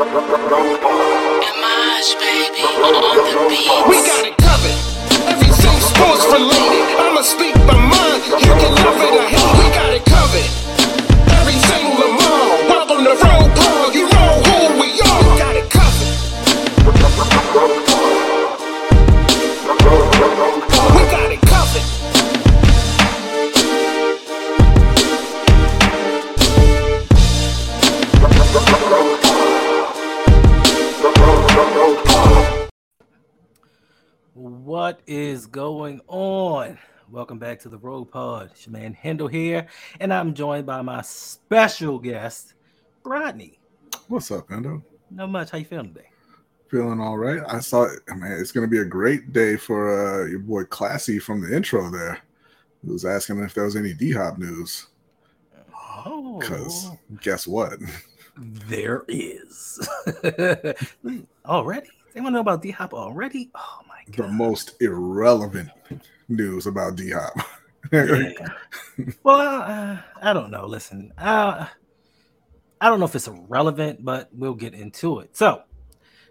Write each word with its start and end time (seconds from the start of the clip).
We 0.00 0.06
got 4.06 4.24
it 4.24 4.34
covered. 4.38 4.78
Everything 5.28 5.78
sports 5.80 6.24
related. 6.32 6.96
I'ma 6.96 7.20
speak 7.20 7.54
my 7.68 7.79
What 35.00 35.08
is 35.08 35.46
going 35.46 36.02
on? 36.08 36.78
Welcome 37.10 37.38
back 37.38 37.58
to 37.60 37.70
the 37.70 37.78
RouG 37.78 38.10
Pod. 38.10 38.50
It's 38.52 38.66
your 38.66 38.72
man 38.74 38.94
Hendo 38.94 39.30
here, 39.30 39.66
and 39.98 40.12
I'm 40.12 40.34
joined 40.34 40.66
by 40.66 40.82
my 40.82 41.00
special 41.00 41.98
guest, 41.98 42.52
Rodney. 43.02 43.58
What's 44.08 44.30
up, 44.30 44.52
Endo? 44.52 44.84
Not 45.10 45.30
much. 45.30 45.50
How 45.52 45.56
you 45.58 45.64
feeling 45.64 45.94
today? 45.94 46.10
Feeling 46.68 47.00
all 47.00 47.16
right? 47.16 47.40
I 47.48 47.60
saw 47.60 47.84
it, 47.84 48.00
man. 48.14 48.32
It's 48.38 48.52
going 48.52 48.66
to 48.66 48.70
be 48.70 48.80
a 48.80 48.84
great 48.84 49.32
day 49.32 49.56
for 49.56 49.88
uh, 50.22 50.26
your 50.26 50.40
boy 50.40 50.64
Classy 50.64 51.18
from 51.18 51.40
the 51.40 51.56
intro 51.56 51.90
there. 51.90 52.18
He 52.84 52.90
was 52.92 53.06
asking 53.06 53.38
if 53.40 53.54
there 53.54 53.64
was 53.64 53.76
any 53.76 53.94
D 53.94 54.12
Hop 54.12 54.36
news. 54.36 54.88
Oh, 56.04 56.38
Because 56.40 56.90
guess 57.22 57.46
what? 57.46 57.78
there 58.36 59.04
is. 59.08 59.88
already? 61.46 61.88
They 62.12 62.20
want 62.20 62.32
to 62.32 62.34
know 62.34 62.40
about 62.40 62.60
D 62.60 62.70
Hop 62.72 62.92
already? 62.92 63.50
Oh 63.54 63.80
The 64.16 64.28
most 64.28 64.80
irrelevant 64.80 65.70
news 66.28 66.66
about 66.66 66.96
D 66.96 67.10
Hop. 67.10 67.32
Yeah. 67.92 68.32
well, 69.22 69.40
uh, 69.40 69.98
I 70.22 70.32
don't 70.32 70.50
know. 70.50 70.66
Listen, 70.66 71.12
uh, 71.18 71.66
I 72.80 72.88
don't 72.88 72.98
know 72.98 73.06
if 73.06 73.14
it's 73.14 73.26
irrelevant, 73.26 74.04
but 74.04 74.28
we'll 74.32 74.54
get 74.54 74.74
into 74.74 75.20
it. 75.20 75.36
So, 75.36 75.62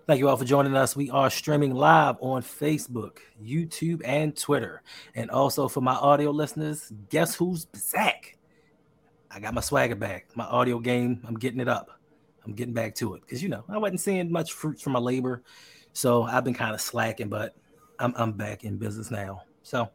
thank 0.08 0.20
you 0.20 0.30
all 0.30 0.38
for 0.38 0.46
joining 0.46 0.76
us. 0.76 0.96
We 0.96 1.10
are 1.10 1.30
streaming 1.30 1.74
live 1.74 2.16
on 2.22 2.44
Facebook, 2.44 3.18
YouTube, 3.44 4.02
and 4.06 4.36
Twitter. 4.38 4.84
And 5.16 5.30
also 5.32 5.68
for 5.68 5.82
my 5.82 5.96
audio 5.96 6.32
listeners, 6.32 6.92
guess 7.10 7.36
who's 7.36 7.66
back? 7.94 8.38
I 9.32 9.40
got 9.40 9.54
my 9.54 9.62
swagger 9.62 9.96
back. 9.96 10.28
My 10.36 10.46
audio 10.46 10.80
game, 10.80 11.22
I'm 11.28 11.36
getting 11.36 11.60
it 11.60 11.68
up. 11.68 11.92
I'm 12.46 12.54
getting 12.54 12.74
back 12.74 12.96
to 12.96 13.14
it 13.16 13.22
because 13.22 13.44
you 13.44 13.50
know 13.50 13.64
I 13.70 13.78
wasn't 13.78 14.02
seeing 14.02 14.32
much 14.32 14.54
fruits 14.54 14.82
from 14.82 14.94
my 14.94 15.00
labor, 15.00 15.44
so 15.94 16.24
I've 16.24 16.44
been 16.44 16.54
kind 16.54 16.74
of 16.74 16.82
slacking. 16.82 17.30
But 17.30 17.56
I'm 18.00 18.14
I'm 18.18 18.32
back 18.34 18.64
in 18.64 18.78
business 18.78 19.12
now. 19.12 19.44
So 19.64 19.90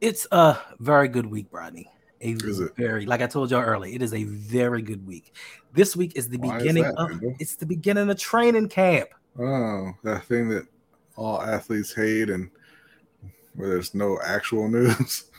it's 0.00 0.26
a 0.32 0.56
very 0.78 1.08
good 1.08 1.26
week, 1.26 1.46
Rodney. 1.50 1.88
A 2.22 2.32
Is 2.32 2.60
it? 2.60 2.76
very 2.76 3.06
like 3.06 3.22
I 3.22 3.26
told 3.26 3.50
y'all 3.50 3.62
earlier, 3.62 3.94
it 3.94 4.02
is 4.02 4.12
a 4.12 4.24
very 4.24 4.82
good 4.82 5.06
week. 5.06 5.34
This 5.72 5.96
week 5.96 6.12
is 6.16 6.28
the 6.28 6.38
Why 6.38 6.56
is 6.56 6.62
beginning 6.62 6.82
that, 6.84 6.94
of 6.96 7.08
Kendall? 7.10 7.34
it's 7.38 7.56
the 7.56 7.66
beginning 7.66 8.10
of 8.10 8.18
training 8.18 8.68
camp. 8.68 9.08
Oh, 9.38 9.92
that 10.02 10.24
thing 10.24 10.48
that 10.50 10.66
all 11.16 11.40
athletes 11.40 11.94
hate 11.94 12.28
and 12.30 12.50
where 13.54 13.68
there's 13.70 13.94
no 13.94 14.18
actual 14.24 14.68
news. 14.68 15.30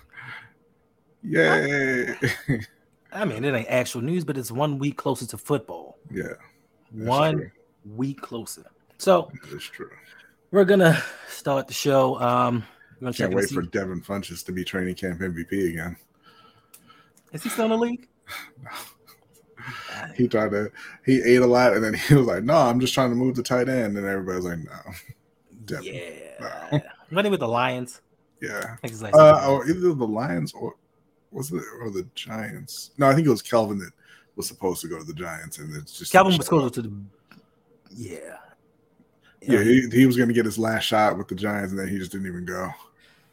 Yay. 1.24 2.16
I 3.14 3.26
mean, 3.26 3.44
it 3.44 3.54
ain't 3.54 3.68
actual 3.68 4.02
news, 4.02 4.24
but 4.24 4.38
it's 4.38 4.52
one 4.52 4.80
week 4.80 4.98
closer 4.98 5.26
to 5.28 5.38
football. 5.38 5.98
yeah, 6.12 6.34
one 6.92 7.34
true. 7.38 7.52
week 7.96 8.22
closer. 8.22 8.66
So 8.98 9.32
That's 9.52 9.66
true. 9.66 9.90
We're 10.52 10.66
gonna 10.66 11.02
start 11.30 11.68
the 11.68 11.74
show. 11.74 12.20
Um, 12.20 12.64
check 13.06 13.16
Can't 13.16 13.34
wait 13.34 13.50
for 13.50 13.62
Devin 13.62 14.02
Funchess 14.02 14.46
to 14.46 14.52
be 14.52 14.64
training 14.64 14.96
camp 14.96 15.22
MVP 15.22 15.70
again. 15.70 15.96
Is 17.32 17.44
he 17.44 17.50
still 17.50 17.66
in 17.66 17.72
the 17.72 17.78
league? 17.78 18.08
he 20.16 20.28
tried 20.28 20.50
to 20.52 20.72
he 21.06 21.22
ate 21.22 21.42
a 21.42 21.46
lot 21.46 21.74
and 21.74 21.84
then 21.84 21.94
he 21.94 22.16
was 22.16 22.26
like 22.26 22.44
no 22.44 22.56
i'm 22.56 22.80
just 22.80 22.96
trying 22.96 23.12
to 23.12 23.16
move 23.16 23.36
the 23.36 23.44
tight 23.44 23.70
end 23.70 23.96
and 23.96 24.08
everybody's 24.08 24.44
like 24.44 24.58
no 24.58 24.72
Devin. 25.66 25.94
Yeah. 25.94 26.58
No. 26.72 26.82
Wasn't 27.12 27.30
with 27.30 27.40
the 27.42 27.48
Lions? 27.48 28.02
yeah 28.42 28.76
like 28.82 29.14
uh 29.14 29.48
or 29.48 29.68
either 29.70 29.94
the 29.94 30.08
lions 30.08 30.52
or 30.54 30.74
was 31.32 31.52
it 31.52 31.64
or 31.80 31.92
the 31.92 32.08
giants 32.16 32.92
no 32.98 33.08
i 33.08 33.14
think 33.14 33.28
it 33.28 33.30
was 33.30 33.42
kelvin 33.42 33.78
that 33.78 33.92
was 34.36 34.48
supposed 34.48 34.82
to 34.82 34.88
go 34.88 34.98
to 34.98 35.04
the 35.04 35.14
giants 35.14 35.60
and 35.60 35.76
it's 35.76 35.98
just 35.98 36.12
Calvin 36.12 36.36
was 36.38 36.52
up. 36.52 36.74
to 36.74 36.82
the 36.82 36.92
Yeah. 37.92 38.38
Yeah 39.42 39.64
he, 39.64 39.88
he 39.92 40.06
was 40.06 40.16
going 40.18 40.28
to 40.30 40.34
get 40.36 40.46
his 40.46 40.58
last 40.60 40.84
shot 40.84 41.18
with 41.18 41.28
the 41.28 41.36
giants 41.36 41.72
and 41.72 41.80
then 41.80 41.88
he 41.88 41.98
just 41.98 42.12
didn't 42.12 42.28
even 42.28 42.46
go 42.46 42.70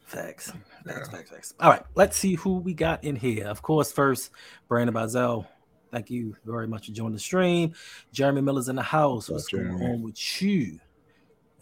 Facts. 0.07 0.51
Facts, 0.53 0.57
Yeah. 0.87 1.05
facts, 1.19 1.31
facts. 1.31 1.55
All 1.61 1.69
right, 1.71 1.83
let's 1.95 2.17
see 2.17 2.35
who 2.37 2.57
we 2.61 2.73
got 2.73 3.05
in 3.05 3.15
here. 3.15 3.47
Of 3.47 3.61
course, 3.61 3.93
first, 3.93 4.31
Brandon 4.67 4.95
Bazell. 4.95 5.47
Thank 5.93 6.09
you 6.09 6.35
very 6.47 6.67
much 6.67 6.87
for 6.87 6.93
joining 6.93 7.13
the 7.13 7.19
stream. 7.19 7.75
Jeremy 8.11 8.41
Miller's 8.41 8.71
in 8.71 8.77
the 8.77 8.83
house. 8.83 9.29
What's 9.29 9.49
going 9.49 9.69
on 9.69 10.01
with 10.03 10.41
you? 10.43 10.81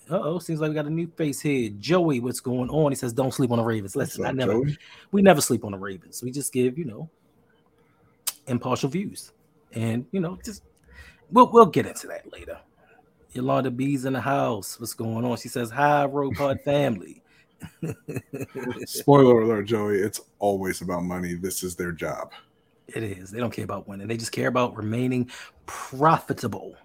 Uh 0.09 0.21
oh, 0.23 0.39
seems 0.39 0.61
like 0.61 0.69
we 0.69 0.77
got 0.77 0.87
a 0.87 0.91
new 0.91 1.09
face 1.17 1.41
here. 1.41 1.71
Joey, 1.81 2.21
what's 2.21 2.39
going 2.39 2.71
on? 2.71 2.93
He 2.93 2.97
says, 2.97 3.13
Don't 3.13 3.35
sleep 3.35 3.51
on 3.51 3.59
the 3.59 3.65
Ravens. 3.65 3.97
Listen, 3.97 4.25
I 4.25 4.31
never, 4.31 4.53
Joey? 4.53 4.79
we 5.11 5.23
never 5.23 5.41
sleep 5.41 5.65
on 5.65 5.73
the 5.73 5.79
Ravens. 5.79 6.23
We 6.23 6.31
just 6.31 6.53
give, 6.53 6.79
you 6.79 6.85
know, 6.85 7.11
impartial 8.47 8.89
views. 8.89 9.33
And, 9.73 10.07
you 10.13 10.21
know, 10.21 10.39
just 10.45 10.63
we'll 11.33 11.51
we'll 11.51 11.67
get 11.67 11.87
into 11.87 12.07
that 12.07 12.33
later. 12.33 12.61
Yolanda 13.37 13.71
B's 13.71 14.05
in 14.05 14.15
the 14.15 14.21
house. 14.21 14.81
What's 14.81 14.95
going 14.95 15.25
on? 15.25 15.37
She 15.37 15.49
says, 15.49 15.71
Hi, 15.71 16.05
RouG 16.05 16.35
Pod 16.37 16.61
family. 16.63 17.23
spoiler 18.85 19.41
alert 19.41 19.65
joey 19.65 19.97
it's 19.97 20.21
always 20.41 20.83
about 20.83 21.03
money 21.03 21.33
this 21.33 21.63
is 21.63 21.75
their 21.75 21.91
job 21.91 22.31
It 22.87 23.03
is. 23.03 23.31
They 23.31 23.41
don't 23.41 23.51
care 23.51 23.65
about 23.65 23.89
winning. 23.89 24.07
They 24.07 24.19
just 24.19 24.31
care 24.31 24.49
about 24.49 24.77
remaining 24.77 25.31
profitable. 25.65 26.77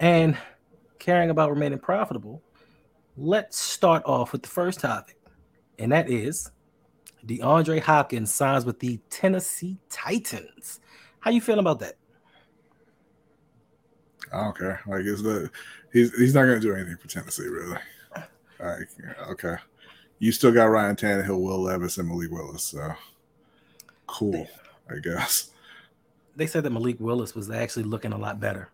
And 0.00 0.36
caring 0.98 1.30
about 1.30 1.50
remaining 1.50 1.78
profitable, 1.78 2.42
let's 3.16 3.58
start 3.58 4.02
off 4.04 4.32
with 4.32 4.42
the 4.42 4.48
first 4.48 4.80
topic. 4.80 5.16
And 5.78 5.92
that 5.92 6.10
is 6.10 6.50
DeAndre 7.26 7.80
Hopkins 7.80 8.32
signs 8.32 8.64
with 8.64 8.80
the 8.80 8.98
Tennessee 9.10 9.78
Titans. 9.90 10.80
How 11.20 11.30
you 11.30 11.40
feeling 11.40 11.60
about 11.60 11.80
that? 11.80 11.96
i 14.32 14.42
don't 14.42 14.58
care 14.58 14.80
like 14.86 15.04
is 15.04 15.22
the 15.22 15.50
he's 15.92 16.14
he's 16.16 16.34
not 16.34 16.44
going 16.44 16.60
to 16.60 16.66
do 16.66 16.74
anything 16.74 16.96
for 16.96 17.08
tennessee 17.08 17.46
really 17.46 17.76
like 18.60 18.88
okay 19.28 19.56
you 20.18 20.32
still 20.32 20.52
got 20.52 20.64
ryan 20.64 20.96
Tannehill, 20.96 21.40
will 21.40 21.62
levis 21.62 21.98
and 21.98 22.08
malik 22.08 22.30
willis 22.30 22.64
so 22.64 22.92
cool 24.06 24.46
i 24.90 24.98
guess 24.98 25.50
They 26.36 26.46
said 26.46 26.62
that 26.62 26.70
Malik 26.70 27.00
Willis 27.00 27.34
was 27.34 27.50
actually 27.50 27.82
looking 27.82 28.12
a 28.12 28.16
lot 28.16 28.38
better. 28.38 28.68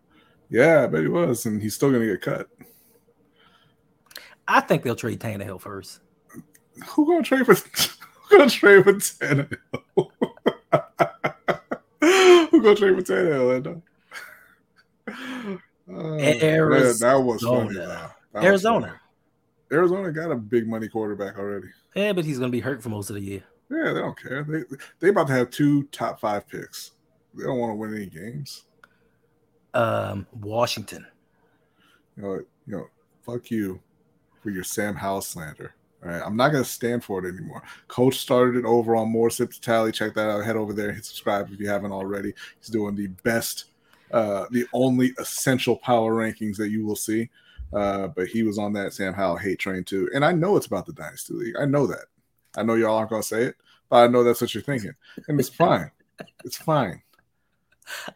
Yeah, 0.51 0.83
I 0.83 0.87
bet 0.87 1.01
he 1.01 1.07
was, 1.07 1.47
and 1.47 1.59
he's 1.59 1.73
still 1.73 1.89
gonna 1.91 2.05
get 2.05 2.21
cut. 2.21 2.47
I 4.47 4.61
think 4.61 4.83
they'll 4.83 4.95
trade 4.95 5.19
Tannehill 5.19 5.59
first. 5.59 6.01
Who 6.89 7.07
gonna 7.07 7.23
trade 7.23 7.47
for? 7.47 7.55
Who 8.29 8.37
gonna 8.37 8.51
trade 8.51 8.83
for 8.83 8.93
Tannehill? 8.93 9.57
who 12.51 12.61
gonna 12.61 12.75
trade 12.75 12.95
for 12.95 13.01
Tannehill? 13.01 13.81
Uh, 15.87 16.17
that, 16.17 16.99
that 16.99 17.15
was 17.15 17.41
funny. 17.43 17.77
Arizona. 17.77 18.15
was 18.33 18.43
Arizona. 18.43 18.87
funny. 18.87 18.99
Arizona 19.71 20.11
got 20.11 20.31
a 20.31 20.35
big 20.35 20.67
money 20.67 20.87
quarterback 20.87 21.37
already. 21.37 21.67
Yeah, 21.95 22.13
but 22.13 22.25
he's 22.25 22.39
gonna 22.39 22.51
be 22.51 22.59
hurt 22.59 22.83
for 22.83 22.89
most 22.89 23.09
of 23.09 23.15
the 23.15 23.21
year. 23.21 23.43
Yeah, 23.69 23.93
they 23.93 23.99
don't 23.99 24.19
care. 24.19 24.43
They 24.43 24.63
they 24.99 25.09
about 25.09 25.27
to 25.27 25.33
have 25.33 25.49
two 25.49 25.83
top 25.85 26.19
five 26.19 26.47
picks. 26.47 26.91
They 27.33 27.43
don't 27.43 27.59
want 27.59 27.71
to 27.71 27.75
win 27.75 27.95
any 27.95 28.05
games. 28.05 28.65
Um, 29.73 30.27
Washington. 30.31 31.05
You 32.15 32.23
know, 32.23 32.33
you 32.67 32.77
know, 32.77 32.87
fuck 33.25 33.51
you 33.51 33.81
for 34.41 34.49
your 34.51 34.63
Sam 34.63 34.95
Howell 34.95 35.21
slander. 35.21 35.73
All 36.03 36.11
right, 36.11 36.21
I'm 36.23 36.35
not 36.35 36.49
gonna 36.49 36.63
stand 36.63 37.03
for 37.03 37.25
it 37.25 37.29
anymore. 37.29 37.63
Coach 37.87 38.17
started 38.17 38.57
it 38.57 38.65
over 38.65 38.95
on 38.95 39.09
More 39.09 39.29
Sip 39.29 39.51
to 39.51 39.59
Tally. 39.59 39.91
Check 39.91 40.13
that 40.13 40.29
out. 40.29 40.45
Head 40.45 40.55
over 40.55 40.71
there 40.71 40.87
and 40.87 40.95
hit 40.95 41.05
subscribe 41.05 41.51
if 41.51 41.59
you 41.59 41.67
haven't 41.67 41.91
already. 41.91 42.33
He's 42.59 42.69
doing 42.69 42.95
the 42.95 43.07
best, 43.07 43.65
uh, 44.11 44.45
the 44.51 44.65
only 44.73 45.13
essential 45.19 45.77
power 45.77 46.13
rankings 46.13 46.57
that 46.57 46.69
you 46.69 46.85
will 46.85 46.95
see. 46.95 47.29
Uh, 47.73 48.07
but 48.07 48.27
he 48.27 48.43
was 48.43 48.57
on 48.57 48.73
that 48.73 48.93
Sam 48.93 49.13
Howell 49.13 49.37
hate 49.37 49.59
train 49.59 49.83
too, 49.83 50.09
and 50.13 50.23
I 50.23 50.31
know 50.31 50.55
it's 50.55 50.67
about 50.67 50.85
the 50.85 50.93
Dynasty 50.93 51.33
League. 51.33 51.55
I 51.59 51.65
know 51.65 51.87
that. 51.87 52.05
I 52.55 52.63
know 52.63 52.75
y'all 52.75 52.95
aren't 52.97 53.09
gonna 53.09 53.23
say 53.23 53.43
it, 53.43 53.55
but 53.89 53.97
I 53.97 54.07
know 54.07 54.23
that's 54.23 54.39
what 54.39 54.53
you're 54.53 54.63
thinking, 54.63 54.93
and 55.27 55.39
it's 55.39 55.49
fine. 55.49 55.91
It's 56.43 56.57
fine. 56.57 57.01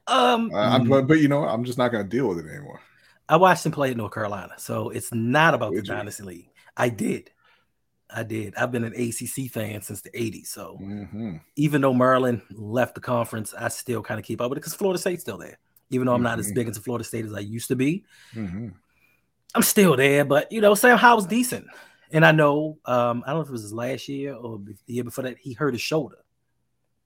Um, 0.08 0.52
Uh, 0.54 0.80
but, 0.80 1.08
but 1.08 1.20
you 1.20 1.28
know. 1.28 1.44
I'm 1.46 1.64
just 1.64 1.78
not 1.78 1.92
gonna 1.92 2.04
deal 2.04 2.28
with 2.28 2.40
it 2.40 2.50
anymore. 2.50 2.82
I 3.28 3.38
watched 3.38 3.66
him 3.66 3.72
play 3.72 3.92
at 3.92 3.98
North 3.98 4.14
Carolina, 4.14 4.54
so 4.58 4.90
it's 4.90 5.14
not 5.14 5.54
about 5.54 5.76
Did 5.76 5.84
the 5.84 5.84
you? 5.88 5.96
Dynasty 5.96 6.24
League. 6.24 6.50
I 6.76 6.90
did. 6.90 7.32
I 8.10 8.24
did. 8.24 8.56
I've 8.56 8.72
been 8.72 8.86
an 8.86 8.94
ACC 8.96 9.50
fan 9.50 9.82
since 9.82 10.02
the 10.02 10.12
80s. 10.16 10.52
So 10.52 10.84
hmm 10.86 11.38
even 11.58 11.82
though 11.82 11.94
Maryland 11.94 12.44
left 12.52 12.96
the 12.96 13.02
conference, 13.02 13.54
I 13.54 13.70
still 13.70 14.04
kind 14.04 14.20
of 14.20 14.26
keep 14.26 14.42
up 14.42 14.50
with 14.50 14.58
it 14.58 14.62
because 14.62 14.76
Florida 14.76 15.00
State's 15.00 15.24
still 15.24 15.38
there. 15.38 15.60
Even 15.92 16.06
though 16.08 16.14
I'm 16.14 16.22
not 16.24 16.40
as 16.40 16.52
Mhm. 16.52 16.56
big 16.56 16.68
into 16.68 16.82
Florida 16.82 17.04
State 17.04 17.26
as 17.26 17.34
I 17.34 17.40
used 17.40 17.68
to 17.70 17.76
be, 17.76 18.04
hmm 18.34 18.70
I'm 19.56 19.64
still 19.64 19.96
there. 19.98 20.24
But 20.26 20.52
you 20.52 20.62
know, 20.62 20.76
Sam 20.76 20.98
Howell's 20.98 21.26
decent, 21.26 21.66
and 22.12 22.24
I 22.24 22.32
know 22.32 22.78
um, 22.86 23.24
I 23.26 23.30
don't 23.32 23.38
know 23.38 23.42
if 23.42 23.50
it 23.50 23.52
was 23.52 23.64
his 23.64 23.74
last 23.74 24.08
year 24.08 24.36
or 24.36 24.60
the 24.60 24.76
year 24.94 25.04
before 25.04 25.24
that 25.24 25.38
he 25.40 25.54
hurt 25.54 25.74
his 25.74 25.82
shoulder, 25.82 26.18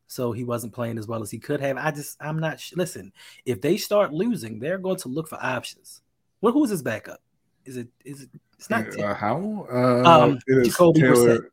so 0.07 0.33
he 0.33 0.43
wasn't 0.43 0.73
playing 0.73 0.97
as 0.97 1.07
well 1.07 1.21
as 1.21 1.31
he 1.31 1.39
could 1.39 1.61
have. 1.61 1.77
I 1.77 1.91
just 1.91 2.17
I'm 2.21 2.39
not. 2.39 2.59
sh- 2.59 2.73
Listen, 2.75 3.13
if 3.45 3.61
they 3.61 3.77
start 3.77 4.11
losing, 4.11 4.59
they're 4.59 4.77
going 4.77 4.97
to 4.97 5.07
look 5.07 5.29
for 5.29 5.41
options. 5.41 6.01
Well, 6.41 6.51
who's 6.51 6.69
his 6.69 6.81
backup? 6.83 7.21
Is 7.63 7.77
it? 7.77 7.87
Is 8.03 8.23
it? 8.23 8.29
It's 8.59 8.69
not. 8.69 8.99
Uh, 8.99 9.13
how? 9.13 9.65
Uh, 9.71 10.03
Um, 10.03 10.39
it 10.47 10.57
is 10.57 10.67
Jacoby 10.73 10.99
Taylor. 10.99 11.49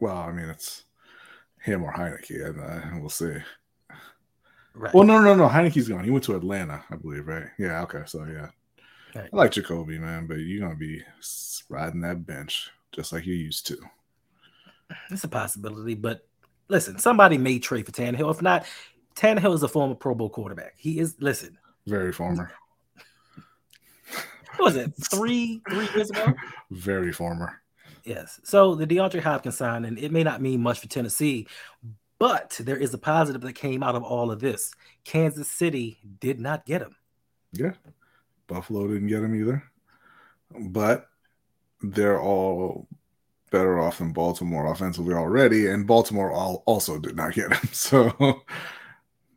Well, 0.00 0.16
I 0.16 0.32
mean, 0.32 0.46
it's 0.48 0.84
him 1.60 1.84
or 1.84 1.92
Heinicke, 1.92 2.44
and 2.44 2.60
uh, 2.60 2.98
we'll 3.00 3.08
see. 3.08 3.36
Right. 4.74 4.92
Well, 4.94 5.04
no, 5.04 5.20
no, 5.20 5.34
no. 5.34 5.48
Heinicke's 5.48 5.88
gone. 5.88 6.04
He 6.04 6.10
went 6.10 6.24
to 6.24 6.36
Atlanta, 6.36 6.82
I 6.90 6.96
believe, 6.96 7.26
right? 7.26 7.46
Yeah. 7.58 7.82
Okay. 7.82 8.02
So 8.06 8.24
yeah, 8.24 8.48
Right. 9.14 9.28
I 9.32 9.36
like 9.36 9.52
Jacoby, 9.52 9.98
man, 9.98 10.26
but 10.26 10.38
you're 10.38 10.62
gonna 10.62 10.74
be 10.78 11.02
riding 11.68 12.00
that 12.00 12.24
bench 12.26 12.70
just 12.92 13.12
like 13.12 13.26
you 13.26 13.34
used 13.34 13.66
to. 13.66 13.78
It's 15.10 15.24
a 15.24 15.28
possibility, 15.28 15.94
but 15.94 16.26
listen, 16.68 16.98
somebody 16.98 17.36
may 17.38 17.58
trade 17.58 17.86
for 17.86 17.92
Tannehill. 17.92 18.30
If 18.30 18.40
not, 18.42 18.64
Tannehill 19.14 19.54
is 19.54 19.62
a 19.62 19.68
former 19.68 19.94
Pro 19.94 20.14
Bowl 20.14 20.30
quarterback. 20.30 20.74
He 20.76 20.98
is. 20.98 21.16
Listen, 21.20 21.58
Very 21.86 22.12
former. 22.12 22.50
what 24.56 24.64
was 24.74 24.76
it 24.76 24.92
three 25.10 25.60
three 25.68 25.88
years 25.94 26.10
ago? 26.10 26.32
Very 26.70 27.12
former. 27.12 27.60
Yes. 28.04 28.40
So 28.44 28.74
the 28.74 28.86
DeAndre 28.86 29.20
Hopkins 29.20 29.56
signing, 29.58 29.96
it 29.98 30.10
may 30.12 30.24
not 30.24 30.42
mean 30.42 30.60
much 30.60 30.80
for 30.80 30.88
Tennessee, 30.88 31.46
but 32.22 32.56
there 32.60 32.76
is 32.76 32.94
a 32.94 32.98
positive 32.98 33.40
that 33.42 33.54
came 33.54 33.82
out 33.82 33.96
of 33.96 34.04
all 34.04 34.30
of 34.30 34.38
this. 34.38 34.72
Kansas 35.02 35.48
City 35.48 35.98
did 36.20 36.38
not 36.38 36.64
get 36.64 36.80
him. 36.80 36.94
Yeah. 37.52 37.72
Buffalo 38.46 38.86
didn't 38.86 39.08
get 39.08 39.24
him 39.24 39.34
either, 39.34 39.64
but 40.56 41.08
they're 41.80 42.20
all 42.20 42.86
better 43.50 43.80
off 43.80 43.98
than 43.98 44.12
Baltimore 44.12 44.70
offensively 44.70 45.14
already, 45.14 45.66
and 45.66 45.84
Baltimore 45.84 46.30
all 46.30 46.62
also 46.64 46.96
did 46.96 47.16
not 47.16 47.34
get 47.34 47.52
him. 47.52 47.68
So 47.72 48.42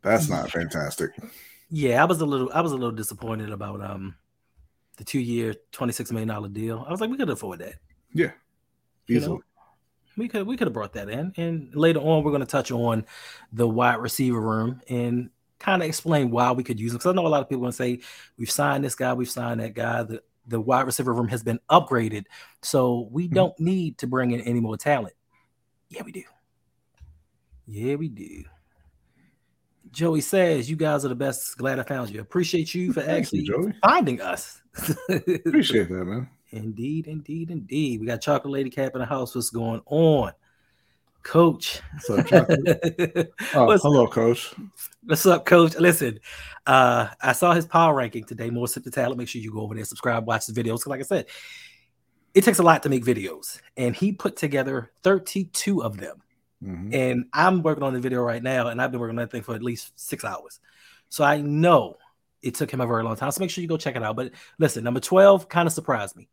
that's 0.02 0.28
not 0.28 0.52
fantastic. 0.52 1.10
Yeah, 1.68 2.00
I 2.00 2.04
was 2.04 2.20
a 2.20 2.26
little 2.26 2.52
I 2.54 2.60
was 2.60 2.70
a 2.70 2.76
little 2.76 2.92
disappointed 2.92 3.50
about 3.50 3.82
um 3.82 4.14
the 4.96 5.02
two 5.02 5.18
year, 5.18 5.56
$26 5.72 6.12
million 6.12 6.52
deal. 6.52 6.84
I 6.86 6.92
was 6.92 7.00
like, 7.00 7.10
we 7.10 7.16
could 7.16 7.30
afford 7.30 7.58
that. 7.58 7.74
Yeah. 8.14 8.30
You 9.08 9.16
Easily. 9.16 9.38
know? 9.38 9.42
We 10.16 10.28
could 10.28 10.46
we 10.46 10.56
could 10.56 10.66
have 10.66 10.72
brought 10.74 10.94
that 10.94 11.08
in. 11.10 11.32
And 11.36 11.74
later 11.74 12.00
on, 12.00 12.24
we're 12.24 12.30
going 12.30 12.40
to 12.40 12.46
touch 12.46 12.70
on 12.70 13.04
the 13.52 13.68
wide 13.68 13.96
receiver 13.98 14.40
room 14.40 14.80
and 14.88 15.30
kind 15.58 15.82
of 15.82 15.88
explain 15.88 16.30
why 16.30 16.52
we 16.52 16.62
could 16.64 16.80
use 16.80 16.92
them. 16.92 16.98
Because 16.98 17.10
I 17.10 17.14
know 17.14 17.26
a 17.26 17.28
lot 17.28 17.42
of 17.42 17.48
people 17.48 17.60
going 17.62 17.72
to 17.72 17.76
say 17.76 18.00
we've 18.38 18.50
signed 18.50 18.84
this 18.84 18.94
guy, 18.94 19.12
we've 19.14 19.30
signed 19.30 19.60
that 19.60 19.74
guy. 19.74 20.02
The 20.04 20.22
the 20.48 20.60
wide 20.60 20.86
receiver 20.86 21.12
room 21.12 21.28
has 21.28 21.42
been 21.42 21.58
upgraded, 21.70 22.24
so 22.62 23.08
we 23.10 23.28
Mhm. 23.28 23.34
don't 23.34 23.60
need 23.60 23.98
to 23.98 24.06
bring 24.06 24.30
in 24.30 24.40
any 24.42 24.60
more 24.60 24.76
talent. 24.76 25.14
Yeah, 25.90 26.02
we 26.02 26.12
do. 26.12 26.22
Yeah, 27.66 27.96
we 27.96 28.08
do. 28.08 28.44
Joey 29.90 30.20
says, 30.20 30.70
"You 30.70 30.76
guys 30.76 31.04
are 31.04 31.08
the 31.08 31.14
best. 31.16 31.56
Glad 31.56 31.78
I 31.80 31.82
found 31.82 32.10
you. 32.10 32.20
Appreciate 32.20 32.74
you 32.74 32.92
for 32.92 33.00
Thank 33.02 33.24
actually 33.24 33.42
Joey. 33.42 33.72
finding 33.82 34.20
us." 34.20 34.60
Appreciate 35.08 35.88
that, 35.88 36.04
man. 36.04 36.28
Indeed, 36.50 37.06
indeed, 37.08 37.50
indeed. 37.50 38.00
We 38.00 38.06
got 38.06 38.20
Chocolate 38.20 38.52
Lady 38.52 38.70
Cap 38.70 38.92
in 38.94 39.00
the 39.00 39.06
house. 39.06 39.34
What's 39.34 39.50
going 39.50 39.80
on, 39.86 40.32
Coach? 41.22 41.80
What's 41.92 42.10
up, 42.10 42.26
Chocolate? 42.26 43.32
Oh, 43.54 43.66
What's- 43.66 43.82
hello, 43.82 44.06
Coach. 44.06 44.54
What's 45.04 45.26
up, 45.26 45.44
Coach? 45.44 45.76
Listen, 45.76 46.20
uh, 46.66 47.08
I 47.20 47.32
saw 47.32 47.52
his 47.52 47.66
power 47.66 47.94
ranking 47.94 48.24
today. 48.24 48.50
More 48.50 48.68
sip 48.68 48.84
the 48.84 48.90
talent. 48.90 49.18
Make 49.18 49.28
sure 49.28 49.40
you 49.40 49.52
go 49.52 49.60
over 49.60 49.74
there, 49.74 49.84
subscribe, 49.84 50.26
watch 50.26 50.46
the 50.46 50.52
videos. 50.52 50.78
'Cause 50.82 50.86
Like 50.88 51.00
I 51.00 51.04
said, 51.04 51.26
it 52.34 52.44
takes 52.44 52.58
a 52.58 52.62
lot 52.62 52.82
to 52.84 52.88
make 52.88 53.04
videos, 53.04 53.60
and 53.76 53.94
he 53.96 54.12
put 54.12 54.36
together 54.36 54.90
32 55.02 55.82
of 55.82 55.96
them. 55.96 56.22
Mhm. 56.62 56.94
And 56.94 57.24
I'm 57.32 57.62
working 57.62 57.82
on 57.82 57.92
the 57.94 58.00
video 58.00 58.20
right 58.22 58.42
now, 58.42 58.68
and 58.68 58.80
I've 58.80 58.90
been 58.90 59.00
working 59.00 59.18
on 59.18 59.24
that 59.24 59.30
thing 59.32 59.42
for 59.42 59.54
at 59.54 59.62
least 59.62 59.92
six 59.98 60.24
hours. 60.24 60.60
So 61.08 61.24
I 61.24 61.40
know 61.40 61.96
it 62.42 62.54
took 62.54 62.70
him 62.70 62.80
a 62.80 62.86
very 62.86 63.02
long 63.02 63.16
time. 63.16 63.30
So 63.30 63.40
make 63.40 63.50
sure 63.50 63.62
you 63.62 63.68
go 63.68 63.76
check 63.76 63.96
it 63.96 64.02
out. 64.02 64.16
But 64.16 64.32
listen, 64.58 64.84
number 64.84 65.00
12 65.00 65.48
kind 65.48 65.66
of 65.66 65.72
surprised 65.72 66.14
me. 66.16 66.28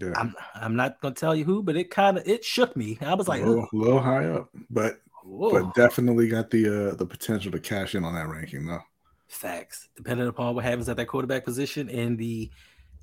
Yeah. 0.00 0.12
I'm 0.16 0.34
I'm 0.54 0.76
not 0.76 1.00
gonna 1.00 1.14
tell 1.14 1.34
you 1.34 1.44
who, 1.44 1.62
but 1.62 1.76
it 1.76 1.90
kind 1.90 2.18
of 2.18 2.26
it 2.26 2.44
shook 2.44 2.76
me. 2.76 2.98
I 3.00 3.14
was 3.14 3.28
like, 3.28 3.42
a 3.42 3.46
little, 3.72 4.00
high 4.00 4.26
up, 4.26 4.48
but 4.70 5.00
whoa, 5.24 5.50
but 5.62 5.74
definitely 5.74 6.28
got 6.28 6.50
the 6.50 6.90
uh 6.90 6.94
the 6.94 7.06
potential 7.06 7.52
to 7.52 7.60
cash 7.60 7.94
in 7.94 8.04
on 8.04 8.14
that 8.14 8.28
ranking 8.28 8.66
though. 8.66 8.80
facts. 9.28 9.88
Depending 9.96 10.28
upon 10.28 10.54
what 10.54 10.64
happens 10.64 10.88
at 10.88 10.96
that 10.96 11.06
quarterback 11.06 11.44
position 11.44 11.88
and 11.90 12.18
the 12.18 12.50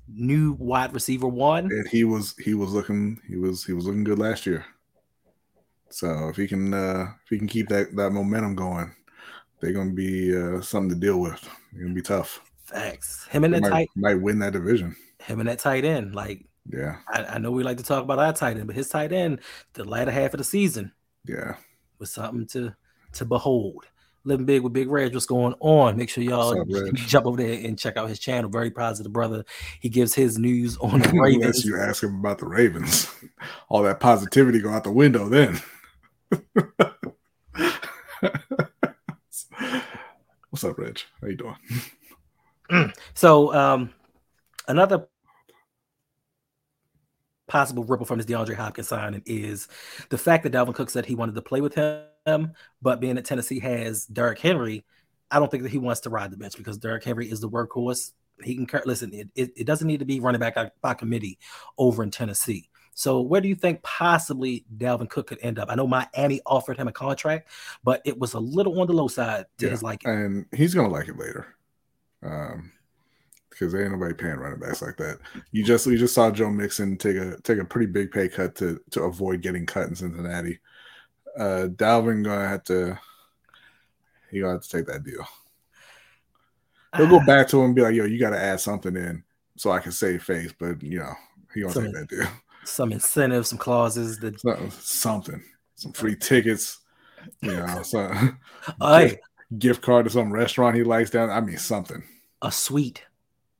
new 0.08 0.54
wide 0.58 0.92
receiver 0.92 1.28
one, 1.28 1.66
And 1.66 1.86
he 1.88 2.02
was 2.04 2.34
he 2.38 2.54
was 2.54 2.72
looking 2.72 3.20
he 3.28 3.36
was 3.36 3.64
he 3.64 3.72
was 3.72 3.86
looking 3.86 4.02
good 4.04 4.18
last 4.18 4.44
year. 4.46 4.64
So 5.90 6.28
if 6.28 6.36
he 6.36 6.46
can 6.46 6.74
uh 6.74 7.06
if 7.24 7.30
he 7.30 7.38
can 7.38 7.48
keep 7.48 7.68
that 7.68 7.94
that 7.96 8.10
momentum 8.10 8.54
going, 8.56 8.94
they're 9.60 9.72
gonna 9.72 9.92
be 9.92 10.36
uh 10.36 10.60
something 10.60 10.90
to 10.90 10.96
deal 10.96 11.20
with. 11.20 11.40
They're 11.72 11.82
gonna 11.82 11.94
be 11.94 12.02
tough. 12.02 12.40
facts. 12.64 13.26
Him 13.28 13.44
and 13.44 13.54
They 13.54 13.60
that 13.60 13.60
might, 13.60 13.70
tight, 13.70 13.88
might 13.96 14.20
win 14.20 14.38
that 14.40 14.52
division. 14.52 14.96
him 15.20 15.40
and 15.40 15.48
that 15.48 15.58
tight 15.60 15.84
end. 15.84 16.14
Like 16.14 16.46
Yeah, 16.68 16.96
I, 17.08 17.24
I 17.24 17.38
know 17.38 17.50
we 17.50 17.62
like 17.62 17.78
to 17.78 17.84
talk 17.84 18.02
about 18.02 18.18
our 18.18 18.32
tight 18.32 18.56
end, 18.56 18.66
but 18.66 18.76
his 18.76 18.88
tight 18.88 19.12
end, 19.12 19.40
the 19.72 19.84
latter 19.84 20.10
half 20.10 20.34
of 20.34 20.38
the 20.38 20.44
season, 20.44 20.92
yeah. 21.24 21.56
was 21.98 22.10
something 22.10 22.46
to 22.48 22.74
to 23.14 23.24
behold. 23.24 23.86
Living 24.24 24.44
big 24.44 24.60
with 24.60 24.74
Big 24.74 24.90
Reg, 24.90 25.14
what's 25.14 25.24
going 25.24 25.54
on? 25.60 25.96
Make 25.96 26.10
sure 26.10 26.22
y'all 26.22 26.60
up, 26.60 26.68
jump 26.94 27.24
over 27.24 27.38
there 27.38 27.66
and 27.66 27.78
check 27.78 27.96
out 27.96 28.10
his 28.10 28.18
channel. 28.18 28.50
Very 28.50 28.70
positive 28.70 29.12
brother. 29.12 29.46
He 29.80 29.88
gives 29.88 30.14
his 30.14 30.36
news 30.36 30.76
on 30.76 31.00
the 31.00 31.08
Unless 31.10 31.22
Ravens. 31.22 31.64
you 31.64 31.78
ask 31.78 32.02
him 32.02 32.16
about 32.16 32.38
the 32.38 32.46
Ravens, 32.46 33.10
all 33.70 33.82
that 33.82 33.98
positivity 33.98 34.60
go 34.60 34.70
out 34.70 34.84
the 34.84 34.92
window 34.92 35.28
then. 35.28 35.60
What's 40.50 40.64
up, 40.64 40.76
Reg? 40.76 41.00
How 41.22 41.28
you 41.28 41.36
doing? 41.36 42.92
So 43.14 43.54
um 43.54 43.90
another 44.68 45.08
possible 47.50 47.84
ripple 47.84 48.06
from 48.06 48.18
his 48.18 48.26
DeAndre 48.26 48.54
Hopkins 48.54 48.88
signing 48.88 49.22
is 49.26 49.68
the 50.08 50.16
fact 50.16 50.44
that 50.44 50.52
Dalvin 50.52 50.74
Cook 50.74 50.88
said 50.88 51.04
he 51.04 51.16
wanted 51.16 51.34
to 51.34 51.42
play 51.42 51.60
with 51.60 51.74
him, 51.74 52.52
but 52.80 53.00
being 53.00 53.16
that 53.16 53.24
Tennessee 53.24 53.58
has 53.58 54.06
Derrick 54.06 54.38
Henry, 54.38 54.84
I 55.30 55.38
don't 55.38 55.50
think 55.50 55.64
that 55.64 55.72
he 55.72 55.78
wants 55.78 56.00
to 56.02 56.10
ride 56.10 56.30
the 56.30 56.36
bench 56.36 56.56
because 56.56 56.78
Derrick 56.78 57.04
Henry 57.04 57.28
is 57.30 57.40
the 57.40 57.48
workhorse. 57.50 58.12
He 58.42 58.54
can 58.64 58.80
listen. 58.86 59.12
It, 59.12 59.28
it, 59.34 59.52
it 59.56 59.64
doesn't 59.66 59.86
need 59.86 59.98
to 59.98 60.06
be 60.06 60.20
running 60.20 60.38
back 60.40 60.54
by- 60.54 60.70
by 60.80 60.94
committee 60.94 61.38
over 61.76 62.02
in 62.02 62.10
Tennessee. 62.10 62.68
So 62.94 63.20
where 63.20 63.40
do 63.40 63.48
you 63.48 63.54
think 63.54 63.82
possibly 63.82 64.64
Dalvin 64.76 65.08
Cook 65.10 65.26
could 65.28 65.38
end 65.42 65.58
up? 65.58 65.68
I 65.70 65.74
know 65.74 65.86
Miami 65.86 66.40
offered 66.46 66.76
him 66.76 66.88
a 66.88 66.92
contract, 66.92 67.48
but 67.82 68.00
it 68.04 68.18
was 68.18 68.34
a 68.34 68.40
little 68.40 68.80
on 68.80 68.86
the 68.86 68.92
low 68.92 69.08
side 69.08 69.46
to 69.58 69.66
Yeah. 69.66 69.70
his 69.72 69.82
liking. 69.82 70.10
And 70.10 70.46
he's 70.54 70.74
gonna 70.74 70.88
like 70.88 71.08
it 71.08 71.18
later. 71.18 71.54
Um 72.22 72.72
because 73.60 73.72
there 73.74 73.82
ain't 73.82 73.92
nobody 73.92 74.14
paying 74.14 74.36
running 74.36 74.58
backs 74.58 74.80
like 74.80 74.96
that. 74.96 75.18
You 75.52 75.62
just 75.62 75.86
you 75.86 75.98
just 75.98 76.14
saw 76.14 76.30
Joe 76.30 76.48
Mixon 76.48 76.96
take 76.96 77.16
a 77.16 77.36
take 77.42 77.58
a 77.58 77.64
pretty 77.64 77.86
big 77.92 78.10
pay 78.10 78.26
cut 78.28 78.54
to 78.56 78.80
to 78.92 79.02
avoid 79.02 79.42
getting 79.42 79.66
cut 79.66 79.88
in 79.88 79.94
Cincinnati. 79.94 80.58
Uh 81.38 81.68
Dalvin 81.76 82.24
gonna 82.24 82.48
have 82.48 82.64
to 82.64 82.98
he 84.30 84.40
gonna 84.40 84.54
have 84.54 84.62
to 84.62 84.68
take 84.70 84.86
that 84.86 85.04
deal. 85.04 85.26
He'll 86.96 87.06
go 87.08 87.24
back 87.24 87.46
to 87.48 87.58
him 87.58 87.66
and 87.66 87.74
be 87.74 87.82
like, 87.82 87.94
yo, 87.94 88.04
you 88.04 88.18
gotta 88.18 88.40
add 88.40 88.60
something 88.60 88.96
in 88.96 89.22
so 89.56 89.70
I 89.70 89.78
can 89.78 89.92
save 89.92 90.22
face, 90.24 90.52
but 90.58 90.82
you 90.82 90.98
know, 90.98 91.12
he 91.54 91.60
gonna 91.60 91.74
take 91.74 91.92
that 91.92 92.08
deal. 92.08 92.26
some 92.64 92.92
incentives, 92.92 93.50
some 93.50 93.58
clauses 93.58 94.18
that 94.20 94.40
So- 94.40 94.68
Something. 94.70 95.42
Some 95.76 95.92
free 95.92 96.14
tickets, 96.16 96.78
you 97.40 97.52
know, 97.56 97.82
some 97.82 98.38
hey, 98.82 99.18
gift 99.58 99.80
card 99.82 100.04
to 100.04 100.10
some 100.10 100.30
restaurant 100.32 100.76
he 100.76 100.82
likes 100.82 101.10
down. 101.10 101.30
I 101.30 101.40
mean 101.40 101.56
something. 101.58 102.02
a 102.42 102.50
suite, 102.52 103.02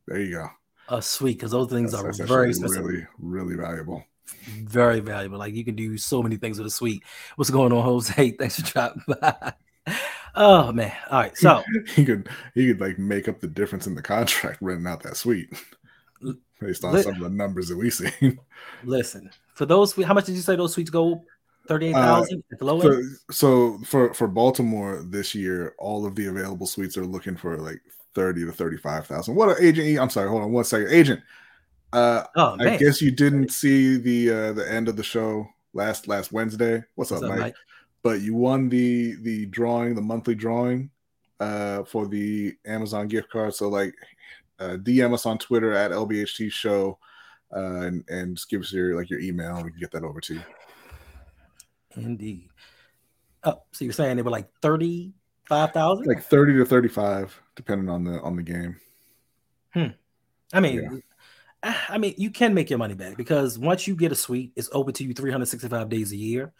There 0.06 0.20
you 0.20 0.32
go. 0.32 0.48
Oh, 0.88 0.96
a 0.96 1.02
suite, 1.02 1.38
because 1.38 1.52
those 1.52 1.70
things 1.70 1.92
That's- 1.92 2.04
are 2.20 2.26
that's 2.26 2.30
very 2.30 2.52
really, 2.52 3.06
really 3.18 3.54
valuable. 3.54 4.04
very 4.62 5.00
valuable. 5.00 5.38
Like 5.38 5.54
you 5.54 5.64
can 5.64 5.76
do 5.76 5.96
so 5.96 6.22
many 6.22 6.36
things 6.36 6.58
with 6.58 6.66
a 6.66 6.70
suite. 6.70 7.04
What's 7.36 7.50
going 7.50 7.72
on, 7.72 7.82
Jose? 7.84 8.30
Thanks 8.38 8.60
for 8.60 8.66
dropping 8.72 9.02
by. 9.20 9.52
Oh 10.34 10.72
man. 10.72 10.92
All 11.10 11.20
right. 11.20 11.36
So 11.36 11.62
he 11.94 12.04
could 12.04 12.28
he 12.54 12.68
could 12.68 12.80
like 12.80 12.98
make 12.98 13.28
up 13.28 13.40
the 13.40 13.46
difference 13.48 13.86
in 13.86 13.94
the 13.94 14.02
contract 14.02 14.58
renting 14.62 14.86
out 14.86 15.02
that 15.02 15.16
suite 15.16 15.48
based 16.60 16.84
on 16.84 16.92
Lit- 16.92 17.04
some 17.04 17.14
of 17.14 17.20
the 17.20 17.30
numbers 17.30 17.68
that 17.68 17.76
we 17.76 17.90
see. 17.90 18.36
listen, 18.84 19.30
for 19.54 19.66
those 19.66 19.94
how 19.94 20.14
much 20.14 20.26
did 20.26 20.34
you 20.36 20.42
say 20.42 20.56
those 20.56 20.72
suites 20.74 20.90
go? 20.90 21.22
Thirty-eight 21.68 21.92
thousand 21.92 22.38
uh, 22.38 22.52
at 22.52 22.58
the 22.58 22.64
low 22.64 22.80
so, 22.80 22.92
end? 22.92 23.04
so 23.30 23.78
for 23.84 24.12
for 24.14 24.26
Baltimore 24.26 25.04
this 25.06 25.34
year, 25.36 25.74
all 25.78 26.04
of 26.04 26.14
the 26.16 26.26
available 26.26 26.66
suites 26.66 26.96
are 26.96 27.06
looking 27.06 27.36
for 27.36 27.58
like 27.58 27.80
thirty 28.14 28.44
to 28.44 28.52
thirty 28.52 28.76
five 28.76 29.06
thousand. 29.06 29.34
What 29.34 29.48
a 29.58 29.64
agent? 29.64 29.86
E, 29.86 29.98
I'm 29.98 30.10
sorry, 30.10 30.28
hold 30.28 30.42
on 30.42 30.52
one 30.52 30.64
second, 30.64 30.88
agent. 30.90 31.20
Uh, 31.92 32.24
Oh 32.36 32.56
I 32.60 32.64
man. 32.64 32.78
guess 32.78 33.02
you 33.02 33.10
didn't 33.10 33.50
see 33.50 33.96
the 33.96 34.30
uh 34.30 34.52
the 34.52 34.70
end 34.72 34.88
of 34.88 34.96
the 34.96 35.02
show 35.02 35.48
last 35.72 36.08
last 36.08 36.32
Wednesday. 36.32 36.84
What's, 36.94 37.10
What's 37.10 37.22
up, 37.22 37.30
up, 37.30 37.36
Mike? 37.36 37.40
Mike? 37.40 37.54
But 38.02 38.20
you 38.20 38.34
won 38.34 38.68
the 38.68 39.16
the 39.22 39.46
drawing, 39.46 39.94
the 39.94 40.02
monthly 40.02 40.34
drawing 40.34 40.90
uh, 41.40 41.84
for 41.84 42.06
the 42.06 42.54
Amazon 42.64 43.08
gift 43.08 43.30
card. 43.30 43.54
So 43.54 43.68
like, 43.68 43.94
uh, 44.58 44.76
DM 44.76 45.12
us 45.12 45.26
on 45.26 45.38
Twitter 45.38 45.72
at 45.72 45.90
LBHT 45.90 46.50
Show, 46.52 46.98
uh, 47.54 47.80
and, 47.80 48.04
and 48.08 48.36
just 48.36 48.48
give 48.48 48.60
us 48.62 48.72
your 48.72 48.96
like 48.96 49.10
your 49.10 49.20
email, 49.20 49.56
and 49.56 49.64
we 49.64 49.70
can 49.70 49.80
get 49.80 49.90
that 49.92 50.04
over 50.04 50.20
to 50.20 50.34
you. 50.34 50.42
Indeed. 51.96 52.48
Oh, 53.42 53.62
so 53.72 53.84
you're 53.84 53.92
saying 53.92 54.16
they 54.16 54.22
were 54.22 54.30
like 54.30 54.48
thirty-five 55.50 55.72
thousand? 55.72 56.06
Like 56.06 56.22
thirty 56.22 56.54
to 56.54 56.64
thirty-five, 56.64 57.40
depending 57.56 57.88
on 57.88 58.04
the 58.04 58.20
on 58.20 58.36
the 58.36 58.42
game. 58.42 58.76
Hmm. 59.72 59.88
I 60.52 60.60
mean, 60.60 61.02
I 61.62 61.98
mean, 61.98 62.14
you 62.16 62.30
can 62.30 62.54
make 62.54 62.70
your 62.70 62.78
money 62.78 62.94
back 62.94 63.16
because 63.16 63.58
once 63.58 63.86
you 63.86 63.94
get 63.94 64.12
a 64.12 64.16
suite, 64.16 64.52
it's 64.56 64.68
open 64.72 64.94
to 64.94 65.04
you 65.04 65.14
365 65.14 65.88
days 65.88 66.12
a 66.12 66.16
year. 66.16 66.52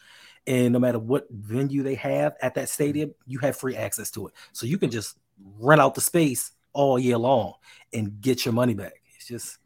And 0.47 0.73
no 0.73 0.79
matter 0.79 0.99
what 0.99 1.27
venue 1.31 1.83
they 1.83 1.97
have 1.97 2.35
at 2.41 2.55
that 2.55 2.69
stadium, 2.69 3.15
you 3.27 3.39
have 3.41 3.57
free 3.57 3.77
access 3.77 4.11
to 4.13 4.29
it. 4.29 4.35
So 4.53 4.67
you 4.67 4.79
can 4.79 4.91
just 4.91 5.19
rent 5.59 5.81
out 5.81 5.95
the 5.95 6.01
space 6.01 6.53
all 6.73 6.99
year 6.99 7.19
long 7.19 7.55
and 7.93 8.21
get 8.21 8.45
your 8.45 8.55
money 8.55 8.75
back. 8.75 9.03
It's 9.17 9.27
just 9.27 9.59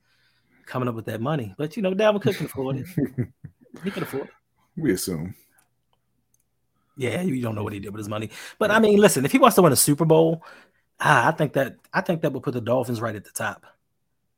coming 0.66 0.88
up 0.88 0.94
with 0.94 1.06
that 1.06 1.20
money. 1.20 1.54
But 1.58 1.76
you 1.76 1.82
know, 1.82 1.94
Dalvin 1.94 2.22
Cook 2.22 2.36
can 2.36 2.46
afford 2.46 2.76
it. 2.76 2.86
He 3.82 3.90
can 3.90 4.04
afford 4.04 4.28
it. 4.28 4.30
we 4.76 4.92
assume. 4.92 5.34
Yeah, 6.96 7.22
you 7.22 7.42
don't 7.42 7.54
know 7.54 7.64
what 7.64 7.72
he 7.72 7.80
did 7.80 7.90
with 7.90 7.98
his 7.98 8.08
money. 8.08 8.30
But 8.58 8.70
I 8.70 8.78
mean, 8.78 8.98
listen, 8.98 9.24
if 9.24 9.32
he 9.32 9.38
wants 9.38 9.56
to 9.56 9.62
win 9.62 9.72
a 9.72 9.76
Super 9.76 10.04
Bowl, 10.04 10.44
ah, 11.00 11.28
I 11.28 11.30
think 11.32 11.54
that 11.54 11.76
I 11.92 12.00
think 12.00 12.22
that 12.22 12.32
would 12.32 12.42
put 12.42 12.54
the 12.54 12.60
Dolphins 12.60 13.00
right 13.00 13.16
at 13.16 13.24
the 13.24 13.30
top. 13.30 13.66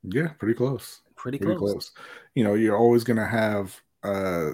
Yeah, 0.02 0.28
pretty 0.38 0.54
close. 0.54 1.00
Pretty, 1.16 1.38
Pretty 1.38 1.56
close. 1.56 1.72
close. 1.72 1.92
You 2.34 2.44
know, 2.44 2.54
you're 2.54 2.76
always 2.76 3.04
gonna 3.04 3.26
have 3.26 3.78
uh 4.02 4.50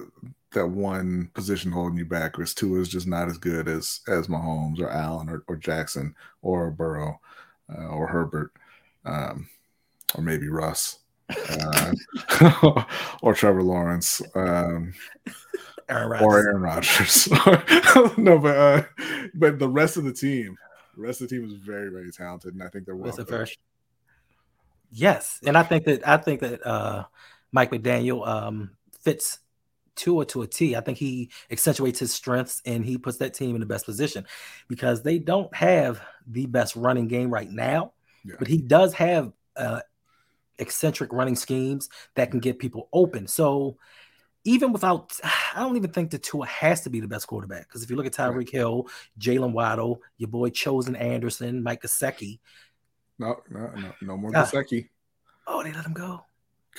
that 0.52 0.66
one 0.66 1.30
position 1.34 1.70
holding 1.72 1.98
you 1.98 2.04
back. 2.04 2.32
Because 2.32 2.54
Tua 2.54 2.80
is 2.80 2.88
just 2.88 3.06
not 3.06 3.28
as 3.28 3.38
good 3.38 3.68
as 3.68 4.00
as 4.08 4.28
Mahomes 4.28 4.80
or 4.80 4.88
Allen 4.90 5.28
or, 5.28 5.44
or 5.48 5.56
Jackson 5.56 6.14
or 6.42 6.70
Burrow 6.70 7.20
uh, 7.72 7.88
or 7.88 8.06
Herbert 8.06 8.52
um, 9.04 9.48
or 10.14 10.22
maybe 10.22 10.48
Russ 10.48 10.98
uh, 11.50 11.92
or 13.22 13.34
Trevor 13.34 13.62
Lawrence. 13.62 14.22
Um, 14.34 14.94
Aaron 15.92 16.22
or 16.22 16.38
Aaron 16.38 16.62
Rodgers. 16.62 17.28
no, 18.16 18.38
but 18.38 18.56
uh, 18.56 18.82
but 19.34 19.58
the 19.58 19.68
rest 19.68 19.96
of 19.96 20.04
the 20.04 20.12
team, 20.12 20.56
the 20.96 21.02
rest 21.02 21.20
of 21.20 21.28
the 21.28 21.36
team 21.36 21.44
is 21.44 21.52
very 21.54 21.90
very 21.90 22.10
talented, 22.10 22.54
and 22.54 22.62
I 22.62 22.68
think 22.68 22.86
they're 22.86 22.96
well. 22.96 23.06
That's 23.06 23.18
a 23.18 23.24
coached. 23.24 23.56
fair. 23.56 23.64
Yes, 24.90 25.40
and 25.44 25.56
I 25.56 25.62
think 25.62 25.84
that 25.84 26.06
I 26.06 26.16
think 26.18 26.40
that 26.40 26.66
uh, 26.66 27.04
Mike 27.50 27.70
McDaniel 27.70 28.26
um, 28.26 28.70
fits 29.00 29.38
Tua 29.94 30.24
to 30.26 30.42
a 30.42 30.46
T. 30.46 30.76
I 30.76 30.80
think 30.80 30.98
he 30.98 31.30
accentuates 31.50 31.98
his 31.98 32.12
strengths 32.12 32.62
and 32.64 32.84
he 32.84 32.98
puts 32.98 33.18
that 33.18 33.34
team 33.34 33.54
in 33.54 33.60
the 33.60 33.66
best 33.66 33.84
position 33.86 34.26
because 34.68 35.02
they 35.02 35.18
don't 35.18 35.54
have 35.54 36.00
the 36.26 36.46
best 36.46 36.76
running 36.76 37.08
game 37.08 37.30
right 37.30 37.50
now, 37.50 37.92
Yeah. 38.24 38.36
but 38.38 38.48
he 38.48 38.58
does 38.58 38.94
have 38.94 39.32
uh, 39.56 39.80
eccentric 40.58 41.12
running 41.12 41.36
schemes 41.36 41.88
that 42.14 42.30
can 42.30 42.40
get 42.40 42.58
people 42.58 42.88
open. 42.92 43.26
So 43.26 43.76
even 44.44 44.72
without, 44.72 45.18
I 45.54 45.60
don't 45.60 45.76
even 45.76 45.90
think 45.90 46.10
the 46.10 46.18
Tua 46.18 46.46
has 46.46 46.82
to 46.82 46.90
be 46.90 47.00
the 47.00 47.08
best 47.08 47.26
quarterback 47.26 47.68
because 47.68 47.82
if 47.82 47.90
you 47.90 47.96
look 47.96 48.06
at 48.06 48.12
Tyreek 48.12 48.50
Hill, 48.50 48.88
Jaylen 49.18 49.52
Waddle, 49.52 50.00
your 50.18 50.28
boy 50.28 50.50
Chosen 50.50 50.96
Anderson, 50.96 51.62
Mike 51.62 51.82
Gesicki, 51.82 52.38
No, 53.18 53.40
no, 53.50 53.70
no, 53.76 53.92
no 54.00 54.16
more. 54.16 54.32
Ah. 54.34 54.44
Gesicki. 54.44 54.88
oh, 55.46 55.62
they 55.62 55.72
let 55.72 55.84
him 55.86 55.92
go. 55.92 56.24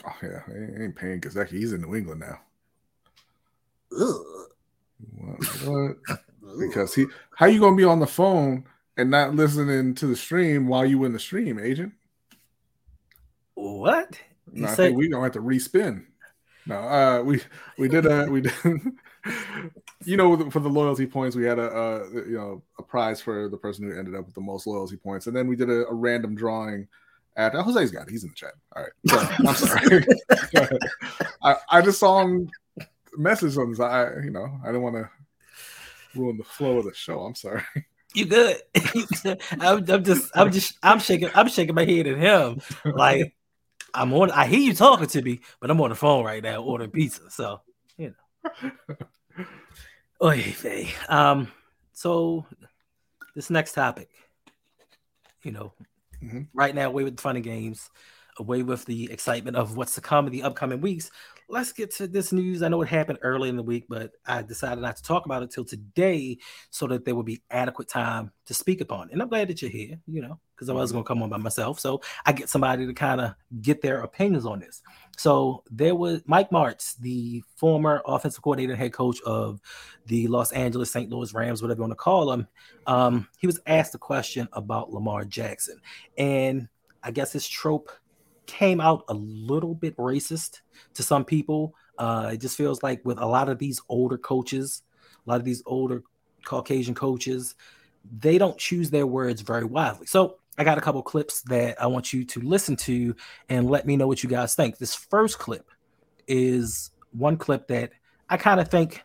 Oh 0.05 0.15
yeah, 0.23 0.41
they 0.47 0.83
ain't 0.83 0.95
paying 0.95 1.21
Gesicki. 1.21 1.51
He's 1.51 1.73
in 1.73 1.81
New 1.81 1.95
England 1.95 2.21
now. 2.21 2.39
Ugh. 3.99 4.25
What? 5.15 5.43
what? 5.65 6.19
because 6.59 6.95
he, 6.95 7.05
how 7.35 7.45
you 7.45 7.59
gonna 7.59 7.75
be 7.75 7.83
on 7.83 7.99
the 7.99 8.07
phone 8.07 8.65
and 8.97 9.11
not 9.11 9.35
listening 9.35 9.93
to 9.95 10.07
the 10.07 10.15
stream 10.15 10.67
while 10.67 10.85
you 10.85 11.03
in 11.03 11.13
the 11.13 11.19
stream, 11.19 11.59
agent? 11.59 11.93
What? 13.55 14.19
No, 14.51 14.61
You 14.61 14.65
I 14.65 14.69
said 14.69 14.77
think 14.77 14.97
we 14.97 15.09
gonna 15.09 15.23
have 15.23 15.33
to 15.33 15.41
respin. 15.41 16.05
No, 16.65 16.75
uh, 16.75 17.21
we 17.23 17.41
we 17.77 17.87
did 17.87 18.05
a 18.05 18.25
we 18.29 18.41
did. 18.41 18.53
You 20.05 20.17
know, 20.17 20.49
for 20.49 20.59
the 20.59 20.67
loyalty 20.67 21.05
points, 21.05 21.33
we 21.33 21.45
had 21.45 21.57
a, 21.57 21.71
a 21.71 22.07
you 22.27 22.37
know 22.37 22.61
a 22.77 22.83
prize 22.83 23.21
for 23.21 23.47
the 23.47 23.55
person 23.55 23.85
who 23.85 23.97
ended 23.97 24.15
up 24.15 24.25
with 24.25 24.35
the 24.35 24.41
most 24.41 24.67
loyalty 24.67 24.97
points, 24.97 25.27
and 25.27 25.35
then 25.35 25.47
we 25.47 25.55
did 25.55 25.69
a, 25.69 25.87
a 25.87 25.93
random 25.93 26.35
drawing. 26.35 26.89
At 27.37 27.53
Jose's 27.53 27.89
got 27.89 28.07
it. 28.07 28.11
He's 28.11 28.25
in 28.25 28.31
the 28.31 28.35
chat. 28.35 28.51
All 28.75 28.83
right, 28.83 28.91
ahead. 29.09 29.47
I'm 29.47 29.55
sorry. 29.55 30.77
I, 31.41 31.55
I 31.69 31.81
just 31.81 32.01
saw 32.01 32.19
him 32.19 32.49
message 33.17 33.55
on. 33.55 33.79
I 33.81 34.23
you 34.25 34.31
know 34.31 34.59
I 34.61 34.67
didn't 34.67 34.81
want 34.81 34.95
to 34.95 35.09
ruin 36.15 36.37
the 36.37 36.43
flow 36.43 36.79
of 36.79 36.85
the 36.85 36.93
show. 36.93 37.21
I'm 37.21 37.35
sorry. 37.35 37.63
you 38.13 38.25
good? 38.25 38.57
I'm, 39.59 39.89
I'm 39.89 40.03
just, 40.03 40.31
I'm 40.35 40.51
just, 40.51 40.77
I'm 40.83 40.99
shaking, 40.99 41.29
I'm 41.33 41.47
shaking 41.49 41.75
my 41.75 41.85
head 41.85 42.07
at 42.07 42.17
him. 42.17 42.61
Like 42.85 43.35
I'm 43.93 44.13
on. 44.13 44.31
I 44.31 44.45
hear 44.47 44.59
you 44.59 44.73
talking 44.73 45.07
to 45.07 45.21
me, 45.21 45.41
but 45.59 45.69
I'm 45.69 45.79
on 45.81 45.89
the 45.89 45.95
phone 45.95 46.25
right 46.25 46.41
now 46.43 46.63
ordering 46.63 46.91
pizza. 46.91 47.29
So 47.29 47.61
you 47.97 48.13
know. 48.63 48.71
Oy 50.23 50.41
vey. 50.57 50.89
Um. 51.09 51.51
So 51.93 52.45
this 53.35 53.49
next 53.49 53.73
topic, 53.73 54.09
you 55.43 55.51
know, 55.51 55.73
Mhm. 56.23 56.47
right 56.53 56.73
now 56.73 56.87
away 56.87 57.03
with 57.03 57.17
the 57.17 57.21
fun 57.21 57.35
and 57.35 57.43
games, 57.43 57.89
away 58.37 58.63
with 58.63 58.85
the 58.85 59.11
excitement 59.11 59.57
of 59.57 59.75
what's 59.75 59.95
to 59.95 60.01
come 60.01 60.25
in 60.27 60.31
the 60.31 60.43
upcoming 60.43 60.81
weeks. 60.81 61.11
Let's 61.53 61.71
get 61.71 61.93
to 61.97 62.07
this 62.07 62.31
news. 62.31 62.63
I 62.63 62.67
know 62.67 62.81
it 62.81 62.89
happened 62.89 63.19
early 63.21 63.47
in 63.47 63.55
the 63.55 63.61
week, 63.61 63.85
but 63.87 64.13
I 64.25 64.41
decided 64.41 64.81
not 64.81 64.95
to 64.95 65.03
talk 65.03 65.27
about 65.27 65.43
it 65.43 65.51
till 65.51 65.63
today 65.63 66.39
so 66.71 66.87
that 66.87 67.05
there 67.05 67.13
would 67.13 67.27
be 67.27 67.43
adequate 67.51 67.87
time 67.87 68.31
to 68.47 68.55
speak 68.55 68.81
upon. 68.81 69.09
it. 69.09 69.13
And 69.13 69.21
I'm 69.21 69.27
glad 69.27 69.49
that 69.49 69.61
you're 69.61 69.69
here, 69.69 69.99
you 70.07 70.23
know, 70.23 70.39
because 70.55 70.67
I 70.67 70.73
was 70.73 70.91
going 70.91 71.03
to 71.03 71.07
come 71.07 71.21
on 71.21 71.29
by 71.29 71.37
myself. 71.37 71.79
So 71.79 72.01
I 72.25 72.31
get 72.31 72.49
somebody 72.49 72.87
to 72.87 72.93
kind 72.95 73.21
of 73.21 73.35
get 73.61 73.83
their 73.83 74.01
opinions 74.01 74.47
on 74.47 74.61
this. 74.61 74.81
So 75.15 75.63
there 75.69 75.93
was 75.93 76.23
Mike 76.25 76.49
Martz, 76.49 76.97
the 76.97 77.43
former 77.55 78.01
offensive 78.07 78.41
coordinator 78.41 78.73
and 78.73 78.81
head 78.81 78.93
coach 78.93 79.21
of 79.21 79.61
the 80.07 80.25
Los 80.29 80.51
Angeles 80.53 80.89
St. 80.89 81.11
Louis 81.11 81.35
Rams, 81.35 81.61
whatever 81.61 81.77
you 81.77 81.83
want 81.83 81.91
to 81.91 81.97
call 81.97 82.25
them. 82.31 82.47
Um, 82.87 83.27
he 83.37 83.45
was 83.45 83.59
asked 83.67 83.93
a 83.93 83.99
question 83.99 84.49
about 84.53 84.91
Lamar 84.91 85.23
Jackson. 85.23 85.79
And 86.17 86.67
I 87.03 87.11
guess 87.11 87.31
his 87.31 87.47
trope 87.47 87.91
came 88.45 88.81
out 88.81 89.05
a 89.07 89.13
little 89.13 89.75
bit 89.75 89.95
racist 89.97 90.61
to 90.93 91.03
some 91.03 91.25
people. 91.25 91.75
Uh, 91.97 92.31
it 92.33 92.41
just 92.41 92.57
feels 92.57 92.83
like 92.83 93.03
with 93.05 93.17
a 93.19 93.25
lot 93.25 93.49
of 93.49 93.59
these 93.59 93.81
older 93.89 94.17
coaches, 94.17 94.83
a 95.25 95.29
lot 95.29 95.39
of 95.39 95.45
these 95.45 95.63
older 95.65 96.03
Caucasian 96.43 96.95
coaches, 96.95 97.55
they 98.19 98.37
don't 98.37 98.57
choose 98.57 98.89
their 98.89 99.07
words 99.07 99.41
very 99.41 99.63
wisely. 99.63 100.05
So 100.05 100.37
I 100.57 100.63
got 100.63 100.77
a 100.77 100.81
couple 100.81 101.01
clips 101.01 101.41
that 101.43 101.81
I 101.81 101.87
want 101.87 102.13
you 102.13 102.25
to 102.25 102.39
listen 102.41 102.75
to 102.77 103.15
and 103.49 103.69
let 103.69 103.87
me 103.87 103.95
know 103.95 104.07
what 104.07 104.23
you 104.23 104.29
guys 104.29 104.55
think. 104.55 104.77
This 104.77 104.93
first 104.93 105.39
clip 105.39 105.69
is 106.27 106.91
one 107.11 107.37
clip 107.37 107.67
that 107.67 107.91
I 108.29 108.37
kind 108.37 108.59
of 108.59 108.67
think 108.67 109.03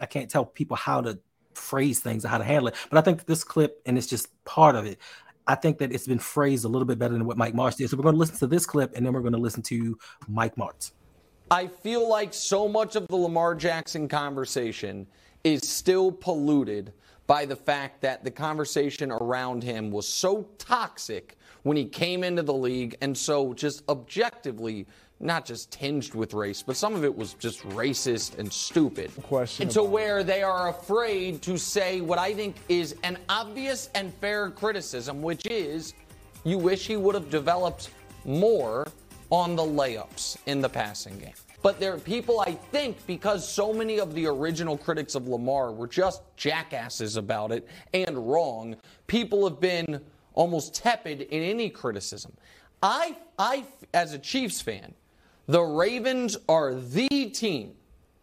I 0.00 0.06
can't 0.06 0.30
tell 0.30 0.44
people 0.44 0.76
how 0.76 1.00
to 1.00 1.18
phrase 1.54 2.00
things 2.00 2.24
or 2.24 2.28
how 2.28 2.38
to 2.38 2.44
handle 2.44 2.68
it, 2.68 2.74
but 2.90 2.98
I 2.98 3.00
think 3.00 3.24
this 3.24 3.42
clip, 3.42 3.80
and 3.86 3.96
it's 3.96 4.06
just 4.06 4.28
part 4.44 4.76
of 4.76 4.84
it. 4.84 4.98
I 5.46 5.54
think 5.54 5.78
that 5.78 5.92
it's 5.92 6.06
been 6.06 6.18
phrased 6.18 6.64
a 6.64 6.68
little 6.68 6.86
bit 6.86 6.98
better 6.98 7.14
than 7.14 7.24
what 7.24 7.36
Mike 7.36 7.54
Martz 7.54 7.76
did. 7.76 7.88
So 7.88 7.96
we're 7.96 8.02
going 8.02 8.14
to 8.14 8.18
listen 8.18 8.36
to 8.38 8.46
this 8.46 8.66
clip, 8.66 8.96
and 8.96 9.06
then 9.06 9.12
we're 9.12 9.20
going 9.20 9.32
to 9.32 9.38
listen 9.38 9.62
to 9.64 9.98
Mike 10.28 10.56
Martz. 10.56 10.92
I 11.50 11.68
feel 11.68 12.08
like 12.08 12.34
so 12.34 12.66
much 12.68 12.96
of 12.96 13.06
the 13.06 13.16
Lamar 13.16 13.54
Jackson 13.54 14.08
conversation 14.08 15.06
is 15.44 15.62
still 15.68 16.10
polluted 16.10 16.92
by 17.28 17.44
the 17.44 17.56
fact 17.56 18.00
that 18.02 18.24
the 18.24 18.30
conversation 18.30 19.12
around 19.12 19.62
him 19.62 19.90
was 19.90 20.08
so 20.08 20.48
toxic 20.58 21.36
when 21.62 21.76
he 21.76 21.84
came 21.84 22.24
into 22.24 22.42
the 22.42 22.54
league 22.54 22.96
and 23.00 23.16
so 23.16 23.52
just 23.52 23.82
objectively 23.88 24.86
not 25.20 25.46
just 25.46 25.70
tinged 25.70 26.14
with 26.14 26.34
race, 26.34 26.62
but 26.62 26.76
some 26.76 26.94
of 26.94 27.04
it 27.04 27.16
was 27.16 27.34
just 27.34 27.62
racist 27.70 28.38
and 28.38 28.52
stupid. 28.52 29.10
Question 29.22 29.62
and 29.62 29.70
to 29.72 29.82
where 29.82 30.22
they 30.22 30.42
are 30.42 30.68
afraid 30.68 31.40
to 31.42 31.56
say 31.56 32.00
what 32.00 32.18
I 32.18 32.34
think 32.34 32.56
is 32.68 32.94
an 33.02 33.18
obvious 33.28 33.88
and 33.94 34.12
fair 34.14 34.50
criticism, 34.50 35.22
which 35.22 35.46
is 35.46 35.94
you 36.44 36.58
wish 36.58 36.86
he 36.86 36.96
would 36.96 37.14
have 37.14 37.30
developed 37.30 37.90
more 38.24 38.86
on 39.30 39.56
the 39.56 39.62
layups 39.62 40.36
in 40.46 40.60
the 40.60 40.68
passing 40.68 41.18
game. 41.18 41.32
But 41.62 41.80
there 41.80 41.94
are 41.94 41.98
people, 41.98 42.40
I 42.40 42.52
think, 42.52 43.04
because 43.06 43.48
so 43.48 43.72
many 43.72 43.98
of 43.98 44.14
the 44.14 44.26
original 44.26 44.76
critics 44.76 45.14
of 45.14 45.26
Lamar 45.26 45.72
were 45.72 45.88
just 45.88 46.22
jackasses 46.36 47.16
about 47.16 47.50
it 47.50 47.66
and 47.92 48.16
wrong, 48.30 48.76
people 49.06 49.48
have 49.48 49.58
been 49.58 50.00
almost 50.34 50.74
tepid 50.74 51.22
in 51.22 51.42
any 51.42 51.70
criticism. 51.70 52.32
I, 52.82 53.16
I, 53.38 53.64
as 53.94 54.12
a 54.12 54.18
Chiefs 54.18 54.60
fan, 54.60 54.94
the 55.46 55.62
Ravens 55.62 56.36
are 56.48 56.74
the 56.74 57.08
team 57.30 57.74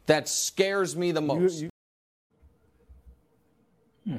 that 0.06 0.28
scares 0.28 0.96
me 0.96 1.12
the 1.12 1.22
most. 1.22 1.62
you- 1.62 1.70
hmm. 4.06 4.18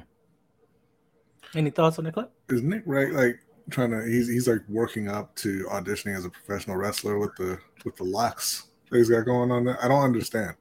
Any 1.55 1.71
thoughts 1.71 1.99
on 1.99 2.05
the 2.05 2.13
clip? 2.13 2.31
Is 2.49 2.63
Nick 2.63 2.83
right? 2.87 3.11
Like 3.13 3.41
trying 3.71 3.91
to? 3.91 4.05
He's 4.05 4.29
he's 4.29 4.49
like 4.49 4.63
working 4.69 5.09
up 5.09 5.35
to 5.37 5.65
auditioning 5.71 6.17
as 6.17 6.25
a 6.25 6.31
professional 6.31 6.77
wrestler 6.77 7.19
with 7.19 7.35
the 7.37 7.59
with 7.85 7.97
the 7.97 8.05
locks 8.05 8.65
that 8.91 8.99
he's 8.99 9.11
got 9.11 9.25
going 9.25 9.51
on 9.51 9.65
there. 9.65 9.83
I 9.85 9.89
don't 9.89 10.03
understand. 10.03 10.55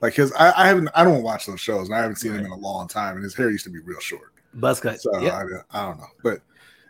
Like 0.00 0.14
his, 0.14 0.32
I, 0.34 0.52
I 0.64 0.66
haven't, 0.66 0.90
I 0.94 1.02
don't 1.02 1.22
watch 1.22 1.46
those 1.46 1.60
shows, 1.60 1.88
and 1.88 1.96
I 1.96 2.00
haven't 2.00 2.16
seen 2.16 2.32
him 2.34 2.44
in 2.44 2.50
a 2.50 2.56
long 2.56 2.88
time. 2.88 3.14
And 3.14 3.24
his 3.24 3.34
hair 3.34 3.48
used 3.50 3.64
to 3.64 3.70
be 3.70 3.78
real 3.78 4.00
short. 4.00 4.32
Buzz 4.52 4.78
cut. 4.78 5.00
So 5.00 5.18
Yep. 5.18 5.32
I, 5.32 5.42
I 5.70 5.86
don't 5.86 5.98
know, 5.98 6.06
but 6.22 6.40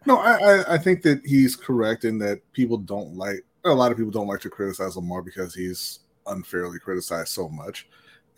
no, 0.05 0.19
I, 0.19 0.33
I 0.33 0.75
I 0.75 0.79
think 0.79 1.03
that 1.03 1.25
he's 1.25 1.55
correct 1.55 2.05
in 2.05 2.19
that 2.19 2.41
people 2.53 2.77
don't 2.77 3.15
like 3.17 3.45
a 3.65 3.73
lot 3.73 3.93
of 3.93 3.99
people 3.99 4.13
don't 4.13 4.27
like 4.27 4.41
to 4.41 4.51
criticize 4.51 4.97
Lamar 4.97 5.23
because 5.23 5.55
he's 5.55 6.01
unfairly 6.27 6.79
criticized 6.79 7.29
so 7.29 7.49
much, 7.49 7.89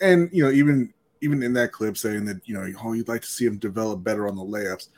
and 0.01 0.29
you 0.33 0.45
know 0.45 0.51
even 0.51 0.93
even 1.21 1.43
in 1.43 1.53
that 1.55 1.73
clip 1.73 1.97
saying 1.97 2.25
that 2.27 2.41
you 2.45 2.55
know 2.55 2.67
oh 2.85 2.93
you'd 2.93 3.09
like 3.09 3.23
to 3.23 3.27
see 3.27 3.47
him 3.47 3.59
develop 3.59 4.05
better 4.05 4.29
on 4.29 4.37
the 4.37 4.43
layups, 4.43 4.89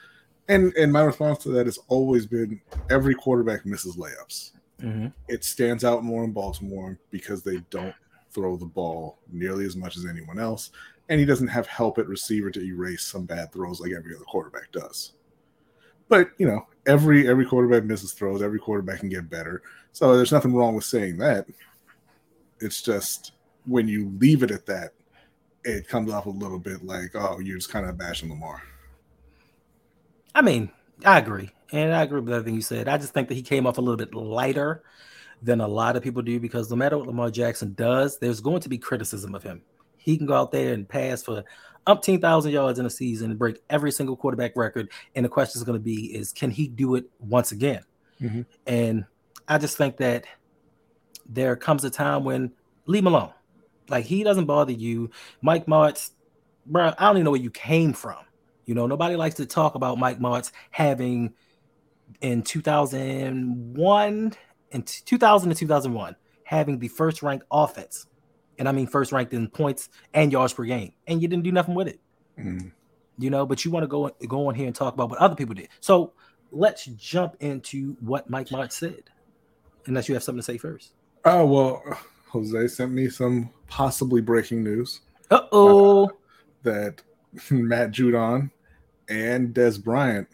and 0.49 0.73
and 0.75 0.93
my 0.93 1.03
response 1.03 1.39
to 1.43 1.51
that 1.51 1.67
has 1.67 1.79
always 1.89 2.27
been 2.27 2.61
every 2.91 3.15
quarterback 3.15 3.65
misses 3.65 3.97
layups. 3.97 4.53
Mhm. 4.81 5.13
It 5.29 5.45
stands 5.45 5.85
out 5.85 6.05
more 6.05 6.25
in 6.25 6.33
Baltimore 6.33 6.99
because 7.11 7.43
they 7.43 7.59
don't 7.71 7.95
throw 8.31 8.57
the 8.57 8.67
ball 8.67 9.19
nearly 9.33 9.65
as 9.65 9.77
much 9.77 9.97
as 9.97 10.07
anyone 10.07 10.39
else, 10.39 10.71
and 11.09 11.19
he 11.19 11.27
doesn't 11.27 11.49
have 11.49 11.67
help 11.67 11.99
at 11.99 12.07
receiver 12.07 12.51
to 12.51 12.63
erase 12.63 13.03
some 13.05 13.25
bad 13.25 13.53
throws 13.53 13.81
like 13.81 13.93
every 13.93 14.15
other 14.15 14.25
quarterback 14.25 14.71
does. 14.73 15.13
But 16.09 16.31
you 16.39 16.47
know, 16.47 16.67
every 16.88 17.28
every 17.28 17.47
quarterback 17.47 17.85
misses 17.85 18.12
throws. 18.12 18.42
Every 18.42 18.59
quarterback 18.59 19.00
can 19.00 19.09
get 19.09 19.30
better. 19.30 19.62
So 19.92 20.16
there's 20.16 20.33
nothing 20.33 20.54
wrong 20.54 20.75
with 20.75 20.85
saying 20.85 21.18
that. 21.18 21.47
It's 22.61 22.83
just 22.83 23.33
when 23.66 23.87
you 23.87 24.11
leave 24.18 24.42
it 24.42 24.50
at 24.50 24.66
that, 24.66 24.95
it 25.62 25.87
comes 25.87 26.11
off 26.11 26.26
a 26.26 26.30
little 26.30 26.59
bit 26.59 26.85
like, 26.85 27.14
oh, 27.14 27.38
you're 27.38 27.59
just 27.59 27.71
kind 27.71 27.87
of 27.87 27.97
bashing 27.97 28.30
Lamar. 28.30 28.62
I 30.35 30.42
mean, 30.42 30.71
I 31.04 31.18
agree. 31.18 31.50
And 31.71 31.95
I 31.95 32.02
agree 32.02 32.21
with 32.21 32.33
everything 32.33 32.54
you 32.54 32.62
said. 32.62 32.88
I 32.88 32.97
just 32.97 33.12
think 33.12 33.28
that 33.28 33.35
he 33.35 33.42
came 33.42 33.66
off 33.66 33.78
a 33.78 33.83
little 33.83 33.97
bit 33.97 34.14
lighter 34.14 34.83
than 35.42 35.61
a 35.61 35.68
lot 35.68 35.97
of 35.97 36.02
people 36.02 36.23
do 36.23 36.40
because 36.40 36.71
no 36.71 36.76
matter 36.76 36.97
what 36.97 37.07
Lamar 37.07 37.30
Jackson 37.30 37.75
does, 37.75 38.18
there's 38.18 38.40
going 38.40 38.61
to 38.61 38.68
be 38.68 38.78
criticism 38.78 39.35
of 39.35 39.42
him. 39.42 39.62
He 39.99 40.16
can 40.16 40.26
go 40.26 40.35
out 40.35 40.50
there 40.50 40.73
and 40.73 40.88
pass 40.88 41.23
for 41.23 41.45
umpteen 41.88 42.21
thousand 42.21 42.52
yards 42.52 42.78
in 42.78 42.87
a 42.87 42.90
season 42.90 43.30
and 43.30 43.38
break 43.38 43.61
every 43.71 43.90
single 43.90 44.16
quarterback 44.16 44.54
record. 44.57 44.90
And 45.16 45.25
the 45.25 45.28
question 45.28 45.59
is 45.59 45.64
going 45.64 45.78
to 45.78 45.85
be 45.85 46.14
is 46.14 46.33
can 46.33 46.50
he 46.50 46.68
do 46.68 46.95
it 46.95 47.07
once 47.18 47.50
again? 47.50 47.83
Mhm. 48.21 48.47
And 48.66 49.04
I 49.49 49.59
just 49.59 49.76
think 49.76 49.97
that 49.97 50.26
there 51.28 51.57
comes 51.57 51.85
a 51.85 51.90
time 51.90 52.25
when 52.25 52.52
leave 52.87 53.00
him 53.02 53.09
alone. 53.09 53.33
Like 53.88 54.04
he 54.04 54.23
doesn't 54.23 54.45
bother 54.47 54.73
you. 54.73 55.11
Mike 55.40 55.66
Martz, 55.66 56.11
bro, 56.66 56.92
I 56.99 57.07
don't 57.07 57.16
even 57.16 57.25
know 57.25 57.30
where 57.30 57.40
you 57.40 57.50
came 57.50 57.92
from. 57.92 58.18
You 58.66 58.75
know, 58.75 58.87
nobody 58.87 59.16
likes 59.16 59.37
to 59.37 59.47
talk 59.47 59.75
about 59.75 59.99
Mike 59.99 60.18
Martz 60.18 60.52
having 60.71 61.33
in 62.21 62.42
2001 62.42 64.33
in 64.71 64.83
2000 64.83 65.49
to 65.49 65.54
2001 65.54 66.16
having 66.45 66.78
the 66.78 66.88
first 66.88 67.23
ranked 67.23 67.47
offense. 67.50 68.07
And 68.59 68.69
I 68.69 68.73
mean 68.73 68.87
first 68.87 69.12
ranked 69.12 69.33
in 69.33 69.49
points 69.49 69.88
and 70.15 70.33
yards 70.33 70.53
per 70.53 70.65
game. 70.65 70.93
And 71.07 71.23
you 71.23 71.29
didn't 71.29 71.45
do 71.45 71.53
nothing 71.53 71.75
with 71.75 71.88
it. 71.88 72.00
Mhm. 72.38 72.73
You 73.19 73.31
know, 73.31 73.47
but 73.47 73.65
you 73.65 73.71
want 73.71 73.85
to 73.85 73.88
go 73.88 74.11
go 74.27 74.49
on 74.49 74.55
here 74.55 74.67
and 74.67 74.75
talk 74.75 74.95
about 74.95 75.11
what 75.11 75.19
other 75.19 75.35
people 75.35 75.55
did. 75.55 75.69
So 75.81 76.12
let's 76.53 76.85
jump 76.87 77.37
into 77.41 77.97
what 78.00 78.29
Mike 78.31 78.49
Martz 78.49 78.73
said. 78.73 79.05
Unless 79.87 80.09
you 80.09 80.15
have 80.15 80.23
something 80.23 80.41
to 80.41 80.45
say 80.45 80.59
first. 80.59 80.93
Oh 81.25 81.47
well, 81.47 81.83
Jose 82.29 82.69
sent 82.69 82.93
me 82.93 83.09
some 83.09 83.50
possibly 83.69 84.21
breaking 84.21 84.62
news 84.62 85.00
Uh-oh. 85.31 86.11
that 86.62 87.03
Matt 87.50 87.91
Judon 87.91 88.50
and 89.09 89.55
Dez 89.55 89.83
Bryant 89.83 90.29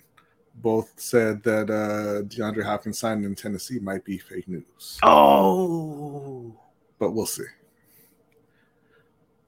both 0.56 0.92
said 0.96 1.42
that 1.44 1.68
uh, 1.70 2.22
DeAndre 2.26 2.64
Hopkins 2.64 2.98
signed 2.98 3.24
in 3.24 3.34
Tennessee 3.34 3.78
might 3.80 4.04
be 4.04 4.18
fake 4.18 4.46
news, 4.48 4.98
Oh. 5.02 6.54
but 6.98 7.10
we'll 7.12 7.26
see. 7.26 7.44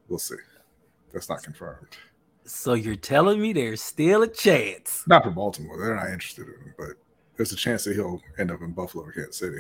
We'll 0.08 0.18
see. 0.18 0.36
That's 1.12 1.28
not 1.28 1.42
confirmed. 1.42 1.96
So 2.44 2.74
you're 2.74 2.94
telling 2.94 3.40
me 3.40 3.52
there's 3.52 3.82
still 3.82 4.22
a 4.22 4.28
chance. 4.28 5.02
Not 5.06 5.24
for 5.24 5.30
Baltimore. 5.30 5.78
They're 5.78 5.96
not 5.96 6.10
interested 6.10 6.46
in 6.46 6.54
him, 6.54 6.74
but 6.78 6.90
there's 7.36 7.52
a 7.52 7.56
chance 7.56 7.84
that 7.84 7.94
he'll 7.94 8.22
end 8.38 8.50
up 8.50 8.60
in 8.60 8.72
Buffalo 8.72 9.04
or 9.04 9.12
Kansas 9.12 9.36
City. 9.36 9.58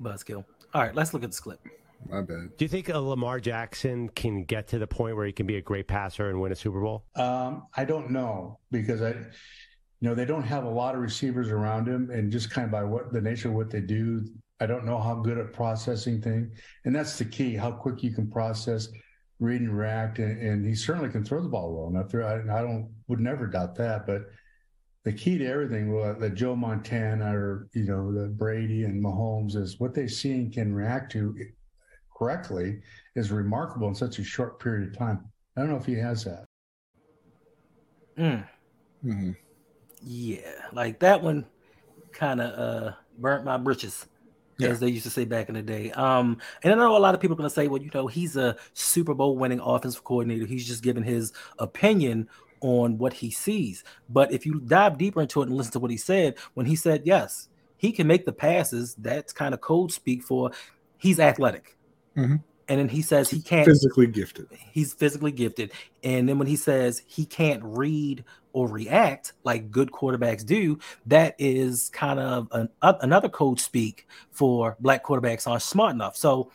Buzzkill. 0.00 0.44
All 0.72 0.82
right, 0.82 0.94
let's 0.94 1.12
look 1.12 1.24
at 1.24 1.30
this 1.30 1.40
clip. 1.40 1.60
My 2.08 2.20
bad. 2.20 2.56
Do 2.56 2.64
you 2.64 2.68
think 2.68 2.88
a 2.88 2.98
Lamar 2.98 3.40
Jackson 3.40 4.08
can 4.10 4.44
get 4.44 4.68
to 4.68 4.78
the 4.78 4.86
point 4.86 5.16
where 5.16 5.26
he 5.26 5.32
can 5.32 5.46
be 5.46 5.56
a 5.56 5.62
great 5.62 5.88
passer 5.88 6.28
and 6.28 6.40
win 6.40 6.52
a 6.52 6.56
Super 6.56 6.80
Bowl? 6.80 7.04
Um, 7.16 7.66
I 7.76 7.84
don't 7.84 8.10
know 8.10 8.58
because 8.70 9.00
I, 9.00 9.10
you 9.10 10.08
know, 10.10 10.14
they 10.14 10.26
don't 10.26 10.42
have 10.42 10.64
a 10.64 10.68
lot 10.68 10.94
of 10.94 11.00
receivers 11.00 11.48
around 11.48 11.88
him, 11.88 12.10
and 12.10 12.30
just 12.30 12.50
kind 12.50 12.66
of 12.66 12.70
by 12.70 12.84
what 12.84 13.12
the 13.12 13.20
nature 13.20 13.48
of 13.48 13.54
what 13.54 13.70
they 13.70 13.80
do, 13.80 14.26
I 14.60 14.66
don't 14.66 14.84
know 14.84 14.98
how 14.98 15.16
good 15.16 15.38
at 15.38 15.52
processing 15.52 16.20
thing, 16.22 16.52
and 16.84 16.94
that's 16.94 17.18
the 17.18 17.24
key: 17.24 17.54
how 17.54 17.72
quick 17.72 18.02
you 18.02 18.12
can 18.12 18.30
process, 18.30 18.88
read 19.40 19.60
and 19.60 19.76
react, 19.76 20.18
and, 20.18 20.40
and 20.40 20.66
he 20.66 20.74
certainly 20.74 21.10
can 21.10 21.24
throw 21.24 21.42
the 21.42 21.48
ball 21.48 21.74
well 21.74 21.88
enough. 21.88 22.10
There, 22.10 22.24
I, 22.24 22.58
I 22.58 22.62
don't 22.62 22.90
would 23.08 23.20
never 23.20 23.46
doubt 23.46 23.74
that, 23.76 24.06
but 24.06 24.22
the 25.04 25.12
key 25.12 25.38
to 25.38 25.46
everything 25.46 25.92
well, 25.92 26.14
that 26.14 26.34
Joe 26.34 26.54
Montana 26.54 27.36
or 27.36 27.68
you 27.74 27.84
know 27.84 28.12
the 28.12 28.28
Brady 28.28 28.84
and 28.84 29.02
Mahomes 29.02 29.56
is 29.56 29.80
what 29.80 29.94
they 29.94 30.06
see 30.06 30.32
and 30.32 30.52
can 30.52 30.72
react 30.72 31.12
to 31.12 31.34
correctly 32.16 32.80
is 33.16 33.32
remarkable 33.32 33.88
in 33.88 33.94
such 33.94 34.18
a 34.18 34.24
short 34.24 34.60
period 34.60 34.88
of 34.88 34.96
time. 34.96 35.24
I 35.56 35.60
don't 35.60 35.70
know 35.70 35.76
if 35.76 35.86
he 35.86 35.94
has 35.94 36.24
that. 36.24 36.44
Mm, 38.16 38.48
hmm 39.02 39.32
yeah, 40.04 40.52
like 40.72 40.98
that 41.00 41.22
one 41.22 41.46
kind 42.12 42.40
of 42.40 42.58
uh 42.58 42.92
burnt 43.18 43.44
my 43.44 43.56
britches. 43.56 44.06
Yeah. 44.56 44.68
As 44.68 44.80
they 44.80 44.88
used 44.88 45.04
to 45.04 45.10
say 45.10 45.24
back 45.24 45.48
in 45.48 45.56
the 45.56 45.62
day. 45.62 45.90
Um, 45.92 46.38
and 46.62 46.72
I 46.72 46.76
know 46.76 46.96
a 46.96 46.98
lot 46.98 47.14
of 47.14 47.20
people 47.20 47.34
are 47.34 47.38
gonna 47.38 47.50
say, 47.50 47.66
well, 47.66 47.82
you 47.82 47.90
know, 47.92 48.06
he's 48.06 48.36
a 48.36 48.56
Super 48.72 49.12
Bowl 49.14 49.36
winning 49.36 49.60
offensive 49.60 50.04
coordinator. 50.04 50.46
He's 50.46 50.66
just 50.66 50.82
giving 50.82 51.02
his 51.02 51.32
opinion 51.58 52.28
on 52.60 52.96
what 52.96 53.12
he 53.12 53.30
sees. 53.30 53.84
But 54.08 54.32
if 54.32 54.46
you 54.46 54.60
dive 54.60 54.96
deeper 54.96 55.20
into 55.20 55.42
it 55.42 55.48
and 55.48 55.56
listen 55.56 55.72
to 55.72 55.80
what 55.80 55.90
he 55.90 55.96
said, 55.96 56.36
when 56.54 56.66
he 56.66 56.76
said, 56.76 57.02
yes, 57.04 57.48
he 57.76 57.92
can 57.92 58.06
make 58.06 58.24
the 58.24 58.32
passes, 58.32 58.94
that's 58.94 59.32
kind 59.32 59.54
of 59.54 59.60
code 59.60 59.92
speak 59.92 60.22
for 60.22 60.50
he's 60.98 61.20
athletic. 61.20 61.76
Mhm. 62.16 62.40
And 62.68 62.80
then 62.80 62.88
he 62.88 63.02
says 63.02 63.30
he 63.30 63.42
can't 63.42 63.66
Physically 63.66 64.06
gifted. 64.06 64.46
he's 64.72 64.94
physically 64.94 65.32
gifted. 65.32 65.72
And 66.02 66.28
then 66.28 66.38
when 66.38 66.48
he 66.48 66.56
says 66.56 67.02
he 67.06 67.26
can't 67.26 67.62
read 67.62 68.24
or 68.52 68.68
react 68.68 69.32
like 69.42 69.70
good 69.70 69.90
quarterbacks 69.90 70.46
do, 70.46 70.78
that 71.06 71.34
is 71.38 71.90
kind 71.92 72.18
of 72.18 72.48
an, 72.52 72.68
uh, 72.80 72.94
another 73.00 73.28
code 73.28 73.60
speak 73.60 74.06
for 74.30 74.76
black 74.80 75.04
quarterbacks 75.04 75.46
aren't 75.46 75.62
smart 75.62 75.92
enough. 75.92 76.16
So 76.16 76.50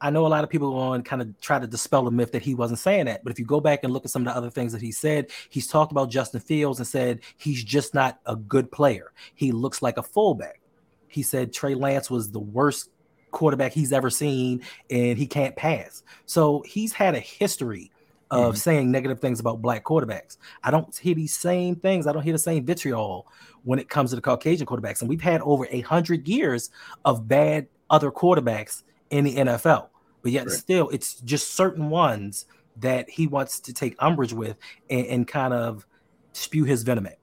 I 0.00 0.10
know 0.10 0.26
a 0.26 0.28
lot 0.28 0.44
of 0.44 0.50
people 0.50 0.70
go 0.70 0.78
on 0.78 1.02
kind 1.02 1.22
of 1.22 1.40
try 1.40 1.58
to 1.58 1.66
dispel 1.66 2.04
the 2.04 2.10
myth 2.10 2.32
that 2.32 2.42
he 2.42 2.54
wasn't 2.54 2.78
saying 2.78 3.06
that. 3.06 3.24
But 3.24 3.32
if 3.32 3.38
you 3.38 3.44
go 3.44 3.60
back 3.60 3.80
and 3.82 3.92
look 3.92 4.04
at 4.04 4.10
some 4.10 4.22
of 4.22 4.32
the 4.32 4.36
other 4.36 4.50
things 4.50 4.72
that 4.72 4.82
he 4.82 4.92
said, 4.92 5.30
he's 5.48 5.66
talked 5.66 5.90
about 5.90 6.10
Justin 6.10 6.40
Fields 6.40 6.78
and 6.78 6.86
said 6.86 7.20
he's 7.36 7.64
just 7.64 7.94
not 7.94 8.20
a 8.26 8.36
good 8.36 8.70
player. 8.70 9.12
He 9.34 9.50
looks 9.50 9.82
like 9.82 9.96
a 9.96 10.02
fullback. 10.02 10.60
He 11.08 11.22
said 11.22 11.52
Trey 11.52 11.74
Lance 11.74 12.10
was 12.10 12.30
the 12.30 12.38
worst 12.38 12.90
quarterback 13.30 13.72
he's 13.72 13.92
ever 13.92 14.10
seen 14.10 14.62
and 14.90 15.18
he 15.18 15.26
can't 15.26 15.56
pass. 15.56 16.02
So 16.26 16.62
he's 16.66 16.92
had 16.92 17.14
a 17.14 17.20
history 17.20 17.90
of 18.30 18.58
saying 18.58 18.90
negative 18.90 19.20
things 19.20 19.40
about 19.40 19.62
black 19.62 19.84
quarterbacks. 19.84 20.36
I 20.62 20.70
don't 20.70 20.94
hear 20.96 21.14
these 21.14 21.34
same 21.34 21.76
things. 21.76 22.06
I 22.06 22.12
don't 22.12 22.22
hear 22.22 22.34
the 22.34 22.38
same 22.38 22.64
vitriol 22.64 23.26
when 23.64 23.78
it 23.78 23.88
comes 23.88 24.10
to 24.10 24.16
the 24.16 24.22
Caucasian 24.22 24.66
quarterbacks. 24.66 25.00
And 25.00 25.08
we've 25.08 25.20
had 25.20 25.40
over 25.42 25.66
a 25.70 25.80
hundred 25.80 26.28
years 26.28 26.70
of 27.04 27.26
bad 27.26 27.68
other 27.90 28.10
quarterbacks 28.10 28.82
in 29.10 29.24
the 29.24 29.36
NFL. 29.36 29.88
But 30.22 30.32
yet 30.32 30.46
Right. 30.46 30.56
still 30.56 30.88
it's 30.90 31.14
just 31.20 31.54
certain 31.54 31.90
ones 31.90 32.46
that 32.76 33.08
he 33.08 33.26
wants 33.26 33.60
to 33.60 33.72
take 33.72 33.96
umbrage 33.98 34.32
with 34.32 34.56
and, 34.90 35.06
and 35.06 35.28
kind 35.28 35.54
of 35.54 35.86
spew 36.32 36.64
his 36.64 36.82
venom 36.82 37.06
at. 37.06 37.18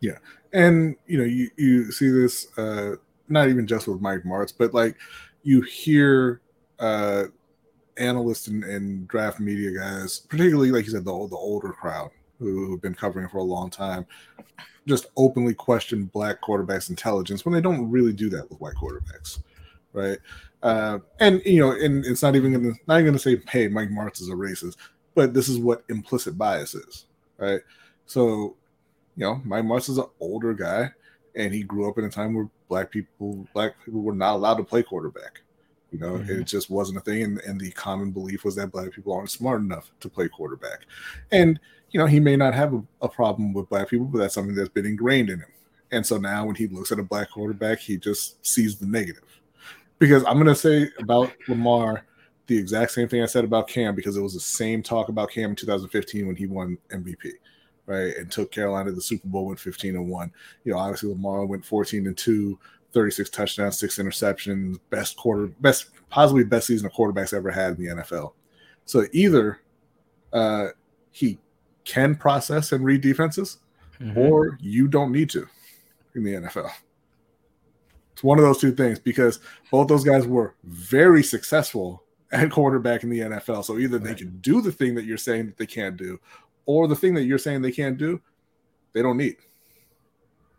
Yeah, 0.00 0.18
and 0.52 0.96
you 1.06 1.18
know 1.18 1.24
you 1.24 1.50
you 1.56 1.92
see 1.92 2.08
this 2.10 2.46
uh 2.58 2.96
not 3.32 3.48
even 3.48 3.66
just 3.66 3.88
with 3.88 4.00
mike 4.00 4.22
martz 4.22 4.52
but 4.56 4.72
like 4.74 4.96
you 5.42 5.60
hear 5.62 6.40
uh 6.78 7.24
analysts 7.98 8.46
and, 8.48 8.64
and 8.64 9.06
draft 9.08 9.40
media 9.40 9.70
guys 9.78 10.20
particularly 10.20 10.70
like 10.70 10.84
you 10.84 10.90
said 10.90 11.04
the, 11.04 11.28
the 11.28 11.36
older 11.36 11.72
crowd 11.72 12.10
who, 12.38 12.66
who've 12.66 12.82
been 12.82 12.94
covering 12.94 13.28
for 13.28 13.38
a 13.38 13.42
long 13.42 13.68
time 13.70 14.06
just 14.86 15.06
openly 15.16 15.54
question 15.54 16.04
black 16.06 16.40
quarterbacks 16.40 16.90
intelligence 16.90 17.44
when 17.44 17.52
they 17.52 17.60
don't 17.60 17.90
really 17.90 18.12
do 18.12 18.28
that 18.28 18.48
with 18.50 18.60
white 18.60 18.74
quarterbacks 18.74 19.42
right? 19.92 20.18
Uh 20.62 20.98
and 21.20 21.42
you 21.44 21.60
know 21.60 21.72
and 21.72 22.04
it's 22.06 22.22
not 22.22 22.34
even 22.34 22.52
gonna 22.52 22.72
not 22.86 22.94
even 22.96 23.06
gonna 23.06 23.18
say 23.18 23.40
hey 23.50 23.68
mike 23.68 23.90
martz 23.90 24.20
is 24.20 24.28
a 24.28 24.32
racist 24.32 24.76
but 25.14 25.34
this 25.34 25.48
is 25.48 25.58
what 25.58 25.84
implicit 25.88 26.38
bias 26.38 26.74
is 26.74 27.06
right? 27.42 27.60
So 28.06 28.56
you 29.16 29.26
know, 29.26 29.40
Mike 29.44 29.64
Martz 29.64 29.88
is 29.90 29.98
an 29.98 30.06
older 30.20 30.54
guy, 30.54 30.90
and 31.34 31.52
he 31.52 31.62
grew 31.62 31.88
up 31.88 31.98
in 31.98 32.04
a 32.04 32.10
time 32.10 32.34
where 32.34 32.48
black 32.72 32.90
people, 32.90 33.46
black 33.52 33.74
people 33.84 34.00
were 34.00 34.14
not 34.14 34.34
allowed 34.34 34.54
to 34.56 34.64
play 34.64 34.82
quarterback. 34.82 35.42
You 35.90 35.98
know, 35.98 36.12
Mhm. 36.14 36.40
it 36.40 36.44
just 36.44 36.70
wasn't 36.70 36.96
a 36.96 37.02
thing, 37.02 37.22
and, 37.22 37.38
and 37.40 37.60
the 37.60 37.70
common 37.72 38.12
belief 38.12 38.44
was 38.46 38.54
that 38.56 38.72
black 38.72 38.92
people 38.92 39.12
aren't 39.12 39.30
smart 39.30 39.60
enough 39.60 39.92
to 40.00 40.08
play 40.08 40.26
quarterback. 40.26 40.86
And 41.32 41.60
you 41.90 42.00
know, 42.00 42.06
he 42.06 42.18
may 42.18 42.34
not 42.34 42.54
have 42.54 42.72
a, 42.72 42.82
a 43.02 43.08
problem 43.10 43.52
with 43.52 43.68
black 43.68 43.90
people, 43.90 44.06
but 44.06 44.20
that's 44.20 44.32
something 44.32 44.54
that's 44.54 44.70
been 44.70 44.86
ingrained 44.86 45.28
in 45.28 45.40
him. 45.40 45.52
And 45.90 46.06
so 46.06 46.16
now, 46.16 46.46
when 46.46 46.54
he 46.54 46.66
looks 46.66 46.90
at 46.92 46.98
a 46.98 47.02
black 47.02 47.30
quarterback, 47.30 47.78
he 47.78 47.98
just 47.98 48.44
sees 48.46 48.78
the 48.78 48.86
negative. 48.86 49.28
Because 49.98 50.24
I'm 50.24 50.38
gonna 50.38 50.54
say 50.54 50.88
about 50.98 51.30
Lamar 51.48 52.06
the 52.46 52.56
exact 52.56 52.92
same 52.92 53.06
thing 53.06 53.22
I 53.22 53.26
said 53.26 53.44
about 53.44 53.68
Cam, 53.68 53.94
because 53.94 54.16
it 54.16 54.22
was 54.22 54.32
the 54.32 54.40
same 54.40 54.82
talk 54.82 55.10
about 55.10 55.30
Cam 55.30 55.50
in 55.50 55.56
2015 55.56 56.26
when 56.26 56.36
he 56.36 56.46
won 56.46 56.78
MVP 56.88 57.32
right, 57.92 58.16
and 58.16 58.30
took 58.30 58.50
Carolina 58.50 58.90
to 58.90 58.94
the 58.96 59.02
Super 59.02 59.28
Bowl, 59.28 59.46
went 59.46 59.60
15 59.60 59.94
and 59.96 60.08
one. 60.08 60.32
You 60.64 60.72
know, 60.72 60.78
obviously 60.78 61.10
Lamar 61.10 61.44
went 61.46 61.64
14 61.64 62.06
and 62.06 62.16
two, 62.16 62.58
36 62.92 63.30
touchdowns, 63.30 63.78
six 63.78 63.98
interceptions, 63.98 64.78
best 64.90 65.16
quarter, 65.16 65.46
best 65.60 65.90
possibly 66.10 66.44
best 66.44 66.66
season 66.66 66.86
a 66.86 66.90
quarterbacks 66.90 67.32
ever 67.32 67.50
had 67.50 67.78
in 67.78 67.84
the 67.84 68.02
NFL. 68.02 68.32
So 68.84 69.06
either 69.12 69.60
uh, 70.32 70.68
he 71.10 71.38
can 71.84 72.14
process 72.14 72.72
and 72.72 72.84
read 72.84 73.00
defenses, 73.00 73.58
Mhm. 74.00 74.16
or 74.16 74.58
you 74.60 74.88
don't 74.88 75.12
need 75.12 75.30
to 75.30 75.46
in 76.14 76.24
the 76.24 76.34
NFL. 76.34 76.70
It's 78.12 78.22
one 78.24 78.38
of 78.38 78.44
those 78.44 78.58
two 78.58 78.72
things 78.72 78.98
because 78.98 79.40
both 79.70 79.88
those 79.88 80.04
guys 80.04 80.26
were 80.26 80.54
very 80.64 81.22
successful 81.22 82.02
at 82.32 82.50
quarterback 82.50 83.02
in 83.04 83.10
the 83.10 83.20
NFL. 83.20 83.62
So 83.62 83.78
either 83.78 83.98
they 83.98 84.14
can 84.14 84.38
do 84.40 84.60
the 84.60 84.72
thing 84.72 84.94
that 84.94 85.04
you're 85.04 85.18
saying 85.18 85.46
that 85.46 85.56
they 85.56 85.66
can't 85.66 85.96
do, 85.96 86.18
or 86.66 86.86
the 86.88 86.96
thing 86.96 87.14
that 87.14 87.24
you're 87.24 87.38
saying 87.38 87.62
they 87.62 87.72
can't 87.72 87.98
do, 87.98 88.20
they 88.92 89.02
don't 89.02 89.16
need. 89.16 89.36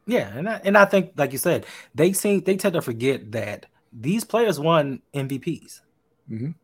Yeah, 0.06 0.36
and 0.36 0.50
I, 0.50 0.62
and 0.66 0.78
I 0.78 0.86
think, 0.86 1.14
like 1.16 1.32
you 1.32 1.38
said, 1.38 1.66
they 1.96 2.12
seem 2.14 2.42
they 2.42 2.58
tend 2.58 2.74
to 2.74 2.82
forget 2.82 3.32
that 3.32 3.68
these 3.94 4.24
players 4.24 4.60
won 4.60 5.02
MVPs, 5.14 5.82
Mhm. 6.30 6.56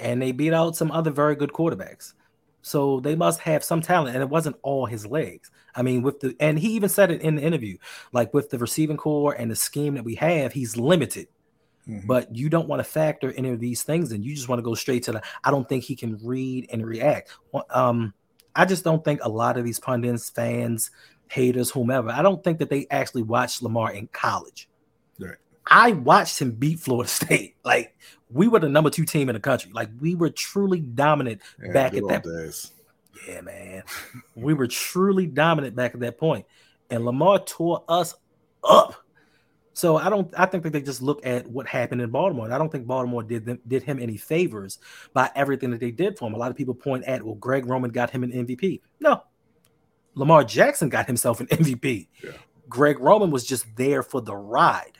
and 0.00 0.20
they 0.20 0.32
beat 0.32 0.52
out 0.52 0.76
some 0.76 0.90
other 0.90 1.10
very 1.10 1.34
good 1.34 1.52
quarterbacks. 1.52 2.12
So 2.60 3.00
they 3.00 3.16
must 3.16 3.40
have 3.40 3.64
some 3.64 3.80
talent, 3.80 4.14
and 4.14 4.22
it 4.22 4.28
wasn't 4.28 4.56
all 4.62 4.86
his 4.86 5.06
legs. 5.06 5.50
I 5.74 5.82
mean, 5.82 6.02
with 6.02 6.20
the 6.20 6.36
and 6.38 6.58
he 6.58 6.68
even 6.72 6.88
said 6.90 7.10
it 7.10 7.22
in 7.22 7.36
the 7.36 7.42
interview, 7.42 7.78
like 8.12 8.34
with 8.34 8.50
the 8.50 8.58
receiving 8.58 8.98
core 8.98 9.32
and 9.32 9.50
the 9.50 9.56
scheme 9.56 9.94
that 9.94 10.04
we 10.04 10.14
have, 10.16 10.52
he's 10.52 10.76
limited. 10.76 11.28
Mhm. 11.88 12.06
But 12.06 12.36
you 12.36 12.48
don't 12.48 12.68
want 12.68 12.80
to 12.80 12.84
factor 12.84 13.32
any 13.32 13.48
of 13.48 13.58
these 13.58 13.82
things, 13.82 14.12
and 14.12 14.22
you 14.24 14.34
just 14.34 14.48
want 14.48 14.58
to 14.58 14.62
go 14.62 14.74
straight 14.74 15.02
to 15.04 15.12
the. 15.12 15.22
I 15.42 15.50
don't 15.50 15.68
think 15.68 15.82
he 15.82 15.96
can 15.96 16.18
read 16.22 16.68
and 16.70 16.86
react. 16.86 17.30
Um, 17.70 18.12
I 18.54 18.64
just 18.64 18.84
don't 18.84 19.04
think 19.04 19.20
a 19.22 19.28
lot 19.28 19.56
of 19.56 19.64
these 19.64 19.78
pundits, 19.80 20.30
fans, 20.30 20.90
haters, 21.28 21.70
whomever, 21.70 22.10
I 22.10 22.22
don't 22.22 22.42
think 22.44 22.58
that 22.58 22.68
they 22.70 22.86
actually 22.90 23.22
watched 23.22 23.62
Lamar 23.62 23.92
in 23.92 24.06
college. 24.08 24.68
Right. 25.18 25.36
I 25.66 25.92
watched 25.92 26.40
him 26.40 26.52
beat 26.52 26.80
Florida 26.80 27.08
State. 27.20 27.56
Like 27.64 27.96
we 28.30 28.48
were 28.48 28.58
the 28.60 28.68
number 28.68 28.90
two 28.90 29.04
team 29.04 29.28
in 29.28 29.34
the 29.34 29.40
country. 29.40 29.70
Like 29.72 29.88
we 30.00 30.14
were 30.14 30.30
truly 30.30 30.80
dominant 30.80 31.40
Yeah, 31.62 31.72
back 31.72 31.94
at 31.94 32.06
that 32.08 32.24
days. 32.24 32.72
yeah, 33.28 33.40
man. 33.40 33.82
we 34.34 34.54
were 34.54 34.66
truly 34.66 35.26
dominant 35.26 35.74
back 35.76 35.94
at 35.94 36.00
that 36.00 36.18
point. 36.18 36.44
And 36.90 37.04
Lamar 37.04 37.38
tore 37.38 37.84
us 37.88 38.14
up. 38.64 38.94
So 39.74 39.96
I 39.96 40.10
don't 40.10 40.32
I 40.36 40.46
think 40.46 40.62
that 40.64 40.72
they 40.72 40.82
just 40.82 41.00
look 41.02 41.24
at 41.24 41.46
what 41.46 41.66
happened 41.66 42.02
in 42.02 42.10
Baltimore. 42.10 42.44
And 42.44 42.54
I 42.54 42.58
don't 42.58 42.70
think 42.70 42.86
Baltimore 42.86 43.22
did 43.22 43.46
them 43.46 43.58
did 43.66 43.82
him 43.82 43.98
any 43.98 44.16
favors 44.16 44.78
by 45.12 45.30
everything 45.34 45.70
that 45.70 45.80
they 45.80 45.90
did 45.90 46.18
for 46.18 46.28
him. 46.28 46.34
A 46.34 46.38
lot 46.38 46.50
of 46.50 46.56
people 46.56 46.74
point 46.74 47.04
at, 47.04 47.22
well, 47.22 47.36
Greg 47.36 47.66
Roman 47.66 47.90
got 47.90 48.10
him 48.10 48.22
an 48.22 48.32
MVP. 48.32 48.80
No. 49.00 49.22
Lamar 50.14 50.44
Jackson 50.44 50.88
got 50.88 51.06
himself 51.06 51.40
an 51.40 51.46
MVP. 51.46 52.08
Yeah. 52.22 52.32
Greg 52.68 53.00
Roman 53.00 53.30
was 53.30 53.44
just 53.46 53.64
there 53.76 54.02
for 54.02 54.20
the 54.20 54.36
ride. 54.36 54.98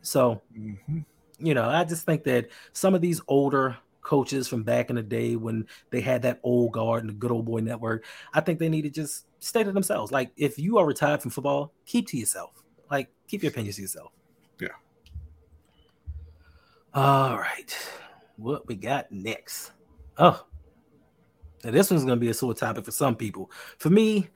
So 0.00 0.40
Mhm. 0.56 1.04
you 1.38 1.54
know, 1.54 1.68
I 1.68 1.84
just 1.84 2.06
think 2.06 2.24
that 2.24 2.48
some 2.72 2.94
of 2.94 3.00
these 3.00 3.20
older 3.28 3.76
coaches 4.00 4.46
from 4.48 4.62
back 4.62 4.90
in 4.90 4.96
the 4.96 5.02
day 5.02 5.34
when 5.36 5.66
they 5.90 6.00
had 6.00 6.22
that 6.22 6.38
old 6.42 6.72
guard 6.72 7.02
and 7.02 7.08
the 7.10 7.14
good 7.14 7.30
old 7.30 7.44
boy 7.44 7.60
network, 7.60 8.04
I 8.32 8.40
think 8.40 8.58
they 8.58 8.68
need 8.68 8.82
to 8.82 8.90
just 8.90 9.26
stay 9.40 9.64
to 9.64 9.72
themselves. 9.72 10.12
Like, 10.12 10.30
if 10.36 10.58
you 10.58 10.78
are 10.78 10.86
retired 10.86 11.22
from 11.22 11.30
football, 11.30 11.72
keep 11.86 12.06
to 12.08 12.18
yourself. 12.18 12.63
Like, 12.90 13.08
keep 13.28 13.42
your 13.42 13.50
opinions 13.50 13.76
to 13.76 13.82
yourself. 13.82 14.12
Yeah. 14.60 14.68
All 16.92 17.38
right. 17.38 17.76
What 18.36 18.66
we 18.66 18.74
got 18.74 19.10
next? 19.10 19.72
Oh, 20.18 20.44
now 21.64 21.70
this 21.70 21.90
one's 21.90 22.04
going 22.04 22.16
to 22.18 22.20
be 22.20 22.30
a 22.30 22.34
sore 22.34 22.54
topic 22.54 22.84
for 22.84 22.90
some 22.90 23.16
people. 23.16 23.50
For 23.78 23.90
me, 23.90 24.28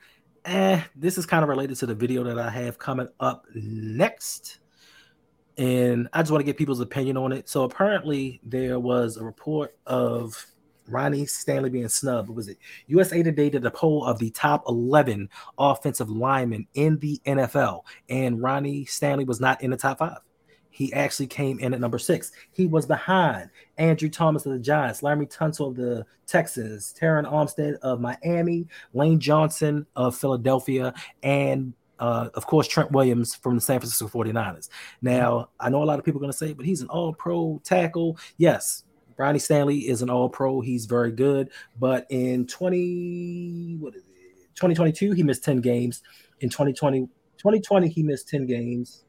eh, 0.45 0.81
this 0.95 1.17
is 1.17 1.25
kind 1.25 1.43
of 1.43 1.49
related 1.49 1.77
to 1.77 1.85
the 1.85 1.95
video 1.95 2.23
that 2.23 2.39
I 2.39 2.49
have 2.49 2.79
coming 2.79 3.07
up 3.19 3.45
next 3.53 4.59
and 5.59 6.07
I 6.13 6.21
just 6.21 6.31
want 6.31 6.39
to 6.39 6.45
get 6.45 6.57
people's 6.57 6.79
opinion 6.79 7.17
on 7.17 7.33
it. 7.33 7.49
So 7.49 7.65
apparently 7.65 8.39
there 8.43 8.79
was 8.79 9.17
a 9.17 9.23
report 9.25 9.77
of 9.85 10.43
Ronnie 10.91 11.25
Stanley 11.25 11.69
being 11.69 11.89
snubbed. 11.89 12.29
Was 12.29 12.47
it? 12.47 12.57
USA 12.87 13.23
Today 13.23 13.49
did 13.49 13.65
a 13.65 13.71
poll 13.71 14.05
of 14.05 14.19
the 14.19 14.29
top 14.31 14.63
11 14.67 15.29
offensive 15.57 16.09
linemen 16.09 16.67
in 16.73 16.97
the 16.99 17.21
NFL, 17.25 17.81
and 18.09 18.41
Ronnie 18.41 18.85
Stanley 18.85 19.25
was 19.25 19.39
not 19.39 19.61
in 19.61 19.71
the 19.71 19.77
top 19.77 19.99
five. 19.99 20.19
He 20.71 20.93
actually 20.93 21.27
came 21.27 21.59
in 21.59 21.73
at 21.73 21.81
number 21.81 21.99
six. 21.99 22.31
He 22.51 22.65
was 22.65 22.85
behind 22.85 23.49
Andrew 23.77 24.07
Thomas 24.07 24.45
of 24.45 24.53
the 24.53 24.59
Giants, 24.59 25.03
Larry 25.03 25.25
Tunsil 25.25 25.67
of 25.67 25.75
the 25.75 26.05
Texans, 26.25 26.93
Terron 26.97 27.29
Armstead 27.29 27.75
of 27.81 27.99
Miami, 27.99 28.67
Lane 28.93 29.19
Johnson 29.19 29.85
of 29.95 30.15
Philadelphia, 30.15 30.93
and 31.23 31.73
uh, 31.99 32.29
of 32.33 32.47
course, 32.47 32.67
Trent 32.67 32.91
Williams 32.91 33.35
from 33.35 33.55
the 33.55 33.61
San 33.61 33.79
Francisco 33.79 34.07
49ers. 34.07 34.69
Now, 35.01 35.49
I 35.59 35.69
know 35.69 35.83
a 35.83 35.85
lot 35.85 35.99
of 35.99 36.05
people 36.05 36.19
are 36.19 36.23
going 36.23 36.31
to 36.31 36.37
say, 36.37 36.53
but 36.53 36.65
he's 36.65 36.81
an 36.81 36.87
all 36.87 37.13
pro 37.13 37.59
tackle. 37.65 38.17
Yes, 38.37 38.83
Ronnie 39.19 39.37
Stanley 39.37 39.79
is 39.79 40.01
an 40.01 40.09
all 40.09 40.29
pro. 40.29 40.61
He's 40.61 40.85
very 40.85 41.11
good. 41.11 41.49
But 41.77 42.07
in 42.09 42.47
20, 42.47 43.75
what 43.79 43.93
is 43.93 44.03
it? 44.03 44.55
2022, 44.55 45.11
he 45.11 45.23
missed 45.23 45.43
10 45.43 45.59
games. 45.59 46.01
In 46.39 46.49
2020, 46.49 47.01
2020, 47.37 47.89
he 47.89 48.01
missed 48.01 48.29
10 48.29 48.45
games. 48.45 49.03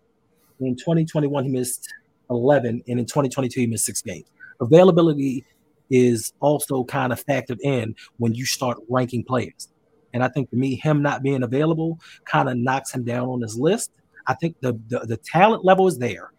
In 0.59 0.75
2021, 0.75 1.45
he 1.45 1.51
missed 1.51 1.89
11. 2.29 2.83
And 2.89 2.99
in 2.99 3.07
2022, 3.07 3.61
he 3.61 3.67
missed 3.69 3.85
six 3.85 4.03
games. 4.03 4.27
Availability 4.61 5.45
is 5.91 6.33
also 6.41 6.83
kind 6.85 7.13
of 7.13 7.25
factored 7.25 7.61
in 7.61 7.95
when 8.19 8.35
you 8.35 8.45
start 8.45 8.79
ranking 8.89 9.23
players. 9.23 9.69
And 10.13 10.25
I 10.25 10.29
think 10.29 10.51
to 10.51 10.57
me, 10.57 10.75
him 10.75 11.03
not 11.03 11.23
being 11.23 11.45
available 11.45 12.01
kind 12.25 12.49
of 12.49 12.57
knocks 12.57 12.93
him 12.93 13.05
down 13.05 13.29
on 13.29 13.41
his 13.43 13.57
list. 13.57 13.93
I 14.27 14.35
think 14.35 14.57
the, 14.61 14.79
the 14.89 15.01
the 15.01 15.17
talent 15.17 15.65
level 15.65 15.87
is 15.87 15.99
there, 15.99 16.33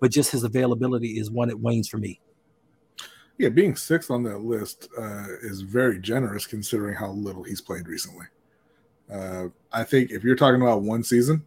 but 0.00 0.10
just 0.10 0.30
his 0.32 0.44
availability 0.44 1.18
is 1.18 1.30
one 1.30 1.48
that 1.48 1.58
wanes 1.58 1.88
for 1.88 1.98
me. 1.98 2.20
Yeah, 3.38 3.48
being 3.48 3.74
sixth 3.74 4.10
on 4.10 4.22
that 4.24 4.38
list 4.38 4.88
uh, 4.96 5.26
is 5.42 5.62
very 5.62 5.98
generous 5.98 6.46
considering 6.46 6.94
how 6.94 7.10
little 7.10 7.42
he's 7.42 7.60
played 7.60 7.88
recently. 7.88 8.26
Uh, 9.12 9.46
I 9.72 9.84
think 9.84 10.10
if 10.10 10.22
you're 10.22 10.36
talking 10.36 10.62
about 10.62 10.82
one 10.82 11.02
season, 11.02 11.44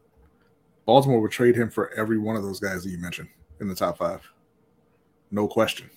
Baltimore 0.85 1.21
would 1.21 1.31
trade 1.31 1.55
him 1.55 1.69
for 1.69 1.91
every 1.93 2.17
one 2.17 2.35
of 2.35 2.43
those 2.43 2.59
guys 2.59 2.83
that 2.83 2.89
you 2.89 2.97
mentioned 2.97 3.29
in 3.59 3.67
the 3.67 3.75
top 3.75 3.97
five. 3.97 4.21
No 5.31 5.47
question. 5.47 5.89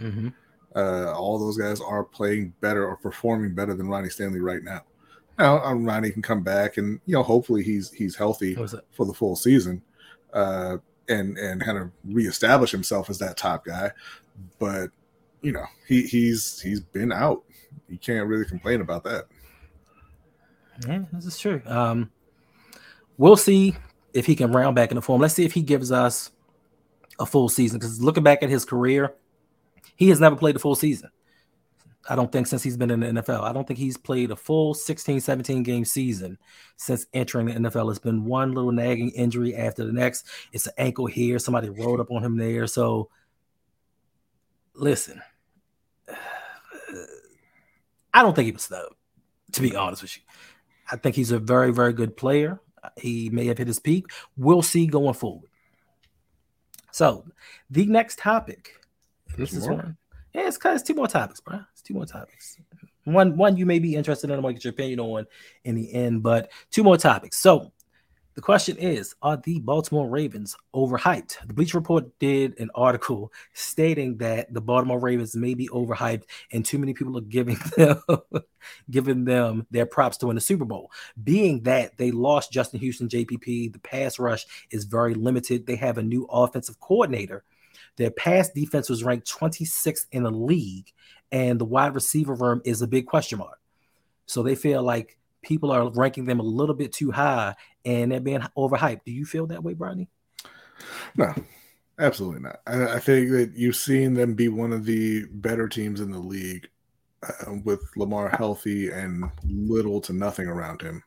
Mm-hmm. 0.00 0.28
Uh, 0.74 1.12
all 1.12 1.38
those 1.38 1.56
guys 1.56 1.80
are 1.80 2.02
playing 2.02 2.52
better 2.60 2.86
or 2.86 2.96
performing 2.96 3.54
better 3.54 3.74
than 3.74 3.88
Ronnie 3.88 4.10
Stanley 4.10 4.40
right 4.40 4.62
now. 4.62 4.82
Now, 5.38 5.62
um, 5.64 5.84
Ronnie 5.84 6.10
can 6.10 6.22
come 6.22 6.42
back, 6.42 6.76
and 6.76 7.00
you 7.06 7.14
know, 7.14 7.22
hopefully 7.22 7.62
he's 7.62 7.90
he's 7.90 8.16
healthy 8.16 8.54
for 8.54 9.04
the 9.04 9.14
full 9.14 9.36
season, 9.36 9.82
uh, 10.32 10.78
and 11.08 11.36
and 11.38 11.60
kind 11.60 11.78
of 11.78 11.90
reestablish 12.04 12.70
himself 12.70 13.10
as 13.10 13.18
that 13.18 13.36
top 13.36 13.64
guy. 13.64 13.90
But 14.58 14.90
you 15.44 15.52
know, 15.52 15.66
he 15.86 16.02
he's 16.02 16.58
he's 16.60 16.80
been 16.80 17.12
out. 17.12 17.44
You 17.88 17.98
can't 17.98 18.26
really 18.26 18.46
complain 18.46 18.80
about 18.80 19.04
that. 19.04 19.26
Yeah, 20.88 21.02
this 21.12 21.26
is 21.26 21.38
true. 21.38 21.60
Um, 21.66 22.10
we'll 23.18 23.36
see 23.36 23.76
if 24.14 24.24
he 24.26 24.34
can 24.34 24.52
round 24.52 24.74
back 24.74 24.90
in 24.90 24.96
the 24.96 25.02
form. 25.02 25.20
Let's 25.20 25.34
see 25.34 25.44
if 25.44 25.52
he 25.52 25.62
gives 25.62 25.92
us 25.92 26.32
a 27.18 27.26
full 27.26 27.48
season. 27.48 27.78
Because 27.78 28.02
looking 28.02 28.22
back 28.22 28.42
at 28.42 28.48
his 28.48 28.64
career, 28.64 29.14
he 29.96 30.08
has 30.08 30.18
never 30.18 30.34
played 30.34 30.56
a 30.56 30.58
full 30.58 30.74
season. 30.74 31.10
I 32.08 32.16
don't 32.16 32.32
think 32.32 32.46
since 32.46 32.62
he's 32.62 32.76
been 32.76 32.90
in 32.90 33.00
the 33.00 33.06
NFL. 33.22 33.42
I 33.42 33.52
don't 33.52 33.66
think 33.66 33.78
he's 33.78 33.96
played 33.96 34.30
a 34.30 34.36
full 34.36 34.74
16, 34.74 35.20
17 35.20 35.62
game 35.62 35.84
season 35.84 36.38
since 36.76 37.06
entering 37.12 37.46
the 37.46 37.52
NFL. 37.52 37.90
It's 37.90 37.98
been 37.98 38.24
one 38.24 38.52
little 38.52 38.72
nagging 38.72 39.10
injury 39.10 39.54
after 39.54 39.84
the 39.84 39.92
next. 39.92 40.26
It's 40.52 40.66
an 40.66 40.74
ankle 40.78 41.06
here. 41.06 41.38
Somebody 41.38 41.68
rolled 41.68 42.00
up 42.00 42.10
on 42.10 42.24
him 42.24 42.36
there. 42.36 42.66
So 42.66 43.08
listen, 44.74 45.22
I 48.14 48.22
don't 48.22 48.34
think 48.34 48.46
he 48.46 48.52
was 48.52 48.62
snubbed, 48.62 48.94
to 49.52 49.60
be 49.60 49.74
honest 49.74 50.02
with 50.02 50.16
you. 50.16 50.22
I 50.90 50.96
think 50.96 51.16
he's 51.16 51.32
a 51.32 51.38
very, 51.38 51.72
very 51.72 51.92
good 51.92 52.16
player. 52.16 52.60
He 52.96 53.28
may 53.30 53.46
have 53.46 53.58
hit 53.58 53.66
his 53.66 53.80
peak. 53.80 54.06
We'll 54.36 54.62
see 54.62 54.86
going 54.86 55.14
forward. 55.14 55.50
So, 56.92 57.26
the 57.70 57.86
next 57.86 58.18
topic. 58.18 58.70
There's 59.36 59.50
This 59.50 59.62
is 59.62 59.68
more? 59.68 59.78
one. 59.78 59.96
Yeah, 60.32 60.46
it's, 60.46 60.58
it's 60.62 60.82
two 60.84 60.94
more 60.94 61.08
topics, 61.08 61.40
bro. 61.40 61.60
It's 61.72 61.82
two 61.82 61.94
more 61.94 62.06
topics. 62.06 62.56
One, 63.04 63.36
one 63.36 63.56
you 63.56 63.66
may 63.66 63.80
be 63.80 63.96
interested 63.96 64.30
in. 64.30 64.36
I 64.36 64.40
want 64.40 64.54
to 64.54 64.58
get 64.58 64.64
your 64.64 64.72
opinion 64.72 65.00
on 65.00 65.26
in 65.64 65.74
the 65.74 65.92
end, 65.92 66.22
but 66.22 66.50
two 66.70 66.84
more 66.84 66.96
topics. 66.96 67.38
So, 67.38 67.72
the 68.34 68.40
question 68.40 68.76
is: 68.76 69.14
Are 69.22 69.36
the 69.36 69.60
Baltimore 69.60 70.08
Ravens 70.08 70.56
overhyped? 70.74 71.46
The 71.46 71.54
Bleacher 71.54 71.78
Report 71.78 72.06
did 72.18 72.58
an 72.58 72.70
article 72.74 73.32
stating 73.54 74.16
that 74.18 74.52
the 74.52 74.60
Baltimore 74.60 74.98
Ravens 74.98 75.36
may 75.36 75.54
be 75.54 75.68
overhyped, 75.68 76.24
and 76.52 76.64
too 76.64 76.78
many 76.78 76.94
people 76.94 77.16
are 77.16 77.22
giving 77.22 77.58
them 77.76 78.00
giving 78.90 79.24
them 79.24 79.66
their 79.70 79.86
props 79.86 80.16
to 80.18 80.26
win 80.26 80.34
the 80.34 80.40
Super 80.40 80.64
Bowl. 80.64 80.90
Being 81.22 81.62
that 81.62 81.96
they 81.96 82.10
lost 82.10 82.52
Justin 82.52 82.80
Houston, 82.80 83.08
JPP, 83.08 83.72
the 83.72 83.78
pass 83.78 84.18
rush 84.18 84.46
is 84.70 84.84
very 84.84 85.14
limited. 85.14 85.66
They 85.66 85.76
have 85.76 85.98
a 85.98 86.02
new 86.02 86.26
offensive 86.30 86.80
coordinator. 86.80 87.44
Their 87.96 88.10
pass 88.10 88.50
defense 88.50 88.88
was 88.88 89.04
ranked 89.04 89.30
26th 89.30 90.06
in 90.10 90.24
the 90.24 90.30
league, 90.30 90.92
and 91.30 91.60
the 91.60 91.64
wide 91.64 91.94
receiver 91.94 92.34
room 92.34 92.62
is 92.64 92.82
a 92.82 92.88
big 92.88 93.06
question 93.06 93.38
mark. 93.38 93.60
So 94.26 94.42
they 94.42 94.54
feel 94.54 94.82
like 94.82 95.18
people 95.44 95.70
are 95.70 95.90
ranking 95.90 96.24
them 96.24 96.40
a 96.40 96.44
little 96.44 96.74
bit 96.74 96.92
too 96.92 97.10
high 97.10 97.54
and 97.84 98.10
they're 98.10 98.20
being 98.20 98.42
overhyped. 98.56 99.04
Do 99.04 99.12
you 99.12 99.24
feel 99.24 99.46
that 99.48 99.62
way, 99.62 99.74
Bronny? 99.74 100.08
No, 101.16 101.32
absolutely 101.98 102.40
not. 102.40 102.60
I, 102.66 102.94
I 102.94 102.98
think 102.98 103.30
that 103.30 103.52
you've 103.54 103.76
seen 103.76 104.14
them 104.14 104.34
be 104.34 104.48
one 104.48 104.72
of 104.72 104.84
the 104.84 105.26
better 105.30 105.68
teams 105.68 106.00
in 106.00 106.10
the 106.10 106.18
league 106.18 106.68
uh, 107.22 107.54
with 107.64 107.80
Lamar 107.96 108.28
healthy 108.30 108.90
and 108.90 109.30
little 109.44 110.00
to 110.02 110.12
nothing 110.12 110.46
around 110.46 110.82
him. 110.82 111.02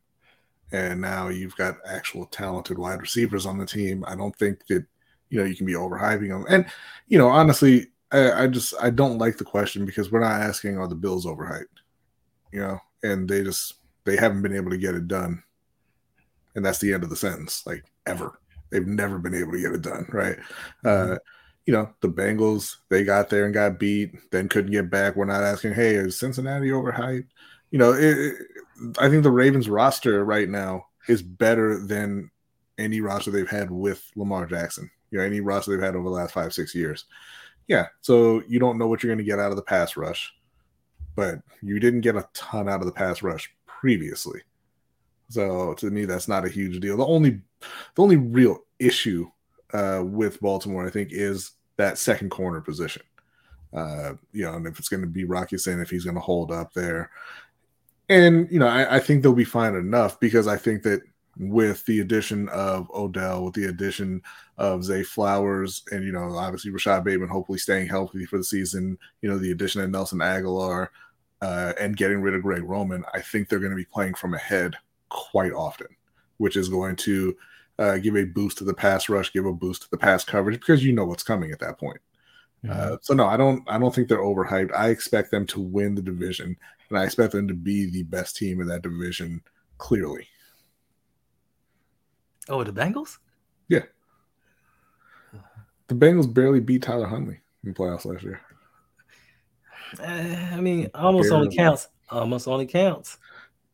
And 0.71 0.99
now 0.99 1.29
you've 1.29 1.55
got 1.55 1.77
actual 1.87 2.25
talented 2.25 2.77
wide 2.77 3.01
receivers 3.01 3.45
on 3.45 3.57
the 3.57 3.65
team. 3.65 4.03
I 4.07 4.15
don't 4.15 4.35
think 4.35 4.65
that 4.67 4.85
you 5.29 5.39
know 5.39 5.45
you 5.45 5.55
can 5.55 5.65
be 5.65 5.73
overhyping 5.73 6.29
them. 6.29 6.45
And 6.49 6.65
you 7.07 7.17
know, 7.17 7.29
honestly, 7.29 7.87
I, 8.11 8.43
I 8.43 8.47
just 8.47 8.73
I 8.81 8.89
don't 8.89 9.17
like 9.17 9.37
the 9.37 9.45
question 9.45 9.85
because 9.85 10.11
we're 10.11 10.19
not 10.19 10.41
asking 10.41 10.77
are 10.77 10.87
the 10.87 10.95
Bills 10.95 11.25
overhyped, 11.25 11.65
you 12.51 12.59
know, 12.59 12.79
and 13.03 13.29
they 13.29 13.43
just 13.43 13.75
they 14.07 14.15
haven't 14.15 14.41
been 14.41 14.55
able 14.55 14.71
to 14.71 14.77
get 14.77 14.95
it 14.95 15.07
done, 15.07 15.43
and 16.55 16.65
that's 16.65 16.79
the 16.79 16.93
end 16.93 17.03
of 17.03 17.09
the 17.09 17.15
sentence. 17.15 17.63
Like 17.67 17.83
ever, 18.05 18.39
they've 18.71 18.87
never 18.87 19.19
been 19.19 19.35
able 19.35 19.51
to 19.51 19.61
get 19.61 19.73
it 19.73 19.81
done, 19.81 20.07
right? 20.11 20.37
Uh, 20.83 21.17
you 21.65 21.73
know, 21.73 21.89
the 21.99 22.07
Bengals 22.07 22.77
they 22.89 23.03
got 23.03 23.29
there 23.29 23.43
and 23.43 23.53
got 23.53 23.77
beat, 23.77 24.15
then 24.31 24.47
couldn't 24.47 24.71
get 24.71 24.89
back. 24.89 25.15
We're 25.17 25.25
not 25.25 25.43
asking, 25.43 25.73
hey, 25.73 25.95
is 25.95 26.17
Cincinnati 26.17 26.69
overhyped? 26.69 27.27
You 27.69 27.79
know, 27.79 27.91
it, 27.91 28.17
it, 28.17 28.35
I 28.97 29.09
think 29.09 29.23
the 29.23 29.29
Ravens 29.29 29.67
roster 29.67 30.23
right 30.23 30.47
now 30.47 30.85
is 31.09 31.21
better 31.21 31.77
than 31.77 32.31
any 32.77 33.01
roster 33.01 33.29
they've 33.29 33.49
had 33.49 33.69
with 33.69 34.09
Lamar 34.15 34.45
Jackson. 34.45 34.89
You 35.11 35.17
know, 35.17 35.25
any 35.25 35.41
roster 35.41 35.71
they've 35.71 35.85
had 35.85 35.97
over 35.97 36.07
the 36.07 36.15
last 36.15 36.33
five 36.33 36.53
six 36.53 36.73
years. 36.73 37.03
Yeah, 37.67 37.87
so 37.99 38.41
you 38.47 38.59
don't 38.59 38.77
know 38.77 38.87
what 38.87 39.03
you're 39.03 39.09
going 39.09 39.17
to 39.17 39.29
get 39.29 39.39
out 39.39 39.51
of 39.51 39.57
the 39.57 39.63
pass 39.63 39.97
rush, 39.97 40.33
but 41.17 41.39
you 41.61 41.81
didn't 41.81 42.01
get 42.01 42.15
a 42.15 42.29
ton 42.33 42.69
out 42.69 42.79
of 42.79 42.85
the 42.85 42.93
pass 42.93 43.21
rush 43.21 43.51
previously. 43.79 44.41
So 45.29 45.73
to 45.75 45.89
me, 45.89 46.05
that's 46.05 46.27
not 46.27 46.45
a 46.45 46.49
huge 46.49 46.79
deal. 46.79 46.97
The 46.97 47.05
only 47.05 47.41
the 47.95 48.01
only 48.01 48.17
real 48.17 48.59
issue 48.79 49.29
uh, 49.73 50.01
with 50.05 50.39
Baltimore, 50.39 50.85
I 50.85 50.89
think, 50.89 51.09
is 51.11 51.51
that 51.77 51.97
second 51.97 52.29
corner 52.29 52.61
position. 52.61 53.03
Uh, 53.73 54.13
you 54.31 54.45
know, 54.45 54.53
and 54.53 54.65
if 54.65 54.79
it's 54.79 54.89
going 54.89 55.01
to 55.01 55.07
be 55.07 55.25
Rock 55.25 55.51
Ya-Sin, 55.51 55.81
if 55.81 55.89
he's 55.89 56.05
going 56.05 56.15
to 56.15 56.21
hold 56.21 56.51
up 56.51 56.73
there, 56.73 57.11
and 58.09 58.47
you 58.49 58.59
know, 58.59 58.67
I, 58.67 58.95
I 58.95 58.99
think 58.99 59.21
they'll 59.21 59.33
be 59.33 59.43
fine 59.43 59.75
enough 59.75 60.19
because 60.19 60.47
I 60.47 60.55
think 60.55 60.83
that 60.83 61.01
with 61.39 61.85
the 61.85 61.99
addition 61.99 62.49
of 62.49 62.89
Odell, 62.91 63.43
with 63.43 63.53
the 63.53 63.65
addition 63.65 64.21
of 64.57 64.83
Zay 64.83 65.03
Flowers, 65.03 65.83
and 65.91 66.03
you 66.03 66.11
know, 66.11 66.35
obviously 66.35 66.71
Rashod 66.71 67.03
Bateman 67.03 67.29
hopefully 67.29 67.59
staying 67.59 67.87
healthy 67.87 68.25
for 68.25 68.37
the 68.37 68.43
season, 68.43 68.97
you 69.21 69.29
know, 69.29 69.37
the 69.37 69.51
addition 69.51 69.81
of 69.81 69.89
Nelson 69.89 70.19
Agholor, 70.19 70.87
uh, 71.41 71.73
and 71.79 71.97
getting 71.97 72.21
rid 72.21 72.33
of 72.33 72.41
Greg 72.41 72.63
Roman, 72.63 73.03
I 73.13 73.21
think 73.21 73.47
they're 73.49 73.59
going 73.59 73.71
to 73.71 73.75
be 73.77 73.85
playing 73.85 74.15
from 74.15 74.33
ahead 74.33 74.75
quite 75.09 75.53
often, 75.53 75.87
which 76.37 76.55
is 76.57 76.69
going 76.69 76.95
to 76.97 77.35
uh, 77.79 77.97
give 77.97 78.15
a 78.15 78.23
boost 78.25 78.57
to 78.57 78.63
the 78.63 78.73
pass 78.73 79.07
rush, 79.09 79.31
give 79.33 79.45
a 79.45 79.53
boost 79.53 79.83
to 79.83 79.89
the 79.91 79.97
pass 79.97 80.23
coverage 80.23 80.59
because 80.59 80.83
you 80.83 80.93
know 80.93 81.05
what's 81.05 81.23
coming 81.23 81.51
at 81.51 81.59
that 81.59 81.77
point. 81.79 81.99
Uh, 82.67 82.97
so 83.01 83.13
no, 83.13 83.25
I 83.27 83.37
don't. 83.37 83.63
I 83.69 83.77
don't 83.77 83.93
think 83.93 84.09
they're 84.09 84.17
overhyped. 84.17 84.73
I 84.75 84.89
expect 84.89 85.31
them 85.31 85.45
to 85.47 85.61
win 85.61 85.93
the 85.95 86.01
division, 86.01 86.57
and 86.89 86.97
I 86.97 87.03
expect 87.05 87.31
them 87.31 87.47
to 87.47 87.53
be 87.53 87.89
the 87.89 88.03
best 88.03 88.35
team 88.35 88.59
in 88.59 88.67
that 88.67 88.81
division. 88.81 89.41
Clearly, 89.77 90.27
Oh, 92.49 92.63
the 92.63 92.73
Bengals? 92.73 93.19
yeah. 93.69 93.83
The 95.87 95.95
Bengals 95.95 96.33
barely 96.33 96.59
beat 96.59 96.81
Tyler 96.81 97.07
Huntley 97.07 97.39
in 97.63 97.73
playoffs 97.73 98.05
last 98.05 98.23
year. 98.23 98.41
Uh, 99.99 100.03
I 100.53 100.59
mean, 100.61 100.89
almost 100.93 101.31
only 101.31 101.55
counts. 101.55 101.87
Almost 102.09 102.47
only 102.47 102.65
counts. 102.65 103.17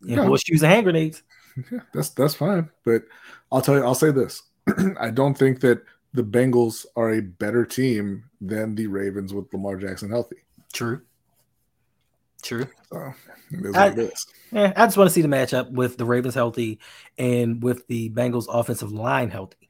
In 0.07 0.15
No. 0.15 0.25
horseshoes 0.25 0.63
and 0.63 0.71
hand 0.71 0.83
grenades. 0.85 1.23
Yeah, 1.71 1.79
that's 1.93 2.09
that's 2.09 2.33
fine. 2.35 2.69
But 2.83 3.03
I'll 3.51 3.61
tell 3.61 3.75
you, 3.75 3.83
I'll 3.83 3.95
say 3.95 4.11
this: 4.11 4.41
I 4.99 5.09
don't 5.11 5.37
think 5.37 5.59
that 5.61 5.83
the 6.13 6.23
Bengals 6.23 6.85
are 6.95 7.11
a 7.11 7.21
better 7.21 7.65
team 7.65 8.23
than 8.41 8.75
the 8.75 8.87
Ravens 8.87 9.33
with 9.33 9.51
Lamar 9.53 9.77
Jackson 9.77 10.09
healthy. 10.09 10.37
True. 10.73 11.01
True. 12.41 12.67
So 12.91 12.97
I- 12.97 13.89
what 13.89 13.97
it 13.97 14.11
is. 14.13 14.25
Yeah, 14.51 14.73
I 14.75 14.85
just 14.85 14.97
want 14.97 15.09
to 15.09 15.13
see 15.13 15.21
the 15.21 15.27
matchup 15.27 15.71
with 15.71 15.97
the 15.97 16.05
Ravens 16.05 16.35
healthy 16.35 16.79
and 17.17 17.63
with 17.63 17.87
the 17.87 18.09
Bengals 18.11 18.45
offensive 18.49 18.91
line 18.91 19.29
healthy. 19.29 19.69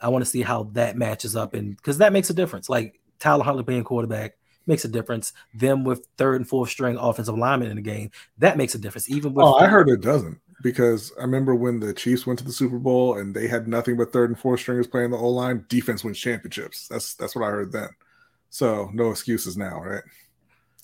I 0.00 0.08
want 0.08 0.24
to 0.24 0.30
see 0.30 0.42
how 0.42 0.64
that 0.72 0.96
matches 0.96 1.36
up, 1.36 1.54
and 1.54 1.76
because 1.76 1.98
that 1.98 2.12
makes 2.12 2.30
a 2.30 2.34
difference. 2.34 2.68
Like 2.68 2.98
Tyler 3.18 3.44
Huntley 3.44 3.64
being 3.64 3.84
quarterback 3.84 4.36
makes 4.66 4.84
a 4.84 4.88
difference. 4.88 5.32
Them 5.54 5.84
with 5.84 6.06
third 6.16 6.36
and 6.36 6.48
fourth 6.48 6.70
string 6.70 6.96
offensive 6.96 7.36
linemen 7.38 7.70
in 7.70 7.76
the 7.76 7.82
game 7.82 8.10
that 8.38 8.56
makes 8.56 8.74
a 8.74 8.78
difference. 8.78 9.08
Even 9.10 9.34
with 9.34 9.44
Oh, 9.44 9.54
I 9.54 9.66
heard 9.66 9.88
it 9.88 10.00
doesn't 10.00 10.38
because 10.62 11.12
I 11.18 11.22
remember 11.22 11.54
when 11.54 11.80
the 11.80 11.92
Chiefs 11.94 12.26
went 12.26 12.38
to 12.40 12.44
the 12.44 12.52
Super 12.52 12.78
Bowl 12.78 13.18
and 13.18 13.34
they 13.34 13.46
had 13.48 13.68
nothing 13.68 13.96
but 13.96 14.12
third 14.12 14.30
and 14.30 14.38
fourth 14.38 14.60
stringers 14.60 14.86
playing 14.86 15.10
the 15.10 15.16
O 15.18 15.28
line. 15.28 15.64
Defense 15.68 16.02
wins 16.04 16.18
championships. 16.18 16.88
That's 16.88 17.14
that's 17.14 17.34
what 17.36 17.44
I 17.44 17.50
heard 17.50 17.72
then. 17.72 17.88
So 18.50 18.90
no 18.94 19.10
excuses 19.10 19.56
now, 19.56 19.80
right? 19.82 20.02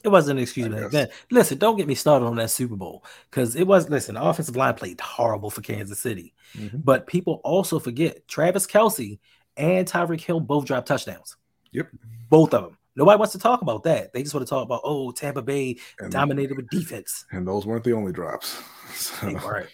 It 0.04 0.08
wasn't 0.08 0.38
an 0.38 0.42
excuse 0.42 0.66
back 0.68 0.90
then. 0.90 1.08
Listen, 1.30 1.58
don't 1.58 1.76
get 1.76 1.86
me 1.86 1.94
started 1.94 2.26
on 2.26 2.34
that 2.36 2.50
Super 2.50 2.74
Bowl 2.74 3.04
because 3.30 3.54
it 3.54 3.64
was. 3.66 3.88
Listen, 3.88 4.16
the 4.16 4.22
offensive 4.22 4.56
line 4.56 4.74
played 4.74 5.00
horrible 5.00 5.48
for 5.48 5.60
Kansas 5.60 6.00
City, 6.00 6.34
Mhm. 6.54 6.84
but 6.84 7.06
people 7.06 7.40
also 7.44 7.78
forget 7.78 8.26
Travis 8.26 8.66
Kelce 8.66 9.20
and 9.56 9.86
Tyreek 9.86 10.20
Hill 10.20 10.40
both 10.40 10.64
dropped 10.64 10.88
touchdowns. 10.88 11.36
Yep. 11.70 11.88
both 12.28 12.52
of 12.52 12.64
them. 12.64 12.76
Nobody 12.96 13.18
wants 13.18 13.32
to 13.32 13.38
talk 13.38 13.62
about 13.62 13.84
that. 13.84 14.12
They 14.12 14.22
just 14.22 14.34
want 14.34 14.46
to 14.46 14.50
talk 14.50 14.64
about 14.64 14.82
oh, 14.84 15.10
Tampa 15.12 15.40
Bay 15.42 15.78
And, 15.98 16.12
dominated 16.12 16.56
with 16.56 16.68
defense. 16.68 17.24
and 17.30 17.46
those 17.48 17.64
weren't 17.66 17.84
the 17.84 17.92
only 17.92 18.12
drops. 18.12 18.60
So 18.94 19.26
They 19.26 19.34
weren't. 19.34 19.68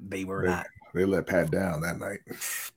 They 0.00 0.24
were 0.24 0.42
They- 0.42 0.48
not. 0.48 0.66
they 0.94 1.04
let 1.04 1.26
Pat 1.26 1.50
down 1.50 1.82
that 1.82 1.98
night. 1.98 2.20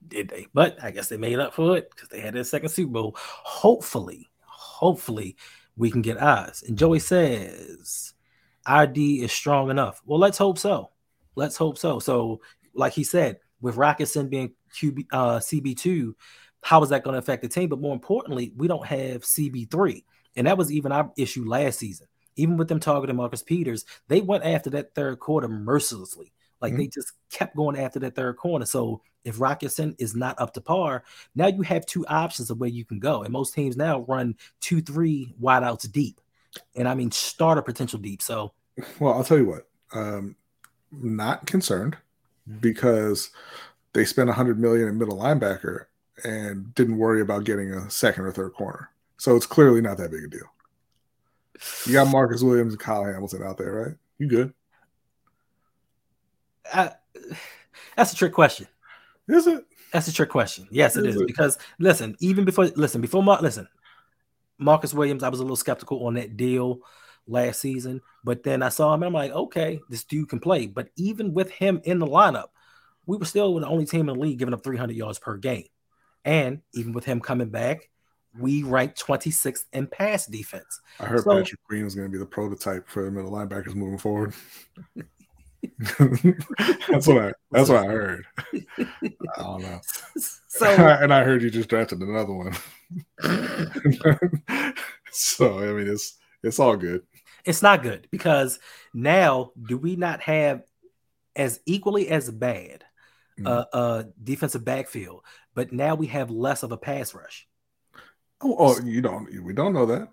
Did 0.08 0.28
they? 0.30 0.48
But 0.54 0.78
I 0.84 0.92
guess 0.92 1.08
they 1.08 1.16
made 1.18 1.40
up 1.40 1.54
for 1.54 1.78
it 1.78 1.90
because 1.92 2.10
they 2.10 2.20
had 2.20 2.34
their 2.34 2.44
second 2.44 2.70
Super 2.70 2.92
Bowl. 2.92 3.16
Hopefully, 3.18 4.28
hopefully 4.46 5.38
we 5.78 5.90
can 5.90 6.02
get 6.02 6.22
eyes. 6.22 6.64
And 6.68 6.78
Joey 6.78 7.00
says 7.00 8.14
ID 8.66 9.24
is 9.24 9.32
strong 9.32 9.70
enough. 9.70 10.02
Well, 10.06 10.20
let's 10.20 10.38
hope 10.38 10.58
so. 10.58 10.92
Let's 11.36 11.56
hope 11.56 11.78
so. 11.78 12.00
So, 12.00 12.42
like 12.74 12.92
he 12.94 13.04
said, 13.06 13.38
with 13.62 13.78
Rock 13.78 14.00
Ya-Sin 14.02 14.28
being 14.30 14.54
QB 14.76 15.06
uh, 15.12 15.40
CB2, 15.40 16.14
how 16.62 16.82
is 16.84 16.90
that 16.90 17.04
going 17.04 17.14
to 17.14 17.20
affect 17.20 17.42
the 17.42 17.48
team? 17.48 17.70
But 17.70 17.82
more 17.82 17.94
importantly, 17.94 18.54
we 18.56 18.68
don't 18.68 18.86
have 18.86 19.24
CB3. 19.24 20.04
And 20.36 20.48
that 20.48 20.58
was 20.58 20.72
even 20.72 20.92
our 20.92 21.12
issue 21.18 21.48
last 21.48 21.80
season. 21.80 22.08
Even 22.36 22.58
with 22.58 22.68
them 22.68 22.80
targeting 22.80 23.16
Marcus 23.16 23.44
Peters, 23.44 23.86
they 24.08 24.22
went 24.22 24.46
after 24.46 24.70
that 24.72 24.94
third 24.96 25.20
quarter 25.20 25.48
mercilessly. 25.48 26.32
Like 26.62 26.76
they 26.76 26.88
just 26.88 27.14
kept 27.32 27.56
going 27.56 27.78
after 27.78 28.00
that 28.00 28.16
third 28.16 28.36
corner. 28.38 28.66
So 28.66 29.02
if 29.24 29.40
Rock 29.40 29.64
Ya-Sin 29.64 29.96
is 29.98 30.16
not 30.16 30.40
up 30.40 30.54
to 30.54 30.62
par, 30.62 31.04
now 31.36 31.48
you 31.48 31.62
have 31.62 31.86
two 31.86 32.06
options 32.08 32.50
of 32.50 32.60
where 32.60 32.70
you 32.70 32.86
can 32.86 33.00
go. 33.00 33.24
And 33.24 33.32
most 33.32 33.54
teams 33.54 33.78
now 33.78 34.02
run 34.02 34.36
two, 34.60 34.82
three 34.82 35.34
wideouts 35.42 35.92
deep. 35.92 36.20
And 36.76 36.88
I 36.88 36.96
mean 36.96 37.12
starter 37.12 37.62
potential 37.62 38.00
deep. 38.00 38.22
So 38.22 38.54
Well, 39.00 39.14
I'll 39.14 39.24
tell 39.24 39.38
you 39.38 39.46
what. 39.46 39.68
Um, 39.94 40.36
not 40.92 41.46
concerned 41.46 41.98
because 42.60 43.30
they 43.94 44.06
spent 44.06 44.30
a 44.30 44.34
hundred 44.34 44.60
million 44.60 44.88
in 44.88 44.98
middle 44.98 45.18
linebacker 45.18 45.86
and 46.24 46.74
didn't 46.76 46.98
worry 46.98 47.22
about 47.22 47.44
getting 47.44 47.72
a 47.72 47.90
second 47.90 48.26
or 48.26 48.32
third 48.32 48.54
corner. 48.54 48.90
So 49.18 49.36
it's 49.36 49.46
clearly 49.46 49.82
not 49.82 49.98
that 49.98 50.12
big 50.12 50.24
a 50.24 50.28
deal. 50.28 50.52
You 51.86 51.94
got 51.94 52.08
Marcus 52.12 52.42
Williams 52.42 52.74
and 52.74 52.80
Kyle 52.80 53.04
Hamilton 53.04 53.44
out 53.44 53.58
there, 53.58 53.74
right? 53.74 53.96
You 54.18 54.28
good? 54.28 54.54
I, 56.74 56.92
that's 57.96 58.14
a 58.14 58.16
trick 58.16 58.34
question. 58.34 58.68
Is 59.28 59.48
it? 59.48 59.66
That's 59.92 60.08
a 60.08 60.14
trick 60.14 60.30
question. 60.30 60.68
Yes, 60.72 60.96
it 60.96 61.06
Is 61.06 61.16
is. 61.16 61.22
it? 61.22 61.28
Because 61.28 61.58
listen, 61.80 62.16
even 62.20 62.46
before 62.46 62.66
listen, 62.76 63.02
before 63.02 63.24
Mark, 63.24 63.42
listen, 63.42 63.68
Marcus 64.58 64.94
Williams, 64.94 65.24
I 65.24 65.30
was 65.30 65.40
a 65.40 65.44
little 65.44 65.56
skeptical 65.56 66.06
on 66.06 66.14
that 66.16 66.38
deal 66.38 66.80
last 67.28 67.60
season, 67.60 68.02
but 68.24 68.44
then 68.44 68.62
I 68.62 68.70
saw 68.70 68.94
him 68.94 69.04
and 69.04 69.08
I'm 69.08 69.14
like, 69.14 69.32
okay, 69.32 69.80
this 69.90 70.04
dude 70.04 70.30
can 70.30 70.40
play. 70.40 70.68
But 70.68 70.90
even 70.96 71.34
with 71.34 71.50
him 71.52 71.82
in 71.84 72.00
the 72.00 72.08
lineup, 72.08 72.48
we 73.06 73.18
were 73.18 73.26
still 73.26 73.60
the 73.60 73.68
only 73.68 73.86
team 73.86 74.02
in 74.02 74.16
the 74.18 74.22
league 74.22 74.40
giving 74.40 74.54
up 74.54 74.64
300 74.64 74.96
yards 74.96 75.20
per 75.20 75.38
game. 75.38 75.66
And 76.26 76.62
even 76.74 76.94
with 76.94 77.06
him 77.06 77.20
coming 77.20 77.50
back, 77.50 77.90
we 78.38 78.64
ranked 78.64 79.04
26th 79.06 79.66
in 79.74 79.88
pass 79.88 80.26
defense. 80.26 80.82
I 81.00 81.06
heard 81.06 81.24
So- 81.24 81.38
Patrick 81.38 81.64
Queen 81.64 81.86
is 81.86 81.96
going 81.96 82.08
to 82.08 82.12
be 82.12 82.20
the 82.20 82.26
prototype 82.26 82.88
for 82.88 83.04
the 83.06 83.12
middle 83.12 83.32
linebackers 83.32 83.76
moving 83.76 83.98
forward. 83.98 84.34
that's 86.88 87.08
what 87.08 87.18
I. 87.18 87.34
That's 87.52 87.70
what 87.70 87.80
I 87.84 87.86
heard. 87.86 88.26
I 88.38 88.56
don't 89.38 89.62
know. 89.62 89.82
So 90.48 90.66
and 90.68 91.14
I 91.14 91.24
heard 91.24 91.42
you 91.42 91.50
just 91.50 91.70
drafted 91.70 92.00
another 92.02 92.34
one. 92.34 92.56
so 95.12 95.60
I 95.60 95.74
mean, 95.74 95.88
it's 95.88 96.18
it's 96.44 96.60
all 96.60 96.78
good. 96.78 97.04
it's 97.44 97.62
not 97.62 97.84
good 97.84 98.08
because 98.12 98.60
now 98.94 99.52
do 99.68 99.78
we 99.78 99.96
not 99.98 100.22
have 100.22 100.64
as 101.36 101.60
equally 101.66 102.08
as 102.10 102.30
bad 102.32 102.86
uh, 103.46 103.66
uh 103.74 104.04
defensive 104.24 104.66
backfield, 104.66 105.24
but 105.54 105.72
now 105.72 105.96
we 105.96 106.08
have 106.08 106.30
less 106.30 106.64
of 106.64 106.72
a 106.72 106.78
pass 106.78 107.14
rush. 107.14 107.48
Oh, 108.42 108.56
oh, 108.58 108.80
you 108.84 109.02
don't. 109.02 109.28
We 109.44 109.54
don't 109.54 109.74
know 109.74 109.86
that. 109.86 110.08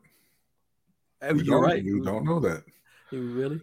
I 1.23 1.29
mean, 1.29 1.39
We 1.39 1.45
you're 1.45 1.61
right. 1.61 1.85
We 1.85 2.01
don't 2.03 2.25
know 2.25 2.41
that. 2.41 2.65
really? 3.13 3.61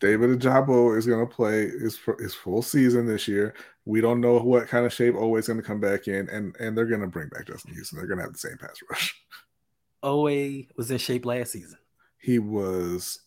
David 0.00 0.38
Ojabo 0.38 0.96
is 0.96 1.06
going 1.06 1.26
to 1.26 1.34
play 1.34 1.68
his 1.68 1.98
his 2.18 2.34
full 2.34 2.62
season 2.62 3.06
this 3.06 3.26
year. 3.26 3.54
We 3.84 4.00
don't 4.00 4.20
know 4.20 4.38
what 4.38 4.68
kind 4.68 4.86
of 4.86 4.92
shape 4.92 5.14
Oweh's 5.14 5.48
going 5.48 5.60
to 5.60 5.66
come 5.66 5.80
back 5.80 6.08
in, 6.08 6.28
and 6.28 6.54
and 6.56 6.76
they're 6.76 6.86
going 6.86 7.00
to 7.00 7.06
bring 7.06 7.28
back 7.28 7.46
Justin 7.46 7.74
Houston. 7.74 7.98
They're 7.98 8.06
going 8.06 8.18
to 8.18 8.24
have 8.24 8.32
the 8.32 8.38
same 8.38 8.58
pass 8.58 8.76
rush. 8.90 9.14
Oweh 10.02 10.68
was 10.76 10.90
in 10.90 10.98
shape 10.98 11.24
last 11.24 11.52
season. 11.52 11.78
He 12.18 12.38
was 12.38 13.20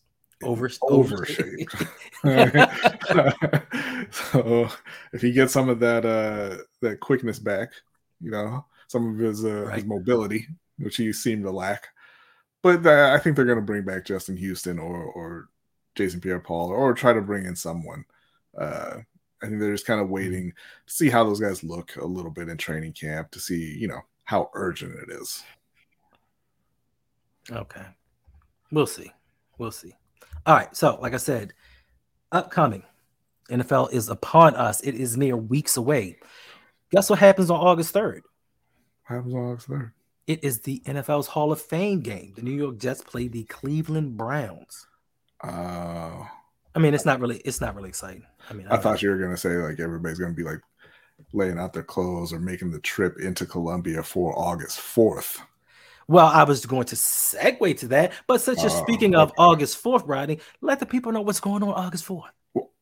Over 0.43 0.69
overshaped. 0.83 1.75
so 4.31 4.69
if 5.13 5.21
he 5.21 5.31
gets 5.31 5.53
some 5.53 5.69
of 5.69 5.79
that 5.79 6.05
uh 6.05 6.63
that 6.81 6.99
quickness 6.99 7.39
back, 7.39 7.71
you 8.21 8.31
know, 8.31 8.65
some 8.87 9.13
of 9.13 9.19
his 9.19 9.43
uh, 9.45 9.71
his 9.73 9.85
mobility, 9.85 10.47
which 10.77 10.97
he 10.97 11.11
seemed 11.13 11.43
to 11.43 11.51
lack. 11.51 11.87
But 12.61 12.85
uh, 12.85 13.11
I 13.13 13.19
think 13.19 13.35
they're 13.35 13.45
going 13.45 13.59
to 13.59 13.65
bring 13.65 13.83
back 13.83 14.05
Justin 14.05 14.37
Houston 14.37 14.79
or 14.79 15.03
or 15.03 15.49
Jason 15.95 16.19
Pierre-Paul 16.19 16.69
or 16.69 16.93
try 16.93 17.13
to 17.13 17.21
bring 17.21 17.45
in 17.45 17.55
someone. 17.55 18.05
Uh, 18.57 18.97
I 19.41 19.47
think 19.47 19.59
they're 19.59 19.71
just 19.71 19.85
kind 19.85 20.01
of 20.01 20.09
waiting 20.09 20.51
to 20.87 20.93
see 20.93 21.09
how 21.09 21.23
those 21.23 21.39
guys 21.39 21.63
look 21.63 21.95
a 21.97 22.05
little 22.05 22.31
bit 22.31 22.49
in 22.49 22.57
training 22.57 22.93
camp 22.93 23.31
to 23.31 23.39
see, 23.39 23.77
you 23.77 23.87
know, 23.87 24.01
how 24.23 24.49
urgent 24.53 24.95
it 24.95 25.11
is. 25.11 25.43
Okay. 27.51 27.85
We'll 28.71 28.87
see. 28.87 29.11
We'll 29.57 29.71
see. 29.71 29.93
All 30.45 30.55
right. 30.55 30.75
So, 30.75 30.97
like 31.01 31.13
I 31.13 31.17
said, 31.17 31.53
upcoming 32.31 32.83
NFL 33.49 33.93
is 33.93 34.09
upon 34.09 34.55
us. 34.55 34.81
It 34.81 34.95
is 34.95 35.17
mere 35.17 35.37
weeks 35.37 35.77
away. 35.77 36.17
Guess 36.91 37.09
what 37.09 37.19
happens 37.19 37.49
on 37.49 37.59
August 37.59 37.93
3rd? 37.93 38.21
What 39.07 39.15
happens 39.15 39.33
on 39.33 39.41
August 39.41 39.69
3rd? 39.69 39.91
It 40.27 40.43
is 40.43 40.61
the 40.61 40.81
NFL's 40.85 41.27
Hall 41.27 41.51
of 41.51 41.61
Fame 41.61 42.01
game. 42.01 42.33
The 42.35 42.41
New 42.41 42.51
York 42.51 42.77
Jets 42.79 43.01
play 43.01 43.27
the 43.27 43.43
Cleveland 43.43 44.17
Browns. 44.17 44.87
Uh, 45.43 46.25
I 46.73 46.79
mean, 46.79 46.93
it's 46.93 47.05
not 47.05 47.19
really 47.19 47.37
it's 47.37 47.61
not 47.61 47.75
really 47.75 47.89
exciting. 47.89 48.25
I 48.49 48.53
mean, 48.53 48.67
I 48.69 48.77
thought 48.77 49.01
you 49.03 49.09
were 49.09 49.17
gonna 49.17 49.37
say 49.37 49.49
like 49.57 49.79
everybody's 49.79 50.17
gonna 50.19 50.33
be 50.33 50.43
like 50.43 50.59
laying 51.33 51.59
out 51.59 51.73
their 51.73 51.83
clothes 51.83 52.33
or 52.33 52.39
making 52.39 52.71
the 52.71 52.79
trip 52.79 53.19
into 53.19 53.45
Columbia 53.45 54.01
for 54.03 54.37
August 54.37 54.79
fourth. 54.79 55.41
well, 56.07 56.27
I 56.27 56.43
was 56.43 56.65
going 56.65 56.85
to 56.85 56.95
segue 56.95 57.77
to 57.79 57.87
that, 57.89 58.13
but 58.27 58.41
since 58.41 58.61
you're 58.61 58.71
Oh, 58.71 58.81
speaking 58.83 59.15
of 59.15 59.31
August 59.37 59.83
4th, 59.83 60.03
Rodney, 60.07 60.39
let 60.61 60.79
the 60.79 60.85
people 60.85 61.11
know 61.11 61.21
what's 61.21 61.39
going 61.39 61.63
on 61.63 61.69
August 61.73 62.05
4th. 62.07 62.29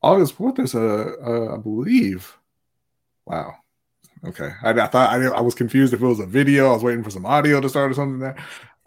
August 0.01 0.33
fourth 0.33 0.59
is 0.59 0.73
a, 0.75 0.79
a 0.79 1.55
I 1.55 1.57
believe. 1.57 2.37
Wow. 3.25 3.55
Okay, 4.25 4.51
I, 4.63 4.69
I 4.69 4.87
thought 4.87 5.09
I, 5.09 5.25
I 5.25 5.41
was 5.41 5.55
confused 5.55 5.93
if 5.93 6.01
it 6.01 6.05
was 6.05 6.19
a 6.19 6.25
video. 6.25 6.69
I 6.69 6.73
was 6.73 6.83
waiting 6.83 7.03
for 7.03 7.09
some 7.09 7.25
audio 7.25 7.59
to 7.59 7.69
start 7.69 7.91
or 7.91 7.93
something 7.93 8.19
there. 8.19 8.37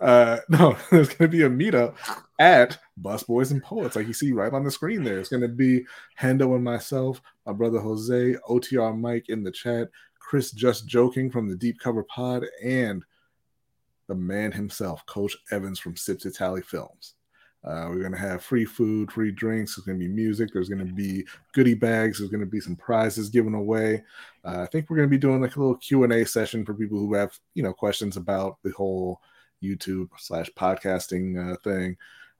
Uh, 0.00 0.38
no, 0.48 0.76
there's 0.90 1.08
going 1.08 1.30
to 1.30 1.36
be 1.36 1.42
a 1.42 1.50
meetup 1.50 1.94
at 2.38 2.78
Busboys 3.00 3.50
and 3.50 3.62
Poets, 3.62 3.96
like 3.96 4.06
you 4.06 4.12
see 4.12 4.32
right 4.32 4.52
on 4.52 4.64
the 4.64 4.70
screen 4.70 5.04
there. 5.04 5.18
It's 5.18 5.28
going 5.28 5.42
to 5.42 5.48
be 5.48 5.84
Hendo 6.18 6.54
and 6.54 6.64
myself, 6.64 7.20
my 7.44 7.52
brother 7.52 7.80
Jose, 7.80 8.36
OTR 8.48 8.98
Mike 8.98 9.28
in 9.28 9.42
the 9.42 9.50
chat, 9.50 9.88
Chris 10.18 10.52
just 10.52 10.86
joking 10.86 11.30
from 11.30 11.48
the 11.48 11.56
Deep 11.56 11.78
Cover 11.80 12.04
Pod, 12.04 12.44
and 12.62 13.04
the 14.06 14.14
man 14.14 14.52
himself, 14.52 15.04
Coach 15.06 15.36
Evans 15.50 15.78
from 15.78 15.96
Sip 15.96 16.18
to 16.20 16.30
Tally 16.30 16.62
Films. 16.62 17.15
Uh, 17.66 17.88
we're 17.88 18.00
going 18.00 18.12
to 18.12 18.18
have 18.18 18.44
free 18.44 18.64
food, 18.64 19.10
free 19.10 19.32
drinks. 19.32 19.74
There's 19.74 19.86
going 19.86 19.98
to 19.98 20.06
be 20.06 20.12
music. 20.12 20.50
There's 20.52 20.68
going 20.68 20.86
to 20.86 20.92
be 20.92 21.26
goodie 21.52 21.74
bags. 21.74 22.18
There's 22.18 22.30
going 22.30 22.44
to 22.44 22.46
be 22.46 22.60
some 22.60 22.76
prizes 22.76 23.28
given 23.28 23.54
away. 23.54 24.04
Uh, 24.44 24.62
I 24.62 24.66
think 24.66 24.88
we're 24.88 24.98
going 24.98 25.08
to 25.08 25.14
be 25.14 25.18
doing 25.18 25.40
like 25.40 25.56
a 25.56 25.58
little 25.58 25.76
Q 25.76 26.04
and 26.04 26.12
A 26.12 26.24
session 26.24 26.64
for 26.64 26.74
people 26.74 26.98
who 26.98 27.12
have 27.14 27.36
you 27.54 27.64
know 27.64 27.72
questions 27.72 28.16
about 28.16 28.58
the 28.62 28.70
whole 28.70 29.20
YouTube 29.62 30.08
slash 30.16 30.48
podcasting 30.56 31.52
uh, 31.52 31.56
thing. 31.64 31.96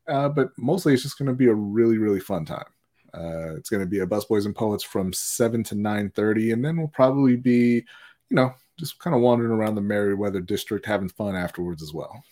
Uh, 0.08 0.28
but 0.28 0.50
mostly, 0.56 0.94
it's 0.94 1.02
just 1.02 1.18
going 1.18 1.26
to 1.26 1.34
be 1.34 1.48
a 1.48 1.54
really 1.54 1.98
really 1.98 2.20
fun 2.20 2.44
time. 2.44 2.64
Uh, 3.12 3.56
it's 3.56 3.70
going 3.70 3.80
to 3.82 3.88
be 3.88 4.00
a 4.00 4.06
Busboys 4.06 4.46
and 4.46 4.54
Poets 4.54 4.84
from 4.84 5.12
seven 5.12 5.64
to 5.64 5.74
nine 5.74 6.10
thirty, 6.10 6.52
and 6.52 6.64
then 6.64 6.76
we'll 6.76 6.86
probably 6.88 7.34
be, 7.34 7.84
you 8.28 8.36
know, 8.36 8.54
just 8.78 8.98
kind 9.00 9.16
of 9.16 9.22
wandering 9.22 9.50
around 9.50 9.74
the 9.74 9.80
Merriweather 9.80 10.40
district, 10.40 10.86
having 10.86 11.08
fun 11.08 11.34
afterwards 11.34 11.82
as 11.82 11.92
well. 11.92 12.22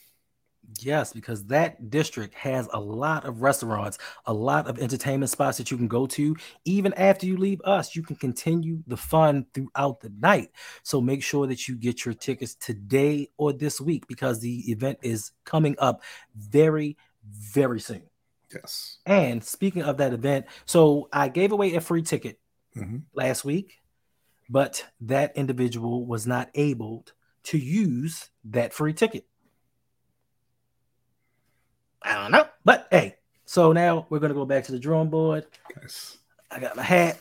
Yes, 0.80 1.12
because 1.12 1.44
that 1.46 1.90
district 1.90 2.34
has 2.34 2.68
a 2.72 2.80
lot 2.80 3.24
of 3.24 3.42
restaurants, 3.42 3.98
a 4.26 4.32
lot 4.32 4.66
of 4.66 4.78
entertainment 4.78 5.30
spots 5.30 5.58
that 5.58 5.70
you 5.70 5.76
can 5.76 5.88
go 5.88 6.06
to. 6.06 6.36
Even 6.64 6.92
after 6.94 7.26
you 7.26 7.36
leave 7.36 7.60
us, 7.64 7.94
you 7.94 8.02
can 8.02 8.16
continue 8.16 8.82
the 8.86 8.96
fun 8.96 9.46
throughout 9.52 10.00
the 10.00 10.12
night. 10.18 10.50
So 10.82 11.00
make 11.00 11.22
sure 11.22 11.46
that 11.46 11.68
you 11.68 11.76
get 11.76 12.04
your 12.04 12.14
tickets 12.14 12.54
today 12.54 13.28
or 13.36 13.52
this 13.52 13.80
week 13.80 14.06
because 14.08 14.40
the 14.40 14.70
event 14.70 14.98
is 15.02 15.32
coming 15.44 15.76
up 15.78 16.02
very, 16.34 16.96
very 17.24 17.80
soon. 17.80 18.02
Yes. 18.52 18.98
And 19.06 19.42
speaking 19.44 19.82
of 19.82 19.96
that 19.98 20.12
event, 20.12 20.46
so 20.64 21.08
I 21.12 21.28
gave 21.28 21.52
away 21.52 21.74
a 21.74 21.80
free 21.80 22.02
ticket 22.02 22.38
Mhm. 22.76 23.02
last 23.12 23.44
week, 23.44 23.82
but 24.48 24.86
that 25.00 25.36
individual 25.36 26.06
was 26.06 26.26
not 26.26 26.50
able 26.54 27.06
to 27.44 27.58
use 27.58 28.30
that 28.44 28.72
free 28.72 28.92
ticket. 28.92 29.26
I 32.04 32.14
don't 32.14 32.30
know, 32.30 32.46
but 32.64 32.86
hey, 32.90 33.16
so 33.46 33.72
now 33.72 34.06
we're 34.10 34.18
gonna 34.18 34.34
go 34.34 34.44
back 34.44 34.64
to 34.64 34.72
the 34.72 34.78
drawing 34.78 35.08
board. 35.08 35.46
Nice. 35.80 36.18
I 36.50 36.60
got 36.60 36.76
my 36.76 36.82
hat. 36.82 37.18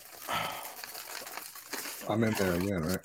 I'm 2.10 2.24
in 2.24 2.34
there 2.34 2.54
again, 2.54 2.84
right? 2.84 3.00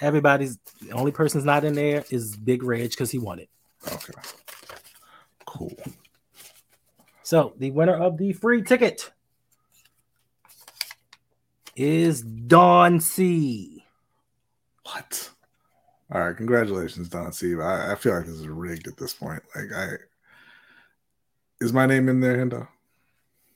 Everybody's 0.00 0.58
the 0.80 0.90
only 0.92 1.12
person's 1.12 1.44
not 1.44 1.64
in 1.64 1.74
there 1.74 2.04
is 2.10 2.36
Big 2.36 2.64
Reg 2.64 2.90
because 2.90 3.10
he 3.10 3.18
won 3.18 3.38
it. 3.38 3.48
Okay. 3.86 4.12
Cool. 5.46 5.76
So 7.22 7.54
the 7.56 7.70
winner 7.70 7.94
of 7.94 8.18
the 8.18 8.32
free 8.32 8.62
ticket 8.62 9.10
is 11.76 12.22
Don 12.22 13.00
C. 13.00 13.84
What? 14.84 15.30
All 16.12 16.20
right, 16.20 16.36
congratulations, 16.36 17.08
Don 17.08 17.32
Steve. 17.32 17.60
I, 17.60 17.92
I 17.92 17.94
feel 17.94 18.14
like 18.14 18.26
this 18.26 18.34
is 18.34 18.48
rigged 18.48 18.86
at 18.86 18.98
this 18.98 19.14
point. 19.14 19.42
Like, 19.54 19.72
I 19.74 19.86
is 21.62 21.72
my 21.72 21.86
name 21.86 22.08
in 22.08 22.20
there, 22.20 22.36
Hendo? 22.36 22.68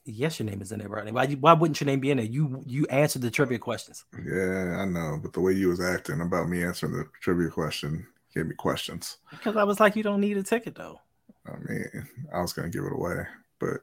Yes, 0.05 0.39
your 0.39 0.49
name 0.49 0.63
is 0.63 0.71
in 0.71 0.79
there. 0.79 0.89
Why, 0.89 1.27
why 1.27 1.53
wouldn't 1.53 1.81
your 1.81 1.87
name 1.87 1.99
be 1.99 2.13
in 2.13 2.19
there? 2.19 2.27
You 2.27 2.63
you 2.65 2.87
answered 2.91 3.23
the 3.23 3.31
trivia 3.31 3.59
questions. 3.59 4.05
Yeah, 4.25 4.79
I 4.79 4.85
know, 4.85 5.19
but 5.21 5.33
the 5.33 5.41
way 5.41 5.53
you 5.53 5.69
was 5.69 5.81
acting 5.81 6.21
about 6.21 6.49
me 6.49 6.63
answering 6.63 6.93
the 6.93 7.09
trivia 7.21 7.49
question 7.51 8.07
gave 8.33 8.47
me 8.47 8.55
questions. 8.55 9.17
Because 9.31 9.57
I 9.57 9.65
was 9.65 9.81
like, 9.81 9.97
you 9.97 10.05
don't 10.05 10.21
need 10.21 10.37
a 10.37 10.45
ticket 10.45 10.77
though. 10.77 11.01
I 11.47 11.57
mean, 11.69 12.09
I 12.33 12.41
was 12.41 12.53
gonna 12.53 12.69
give 12.69 12.85
it 12.85 12.93
away, 12.93 13.27
but 13.59 13.81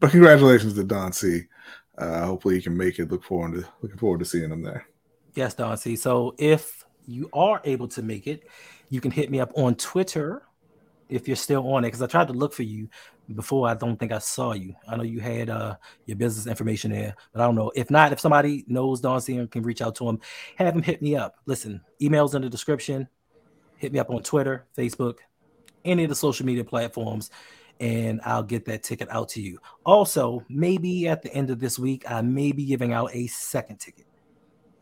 but 0.00 0.10
congratulations 0.10 0.74
to 0.74 0.82
Don 0.82 1.12
C. 1.12 1.42
Uh, 1.96 2.26
hopefully, 2.26 2.56
he 2.56 2.62
can 2.62 2.76
make 2.76 2.98
it. 2.98 3.10
Look 3.10 3.22
forward 3.22 3.54
to 3.54 3.68
looking 3.80 3.98
forward 3.98 4.18
to 4.18 4.24
seeing 4.24 4.50
him 4.50 4.62
there. 4.62 4.86
Yes, 5.34 5.54
Don 5.54 5.76
C. 5.76 5.94
So 5.94 6.34
if 6.36 6.84
you 7.06 7.28
are 7.32 7.60
able 7.64 7.86
to 7.88 8.02
make 8.02 8.26
it, 8.26 8.48
you 8.88 9.00
can 9.00 9.10
hit 9.10 9.30
me 9.30 9.38
up 9.38 9.52
on 9.56 9.76
Twitter 9.76 10.42
if 11.08 11.28
you're 11.28 11.36
still 11.36 11.72
on 11.72 11.84
it. 11.84 11.88
Because 11.88 12.02
I 12.02 12.06
tried 12.06 12.28
to 12.28 12.32
look 12.32 12.52
for 12.52 12.62
you 12.62 12.88
before. 13.34 13.68
I 13.68 13.74
don't 13.74 13.98
think 13.98 14.12
I 14.12 14.18
saw 14.18 14.52
you. 14.52 14.74
I 14.88 14.96
know 14.96 15.02
you 15.02 15.20
had 15.20 15.50
uh 15.50 15.76
your 16.06 16.16
business 16.16 16.46
information 16.46 16.90
there, 16.90 17.14
but 17.32 17.40
I 17.40 17.46
don't 17.46 17.54
know. 17.54 17.72
If 17.74 17.90
not, 17.90 18.12
if 18.12 18.20
somebody 18.20 18.64
knows 18.66 19.00
Don 19.00 19.20
and 19.28 19.50
can 19.50 19.62
reach 19.62 19.82
out 19.82 19.94
to 19.96 20.08
him, 20.08 20.20
have 20.56 20.74
him 20.74 20.82
hit 20.82 21.02
me 21.02 21.16
up. 21.16 21.36
Listen, 21.46 21.80
emails 22.00 22.34
in 22.34 22.42
the 22.42 22.48
description. 22.48 23.08
Hit 23.76 23.92
me 23.92 23.98
up 23.98 24.10
on 24.10 24.22
Twitter, 24.22 24.66
Facebook, 24.76 25.18
any 25.84 26.04
of 26.04 26.08
the 26.08 26.14
social 26.14 26.46
media 26.46 26.64
platforms, 26.64 27.30
and 27.80 28.20
I'll 28.24 28.42
get 28.42 28.64
that 28.66 28.82
ticket 28.82 29.08
out 29.10 29.28
to 29.30 29.42
you. 29.42 29.58
Also, 29.84 30.44
maybe 30.48 31.08
at 31.08 31.22
the 31.22 31.32
end 31.34 31.50
of 31.50 31.58
this 31.58 31.78
week, 31.78 32.10
I 32.10 32.22
may 32.22 32.52
be 32.52 32.64
giving 32.64 32.92
out 32.92 33.10
a 33.12 33.26
second 33.26 33.80
ticket. 33.80 34.06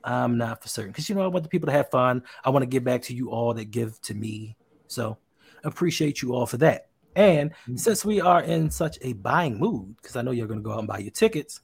I'm 0.04 0.36
not 0.36 0.62
for 0.62 0.68
certain 0.68 0.90
because 0.90 1.08
you 1.08 1.14
know 1.14 1.22
I 1.22 1.28
want 1.28 1.44
the 1.44 1.48
people 1.48 1.66
to 1.66 1.72
have 1.72 1.90
fun. 1.90 2.22
I 2.44 2.50
want 2.50 2.62
to 2.62 2.68
give 2.68 2.84
back 2.84 3.02
to 3.02 3.14
you 3.14 3.30
all 3.30 3.54
that 3.54 3.70
give 3.70 4.00
to 4.02 4.14
me. 4.14 4.56
So 4.88 5.16
appreciate 5.64 6.22
you 6.22 6.34
all 6.34 6.46
for 6.46 6.56
that. 6.58 6.88
And 7.14 7.52
since 7.74 8.04
we 8.04 8.20
are 8.20 8.42
in 8.42 8.70
such 8.70 8.98
a 9.02 9.12
buying 9.14 9.58
mood, 9.58 9.96
because 9.96 10.16
I 10.16 10.22
know 10.22 10.30
you're 10.30 10.46
going 10.46 10.60
to 10.60 10.64
go 10.64 10.72
out 10.72 10.78
and 10.78 10.88
buy 10.88 10.98
your 10.98 11.10
tickets, 11.10 11.60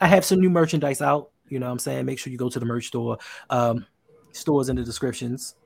I 0.00 0.06
have 0.06 0.24
some 0.24 0.40
new 0.40 0.50
merchandise 0.50 1.00
out. 1.00 1.30
You 1.48 1.58
know 1.58 1.66
what 1.66 1.72
I'm 1.72 1.78
saying? 1.78 2.06
Make 2.06 2.18
sure 2.18 2.30
you 2.30 2.38
go 2.38 2.48
to 2.48 2.58
the 2.58 2.66
merch 2.66 2.88
store. 2.88 3.18
Um, 3.50 3.86
stores 4.32 4.68
in 4.68 4.76
the 4.76 4.82
descriptions. 4.82 5.56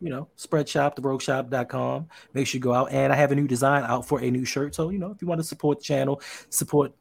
You 0.00 0.10
know, 0.10 0.28
spreadshop, 0.36 0.96
therougshop.com. 0.96 2.08
Make 2.34 2.46
sure 2.46 2.58
you 2.58 2.62
go 2.62 2.74
out. 2.74 2.92
And 2.92 3.12
I 3.12 3.16
have 3.16 3.32
a 3.32 3.34
new 3.34 3.48
design 3.48 3.82
out 3.84 4.06
for 4.06 4.20
a 4.20 4.30
new 4.30 4.44
shirt. 4.44 4.74
So, 4.74 4.90
you 4.90 4.98
know, 4.98 5.10
if 5.10 5.22
you 5.22 5.28
want 5.28 5.40
to 5.40 5.46
support 5.46 5.78
the 5.78 5.84
channel, 5.84 6.20
support 6.50 6.92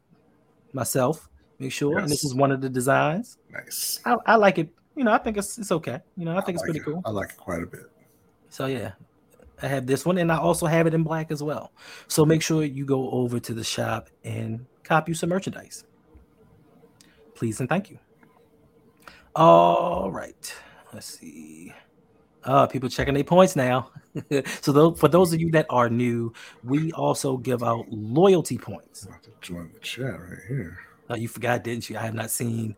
myself, 0.72 1.28
make 1.60 1.74
sure. 1.74 1.99
And 1.99 2.10
this 2.10 2.24
is 2.24 2.34
one 2.34 2.51
of 2.51 2.62
the 2.62 2.70
designs. 2.70 3.38
Nice. 3.51 3.99
I, 4.06 4.16
I 4.26 4.36
like 4.38 4.60
it. 4.60 4.70
You 4.95 5.03
know, 5.03 5.12
I 5.12 5.18
think 5.18 5.36
it's 5.36 5.58
it's 5.58 5.74
okay. 5.74 5.99
You 6.16 6.24
know, 6.24 6.38
I 6.38 6.41
think 6.41 6.56
it's 6.56 6.62
like 6.62 6.72
pretty 6.72 6.80
it. 6.80 6.86
cool. 6.86 7.01
I 7.06 7.10
like 7.10 7.32
it 7.32 7.38
quite 7.38 7.64
a 7.64 7.66
bit. 7.66 7.91
So 8.49 8.68
yeah, 8.68 8.93
I 9.62 9.68
have 9.68 9.88
this 9.88 10.06
one, 10.06 10.18
and 10.18 10.32
I 10.32 10.38
also 10.38 10.66
have 10.66 10.88
it 10.88 10.93
in 10.93 11.03
black 11.03 11.32
as 11.32 11.41
well. 11.41 11.72
So 12.08 12.26
make 12.26 12.41
sure 12.41 12.64
you 12.64 12.86
go 12.86 13.10
over 13.12 13.39
to 13.39 13.53
the 13.53 13.64
shop 13.64 14.10
and 14.24 14.66
cop 14.84 15.08
you 15.08 15.14
some 15.14 15.30
merchandise. 15.30 15.86
Please 17.36 17.60
and 17.60 17.70
thank 17.70 17.89
you. 17.89 17.99
All 19.36 20.12
right, 20.12 20.53
let's 20.93 21.20
see. 21.20 21.74
Uh, 22.43 22.68
people 22.68 22.88
checking 22.88 23.14
their 23.14 23.24
points 23.24 23.56
now. 23.56 23.91
so 24.62 24.72
those, 24.72 24.99
for 24.99 25.08
those 25.08 25.34
of 25.34 25.41
you 25.41 25.49
that 25.51 25.66
are 25.70 25.89
new, 25.89 26.32
we 26.64 26.91
also 26.91 27.38
give 27.38 27.64
out 27.64 27.86
loyalty 27.89 28.58
points. 28.58 29.08
Join 29.41 29.72
the 29.74 29.80
chat 29.80 30.20
right 30.20 30.39
here. 30.47 30.78
Uh, 31.10 31.16
you 31.16 31.28
forgot, 31.28 31.64
didn't 31.64 31.89
you? 31.89 31.97
I 31.97 32.01
have 32.01 32.14
not 32.14 32.32
seen 32.32 32.76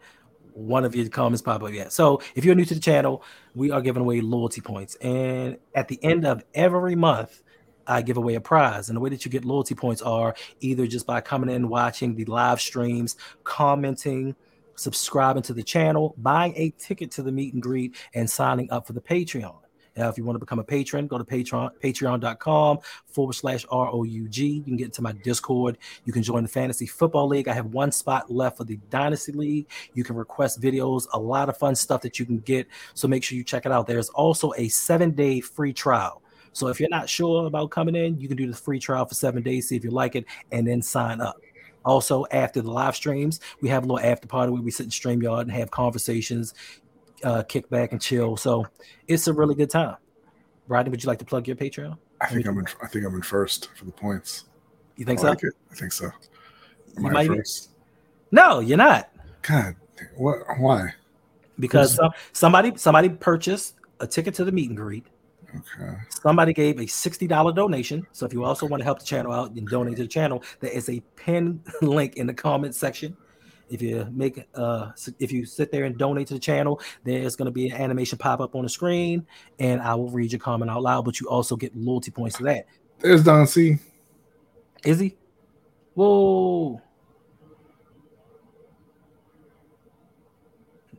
one 0.57 0.83
of 0.85 0.95
your 0.95 1.07
comments 1.09 1.41
pop 1.41 1.61
up 1.61 1.71
yet. 1.71 1.93
So 1.93 2.21
if 2.35 2.43
you're 2.43 2.55
new 2.55 2.65
to 2.65 2.73
the 2.73 2.79
channel, 2.79 3.23
we 3.53 3.69
are 3.69 3.79
giving 3.79 4.01
away 4.01 4.21
loyalty 4.21 4.59
points. 4.59 4.95
And 4.95 5.57
at 5.75 5.87
the 5.87 6.03
end 6.03 6.25
of 6.25 6.43
every 6.55 6.95
month, 6.95 7.43
I 7.85 8.01
give 8.01 8.17
away 8.17 8.35
a 8.35 8.41
prize. 8.41 8.89
And 8.89 8.97
the 8.97 8.99
way 8.99 9.11
that 9.11 9.23
you 9.23 9.31
get 9.31 9.45
loyalty 9.45 9.75
points 9.75 10.01
are 10.01 10.35
either 10.59 10.87
just 10.87 11.05
by 11.05 11.21
coming 11.21 11.53
in, 11.53 11.69
watching 11.69 12.15
the 12.15 12.25
live 12.25 12.59
streams, 12.59 13.17
commenting, 13.43 14.35
subscribing 14.75 15.43
to 15.43 15.53
the 15.53 15.63
channel, 15.63 16.15
buying 16.17 16.53
a 16.55 16.71
ticket 16.71 17.11
to 17.11 17.21
the 17.21 17.31
meet 17.31 17.53
and 17.53 17.61
greet, 17.61 17.95
and 18.15 18.29
signing 18.29 18.69
up 18.71 18.87
for 18.87 18.93
the 18.93 19.01
Patreon. 19.01 19.59
Now, 19.97 20.09
if 20.09 20.17
you 20.17 20.23
want 20.23 20.35
to 20.35 20.39
become 20.39 20.59
a 20.59 20.63
patron, 20.63 21.07
go 21.07 21.17
to 21.17 21.23
Patreon, 21.23 21.71
patreon.com 21.83 22.79
forward 23.07 23.33
slash 23.33 23.65
ROUG. 23.71 24.37
You 24.37 24.63
can 24.63 24.77
get 24.77 24.85
into 24.85 25.01
my 25.01 25.11
Discord. 25.11 25.77
You 26.05 26.13
can 26.13 26.23
join 26.23 26.43
the 26.43 26.49
Fantasy 26.49 26.85
Football 26.85 27.27
League. 27.27 27.47
I 27.47 27.53
have 27.53 27.67
one 27.67 27.91
spot 27.91 28.31
left 28.31 28.57
for 28.57 28.63
the 28.63 28.77
Dynasty 28.89 29.31
League. 29.31 29.67
You 29.93 30.03
can 30.03 30.15
request 30.15 30.61
videos, 30.61 31.07
a 31.13 31.19
lot 31.19 31.49
of 31.49 31.57
fun 31.57 31.75
stuff 31.75 32.01
that 32.01 32.19
you 32.19 32.25
can 32.25 32.39
get. 32.39 32.67
So 32.93 33.07
make 33.07 33.23
sure 33.23 33.37
you 33.37 33.43
check 33.43 33.65
it 33.65 33.71
out. 33.71 33.87
There's 33.87 34.09
also 34.09 34.53
a 34.57 34.67
seven 34.69 35.11
day 35.11 35.41
free 35.41 35.73
trial. 35.73 36.21
So 36.53 36.67
if 36.67 36.79
you're 36.79 36.89
not 36.89 37.09
sure 37.09 37.45
about 37.45 37.69
coming 37.69 37.95
in, 37.95 38.19
you 38.19 38.27
can 38.27 38.37
do 38.37 38.47
the 38.47 38.57
free 38.57 38.79
trial 38.79 39.05
for 39.05 39.13
seven 39.13 39.43
days, 39.43 39.67
see 39.67 39.75
if 39.75 39.83
you 39.83 39.91
like 39.91 40.15
it, 40.15 40.25
and 40.51 40.67
then 40.67 40.81
sign 40.81 41.21
up. 41.21 41.37
Also, 41.85 42.25
after 42.31 42.61
the 42.61 42.71
live 42.71 42.95
streams, 42.95 43.39
we 43.61 43.69
have 43.69 43.83
a 43.83 43.87
little 43.87 44.05
after 44.05 44.27
party 44.27 44.51
where 44.51 44.61
we 44.61 44.71
sit 44.71 44.85
in 44.85 44.89
StreamYard 44.89 45.41
and 45.41 45.51
have 45.51 45.71
conversations, 45.71 46.53
uh, 47.23 47.43
kick 47.43 47.69
back 47.69 47.91
and 47.91 48.01
chill. 48.01 48.37
So 48.37 48.65
it's 49.07 49.27
a 49.27 49.33
really 49.33 49.55
good 49.55 49.69
time. 49.69 49.97
Rodney, 50.67 50.91
would 50.91 51.03
you 51.03 51.07
like 51.07 51.19
to 51.19 51.25
plug 51.25 51.47
your 51.47 51.55
Patreon? 51.55 51.97
I 52.21 52.27
think 52.27 52.45
I'm 52.47 52.57
in. 52.57 52.65
I 52.81 52.87
think 52.87 53.05
I'm 53.05 53.15
in 53.15 53.21
first 53.21 53.69
for 53.75 53.85
the 53.85 53.91
points. 53.91 54.45
You 54.95 55.05
think 55.05 55.19
I 55.19 55.21
so? 55.21 55.27
like. 55.29 55.39
I 55.71 55.75
think 55.75 55.91
so. 55.91 56.05
Am 56.97 57.03
You 57.03 57.09
I 57.09 57.13
might- 57.13 57.27
first? 57.27 57.69
No, 58.31 58.59
you're 58.59 58.77
not. 58.77 59.09
God, 59.41 59.75
what? 60.15 60.39
Why? 60.57 60.93
Because 61.59 61.95
some, 61.95 62.11
somebody 62.33 62.73
somebody 62.75 63.09
purchased 63.09 63.75
a 63.99 64.07
ticket 64.07 64.33
to 64.35 64.43
the 64.45 64.51
meet 64.51 64.69
and 64.69 64.77
greet. 64.77 65.05
Okay. 65.55 65.93
Somebody 66.21 66.51
gave 66.53 66.77
a 66.77 66.83
$60 66.83 67.55
donation. 67.55 68.05
So 68.11 68.25
if 68.25 68.33
you 68.33 68.43
also 68.43 68.67
want 68.67 68.81
to 68.81 68.83
help 68.83 68.99
the 68.99 69.05
channel 69.05 69.31
out 69.31 69.51
and 69.51 69.65
donate 69.67 69.95
to 69.95 70.01
the 70.03 70.07
channel, 70.07 70.43
there 70.59 70.69
is 70.71 70.89
a 70.89 70.99
pin 71.15 71.63
link 71.81 72.17
in 72.17 72.27
the 72.27 72.33
comment 72.33 72.75
section. 72.75 73.15
If 73.69 73.81
you 73.81 74.07
make 74.11 74.47
uh 74.55 74.91
if 75.19 75.31
you 75.31 75.45
sit 75.45 75.71
there 75.71 75.83
and 75.83 75.97
donate 75.97 76.27
to 76.27 76.33
the 76.33 76.39
channel, 76.39 76.81
there's 77.03 77.35
going 77.35 77.47
to 77.47 77.51
be 77.51 77.69
an 77.69 77.81
animation 77.81 78.17
pop 78.17 78.39
up 78.39 78.55
on 78.55 78.63
the 78.63 78.69
screen 78.69 79.25
and 79.59 79.81
I 79.81 79.95
will 79.95 80.09
read 80.09 80.31
your 80.31 80.39
comment 80.39 80.71
out 80.71 80.81
loud, 80.81 81.05
but 81.05 81.19
you 81.19 81.27
also 81.27 81.55
get 81.55 81.75
loyalty 81.75 82.11
points 82.11 82.37
to 82.37 82.43
that. 82.43 82.65
There's 82.99 83.23
Don 83.23 83.45
C. 83.45 83.77
Is 84.83 84.99
he? 84.99 85.17
Whoa. 85.95 86.81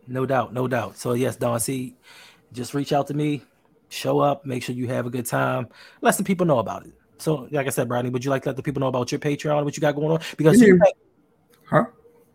No 0.07 0.27
doubt, 0.27 0.53
no 0.53 0.69
doubt. 0.69 0.97
So 0.97 1.13
yes, 1.13 1.37
Don 1.37 1.61
C, 1.61 1.97
just 2.53 2.75
reach 2.75 2.93
out 2.93 3.07
to 3.09 3.15
me, 3.15 3.43
show 3.89 4.21
up, 4.21 4.47
make 4.47 4.63
sure 4.63 4.75
you 4.75 4.89
have 4.89 5.07
a 5.07 5.11
good 5.11 5.27
time. 5.27 5.69
Let 6.01 6.15
some 6.15 6.25
people 6.25 6.47
know 6.47 6.59
about 6.59 6.87
it. 6.87 6.93
So, 7.19 7.49
like 7.51 7.67
I 7.67 7.71
said, 7.71 7.89
Brownie, 7.89 8.11
would 8.11 8.25
you 8.25 8.31
like 8.31 8.43
to 8.45 8.49
let 8.49 8.57
the 8.57 8.63
people 8.63 8.81
know 8.81 8.87
about 8.87 9.11
your 9.11 9.19
Patreon, 9.19 9.65
what 9.65 9.77
you 9.77 9.81
got 9.81 9.97
going 9.97 10.13
on? 10.13 10.21
Because 10.37 10.61
you, 10.61 10.77
Yeah. 10.77 10.91
Huh? 11.69 11.85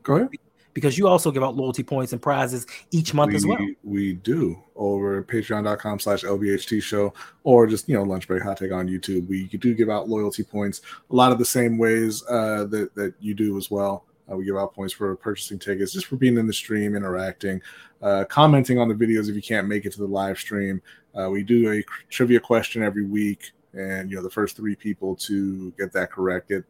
Go 0.04 0.16
ahead. 0.18 0.30
because 0.74 0.98
you 0.98 1.08
also 1.08 1.32
give 1.32 1.44
out 1.44 1.56
loyalty 1.56 1.84
points 1.84 2.14
and 2.14 2.22
prizes 2.22 2.66
each 2.92 3.14
month 3.14 3.32
we, 3.32 3.36
as 3.36 3.46
well. 3.46 3.60
We 3.84 4.14
do 4.14 4.62
over 4.76 5.20
at 5.20 5.28
patreon.com 5.28 6.00
slash 6.00 6.24
LBHT 6.24 6.82
show 6.82 7.14
or 7.44 7.68
just, 7.68 7.88
you 7.88 7.96
know, 7.96 8.04
lunch 8.04 8.28
break 8.28 8.44
hot 8.44 8.58
take 8.58 8.72
on 8.72 8.88
YouTube. 8.88 9.28
We 9.28 9.46
do 9.48 9.74
give 9.74 9.90
out 9.90 10.10
loyalty 10.10 10.44
points 10.44 10.82
a 11.10 11.16
lot 11.16 11.32
of 11.32 11.38
the 11.38 11.46
same 11.46 11.78
ways 11.78 12.24
uh, 12.28 12.66
that, 12.66 12.94
that 12.96 13.14
you 13.20 13.34
do 13.34 13.58
as 13.58 13.70
well. 13.70 14.06
Uh, 14.32 14.38
we 14.38 14.46
give 14.46 14.56
out 14.56 14.74
points 14.74 14.94
for 14.94 15.16
purchasing 15.18 15.60
tickets, 15.60 15.92
just 15.92 16.06
for 16.06 16.16
being 16.16 16.38
in 16.38 16.48
the 16.48 16.54
stream, 16.54 16.96
interacting, 16.96 17.62
uh, 18.02 18.24
commenting 18.26 18.80
on 18.80 18.88
the 18.88 18.96
videos 18.96 19.30
if 19.30 19.36
you 19.36 19.42
can't 19.42 19.68
make 19.68 19.86
it 19.86 19.92
to 19.92 20.00
the 20.00 20.08
live 20.08 20.38
stream. 20.38 20.82
Uh, 21.14 21.30
we 21.30 21.44
do 21.44 21.72
a 21.72 21.84
trivia 22.10 22.40
question 22.40 22.82
every 22.82 23.06
week, 23.06 23.52
and 23.74 24.10
you 24.10 24.16
know 24.16 24.24
the 24.24 24.30
first 24.30 24.56
three 24.56 24.76
people 24.76 25.16
to 25.16 25.72
get 25.72 25.92
that 25.92 26.10
correct 26.10 26.50
get 26.50 26.64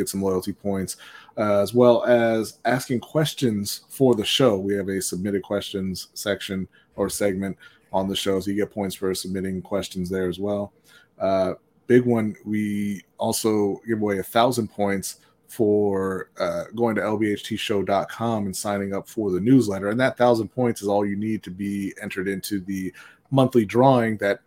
get 0.00 0.08
some 0.08 0.22
loyalty 0.22 0.52
points, 0.52 0.96
uh, 1.36 1.60
as 1.60 1.74
well 1.74 2.04
as 2.04 2.58
asking 2.64 3.00
questions 3.00 3.82
for 3.88 4.14
the 4.14 4.24
show. 4.24 4.58
We 4.58 4.74
have 4.74 4.88
a 4.88 5.00
submitted 5.00 5.42
questions 5.42 6.08
section 6.14 6.66
or 6.96 7.08
segment 7.08 7.56
on 7.92 8.08
the 8.08 8.16
show, 8.16 8.40
so 8.40 8.50
you 8.50 8.56
get 8.56 8.72
points 8.72 8.94
for 8.94 9.14
submitting 9.14 9.62
questions 9.62 10.08
there 10.08 10.28
as 10.28 10.38
well. 10.38 10.72
Uh, 11.18 11.54
big 11.86 12.04
one, 12.04 12.36
we 12.44 13.02
also 13.18 13.80
give 13.86 14.00
away 14.00 14.18
a 14.18 14.22
thousand 14.22 14.68
points 14.68 15.20
for 15.48 16.30
uh, 16.38 16.64
going 16.76 16.94
to 16.94 17.00
lbhtshow.com 17.00 18.46
and 18.46 18.56
signing 18.56 18.94
up 18.94 19.08
for 19.08 19.32
the 19.32 19.40
newsletter. 19.40 19.88
And 19.88 19.98
that 19.98 20.16
thousand 20.16 20.48
points 20.48 20.80
is 20.80 20.86
all 20.86 21.04
you 21.04 21.16
need 21.16 21.42
to 21.42 21.50
be 21.50 21.92
entered 22.00 22.28
into 22.28 22.60
the 22.60 22.94
monthly 23.32 23.64
drawing 23.64 24.16
that 24.18 24.40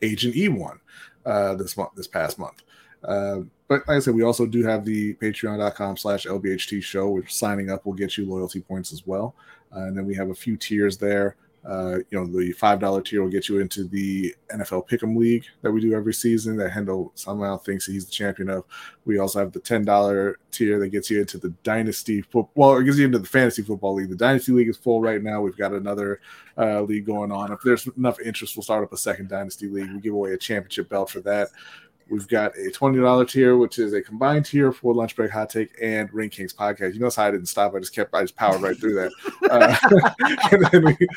Agent 0.00 0.36
E 0.36 0.48
won 0.48 0.80
uh, 1.26 1.54
this 1.56 1.76
month, 1.76 1.90
this 1.94 2.06
past 2.06 2.38
month. 2.38 2.62
Uh, 3.04 3.40
but 3.68 3.86
like 3.86 3.98
I 3.98 4.00
said, 4.00 4.14
we 4.14 4.22
also 4.22 4.46
do 4.46 4.64
have 4.64 4.84
the 4.84 5.14
patreon.com 5.14 5.96
slash 5.98 6.26
LBHT 6.26 6.82
show, 6.82 7.10
which 7.10 7.34
signing 7.34 7.70
up 7.70 7.84
will 7.84 7.92
get 7.92 8.16
you 8.16 8.28
loyalty 8.28 8.60
points 8.60 8.92
as 8.92 9.06
well. 9.06 9.34
Uh, 9.74 9.80
and 9.80 9.96
then 9.96 10.06
we 10.06 10.14
have 10.14 10.30
a 10.30 10.34
few 10.34 10.56
tiers 10.56 10.96
there. 10.96 11.36
Uh, 11.68 11.98
you 12.08 12.18
know, 12.18 12.24
the 12.24 12.54
$5 12.54 13.04
tier 13.04 13.22
will 13.22 13.28
get 13.28 13.48
you 13.48 13.58
into 13.58 13.84
the 13.84 14.34
NFL 14.54 14.88
Pick'em 14.88 15.14
League 15.16 15.44
that 15.60 15.70
we 15.70 15.82
do 15.82 15.92
every 15.92 16.14
season 16.14 16.56
that 16.56 16.70
Hendo 16.70 17.10
somehow 17.14 17.58
thinks 17.58 17.84
he's 17.84 18.06
the 18.06 18.10
champion 18.10 18.48
of. 18.48 18.64
We 19.04 19.18
also 19.18 19.40
have 19.40 19.52
the 19.52 19.60
$10 19.60 20.34
tier 20.50 20.78
that 20.78 20.88
gets 20.88 21.10
you 21.10 21.20
into 21.20 21.36
the 21.36 21.50
Dynasty 21.64 22.22
football. 22.22 22.50
Well, 22.54 22.76
it 22.78 22.84
gets 22.84 22.96
you 22.96 23.04
into 23.04 23.18
the 23.18 23.26
Fantasy 23.26 23.62
Football 23.62 23.94
League. 23.94 24.08
The 24.08 24.16
Dynasty 24.16 24.52
League 24.52 24.68
is 24.68 24.78
full 24.78 25.02
right 25.02 25.22
now. 25.22 25.42
We've 25.42 25.56
got 25.56 25.72
another 25.74 26.20
uh, 26.56 26.82
league 26.82 27.04
going 27.04 27.32
on. 27.32 27.52
If 27.52 27.60
there's 27.62 27.86
enough 27.98 28.20
interest, 28.20 28.56
we'll 28.56 28.62
start 28.62 28.84
up 28.84 28.92
a 28.94 28.96
second 28.96 29.28
Dynasty 29.28 29.68
League. 29.68 29.92
We 29.92 30.00
give 30.00 30.14
away 30.14 30.32
a 30.32 30.38
championship 30.38 30.88
belt 30.88 31.10
for 31.10 31.20
that. 31.22 31.48
We've 32.10 32.26
got 32.26 32.56
a 32.56 32.70
$20 32.70 33.28
tier, 33.28 33.56
which 33.56 33.78
is 33.78 33.92
a 33.92 34.00
combined 34.00 34.46
tier 34.46 34.72
for 34.72 34.94
Lunch 34.94 35.14
Break 35.14 35.30
Hot 35.30 35.50
Take 35.50 35.70
and 35.80 36.12
Ring 36.12 36.30
Kings 36.30 36.54
podcast. 36.54 36.94
You 36.94 37.00
notice 37.00 37.16
how 37.16 37.26
I 37.26 37.30
didn't 37.30 37.48
stop. 37.48 37.74
I 37.74 37.80
just 37.80 37.94
kept, 37.94 38.14
I 38.14 38.22
just 38.22 38.36
powered 38.36 38.62
right 38.62 38.76
through 38.78 38.94
that. 38.94 39.12
Uh, 39.48 39.74
and 40.52 40.66
then 40.66 40.84
we, 40.84 41.08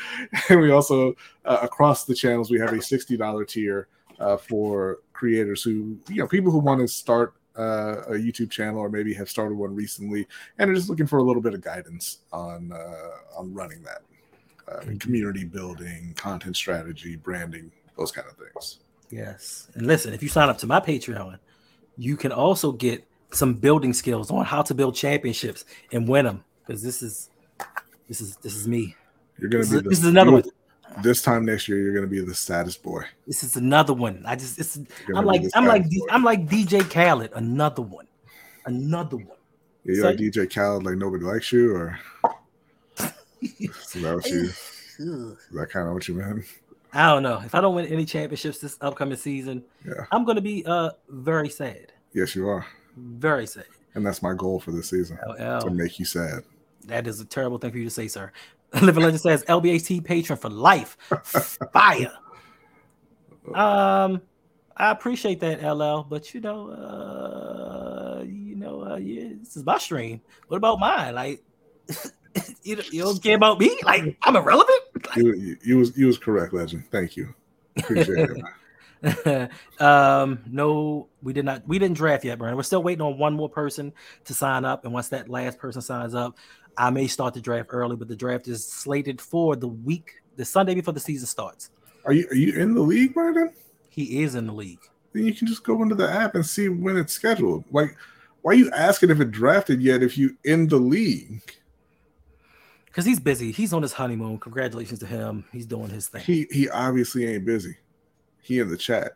and 0.48 0.62
we 0.62 0.72
also, 0.72 1.14
uh, 1.44 1.58
across 1.62 2.06
the 2.06 2.16
channels, 2.16 2.50
we 2.50 2.58
have 2.58 2.70
a 2.70 2.78
$60 2.78 3.48
tier 3.48 3.90
uh, 4.22 4.38
for 4.38 5.00
creators 5.12 5.62
who, 5.64 5.98
you 6.08 6.18
know, 6.18 6.28
people 6.28 6.50
who 6.50 6.60
want 6.60 6.80
to 6.80 6.88
start 6.88 7.34
uh, 7.58 8.04
a 8.08 8.14
YouTube 8.14 8.50
channel 8.50 8.80
or 8.80 8.90
maybe 8.90 9.14
have 9.14 9.30
started 9.30 9.56
one 9.56 9.76
recently 9.76 10.26
and 10.60 10.72
are 10.72 10.74
just 10.74 10.88
looking 10.88 11.08
for 11.08 11.20
a 11.20 11.24
little 11.24 11.42
bit 11.42 11.54
of 11.54 11.60
guidance 11.60 12.20
on, 12.32 12.72
uh, 12.72 13.38
on 13.38 13.54
running 13.54 13.84
that. 13.84 14.02
Uh, 14.70 14.80
community 15.00 15.44
building, 15.44 16.14
content 16.16 16.56
strategy, 16.56 17.18
branding, 17.18 17.70
those 17.98 18.14
kind 18.14 18.28
of 18.30 18.38
things. 18.38 18.80
Yes. 19.12 19.68
And 19.76 19.86
listen, 19.88 20.14
if 20.14 20.24
you 20.24 20.30
sign 20.30 20.50
up 20.50 20.58
to 20.60 20.68
my 20.68 20.80
Patreon, 20.80 21.38
you 21.98 22.16
can 22.18 22.32
also 22.32 22.72
get 22.72 23.06
some 23.32 23.54
building 23.54 23.94
skills 23.94 24.32
on 24.32 24.46
how 24.46 24.62
to 24.64 24.74
build 24.74 24.96
championships 24.96 25.66
and 25.92 26.08
win 26.08 26.26
them. 26.26 26.44
Because 26.66 26.82
this 26.82 27.02
is 27.02 27.30
this 28.08 28.22
is 28.22 28.38
this 28.38 28.56
is 28.56 28.68
me. 28.68 28.96
You're 29.38 29.50
gonna 29.50 29.64
This 29.64 29.72
be 29.72 29.78
is, 29.78 29.84
the, 29.84 29.90
this 29.90 30.00
is 30.00 30.06
another 30.06 30.32
one. 30.32 30.44
This 31.04 31.22
time 31.22 31.46
next 31.46 31.68
year, 31.70 31.80
you're 31.80 31.94
gonna 31.94 32.08
be 32.08 32.20
the 32.20 32.36
saddest 32.36 32.84
boy. 32.84 33.04
This 33.28 33.44
is 33.44 33.56
another 33.56 33.94
one. 33.94 34.24
I 34.26 34.36
just 34.36 34.60
it's 34.60 34.80
I'm 35.16 35.26
like 35.26 35.44
I'm 35.56 35.66
like 35.66 35.90
D-. 35.90 36.04
I'm 36.10 36.24
like 36.24 36.48
DJ 36.48 36.90
Khaled, 36.90 37.32
another 37.34 37.82
one. 37.82 38.08
Another 38.66 39.18
one. 39.18 39.28
Yeah, 39.84 39.94
you're 39.94 40.04
So- 40.04 40.10
like 40.10 40.18
DJ 40.18 40.54
Khaled, 40.54 40.84
like 40.84 40.98
nobody 40.98 41.24
likes 41.24 41.52
you, 41.52 41.74
or 41.76 42.00
is 43.42 43.94
that 43.96 44.16
what 44.16 44.26
you? 44.30 44.50
Is 45.00 45.38
that 45.54 45.70
kind 45.72 45.88
of 45.88 45.96
what 45.96 46.08
you 46.08 46.14
meant? 46.14 46.46
I 46.94 47.08
don't 47.08 47.24
know. 47.24 47.42
If 47.46 47.56
I 47.56 47.62
don't 47.62 47.74
win 47.76 47.86
any 47.86 48.06
championships 48.06 48.60
this 48.60 48.78
upcoming 48.82 49.18
season, 49.18 49.64
Yeah. 49.86 50.06
I'm 50.12 50.26
gonna 50.26 50.42
be 50.42 50.66
uh 50.66 50.92
very 51.10 51.50
sad. 51.50 51.94
Yes, 52.14 52.36
you 52.36 52.48
are, 52.50 52.66
Very 52.98 53.48
sad. 53.48 53.66
and 53.96 54.06
that's 54.06 54.22
my 54.22 54.34
goal 54.34 54.60
for 54.60 54.72
this 54.72 54.90
season 54.90 55.18
to 55.38 55.70
make 55.72 56.00
you 56.00 56.06
sad. 56.06 56.44
That 56.88 57.08
is 57.08 57.20
a 57.22 57.26
terrible 57.26 57.58
thing 57.58 57.72
for 57.72 57.78
you 57.78 57.86
to 57.86 57.90
say, 57.90 58.08
sir. 58.08 58.32
Living 58.82 59.04
Legend 59.04 59.22
says 59.22 59.44
LBAT 59.46 60.04
patron 60.04 60.38
for 60.40 60.50
life. 60.50 60.98
Fire. 61.74 62.12
Um, 63.54 64.22
I 64.78 64.92
appreciate 64.92 65.40
that, 65.42 65.62
LL, 65.64 66.04
but 66.04 66.34
you 66.34 66.42
know, 66.42 66.70
uh, 66.72 68.24
you 68.24 68.56
know, 68.56 68.84
uh, 68.84 68.96
yeah, 68.98 69.30
this 69.40 69.56
is 69.58 69.66
my 69.66 69.78
stream. 69.78 70.22
What 70.48 70.58
about 70.58 70.80
mine? 70.80 71.16
Like, 71.16 71.44
you 72.64 72.78
you 72.92 73.04
don't 73.04 73.22
care 73.22 73.36
about 73.36 73.60
me? 73.60 73.78
Like, 73.84 74.18
I'm 74.24 74.36
irrelevant? 74.36 74.82
You, 75.16 75.58
you, 75.64 75.78
was 75.78 75.98
you 75.98 76.08
was 76.08 76.18
correct, 76.18 76.54
legend. 76.54 76.86
Thank 76.92 77.16
you. 77.16 77.34
Appreciate 77.78 78.30
it. 78.30 78.44
um, 79.80 80.40
no, 80.48 81.08
we 81.24 81.34
did 81.34 81.46
not. 81.46 81.68
We 81.68 81.80
didn't 81.80 81.98
draft 81.98 82.24
yet, 82.24 82.38
Brian. 82.38 82.56
We're 82.56 82.64
still 82.64 82.84
waiting 82.84 83.02
on 83.02 83.18
one 83.18 83.34
more 83.34 83.50
person 83.50 83.94
to 84.26 84.34
sign 84.34 84.66
up, 84.66 84.86
and 84.86 84.94
once 84.94 85.10
that 85.10 85.30
last 85.30 85.58
person 85.58 85.82
signs 85.82 86.14
up, 86.14 86.38
I 86.78 86.90
may 86.90 87.08
start 87.08 87.34
the 87.34 87.42
draft 87.42 87.70
early. 87.72 87.96
But 87.96 88.08
the 88.08 88.16
draft 88.16 88.48
is 88.48 88.66
slated 88.66 89.20
for 89.20 89.56
the 89.56 89.68
week, 89.68 90.22
the 90.36 90.46
Sunday 90.46 90.76
before 90.76 90.94
the 90.94 91.00
season 91.00 91.28
starts. 91.28 91.72
Are 92.06 92.14
you 92.14 92.28
are 92.30 92.36
you 92.36 92.60
in 92.60 92.74
the 92.76 92.82
league, 92.82 93.14
Brandon? 93.14 93.54
He 93.90 94.24
is 94.24 94.36
in 94.36 94.48
the 94.48 94.54
league. 94.54 94.80
Then 95.14 95.26
you 95.26 95.34
can 95.34 95.48
just 95.48 95.64
go 95.64 95.82
into 95.84 95.96
the 95.96 96.10
app 96.10 96.36
and 96.36 96.46
see 96.46 96.70
when 96.70 96.96
it's 96.96 97.14
scheduled. 97.14 97.66
Like, 97.72 97.98
why 98.42 98.52
are 98.52 98.56
you 98.56 98.72
asking 98.72 99.10
if 99.10 99.20
it 99.20 99.32
drafted 99.32 99.82
yet 99.82 100.04
if 100.04 100.18
you 100.18 100.38
in 100.44 100.68
the 100.68 100.78
league? 100.78 101.42
Because 102.92 103.06
he's 103.06 103.22
busy. 103.22 103.54
He's 103.54 103.72
on 103.72 103.82
his 103.82 103.94
honeymoon. 103.94 104.38
Congratulations 104.38 105.00
to 105.00 105.06
him. 105.06 105.46
He's 105.54 105.66
doing 105.66 105.90
his 105.90 106.08
thing. 106.08 106.22
He 106.24 106.46
he 106.52 106.70
obviously 106.70 107.26
ain't 107.26 107.46
busy. 107.46 107.78
He 108.42 108.60
in 108.60 108.68
the 108.68 108.76
chat. 108.76 109.14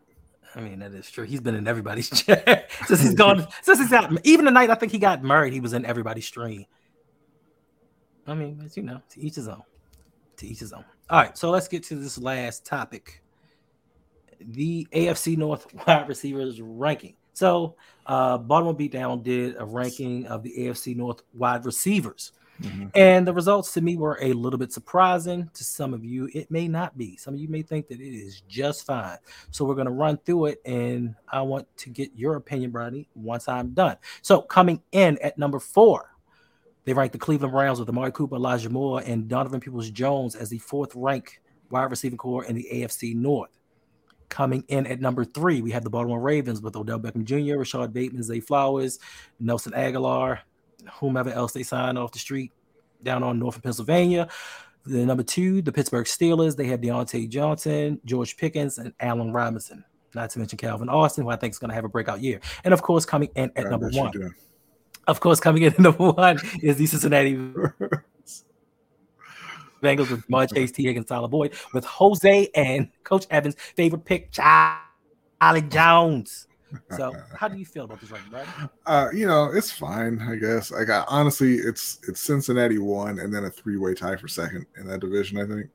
I 0.55 0.61
mean, 0.61 0.79
that 0.79 0.93
is 0.93 1.11
true. 1.11 1.25
He's 1.25 1.41
been 1.41 1.55
in 1.55 1.67
everybody's 1.67 2.09
chat 2.23 2.71
since 2.85 3.01
he's 3.01 3.13
gone. 3.13 3.45
since 3.61 3.79
he's 3.79 3.91
out. 3.91 4.13
Even 4.23 4.45
the 4.45 4.51
night 4.51 4.69
I 4.69 4.75
think 4.75 4.93
he 4.93 4.97
got 4.97 5.23
married, 5.23 5.51
he 5.51 5.59
was 5.59 5.73
in 5.73 5.85
everybody's 5.85 6.25
stream. 6.25 6.65
I 8.25 8.33
mean, 8.33 8.61
as 8.63 8.77
you 8.77 8.83
know, 8.83 9.01
to 9.09 9.19
each 9.19 9.35
his 9.35 9.49
own. 9.49 9.63
To 10.37 10.47
each 10.47 10.59
his 10.59 10.71
own. 10.71 10.85
All 11.09 11.19
right, 11.19 11.37
so 11.37 11.51
let's 11.51 11.67
get 11.67 11.83
to 11.83 11.95
this 11.95 12.17
last 12.17 12.65
topic. 12.65 13.21
The 14.39 14.87
AFC 14.93 15.37
North 15.37 15.67
wide 15.87 16.07
receivers 16.07 16.61
ranking. 16.61 17.15
So, 17.33 17.75
uh, 18.05 18.37
Baltimore 18.37 18.73
Beatdown 18.73 19.21
did 19.21 19.57
a 19.59 19.65
ranking 19.65 20.25
of 20.27 20.43
the 20.43 20.53
AFC 20.57 20.95
North 20.95 21.21
wide 21.33 21.65
receivers. 21.65 22.31
Mhm. 22.61 22.91
And 22.95 23.27
the 23.27 23.33
results 23.33 23.73
to 23.73 23.81
me 23.81 23.97
were 23.97 24.17
a 24.21 24.33
little 24.33 24.57
bit 24.57 24.71
surprising. 24.71 25.49
To 25.53 25.63
some 25.63 25.93
of 25.93 26.05
you, 26.05 26.29
it 26.33 26.49
may 26.49 26.67
not 26.67 26.97
be. 26.97 27.17
Some 27.17 27.33
of 27.33 27.39
you 27.39 27.49
may 27.49 27.61
think 27.61 27.87
that 27.89 27.99
it 27.99 28.15
is 28.15 28.41
just 28.47 28.85
fine. 28.85 29.17
So 29.51 29.65
we're 29.65 29.75
going 29.75 29.87
to 29.87 29.91
run 29.91 30.17
through 30.25 30.45
it, 30.45 30.61
and 30.65 31.15
I 31.27 31.41
want 31.41 31.67
to 31.77 31.89
get 31.89 32.11
your 32.15 32.35
opinion, 32.35 32.71
Brady, 32.71 33.09
once 33.13 33.47
I'm 33.47 33.71
done. 33.73 33.97
So 34.21 34.41
coming 34.41 34.81
in 34.91 35.17
at 35.21 35.37
number 35.37 35.59
four, 35.59 36.11
they 36.85 36.93
ranked 36.93 37.13
the 37.13 37.19
Cleveland 37.19 37.51
Browns 37.51 37.79
with 37.79 37.89
Amari 37.89 38.11
Cooper, 38.11 38.35
Elijah 38.35 38.69
Moore, 38.69 39.01
and 39.05 39.27
Donovan 39.27 39.59
Peoples 39.59 39.89
Jones 39.89 40.35
as 40.35 40.49
the 40.49 40.59
fourth 40.59 40.95
ranked 40.95 41.39
wide 41.69 41.89
receiving 41.89 42.17
core 42.17 42.45
in 42.45 42.55
the 42.55 42.67
AFC 42.71 43.15
North. 43.15 43.49
Coming 44.29 44.63
in 44.67 44.87
at 44.87 45.01
number 45.01 45.25
three, 45.25 45.61
we 45.61 45.71
have 45.71 45.83
the 45.83 45.89
Baltimore 45.89 46.19
Ravens 46.19 46.61
with 46.61 46.75
Odell 46.75 46.99
Beckham 46.99 47.25
Jr., 47.25 47.57
Rashod 47.59 47.93
Bateman, 47.93 48.23
Zay 48.23 48.39
Flowers, 48.39 48.99
Nelson 49.39 49.71
Agholor, 49.73 50.39
whomever 50.93 51.29
else 51.29 51.51
they 51.51 51.63
sign 51.63 51.97
off 51.97 52.11
the 52.11 52.19
street 52.19 52.51
down 53.03 53.23
on 53.23 53.39
North 53.39 53.55
of 53.57 53.63
Pennsylvania. 53.63 54.27
The 54.85 55.05
number 55.05 55.23
two, 55.23 55.61
the 55.61 55.71
Pittsburgh 55.71 56.05
Steelers, 56.05 56.55
they 56.55 56.67
have 56.67 56.81
Diontae 56.81 57.27
Johnson, 57.29 57.99
George 58.05 58.37
Pickens, 58.37 58.77
and 58.77 58.93
Allen 58.99 59.33
Robinson. 59.33 59.83
Not 60.13 60.29
to 60.31 60.39
mention 60.39 60.57
Calvin 60.57 60.89
Austin, 60.89 61.23
who 61.23 61.29
I 61.29 61.35
think 61.35 61.51
is 61.51 61.59
going 61.59 61.69
to 61.69 61.75
have 61.75 61.85
a 61.85 61.89
breakout 61.89 62.21
year. 62.21 62.39
And 62.63 62.73
of 62.73 62.81
course, 62.81 63.05
coming 63.05 63.29
in 63.35 63.51
at 63.55 63.65
I 63.65 63.69
number 63.69 63.89
one, 63.89 64.33
of 65.07 65.19
course, 65.19 65.39
coming 65.39 65.63
in 65.63 65.73
at 65.73 65.79
number 65.79 66.11
one 66.11 66.39
is 66.61 66.77
the 66.77 66.85
Cincinnati 66.85 67.35
Bengals 69.83 70.09
with 70.09 70.25
Ja'Marr 70.27 70.53
Chase, 70.53 70.71
Tee 70.71 70.83
Higgins, 70.83 71.07
Tyler 71.07 71.27
Boyd, 71.27 71.53
with 71.73 71.85
Jose 71.85 72.49
and 72.55 72.89
Coach 73.03 73.25
Evans' 73.29 73.55
favorite 73.75 74.05
pick, 74.05 74.31
Charlie 74.31 75.61
Jones. 75.69 76.47
So, 76.95 77.13
how 77.35 77.47
do 77.47 77.57
you 77.57 77.65
feel 77.65 77.85
about 77.85 77.99
this 78.01 78.11
Brad? 78.29 78.47
Uh, 78.85 79.07
you 79.13 79.25
know, 79.27 79.51
it's 79.53 79.71
fine, 79.71 80.19
I 80.21 80.35
guess. 80.35 80.71
I 80.71 80.83
got 80.83 81.05
honestly, 81.09 81.55
it's 81.55 81.99
it's 82.07 82.21
Cincinnati 82.21 82.77
one, 82.77 83.19
and 83.19 83.33
then 83.33 83.45
a 83.45 83.49
three 83.49 83.77
way 83.77 83.93
tie 83.93 84.15
for 84.15 84.27
second 84.27 84.65
in 84.77 84.87
that 84.87 85.01
division. 85.01 85.39
I 85.39 85.45
think 85.45 85.69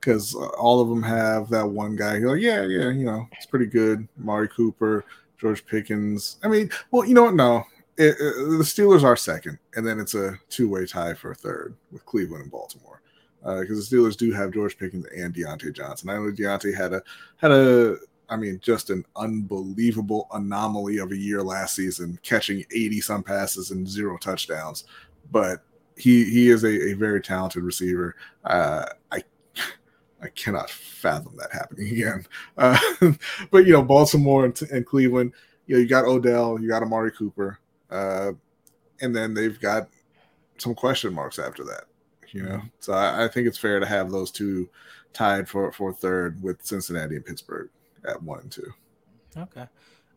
because 0.00 0.34
uh, 0.34 0.48
all 0.58 0.80
of 0.80 0.88
them 0.88 1.02
have 1.02 1.48
that 1.50 1.66
one 1.68 1.94
guy. 1.94 2.16
You're 2.16 2.32
like, 2.32 2.42
yeah, 2.42 2.62
yeah, 2.62 2.90
you 2.90 3.04
know, 3.04 3.26
it's 3.32 3.46
pretty 3.46 3.66
good. 3.66 4.08
Mari 4.16 4.48
Cooper, 4.48 5.04
George 5.38 5.64
Pickens. 5.66 6.38
I 6.42 6.48
mean, 6.48 6.70
well, 6.90 7.04
you 7.06 7.14
know 7.14 7.24
what? 7.24 7.34
No, 7.34 7.64
it, 7.96 8.16
it- 8.18 8.18
the 8.58 8.64
Steelers 8.64 9.04
are 9.04 9.16
second, 9.16 9.58
and 9.76 9.86
then 9.86 10.00
it's 10.00 10.14
a 10.14 10.38
two 10.50 10.68
way 10.68 10.86
tie 10.86 11.14
for 11.14 11.34
third 11.34 11.76
with 11.92 12.04
Cleveland 12.06 12.42
and 12.42 12.50
Baltimore. 12.52 13.00
Because 13.44 13.88
the 13.88 13.96
Steelers 13.96 14.16
do 14.16 14.30
have 14.32 14.52
George 14.52 14.78
Pickens 14.78 15.04
and 15.16 15.34
Diontae 15.34 15.72
Johnson. 15.72 16.10
I 16.10 16.14
know 16.14 16.30
Diontae 16.30 16.76
had 16.76 16.92
a 16.92 17.02
had 17.38 17.50
a 17.50 17.96
I 18.32 18.36
mean, 18.36 18.60
just 18.62 18.88
an 18.88 19.04
unbelievable 19.14 20.26
anomaly 20.32 20.96
of 20.96 21.12
a 21.12 21.16
year 21.16 21.42
last 21.42 21.76
season, 21.76 22.18
catching 22.22 22.64
80 22.74 23.00
some 23.02 23.22
passes 23.22 23.72
and 23.72 23.86
zero 23.86 24.16
touchdowns. 24.16 24.84
But 25.30 25.62
he 25.98 26.24
he 26.24 26.48
is 26.48 26.64
a, 26.64 26.90
a 26.90 26.92
very 26.94 27.20
talented 27.20 27.62
receiver. 27.62 28.16
Uh, 28.42 28.86
I 29.10 29.22
I 30.22 30.28
cannot 30.28 30.70
fathom 30.70 31.36
that 31.36 31.52
happening 31.52 31.92
again. 31.92 32.26
Uh, 32.56 32.78
but 33.50 33.66
you 33.66 33.74
know, 33.74 33.82
Baltimore 33.82 34.46
and, 34.46 34.62
and 34.70 34.86
Cleveland, 34.86 35.32
you 35.66 35.74
know, 35.74 35.80
you 35.82 35.86
got 35.86 36.06
Odell, 36.06 36.58
you 36.58 36.68
got 36.68 36.82
Amari 36.82 37.12
Cooper, 37.12 37.58
uh, 37.90 38.32
and 39.02 39.14
then 39.14 39.34
they've 39.34 39.60
got 39.60 39.90
some 40.56 40.74
question 40.74 41.12
marks 41.12 41.38
after 41.38 41.64
that. 41.64 41.84
You 42.28 42.44
know, 42.44 42.62
so 42.80 42.94
I, 42.94 43.24
I 43.24 43.28
think 43.28 43.46
it's 43.46 43.58
fair 43.58 43.78
to 43.78 43.84
have 43.84 44.10
those 44.10 44.30
two 44.30 44.70
tied 45.12 45.50
for 45.50 45.70
for 45.70 45.92
third 45.92 46.42
with 46.42 46.64
Cincinnati 46.64 47.16
and 47.16 47.26
Pittsburgh 47.26 47.68
at 48.06 48.22
one 48.22 48.40
and 48.40 48.52
two. 48.52 48.72
Okay. 49.36 49.66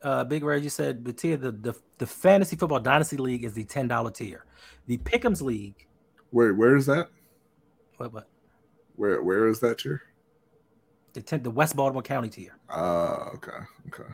Uh, 0.02 0.24
Big 0.24 0.44
Ray, 0.44 0.60
you 0.60 0.70
said 0.70 1.04
the 1.04 1.14
tier, 1.14 1.38
the, 1.38 1.52
the 1.52 1.74
the 1.98 2.06
fantasy 2.06 2.56
football 2.56 2.80
dynasty 2.80 3.18
league 3.18 3.44
is 3.44 3.54
the 3.54 3.64
ten 3.64 3.88
dollar 3.88 4.12
tier. 4.12 4.46
The 4.88 4.98
Pick'ems 4.98 5.42
league, 5.42 5.88
Where 6.32 6.54
where 6.54 6.76
is 6.76 6.86
that? 6.86 7.10
what 7.98 8.14
what 8.14 8.28
Where 8.96 9.24
where 9.24 9.48
is 9.48 9.60
that 9.62 9.80
tier? 9.80 10.02
the 11.14 11.22
ten, 11.22 11.42
the 11.42 11.50
West 11.50 11.76
Baltimore 11.76 12.04
County 12.04 12.30
tier. 12.30 12.58
Uh 12.70 13.30
okay, 13.36 13.58
okay. 13.88 14.10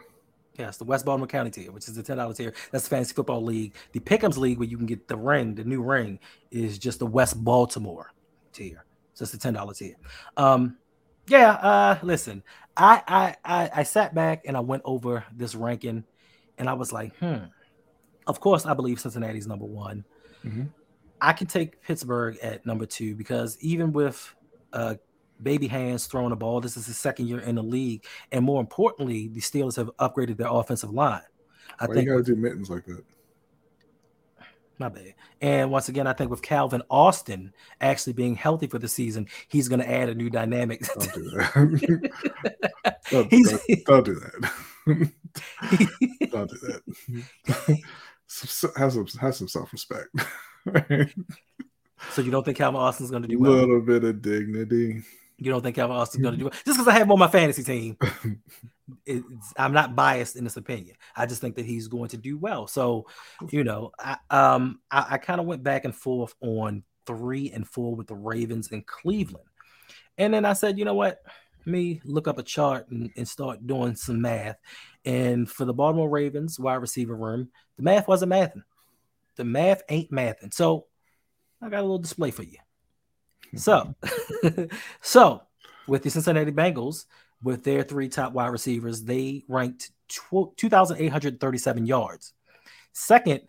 Yes, 0.57 0.78
the 0.78 0.84
West 0.84 1.03
Baltimore 1.05 1.28
County 1.28 1.49
tier, 1.49 1.72
which 1.72 1.88
is 1.88 1.95
the 1.95 2.03
ten 2.03 2.17
dollar 2.17 2.34
tier. 2.34 2.53
That's 2.72 2.84
the 2.84 2.89
fantasy 2.91 3.13
football 3.13 3.41
league. 3.43 3.74
The 3.93 3.99
Pick'ems 3.99 4.38
league, 4.38 4.59
where 4.59 4.67
you 4.67 4.78
can 4.78 4.86
get 4.86 5.07
the 5.07 5.17
ring, 5.17 5.55
the 5.55 5.63
new 5.63 5.82
ring, 5.82 6.19
is 6.51 6.78
just 6.78 6.99
the 6.99 7.05
West 7.07 7.43
Baltimore 7.43 8.13
tier. 8.53 8.86
So 9.13 9.24
it's 9.24 9.32
the 9.32 9.38
ten 9.39 9.53
dollar 9.55 9.74
tier. 9.74 9.95
Um, 10.38 10.78
yeah. 11.28 11.53
Uh, 11.53 11.99
listen, 12.03 12.43
I, 12.78 13.01
I 13.07 13.36
I 13.43 13.69
I 13.78 13.84
sat 13.84 14.13
back 14.15 14.43
and 14.45 14.55
I 14.55 14.61
went 14.61 14.84
over 14.86 15.26
this 15.34 15.55
ranking, 15.55 16.03
and 16.57 16.69
I 16.69 16.74
was 16.74 16.91
like, 16.91 17.15
hmm. 17.17 17.45
Of 18.28 18.39
course, 18.39 18.65
I 18.65 18.74
believe 18.74 18.99
Cincinnati's 18.99 19.47
number 19.47 19.65
one. 19.65 20.05
Mhm. 20.45 20.69
I 21.19 21.34
can 21.34 21.47
take 21.47 21.82
Pittsburgh 21.82 22.38
at 22.41 22.65
number 22.65 22.86
two 22.86 23.15
because 23.15 23.57
even 23.61 23.91
with 23.91 24.34
uh, 24.74 24.95
baby 25.41 25.67
hands 25.67 26.05
throwing 26.05 26.30
the 26.30 26.36
ball, 26.36 26.61
this 26.61 26.78
is 26.78 26.86
his 26.86 26.97
second 26.97 27.28
year 27.28 27.39
in 27.39 27.55
the 27.55 27.63
league, 27.63 28.05
and 28.32 28.45
more 28.45 28.61
importantly, 28.61 29.28
the 29.28 29.39
Steelers 29.39 29.76
have 29.76 29.89
upgraded 29.99 30.38
their 30.38 30.47
offensive 30.49 30.91
line. 30.91 31.22
I 31.80 31.88
Why 31.88 31.95
think 31.95 32.07
you 32.07 32.11
gotta 32.13 32.24
do 32.24 32.36
mittens 32.36 32.69
like 32.69 32.86
that? 32.86 33.03
My 34.82 34.89
bad. 34.89 35.13
And 35.39 35.71
once 35.71 35.88
again, 35.89 36.07
I 36.07 36.13
think 36.13 36.29
with 36.29 36.41
Calvin 36.41 36.82
Austin 36.89 37.53
actually 37.79 38.13
being 38.13 38.36
healthy 38.36 38.67
for 38.67 38.79
the 38.79 38.88
season, 38.88 39.27
he's 39.47 39.69
going 39.69 39.79
to 39.79 39.89
add 39.89 40.09
a 40.09 40.15
new 40.15 40.29
dynamic. 40.29 40.82
Don't 40.99 41.13
do 41.13 41.29
that. 41.32 42.11
don't, 43.11 43.29
don't, 43.29 43.86
don't 43.86 44.05
do 44.05 44.15
that. 44.15 44.51
don't 46.32 46.49
do 46.49 46.57
that. 46.57 46.82
Have 48.77 48.93
some 48.93 49.05
have 49.19 49.36
some 49.36 49.47
self 49.47 49.71
respect. 49.71 50.09
so 52.11 52.21
you 52.21 52.32
don't 52.32 52.43
think 52.43 52.57
Calvin 52.57 52.79
Austin's 52.79 53.11
going 53.11 53.23
to 53.23 53.27
do 53.27 53.39
well? 53.39 53.51
A 53.51 53.53
little 53.53 53.82
bit 53.82 54.03
of 54.03 54.21
dignity. 54.21 55.03
You 55.43 55.51
don't 55.51 55.63
think 55.63 55.75
Calvin 55.75 55.97
Austin's 55.97 56.21
going 56.21 56.33
to 56.33 56.37
do 56.37 56.45
well? 56.45 56.53
Just 56.65 56.77
because 56.77 56.87
I 56.87 56.93
have 56.93 57.01
him 57.01 57.11
on 57.11 57.17
my 57.17 57.27
fantasy 57.27 57.63
team, 57.63 57.97
I'm 59.57 59.73
not 59.73 59.95
biased 59.95 60.35
in 60.35 60.43
this 60.43 60.55
opinion. 60.55 60.95
I 61.15 61.25
just 61.25 61.41
think 61.41 61.55
that 61.55 61.65
he's 61.65 61.87
going 61.87 62.09
to 62.09 62.17
do 62.17 62.37
well. 62.37 62.67
So, 62.67 63.07
you 63.49 63.63
know, 63.63 63.91
I, 63.97 64.17
um, 64.29 64.81
I, 64.91 65.07
I 65.11 65.17
kind 65.17 65.41
of 65.41 65.47
went 65.47 65.63
back 65.63 65.83
and 65.83 65.95
forth 65.95 66.35
on 66.41 66.83
three 67.07 67.49
and 67.49 67.67
four 67.67 67.95
with 67.95 68.05
the 68.05 68.13
Ravens 68.13 68.71
and 68.71 68.85
Cleveland, 68.85 69.47
and 70.19 70.31
then 70.31 70.45
I 70.45 70.53
said, 70.53 70.77
you 70.77 70.85
know 70.85 70.93
what? 70.93 71.23
Let 71.65 71.71
me 71.71 72.01
look 72.03 72.27
up 72.27 72.37
a 72.37 72.43
chart 72.43 72.89
and, 72.91 73.09
and 73.17 73.27
start 73.27 73.65
doing 73.65 73.95
some 73.95 74.21
math. 74.21 74.57
And 75.05 75.49
for 75.49 75.65
the 75.65 75.73
Baltimore 75.73 76.09
Ravens 76.09 76.59
wide 76.59 76.75
receiver 76.75 77.15
room, 77.15 77.49
the 77.77 77.83
math 77.83 78.07
wasn't 78.07 78.31
mathing. 78.31 78.63
The 79.37 79.43
math 79.43 79.81
ain't 79.89 80.11
mathing. 80.11 80.53
So 80.53 80.85
I 81.61 81.69
got 81.69 81.79
a 81.79 81.81
little 81.81 81.97
display 81.97 82.29
for 82.29 82.43
you. 82.43 82.57
So, 83.56 83.95
so 85.02 85.41
with 85.88 86.04
the 86.04 86.10
Cincinnati 86.10 86.52
Bengals, 86.52 87.06
with 87.43 87.64
their 87.64 87.84
three 87.84 88.10
top 88.10 88.34
wide 88.34 88.47
receivers, 88.47 89.04
they 89.04 89.43
ranked 89.47 89.91
tw- 90.08 90.56
2,837 90.58 91.86
yards. 91.86 92.34
Second, 92.93 93.41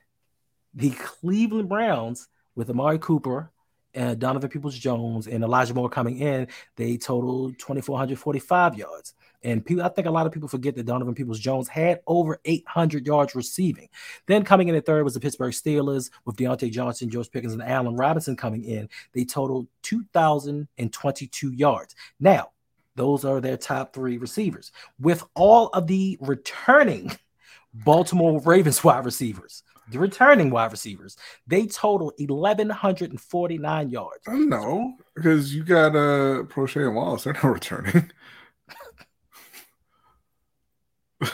the 0.75 0.91
Cleveland 0.91 1.69
Browns 1.69 2.29
with 2.55 2.71
Amari 2.71 2.99
Cooper 2.99 3.51
and 3.95 4.19
Donovan 4.19 4.51
Peoples 4.51 4.79
Jones 4.79 5.27
and 5.27 5.45
Elijah 5.45 5.75
Moore 5.75 5.91
coming 5.91 6.19
in, 6.19 6.49
they 6.77 6.97
totaled 6.97 7.59
2,445 7.59 8.77
yards. 8.77 9.15
And 9.45 9.65
people, 9.65 9.83
I 9.83 9.89
think 9.89 10.07
a 10.07 10.11
lot 10.11 10.27
of 10.27 10.33
people 10.33 10.49
forget 10.49 10.75
that 10.77 10.87
Donovan 10.87 11.15
Peoples 11.15 11.41
Jones 11.41 11.69
had 11.69 12.01
over 12.07 12.39
800 12.45 13.07
yards 13.07 13.35
receiving. 13.35 13.89
Then 14.27 14.45
coming 14.45 14.69
in 14.69 14.75
at 14.75 14.87
third 14.87 15.05
was 15.05 15.15
the 15.15 15.21
Pittsburgh 15.21 15.53
Steelers 15.53 16.11
with 16.25 16.37
Diontae 16.37 16.71
Johnson, 16.71 17.11
George 17.11 17.31
Pickens, 17.31 17.53
and 17.53 17.63
Allen 17.63 17.97
Robinson 17.97 18.37
coming 18.37 18.65
in. 18.65 18.89
They 19.13 19.25
totaled 19.25 19.67
2,022 19.83 21.53
yards. 21.53 21.95
Now, 22.21 22.51
those 22.95 23.25
are 23.25 23.41
their 23.41 23.57
top 23.57 23.93
three 23.95 24.19
receivers. 24.19 24.71
With 25.01 25.25
all 25.35 25.69
of 25.69 25.87
the 25.87 26.19
returning 26.21 27.11
Baltimore 27.75 28.41
Ravens 28.41 28.85
wide 28.85 29.05
receivers, 29.05 29.63
the 29.93 29.99
returning 29.99 30.51
wide 30.51 30.73
receivers, 30.73 31.17
they 31.47 31.67
total 31.67 32.13
1,149 32.19 33.91
yards. 33.91 34.25
I 34.27 34.35
know 34.39 34.95
because 35.15 35.55
you 35.55 35.63
got 35.65 35.95
uh 35.97 36.43
Proche 36.45 36.85
and 36.85 36.95
Wallace. 36.97 37.25
They're 37.25 37.33
not 37.35 37.45
returning. 37.45 38.11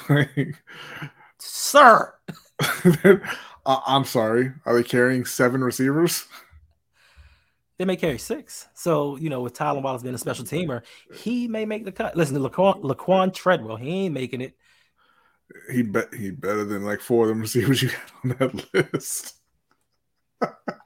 Like, 0.08 0.54
Sir, 1.38 2.12
I- 2.60 3.20
I'm 3.66 4.04
sorry. 4.04 4.52
Are 4.64 4.74
they 4.74 4.82
carrying 4.82 5.24
seven 5.24 5.62
receivers? 5.62 6.26
they 7.78 7.84
may 7.84 7.94
carry 7.96 8.18
six. 8.18 8.66
So, 8.74 9.16
you 9.16 9.30
know, 9.30 9.40
with 9.40 9.54
Tylan 9.54 9.82
Wallace 9.82 10.02
being 10.02 10.14
a 10.14 10.18
special 10.18 10.44
teamer, 10.44 10.82
he 11.14 11.46
may 11.46 11.64
make 11.64 11.84
the 11.84 11.92
cut. 11.92 12.16
Listen 12.16 12.34
to 12.34 12.48
Laquan, 12.50 12.82
Laquan 12.82 13.32
Treadwell. 13.32 13.76
He 13.76 13.88
ain't 14.06 14.14
making 14.14 14.40
it. 14.40 14.56
He 15.70 15.82
bet 15.82 16.14
he 16.14 16.30
better 16.30 16.64
than 16.64 16.84
like 16.84 17.00
four 17.00 17.24
of 17.24 17.28
them 17.28 17.40
receivers 17.40 17.82
you 17.82 17.90
got 17.90 17.98
on 18.24 18.50
that 18.50 18.92
list. 18.92 19.34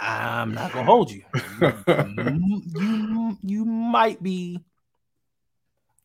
I'm 0.00 0.54
not 0.54 0.72
gonna 0.72 0.84
hold 0.84 1.10
you. 1.10 1.22
you, 1.60 2.62
you, 2.74 3.38
you 3.42 3.64
might 3.64 4.22
be 4.22 4.58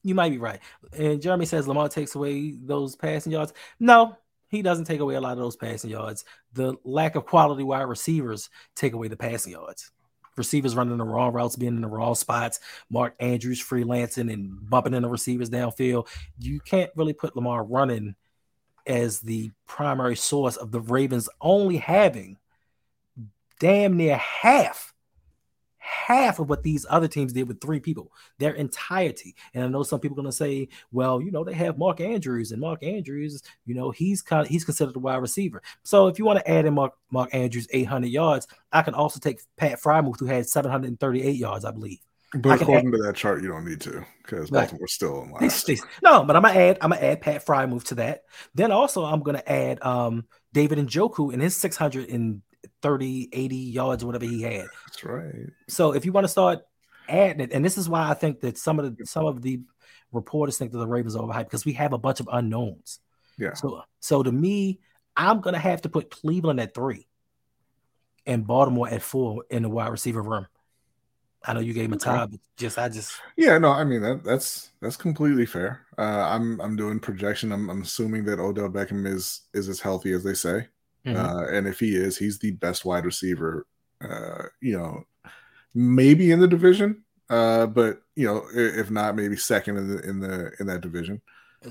you 0.03 0.15
might 0.15 0.29
be 0.29 0.37
right. 0.37 0.59
And 0.97 1.21
Jeremy 1.21 1.45
says 1.45 1.67
Lamar 1.67 1.89
takes 1.89 2.15
away 2.15 2.51
those 2.51 2.95
passing 2.95 3.31
yards. 3.31 3.53
No, 3.79 4.17
he 4.47 4.61
doesn't 4.61 4.85
take 4.85 5.01
away 5.01 5.15
a 5.15 5.21
lot 5.21 5.33
of 5.33 5.39
those 5.39 5.55
passing 5.55 5.89
yards. 5.89 6.23
The 6.53 6.75
lack 6.83 7.15
of 7.15 7.25
quality 7.25 7.63
wide 7.63 7.81
receivers 7.81 8.49
take 8.75 8.93
away 8.93 9.09
the 9.09 9.17
passing 9.17 9.53
yards. 9.53 9.91
Receivers 10.37 10.75
running 10.75 10.97
the 10.97 11.03
wrong 11.03 11.33
routes, 11.33 11.55
being 11.55 11.75
in 11.75 11.81
the 11.81 11.87
wrong 11.87 12.15
spots. 12.15 12.59
Mark 12.89 13.15
Andrews 13.19 13.61
freelancing 13.61 14.31
and 14.31 14.69
bumping 14.69 14.93
in 14.93 15.01
the 15.01 15.09
receivers 15.09 15.49
downfield. 15.49 16.07
You 16.37 16.59
can't 16.59 16.91
really 16.95 17.13
put 17.13 17.35
Lamar 17.35 17.63
running 17.63 18.15
as 18.87 19.19
the 19.19 19.51
primary 19.67 20.15
source 20.15 20.55
of 20.55 20.71
the 20.71 20.81
Ravens 20.81 21.29
only 21.41 21.77
having 21.77 22.37
damn 23.59 23.97
near 23.97 24.17
half 24.17 24.93
half 25.87 26.39
of 26.39 26.49
what 26.49 26.63
these 26.63 26.85
other 26.89 27.07
teams 27.07 27.31
did 27.31 27.47
with 27.47 27.61
three 27.61 27.79
people 27.79 28.11
their 28.39 28.53
entirety. 28.53 29.35
And 29.53 29.63
i 29.63 29.67
know 29.67 29.83
some 29.83 29.99
people 29.99 30.15
are 30.15 30.21
going 30.21 30.31
to 30.31 30.37
say 30.37 30.67
well 30.91 31.21
you 31.21 31.31
know 31.31 31.43
they 31.43 31.53
have 31.53 31.77
mark 31.77 32.01
andrews 32.01 32.51
and 32.51 32.61
mark 32.61 32.83
andrews 32.83 33.41
you 33.65 33.73
know 33.73 33.91
he's 33.91 34.21
kind 34.21 34.41
of 34.41 34.49
he's 34.49 34.65
considered 34.65 34.95
a 34.95 34.99
wide 34.99 35.17
receiver. 35.17 35.61
So 35.83 36.07
if 36.07 36.19
you 36.19 36.25
want 36.25 36.39
to 36.39 36.49
add 36.49 36.65
in 36.65 36.73
mark, 36.73 36.93
mark 37.09 37.33
andrews 37.33 37.67
800 37.71 38.07
yards 38.07 38.47
i 38.71 38.81
can 38.81 38.93
also 38.93 39.19
take 39.19 39.41
pat 39.55 39.81
freiermuth 39.81 40.19
who 40.19 40.25
had 40.25 40.47
738 40.47 41.35
yards 41.35 41.63
i 41.65 41.71
believe 41.71 41.99
But 42.33 42.61
according 42.61 42.91
to 42.91 42.97
that 43.03 43.15
chart, 43.15 43.41
you 43.41 43.47
don't 43.47 43.65
need 43.65 43.79
to 43.81 44.05
because 44.21 44.51
Right. 44.51 44.69
Baltimore's 44.69 44.93
still 44.93 45.23
in 45.23 45.31
last. 45.31 45.69
no, 46.03 46.23
but 46.25 46.35
I'm 46.35 46.41
gonna 46.41 46.59
add 46.59 46.77
I'm 46.81 46.89
gonna 46.89 47.01
add 47.01 47.21
Pat 47.21 47.45
Freiermuth 47.45 47.85
to 47.85 47.95
that. 47.95 48.23
Then 48.53 48.71
also 48.71 49.05
I'm 49.05 49.21
gonna 49.21 49.43
add 49.47 49.81
um 49.83 50.25
David 50.51 50.77
and 50.77 50.91
his 51.41 51.55
630, 51.55 53.29
80 53.31 53.55
yards, 53.55 54.03
whatever 54.03 54.25
he 54.25 54.41
had. 54.41 54.65
That's 54.85 55.03
right. 55.03 55.49
So 55.69 55.93
if 55.93 56.05
you 56.05 56.11
want 56.11 56.25
to 56.25 56.29
start 56.29 56.59
adding 57.07 57.41
it, 57.41 57.53
and 57.53 57.63
this 57.63 57.77
is 57.77 57.87
why 57.87 58.09
I 58.09 58.13
think 58.13 58.41
that 58.41 58.57
some 58.57 58.79
of 58.79 58.97
the 58.97 59.05
some 59.05 59.25
of 59.25 59.41
the 59.41 59.61
reporters 60.11 60.57
think 60.57 60.71
that 60.73 60.79
the 60.79 60.87
Ravens 60.87 61.15
are 61.15 61.23
overhyped 61.23 61.45
because 61.45 61.65
we 61.65 61.73
have 61.73 61.93
a 61.93 61.97
bunch 61.97 62.19
of 62.19 62.27
unknowns. 62.31 62.99
Yeah. 63.37 63.53
So 63.53 63.83
so 64.01 64.21
to 64.23 64.31
me, 64.31 64.79
I'm 65.15 65.39
gonna 65.39 65.59
have 65.59 65.81
to 65.83 65.89
put 65.89 66.09
Cleveland 66.11 66.59
at 66.59 66.73
three 66.73 67.07
and 68.25 68.45
Baltimore 68.45 68.89
at 68.89 69.01
four 69.01 69.45
in 69.49 69.63
the 69.63 69.69
wide 69.69 69.91
receiver 69.91 70.21
room. 70.21 70.47
I 71.47 71.53
know 71.53 71.61
you 71.61 71.73
gave 71.73 71.85
him 71.85 71.93
a 71.93 71.95
Okay. 71.95 72.03
tie, 72.11 72.25
but 72.25 72.39
just 72.57 72.77
I 72.77 72.89
just 72.89 73.15
Yeah, 73.37 73.57
no, 73.57 73.71
I 73.71 73.83
mean 73.83 74.01
that 74.01 74.23
that's 74.23 74.71
that's 74.81 74.97
completely 74.97 75.45
fair. 75.45 75.85
Uh, 75.97 76.27
I'm 76.29 76.59
I'm 76.59 76.75
doing 76.75 76.99
projection. 76.99 77.51
I'm, 77.51 77.69
I'm 77.69 77.81
assuming 77.81 78.25
that 78.25 78.39
Odell 78.39 78.69
Beckham 78.69 79.07
is 79.07 79.41
is 79.53 79.69
as 79.69 79.79
healthy 79.79 80.11
as 80.11 80.23
they 80.23 80.33
say, 80.33 80.67
Mhm. 81.05 81.15
uh, 81.15 81.47
and 81.51 81.67
if 81.67 81.79
he 81.79 81.95
is, 81.95 82.17
he's 82.17 82.37
the 82.39 82.51
best 82.51 82.85
wide 82.85 83.05
receiver. 83.05 83.65
Uh, 84.01 84.43
you 84.61 84.77
know, 84.77 85.03
maybe 85.73 86.31
in 86.31 86.39
the 86.39 86.47
division, 86.47 87.03
uh, 87.29 87.65
but 87.65 88.01
you 88.15 88.27
know, 88.27 88.43
if 88.53 88.91
not, 88.91 89.15
maybe 89.15 89.35
second 89.35 89.77
in 89.77 89.87
the 89.87 89.99
in 90.09 90.19
the 90.19 90.51
in 90.59 90.67
that 90.67 90.81
division. 90.81 91.21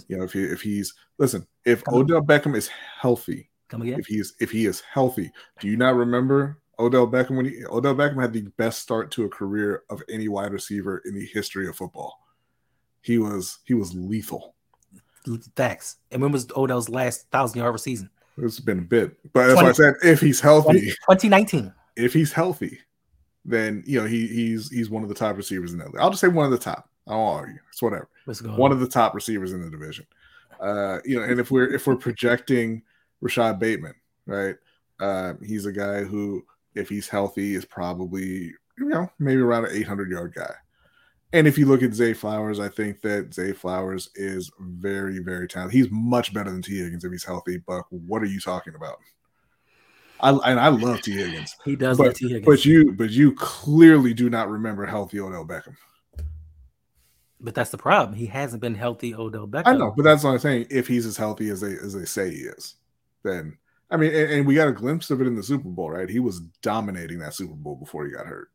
You 0.09 0.18
know, 0.18 0.24
if 0.24 0.33
he 0.33 0.43
if 0.43 0.61
he's 0.62 0.95
listen, 1.18 1.47
if 1.64 1.85
Come 1.85 1.95
on. 1.95 2.01
Odell 2.03 2.22
Beckham 2.22 2.57
is 2.57 2.68
healthy, 2.68 3.51
come 3.68 3.83
again. 3.83 3.99
if 4.01 4.07
he 4.07 4.16
is 4.16 4.35
if 4.41 4.51
he 4.51 4.66
is 4.66 4.81
healthy, 4.81 5.31
do 5.61 5.68
you 5.68 5.77
not 5.77 5.95
remember 5.95 6.59
Odell 6.79 7.07
Beckham 7.07 7.37
when 7.37 7.47
he 7.47 7.64
Odell 7.66 7.95
Beckham 7.95 8.20
had 8.20 8.33
the 8.33 8.43
best 8.57 8.81
start 8.81 9.11
to 9.12 9.24
a 9.24 9.29
career 9.29 9.83
of 9.91 10.03
any 10.11 10.29
wide 10.29 10.53
receiver 10.53 11.03
in 11.05 11.14
the 11.14 11.27
history 11.27 11.68
of 11.68 11.77
football? 11.77 12.20
He 13.01 13.18
was 13.18 13.59
he 13.64 13.74
was 13.74 13.95
lethal. 13.95 14.55
Thanks. 15.57 15.97
And 16.12 16.22
when 16.22 16.33
was 16.33 16.47
Odell's 16.57 16.89
last 16.89 17.31
thousand 17.31 17.59
yard 17.59 17.79
season? 17.81 18.11
It's 18.39 18.61
been 18.61 18.81
a 18.81 18.83
bit, 18.83 19.16
but 19.33 19.47
that's 19.47 19.57
why 19.57 19.68
I 19.68 19.72
said 19.72 19.95
if 20.03 20.20
he's 20.20 20.41
healthy, 20.41 20.81
2019. 20.81 21.72
if 21.97 22.12
he's 22.12 22.33
healthy, 22.33 22.79
then 23.47 23.83
you 23.87 24.01
know 24.01 24.07
he 24.07 24.27
he's 24.27 24.70
he's 24.70 24.91
one 24.91 25.03
of 25.03 25.09
the 25.09 25.14
top 25.14 25.37
receivers 25.37 25.72
in 25.72 25.79
that. 25.79 25.87
league. 25.87 26.03
I'll 26.03 26.11
just 26.11 26.20
say 26.20 26.29
one 26.29 26.45
of 26.45 26.53
the 26.53 26.59
top. 26.59 26.91
I 27.09 27.14
won't 27.14 27.41
argue. 27.41 27.61
It's 27.70 27.81
whatever. 27.81 28.09
One 28.57 28.72
on? 28.72 28.72
of 28.72 28.81
the 28.81 28.89
top 28.89 29.14
receivers 29.14 29.53
in 29.53 29.62
the 29.62 29.70
division. 29.70 30.07
Uh, 30.61 30.99
you 31.05 31.18
know, 31.18 31.22
and 31.22 31.41
if 31.41 31.51
we're 31.51 31.72
if 31.72 31.87
we're 31.87 31.97
projecting 31.97 32.83
Rashod 33.20 33.59
Bateman, 33.59 33.95
right? 34.27 34.57
Uh, 35.01 35.35
he's 35.45 35.66
a 35.66 35.72
guy 35.72 36.03
who, 36.03 36.45
if 36.77 36.89
he's 36.89 37.09
healthy, 37.09 37.55
is 37.55 37.64
probably 37.64 38.53
you 38.79 38.85
know 38.89 39.11
maybe 39.18 39.41
around 39.41 39.64
an 39.66 39.72
800 39.74 40.11
yard 40.11 40.35
guy. 40.35 40.55
And 41.33 41.49
if 41.49 41.59
you 41.59 41.66
look 41.66 41.83
at 41.83 41.93
Zay 41.93 42.12
Flowers, 42.12 42.61
I 42.61 42.68
think 42.68 43.03
that 43.03 43.35
Zay 43.35 43.53
Flowers 43.53 44.11
is 44.14 44.51
very 44.61 45.18
very 45.18 45.49
talented. 45.49 45.74
He's 45.74 45.91
much 45.91 46.33
better 46.33 46.51
than 46.51 46.62
Tee 46.62 46.79
Higgins 46.79 47.05
if 47.05 47.11
he's 47.11 47.24
healthy. 47.24 47.59
But 47.66 47.85
what 47.91 48.22
are 48.22 48.27
you 48.27 48.41
talking 48.41 48.74
about? 48.74 48.99
I 50.20 50.31
and 50.31 50.61
I 50.61 50.68
love 50.68 51.03
Tee 51.03 51.12
Higgins, 51.12 51.57
He 51.64 51.77
does 51.77 51.99
but 51.99 52.07
love 52.07 52.14
Tee 52.14 52.29
Higgins. 52.29 52.47
but 52.47 52.64
you 52.64 52.93
but 52.93 53.11
you 53.11 53.35
clearly 53.35 54.14
do 54.14 54.31
not 54.31 54.49
remember 54.49 54.87
healthy 54.87 55.20
Odell 55.20 55.45
Beckham. 55.45 55.77
But 57.39 57.55
that's 57.55 57.70
the 57.70 57.77
problem. 57.79 58.16
He 58.16 58.27
hasn't 58.27 58.62
been 58.62 58.74
healthy, 58.74 59.14
Odell 59.14 59.47
Beckham. 59.47 59.66
I 59.66 59.77
know, 59.77 59.93
but 59.95 60.05
that's 60.05 60.24
what 60.24 60.31
I'm 60.31 60.39
saying. 60.39 60.68
If 60.70 60.89
he's 60.89 61.05
as 61.05 61.18
healthy 61.18 61.51
as 61.51 61.61
they 61.61 61.72
as 61.72 61.93
they 61.93 62.07
say 62.07 62.31
he 62.31 62.43
is, 62.43 62.77
then 63.24 63.59
I 63.91 63.97
mean, 63.97 64.12
and, 64.14 64.30
and 64.32 64.47
we 64.47 64.55
got 64.57 64.68
a 64.68 64.72
glimpse 64.72 65.11
of 65.11 65.20
it 65.20 65.26
in 65.26 65.37
the 65.37 65.43
Super 65.43 65.68
Bowl, 65.68 65.91
right? 65.91 66.09
He 66.09 66.18
was 66.18 66.41
dominating 66.62 67.18
that 67.20 67.34
Super 67.34 67.55
Bowl 67.55 67.76
before 67.76 68.05
he 68.05 68.12
got 68.12 68.26
hurt. 68.26 68.49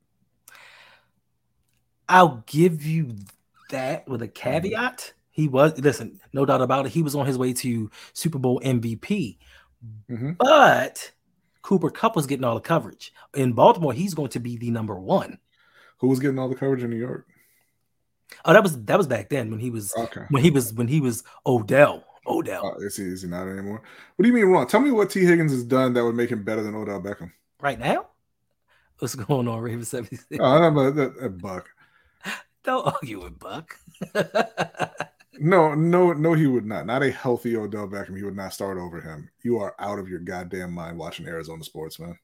I'll 2.09 2.43
give 2.47 2.83
you 2.85 3.15
that 3.69 4.07
with 4.07 4.21
a 4.21 4.27
caveat. 4.27 5.13
He 5.29 5.47
was 5.47 5.79
listen, 5.79 6.19
no 6.33 6.45
doubt 6.45 6.61
about 6.61 6.85
it. 6.85 6.91
He 6.91 7.01
was 7.01 7.15
on 7.15 7.25
his 7.25 7.37
way 7.37 7.53
to 7.53 7.89
Super 8.13 8.37
Bowl 8.37 8.59
MVP, 8.63 9.37
Mhm. 10.09 10.35
but 10.37 11.11
Cooper 11.61 11.89
Kupp 11.89 12.15
was 12.17 12.27
getting 12.27 12.43
all 12.43 12.55
the 12.55 12.61
coverage 12.61 13.13
in 13.33 13.53
Baltimore. 13.53 13.93
He's 13.93 14.13
going 14.13 14.29
to 14.31 14.39
be 14.39 14.57
the 14.57 14.71
number 14.71 14.99
one. 14.99 15.39
Who 15.99 16.07
was 16.09 16.19
getting 16.19 16.37
all 16.39 16.49
the 16.49 16.55
coverage 16.55 16.83
in 16.83 16.89
New 16.89 16.97
York? 16.97 17.27
Oh, 18.43 18.51
that 18.53 18.63
was 18.63 18.81
that 18.83 18.97
was 18.97 19.07
back 19.07 19.29
then 19.29 19.49
when 19.51 19.59
he 19.59 19.69
was 19.69 19.93
Okay, 19.95 20.25
when 20.29 20.43
he 20.43 20.51
was 20.51 20.73
when 20.73 20.87
he 20.89 20.99
was 20.99 21.23
Odell. 21.45 22.03
Odell. 22.27 22.75
uh, 22.77 22.85
is 22.85 22.97
he 22.97 23.03
is 23.03 23.21
he 23.23 23.27
not 23.27 23.47
anymore? 23.47 23.81
What 24.15 24.23
do 24.23 24.27
you 24.27 24.33
mean 24.33 24.45
wrong? 24.45 24.67
Tell 24.67 24.79
me 24.79 24.91
what 24.91 25.09
Tee 25.09 25.25
Higgins 25.25 25.51
has 25.51 25.63
done 25.63 25.93
that 25.93 26.03
would 26.03 26.15
make 26.15 26.29
him 26.31 26.43
better 26.43 26.61
than 26.63 26.75
Odell 26.75 27.01
Beckham. 27.01 27.31
right 27.59 27.79
now? 27.79 28.07
What's 28.99 29.15
going 29.15 29.47
on, 29.47 29.59
Raven 29.61 29.83
76? 29.83 30.37
Oh, 30.39 30.59
no, 30.59 30.69
but 30.71 30.91
that, 30.95 31.19
that 31.19 31.41
Buck. 31.41 31.67
Don't 32.63 32.85
argue 32.85 33.23
with 33.23 33.39
Buck. 33.39 33.75
No, 35.43 35.73
no, 35.73 36.13
no, 36.13 36.33
he 36.33 36.45
would 36.45 36.65
not. 36.67 36.85
Not 36.85 37.01
a 37.01 37.09
healthy 37.09 37.55
Odell 37.55 37.87
Beckham. 37.87 38.15
He 38.15 38.21
would 38.23 38.35
not 38.35 38.53
start 38.53 38.77
over 38.77 39.01
him. 39.01 39.27
You 39.41 39.57
are 39.59 39.73
out 39.79 39.97
of 39.97 40.07
your 40.07 40.19
goddamn 40.19 40.71
mind 40.71 40.99
watching 40.99 41.25
Arizona 41.25 41.63
sports, 41.63 41.99
man. 41.99 42.19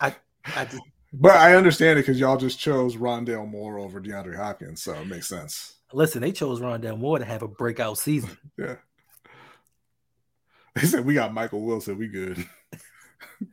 I 0.00 0.14
just, 0.66 0.82
But 1.12 1.32
I 1.36 1.56
understand 1.56 1.98
it 1.98 2.02
because 2.02 2.20
y'all 2.20 2.36
just 2.36 2.60
chose 2.60 2.96
Rondale 2.96 3.48
Moore 3.48 3.78
over 3.78 4.00
DeAndre 4.00 4.36
Hopkins, 4.36 4.82
so 4.82 4.92
it 4.94 5.06
makes 5.06 5.26
sense. 5.26 5.76
Listen, 5.92 6.22
they 6.22 6.32
chose 6.32 6.60
Rondale 6.60 6.98
Moore 6.98 7.18
to 7.18 7.24
have 7.24 7.42
a 7.42 7.48
breakout 7.48 7.98
season. 7.98 8.36
Yeah. 8.58 8.76
They 10.74 10.82
said 10.86 11.04
we 11.04 11.14
got 11.14 11.34
Michael 11.34 11.62
Wilson, 11.62 11.98
we 11.98 12.08
good. 12.08 12.46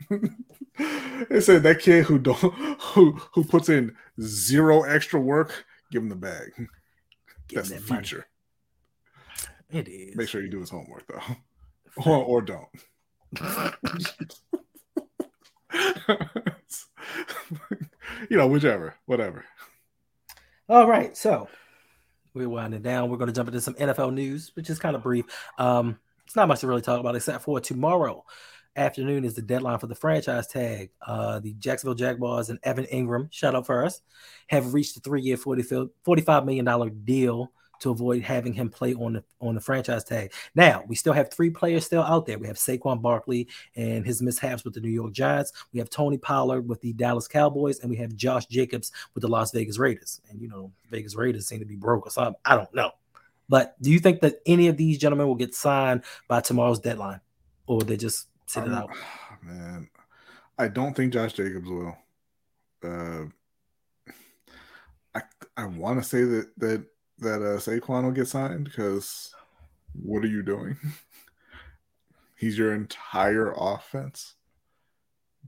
they 1.30 1.42
said 1.42 1.64
that 1.64 1.80
kid 1.82 2.06
who 2.06 2.18
don't 2.20 2.38
who 2.38 3.12
who 3.34 3.44
puts 3.44 3.68
in 3.70 3.96
zero 4.22 4.84
extra 4.84 5.20
work, 5.20 5.66
give 5.92 6.02
him 6.02 6.08
the 6.10 6.16
bag. 6.16 6.52
Give 7.48 7.58
That's 7.58 7.70
the 7.70 7.76
that 7.76 7.90
money. 7.90 8.02
future. 8.04 8.26
It 9.70 9.88
is. 9.90 10.16
Make 10.16 10.30
sure 10.30 10.42
you 10.42 10.50
do 10.50 10.60
his 10.60 10.70
homework 10.70 11.08
though, 11.08 11.36
or 12.10 12.24
or 12.24 12.42
don't. 12.42 12.68
you 18.30 18.38
know, 18.38 18.48
whichever, 18.48 18.96
whatever. 19.06 19.46
All 20.68 20.88
right, 20.88 21.18
so 21.18 21.50
we're 22.34 22.50
winding 22.50 22.82
down. 22.82 23.10
We're 23.10 23.18
going 23.18 23.28
to 23.30 23.34
jump 23.34 23.50
into 23.50 23.62
some 23.62 23.76
NFL 23.76 24.14
news, 24.14 24.52
which 24.56 24.70
is 24.70 24.80
kind 24.80 24.96
of 24.96 25.04
brief. 25.04 25.26
Um, 25.58 26.00
it's 26.26 26.36
not 26.36 26.48
much 26.48 26.60
to 26.62 26.68
really 26.68 26.82
talk 26.82 27.00
about, 27.00 27.16
except 27.16 27.44
for 27.44 27.60
tomorrow 27.60 28.24
afternoon 28.76 29.26
is 29.26 29.34
the 29.34 29.42
deadline 29.42 29.80
for 29.80 29.88
the 29.88 29.96
franchise 29.96 30.48
tag. 30.48 30.92
Uh, 31.06 31.40
the 31.40 31.54
Jacksonville 31.54 31.96
Jaguars 31.96 32.50
and 32.50 32.60
Evan 32.64 32.86
Engram, 32.86 33.28
shout 33.32 33.56
out 33.56 33.66
first, 33.66 34.04
have 34.48 34.74
reached 34.74 34.96
a 34.98 35.00
three-year, 35.00 35.38
$45 35.38 36.46
million 36.46 37.04
deal 37.04 37.52
to 37.80 37.92
avoid 37.92 38.22
having 38.22 38.54
him 38.54 38.70
play 38.70 38.94
on 38.94 39.14
the 39.14 39.24
on 39.42 39.56
the 39.56 39.62
franchise 39.62 40.04
tag. 40.04 40.32
Now 40.56 40.84
we 40.88 40.96
still 40.96 41.14
have 41.14 41.32
three 41.32 41.50
players 41.50 41.86
still 41.86 42.04
out 42.04 42.26
there. 42.26 42.38
We 42.38 42.48
have 42.48 42.58
Saquon 42.58 43.02
Barkley 43.02 43.48
and 43.76 44.06
his 44.06 44.22
mishaps 44.22 44.64
with 44.64 44.74
the 44.74 44.82
New 44.82 44.90
York 44.90 45.14
Giants. 45.14 45.54
We 45.74 45.80
have 45.80 45.90
Tony 45.90 46.18
Pollard 46.18 46.68
with 46.68 46.82
the 46.82 46.94
Dallas 46.94 47.28
Cowboys, 47.28 47.80
and 47.80 47.90
we 47.90 47.98
have 47.98 48.16
Josh 48.16 48.46
Jacobs 48.46 48.92
with 49.14 49.22
the 49.22 49.28
Las 49.28 49.52
Vegas 49.52 49.78
Raiders. 49.78 50.22
And 50.30 50.42
you 50.42 50.48
know, 50.48 50.72
Vegas 50.90 51.16
Raiders 51.16 51.48
seem 51.48 51.60
to 51.60 51.66
be 51.66 51.76
broke 51.76 52.06
or 52.06 52.10
something. 52.10 52.36
I 52.46 52.56
don't 52.56 52.74
know. 52.74 52.92
But 53.48 53.82
do 53.82 53.92
you 53.92 54.00
think 54.00 54.22
that 54.22 54.42
any 54.46 54.68
of 54.68 54.78
these 54.78 55.00
gentlemen 55.00 55.28
will 55.28 55.36
get 55.36 55.56
signed 55.56 56.04
by 56.28 56.42
tomorrow's 56.42 56.80
deadline, 56.80 57.20
or 57.66 57.82
they 57.82 57.98
just 57.98 58.28
sit 58.46 58.64
it 58.64 58.72
out? 58.72 58.90
Man, 59.42 59.90
I 60.58 60.68
don't 60.68 60.96
think 60.96 61.14
Josh 61.14 61.34
Jacobs 61.34 61.70
will. 61.70 61.98
Uh, 62.84 63.26
I 65.16 65.22
I 65.58 65.66
want 65.66 66.02
to 66.02 66.08
say 66.08 66.24
that 66.24 66.52
that 66.60 66.86
that 67.20 67.42
uh, 67.42 67.58
Saquon 67.60 68.04
will 68.04 68.12
get 68.12 68.28
signed 68.28 68.66
because 68.66 69.34
what 69.94 70.24
are 70.24 70.28
you 70.28 70.44
doing? 70.44 70.78
He's 72.36 72.58
your 72.58 72.74
entire 72.74 73.54
offense. 73.58 74.36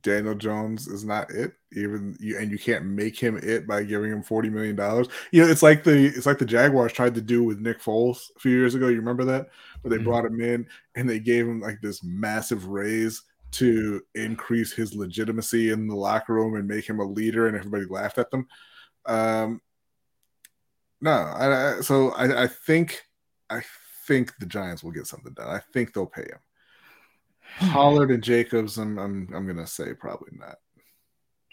Daniel 0.04 0.34
Jones 0.36 0.88
is 0.88 1.06
not 1.06 1.30
it, 1.32 1.54
even 1.74 2.18
you, 2.20 2.38
and 2.38 2.50
you 2.50 2.58
can't 2.58 2.86
make 2.86 3.18
him 3.20 3.38
it 3.38 3.68
by 3.68 3.84
giving 3.84 4.12
him 4.12 4.24
forty 4.24 4.50
million 4.50 4.76
dollars. 4.76 5.08
You 5.32 5.44
know, 5.44 5.50
it's 5.50 5.62
like 5.62 5.84
the 5.84 6.08
it's 6.08 6.26
like 6.26 6.40
the 6.40 6.46
Jaguars 6.46 6.92
tried 6.94 7.14
to 7.16 7.22
do 7.22 7.44
with 7.44 7.60
Nick 7.60 7.80
Foles 7.82 8.30
a 8.36 8.40
few 8.40 8.52
years 8.52 8.74
ago. 8.74 8.88
You 8.88 8.98
remember 8.98 9.26
that, 9.26 9.50
where 9.82 9.90
they 9.90 10.02
Mhm. 10.02 10.06
brought 10.06 10.26
him 10.26 10.42
in 10.42 10.68
and 10.96 11.08
they 11.10 11.20
gave 11.20 11.48
him 11.48 11.62
like 11.62 11.82
this 11.82 12.04
massive 12.04 12.66
raise 12.66 13.22
to 13.52 14.02
increase 14.16 14.72
his 14.74 14.96
legitimacy 14.96 15.72
in 15.72 15.88
the 15.88 15.96
locker 15.96 16.34
room 16.34 16.56
and 16.56 16.68
make 16.68 16.90
him 16.90 17.00
a 17.00 17.06
leader, 17.06 17.48
and 17.48 17.56
everybody 17.56 17.86
laughed 17.86 18.18
at 18.18 18.32
them. 18.32 18.48
Um, 19.06 19.62
no, 21.02 21.12
I, 21.12 21.78
I, 21.78 21.82
so 21.82 22.12
I, 22.12 22.44
I 22.44 22.48
think 22.48 23.02
I 23.50 23.62
think 24.08 24.34
the 24.40 24.46
Giants 24.46 24.84
will 24.84 24.92
get 24.92 25.08
something 25.08 25.34
done. 25.34 25.48
I 25.48 25.60
think 25.74 25.94
they'll 25.94 26.06
pay 26.06 26.24
him. 26.24 26.40
Pollard 27.72 28.12
and 28.12 28.24
Jacobs, 28.24 28.78
I'm 28.78 28.98
I'm 28.98 29.28
I'm 29.34 29.46
gonna 29.48 29.68
say 29.68 29.94
probably 29.94 30.32
not. 30.38 30.56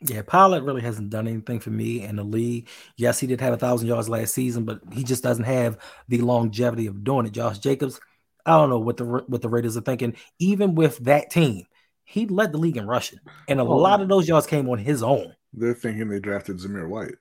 Yeah, 0.00 0.22
Pollard 0.22 0.62
really 0.62 0.82
hasn't 0.82 1.10
done 1.10 1.26
anything 1.26 1.58
for 1.58 1.70
me 1.70 2.04
in 2.04 2.14
the 2.16 2.22
league. 2.22 2.68
Yes, 2.96 3.18
he 3.18 3.26
did 3.26 3.40
have 3.40 3.52
a 3.52 3.56
thousand 3.56 3.88
yards 3.88 4.08
last 4.08 4.32
season, 4.32 4.64
but 4.64 4.80
he 4.92 5.02
just 5.02 5.24
doesn't 5.24 5.44
have 5.44 5.78
the 6.06 6.20
longevity 6.20 6.86
of 6.86 7.02
doing 7.02 7.26
it. 7.26 7.32
Josh 7.32 7.58
Jacobs, 7.58 7.98
I 8.46 8.52
don't 8.52 8.70
know 8.70 8.78
what 8.78 8.96
the 8.96 9.04
what 9.04 9.42
the 9.42 9.48
Raiders 9.48 9.76
are 9.76 9.80
thinking. 9.82 10.14
Even 10.38 10.76
with 10.76 10.98
that 10.98 11.30
team, 11.30 11.64
he 12.04 12.26
led 12.26 12.52
the 12.52 12.58
league 12.58 12.76
in 12.76 12.86
rushing, 12.86 13.18
and 13.48 13.58
a 13.58 13.64
Oh. 13.64 13.76
lot 13.76 14.00
of 14.00 14.08
those 14.08 14.28
yards 14.28 14.46
came 14.46 14.68
on 14.68 14.78
his 14.78 15.02
own. 15.02 15.34
They're 15.52 15.74
thinking 15.74 16.08
they 16.08 16.20
drafted 16.20 16.58
Zamir 16.58 16.88
White, 16.88 17.16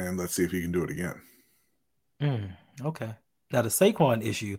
and 0.00 0.18
let's 0.18 0.34
see 0.34 0.44
if 0.44 0.50
he 0.50 0.62
can 0.62 0.72
do 0.72 0.84
it 0.84 0.90
again. 0.90 1.20
Mm, 2.22 2.56
okay. 2.84 3.14
Now 3.52 3.62
the 3.62 3.68
Saquon 3.68 4.24
issue, 4.24 4.56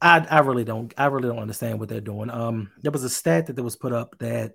I 0.00 0.18
I 0.30 0.40
really 0.40 0.64
don't 0.64 0.92
I 0.96 1.06
really 1.06 1.28
don't 1.28 1.38
understand 1.38 1.80
what 1.80 1.88
they're 1.88 2.00
doing. 2.00 2.30
Um, 2.30 2.70
there 2.82 2.92
was 2.92 3.04
a 3.04 3.10
stat 3.10 3.46
that 3.46 3.62
was 3.62 3.76
put 3.76 3.92
up 3.92 4.16
that 4.18 4.54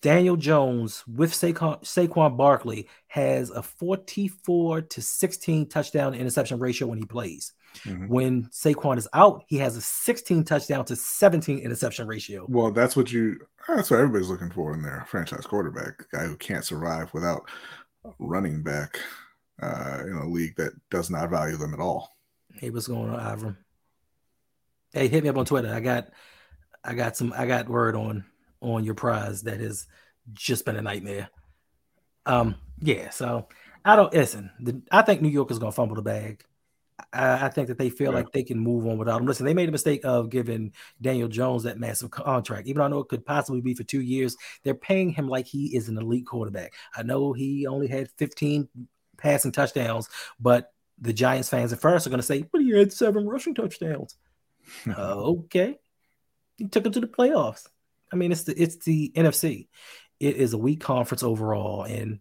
Daniel 0.00 0.36
Jones 0.36 1.04
with 1.06 1.32
Saquon, 1.32 1.82
Saquon 1.82 2.36
Barkley 2.36 2.88
has 3.06 3.50
a 3.50 3.62
44 3.62 4.82
to 4.82 5.00
16 5.00 5.68
touchdown 5.68 6.12
to 6.12 6.18
interception 6.18 6.58
ratio 6.58 6.88
when 6.88 6.98
he 6.98 7.04
plays. 7.04 7.52
Mhm. 7.86 8.08
When 8.08 8.44
Saquon 8.46 8.98
is 8.98 9.08
out, 9.14 9.44
he 9.46 9.58
has 9.58 9.76
a 9.76 9.80
16 9.80 10.44
touchdown 10.44 10.84
to 10.86 10.96
17 10.96 11.58
interception 11.60 12.06
ratio. 12.06 12.46
Well, 12.48 12.70
that's 12.70 12.96
what 12.96 13.12
you 13.12 13.38
that's 13.68 13.90
what 13.90 14.00
everybody's 14.00 14.28
looking 14.28 14.50
for 14.50 14.74
in 14.74 14.82
their 14.82 15.04
franchise 15.08 15.46
quarterback, 15.46 16.10
guy 16.10 16.26
who 16.26 16.36
can't 16.36 16.64
survive 16.64 17.14
without 17.14 17.48
running 18.18 18.62
back 18.62 18.98
uh, 19.62 19.98
in 20.06 20.14
a 20.14 20.28
league 20.28 20.56
that 20.56 20.72
does 20.90 21.10
not 21.10 21.30
value 21.30 21.56
them 21.56 21.74
at 21.74 21.80
all. 21.80 22.10
Hey, 22.54 22.70
what's 22.70 22.88
going 22.88 23.10
on, 23.10 23.20
Ivram? 23.20 23.56
Hey, 24.92 25.08
hit 25.08 25.22
me 25.22 25.30
up 25.30 25.36
on 25.36 25.46
Twitter. 25.46 25.72
I 25.72 25.80
got 25.80 26.08
I 26.84 26.94
got 26.94 27.16
some 27.16 27.32
I 27.36 27.46
got 27.46 27.68
word 27.68 27.94
on 27.94 28.24
on 28.60 28.84
your 28.84 28.94
prize 28.94 29.42
that 29.42 29.60
has 29.60 29.86
just 30.32 30.64
been 30.64 30.76
a 30.76 30.82
nightmare. 30.82 31.30
Um, 32.26 32.56
yeah, 32.80 33.10
so 33.10 33.48
I 33.84 33.96
don't 33.96 34.12
listen. 34.12 34.50
The, 34.60 34.82
I 34.90 35.02
think 35.02 35.22
New 35.22 35.28
York 35.28 35.50
is 35.50 35.58
gonna 35.58 35.72
fumble 35.72 35.96
the 35.96 36.02
bag. 36.02 36.44
I, 37.12 37.46
I 37.46 37.48
think 37.48 37.68
that 37.68 37.78
they 37.78 37.90
feel 37.90 38.10
Yeah. 38.10 38.18
like 38.18 38.32
they 38.32 38.42
can 38.42 38.58
move 38.58 38.86
on 38.86 38.98
without 38.98 39.20
him. 39.20 39.26
Listen, 39.26 39.46
they 39.46 39.54
made 39.54 39.68
a 39.68 39.72
mistake 39.72 40.00
of 40.04 40.30
giving 40.30 40.72
Daniel 41.00 41.28
Jones 41.28 41.62
that 41.64 41.78
massive 41.78 42.10
contract. 42.10 42.66
Even 42.66 42.80
though 42.80 42.84
I 42.84 42.88
know 42.88 42.98
it 43.00 43.08
could 43.08 43.24
possibly 43.24 43.60
be 43.60 43.74
for 43.74 43.84
two 43.84 44.00
years, 44.00 44.36
they're 44.62 44.74
paying 44.74 45.10
him 45.10 45.28
like 45.28 45.46
he 45.46 45.76
is 45.76 45.88
an 45.88 45.98
elite 45.98 46.26
quarterback. 46.26 46.72
I 46.94 47.02
know 47.02 47.32
he 47.32 47.66
only 47.66 47.86
had 47.88 48.10
15 48.18 48.68
passing 49.16 49.52
touchdowns, 49.52 50.08
but 50.40 50.72
the 50.98 51.12
Giants 51.12 51.48
fans 51.48 51.72
at 51.72 51.80
first 51.80 52.06
are 52.06 52.10
going 52.10 52.20
to 52.20 52.26
say, 52.26 52.44
"But 52.50 52.60
he 52.62 52.70
had 52.70 52.92
seven 52.92 53.26
rushing 53.26 53.54
touchdowns." 53.54 54.16
okay, 54.88 55.78
he 56.56 56.68
took 56.68 56.86
him 56.86 56.92
to 56.92 57.00
the 57.00 57.06
playoffs. 57.06 57.66
I 58.12 58.16
mean, 58.16 58.30
it's 58.32 58.44
the 58.44 58.54
it's 58.60 58.76
the 58.84 59.10
NFC. 59.16 59.68
It 60.20 60.36
is 60.36 60.52
a 60.52 60.58
weak 60.58 60.80
conference 60.80 61.22
overall, 61.22 61.82
and 61.84 62.20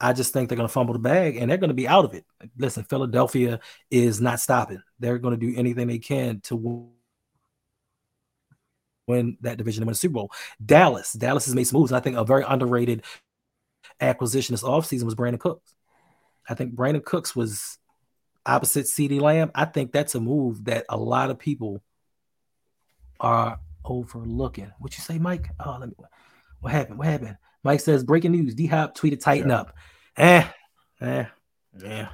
I 0.00 0.12
just 0.12 0.32
think 0.32 0.48
they're 0.48 0.56
going 0.56 0.68
to 0.68 0.72
fumble 0.72 0.92
the 0.92 1.00
bag 1.00 1.36
and 1.36 1.50
they're 1.50 1.58
going 1.58 1.68
to 1.68 1.74
be 1.74 1.88
out 1.88 2.04
of 2.04 2.14
it. 2.14 2.24
Listen, 2.56 2.84
Philadelphia 2.84 3.60
is 3.90 4.20
not 4.20 4.40
stopping. 4.40 4.80
They're 5.00 5.18
going 5.18 5.38
to 5.38 5.46
do 5.46 5.58
anything 5.58 5.88
they 5.88 5.98
can 5.98 6.40
to 6.42 6.90
win- 9.06 9.38
that 9.40 9.58
division 9.58 9.82
and 9.82 9.88
win 9.88 9.92
the 9.92 9.98
Super 9.98 10.14
Bowl. 10.14 10.32
Dallas, 10.64 11.12
Dallas 11.12 11.46
has 11.46 11.54
made 11.54 11.64
some 11.64 11.80
moves. 11.80 11.92
I 11.92 12.00
think 12.00 12.16
a 12.16 12.24
very 12.24 12.44
underrated 12.46 13.02
acquisition 14.00 14.52
this 14.52 14.62
offseason 14.62 15.04
was 15.04 15.16
Brandin 15.16 15.40
Cooks. 15.40 15.74
I 16.48 16.54
think 16.54 16.74
Brandin 16.74 17.04
Cooks 17.04 17.34
was 17.34 17.78
opposite 18.46 18.86
CeeDee 18.86 19.20
Lamb. 19.20 19.50
I 19.54 19.64
think 19.64 19.92
that's 19.92 20.14
a 20.14 20.20
move 20.20 20.64
that 20.64 20.84
a 20.88 20.96
lot 20.96 21.30
of 21.30 21.38
people 21.38 21.82
are 23.20 23.58
overlooking. 23.84 24.72
What 24.78 24.96
you 24.96 25.02
say, 25.02 25.18
Mike? 25.18 25.50
Oh, 25.58 25.76
let 25.80 25.88
me. 25.88 25.94
What 26.60 26.72
happened? 26.72 26.98
What 26.98 27.08
happened? 27.08 27.36
Mike 27.64 27.80
says 27.80 28.04
breaking 28.04 28.32
news. 28.32 28.54
D 28.54 28.66
Hop 28.66 28.96
tweeted 28.96 29.20
tighten 29.20 29.50
Yeah. 29.50 29.56
up. 29.60 29.74
Eh, 30.16 30.44
eh, 31.00 31.24
yeah, 31.82 32.08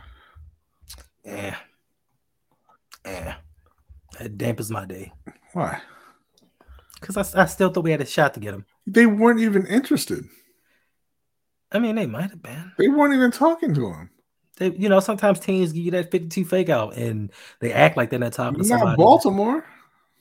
yeah, 1.24 1.56
yeah. 3.04 3.34
That 4.18 4.36
dampens 4.38 4.70
my 4.70 4.84
day 4.84 5.12
Why? 5.54 5.80
because 7.00 7.34
I, 7.34 7.42
I 7.42 7.46
still 7.46 7.70
thought 7.70 7.84
we 7.84 7.90
had 7.90 8.00
a 8.00 8.06
shot 8.06 8.34
to 8.34 8.40
get 8.40 8.54
him. 8.54 8.64
They 8.86 9.06
weren't 9.06 9.40
even 9.40 9.66
interested. 9.66 10.24
I 11.72 11.78
mean, 11.80 11.96
they 11.96 12.06
might 12.06 12.30
have 12.30 12.42
been. 12.42 12.72
They 12.78 12.88
weren't 12.88 13.14
even 13.14 13.30
talking 13.30 13.74
to 13.74 13.88
him. 13.88 14.10
They, 14.58 14.70
you 14.70 14.88
know, 14.88 15.00
sometimes 15.00 15.40
teams 15.40 15.72
give 15.72 15.82
you 15.84 15.90
that 15.92 16.10
52 16.12 16.44
fake 16.44 16.68
out 16.68 16.96
and 16.96 17.32
they 17.60 17.72
act 17.72 17.96
like 17.96 18.10
they're 18.10 18.18
not 18.20 18.32
talking 18.34 18.62
to 18.62 18.68
Not 18.68 18.78
somebody. 18.78 18.96
Baltimore. 18.96 19.64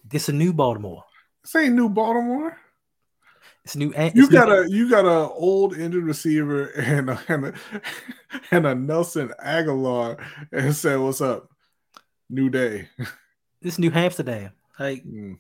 This 0.10 0.28
a 0.30 0.34
new 0.34 0.52
Baltimore. 0.54 1.04
This 1.44 1.56
ain't 1.56 1.76
new 1.76 1.90
Baltimore. 1.90 2.58
It's 3.66 3.76
new. 3.78 3.94
it's 3.96 4.16
You 4.16 4.24
new- 4.24 4.30
got 4.30 4.50
a 4.52 4.70
you 4.70 4.90
got 4.90 5.06
a 5.06 5.30
old 5.34 5.78
injured 5.78 6.04
receiver 6.04 6.66
and 6.72 7.10
a, 7.10 7.20
and 7.30 7.46
a, 7.46 7.54
and 8.52 8.66
a 8.68 8.76
Nelson 8.76 9.32
Agholor 9.44 10.22
and 10.52 10.76
said, 10.76 11.00
"What's 11.00 11.22
up? 11.22 11.50
New 12.30 12.50
day." 12.50 12.90
this 13.62 13.80
New 13.80 13.92
Amsterdam. 13.94 14.52
Like 14.80 15.04
Mm, 15.06 15.38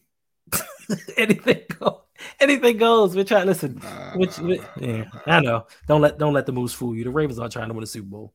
anything 1.17 1.61
goes. 1.79 1.99
Anything 2.39 2.77
goes. 2.77 3.15
We're 3.15 3.23
trying. 3.25 3.47
Listen, 3.47 3.79
nah, 3.83 4.13
which, 4.15 4.39
nah, 4.39 4.55
yeah, 4.79 5.03
nah. 5.03 5.19
I 5.25 5.39
know. 5.41 5.67
Don't 5.87 6.01
let 6.01 6.17
don't 6.17 6.33
let 6.33 6.45
the 6.45 6.51
moves 6.53 6.73
fool 6.73 6.95
you. 6.95 7.03
The 7.03 7.09
Ravens 7.09 7.39
aren't 7.39 7.51
trying 7.51 7.67
to 7.67 7.73
win 7.73 7.83
a 7.83 7.87
Super 7.87 8.07
Bowl. 8.07 8.33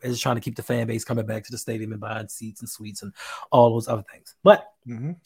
They're 0.00 0.10
just 0.12 0.22
trying 0.22 0.36
to 0.36 0.40
keep 0.40 0.54
the 0.56 0.62
fan 0.62 0.86
base 0.86 1.04
coming 1.04 1.26
back 1.26 1.44
to 1.44 1.50
the 1.50 1.58
stadium 1.58 1.92
and 1.92 2.00
buying 2.00 2.28
seats 2.28 2.60
and 2.60 2.70
suites 2.70 3.02
and 3.02 3.12
all 3.50 3.74
those 3.74 3.88
other 3.88 4.04
things. 4.10 4.34
But 4.42 4.64
Mhm. 4.88 5.16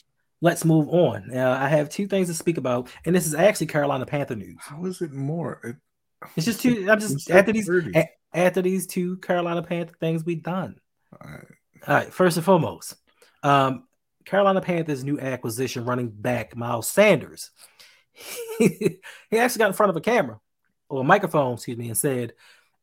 Let's 0.42 0.64
move 0.64 0.88
on. 0.90 1.28
Now, 1.28 1.52
I 1.52 1.68
have 1.68 1.88
two 1.88 2.06
things 2.06 2.28
to 2.28 2.34
speak 2.34 2.58
about, 2.58 2.90
and 3.06 3.14
this 3.14 3.26
is 3.26 3.34
actually 3.34 3.68
Carolina 3.68 4.04
Panther 4.04 4.36
news. 4.36 4.58
How 4.58 4.84
is 4.84 5.00
it 5.00 5.12
more? 5.12 5.60
It, 5.64 5.76
It's 6.36 6.44
just 6.44 6.60
two. 6.60 6.86
I'm 6.90 7.00
just 7.00 7.30
after 7.30 7.52
these 7.52 7.70
a- 7.70 8.10
after 8.34 8.60
these 8.60 8.86
two 8.86 9.16
Carolina 9.18 9.62
Panther 9.62 9.94
things 9.98 10.24
we 10.24 10.34
done. 10.34 10.76
All 11.12 11.30
right. 11.30 11.46
All 11.86 11.94
right, 11.94 12.12
first 12.12 12.36
and 12.36 12.44
foremost, 12.46 12.94
um, 13.42 13.88
Carolina 14.24 14.60
Panthers' 14.60 15.02
new 15.02 15.18
acquisition, 15.18 15.84
running 15.84 16.10
back 16.10 16.54
Miles 16.54 16.88
Sanders. 16.88 17.50
he 18.58 18.98
actually 19.32 19.58
got 19.58 19.68
in 19.68 19.72
front 19.72 19.90
of 19.90 19.96
a 19.96 20.00
camera 20.00 20.38
or 20.88 21.00
a 21.00 21.04
microphone, 21.04 21.54
excuse 21.54 21.76
me, 21.78 21.88
and 21.88 21.96
said, 21.96 22.34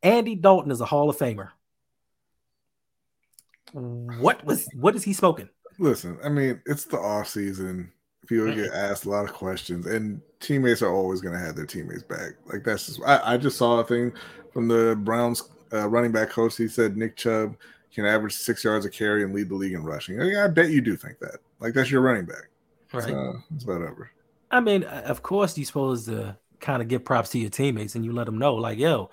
"Andy 0.01 0.35
Dalton 0.35 0.71
is 0.71 0.81
a 0.81 0.85
Hall 0.85 1.09
of 1.09 1.17
Famer." 1.17 1.49
What 3.71 4.43
was 4.43 4.67
what 4.73 4.95
is 4.95 5.03
he 5.03 5.13
smoking? 5.13 5.49
Listen, 5.79 6.17
I 6.23 6.29
mean, 6.29 6.61
it's 6.65 6.85
the 6.85 6.99
off 6.99 7.29
season. 7.29 7.91
People 8.27 8.53
get 8.53 8.71
asked 8.73 9.05
a 9.05 9.09
lot 9.09 9.25
of 9.25 9.33
questions, 9.33 9.87
and 9.87 10.21
teammates 10.39 10.83
are 10.83 10.93
always 10.93 11.21
going 11.21 11.33
to 11.33 11.39
have 11.39 11.55
their 11.55 11.65
teammates 11.65 12.03
back. 12.03 12.33
Like 12.45 12.63
that's 12.63 12.85
just. 12.85 13.01
I, 13.03 13.33
I 13.33 13.37
just 13.37 13.57
saw 13.57 13.79
a 13.79 13.83
thing 13.83 14.11
from 14.53 14.67
the 14.67 14.95
Browns 14.99 15.49
uh, 15.73 15.87
running 15.89 16.11
back 16.11 16.29
coach. 16.29 16.57
He 16.57 16.67
said 16.67 16.95
Nick 16.95 17.15
Chubb 17.15 17.55
can 17.93 18.05
average 18.05 18.33
six 18.33 18.63
yards 18.63 18.85
a 18.85 18.89
carry 18.89 19.23
and 19.23 19.33
lead 19.33 19.49
the 19.49 19.55
league 19.55 19.73
in 19.73 19.83
rushing. 19.83 20.21
I, 20.21 20.45
I 20.45 20.47
bet 20.47 20.69
you 20.69 20.81
do 20.81 20.95
think 20.95 21.17
that. 21.19 21.37
Like 21.59 21.73
that's 21.73 21.89
your 21.89 22.01
running 22.01 22.25
back. 22.25 22.49
Right. 22.93 23.05
So 23.05 23.41
it's 23.55 23.65
whatever. 23.65 24.11
I 24.51 24.59
mean, 24.59 24.83
uh, 24.83 25.03
of 25.05 25.23
course, 25.23 25.57
you're 25.57 25.65
supposed 25.65 26.07
to 26.07 26.37
kind 26.59 26.81
of 26.81 26.87
give 26.87 27.05
props 27.05 27.29
to 27.31 27.39
your 27.39 27.49
teammates 27.49 27.95
and 27.95 28.03
you 28.03 28.11
let 28.11 28.25
them 28.25 28.37
know, 28.37 28.55
like, 28.55 28.77
yo, 28.77 29.09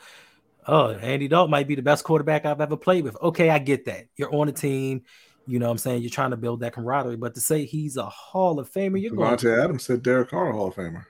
oh, 0.66 0.90
Andy 0.90 1.28
Dalton 1.28 1.50
might 1.50 1.68
be 1.68 1.74
the 1.74 1.82
best 1.82 2.04
quarterback 2.04 2.44
I've 2.44 2.60
ever 2.60 2.76
played 2.76 3.04
with. 3.04 3.16
Okay, 3.22 3.50
I 3.50 3.58
get 3.58 3.84
that. 3.86 4.06
You're 4.16 4.34
on 4.34 4.48
a 4.48 4.52
team. 4.52 5.02
You 5.47 5.59
know 5.61 5.66
what 5.66 5.72
I'm 5.72 5.78
saying? 5.78 6.03
You're 6.03 6.11
trying 6.11 6.30
to 6.32 6.36
build 6.36 6.61
that 6.61 6.72
camaraderie. 6.72 7.16
But 7.16 7.34
to 7.36 7.40
say 7.40 7.64
he's 7.64 7.97
a 7.97 8.07
Hall 8.07 8.59
of 8.59 8.70
Famer, 8.72 9.01
you're 9.01 9.12
going 9.12 9.36
Davante 9.36 9.62
Adams 9.64 9.84
said 9.84 10.03
Derek 10.03 10.30
Carr 10.30 10.53
Hall 10.53 10.68
of 10.68 10.74
Famer. 10.74 11.05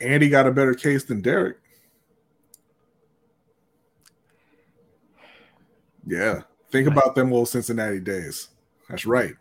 Andy 0.00 0.28
got 0.28 0.46
a 0.46 0.52
better 0.52 0.74
case 0.74 1.04
than 1.04 1.20
Derek. 1.20 1.58
Yeah, 6.06 6.42
Think 6.70 6.88
Right. 6.88 6.96
about 6.96 7.14
them 7.16 7.32
old 7.32 7.48
Cincinnati 7.48 7.98
days. 8.00 8.48
That's 8.88 9.04
right. 9.04 9.34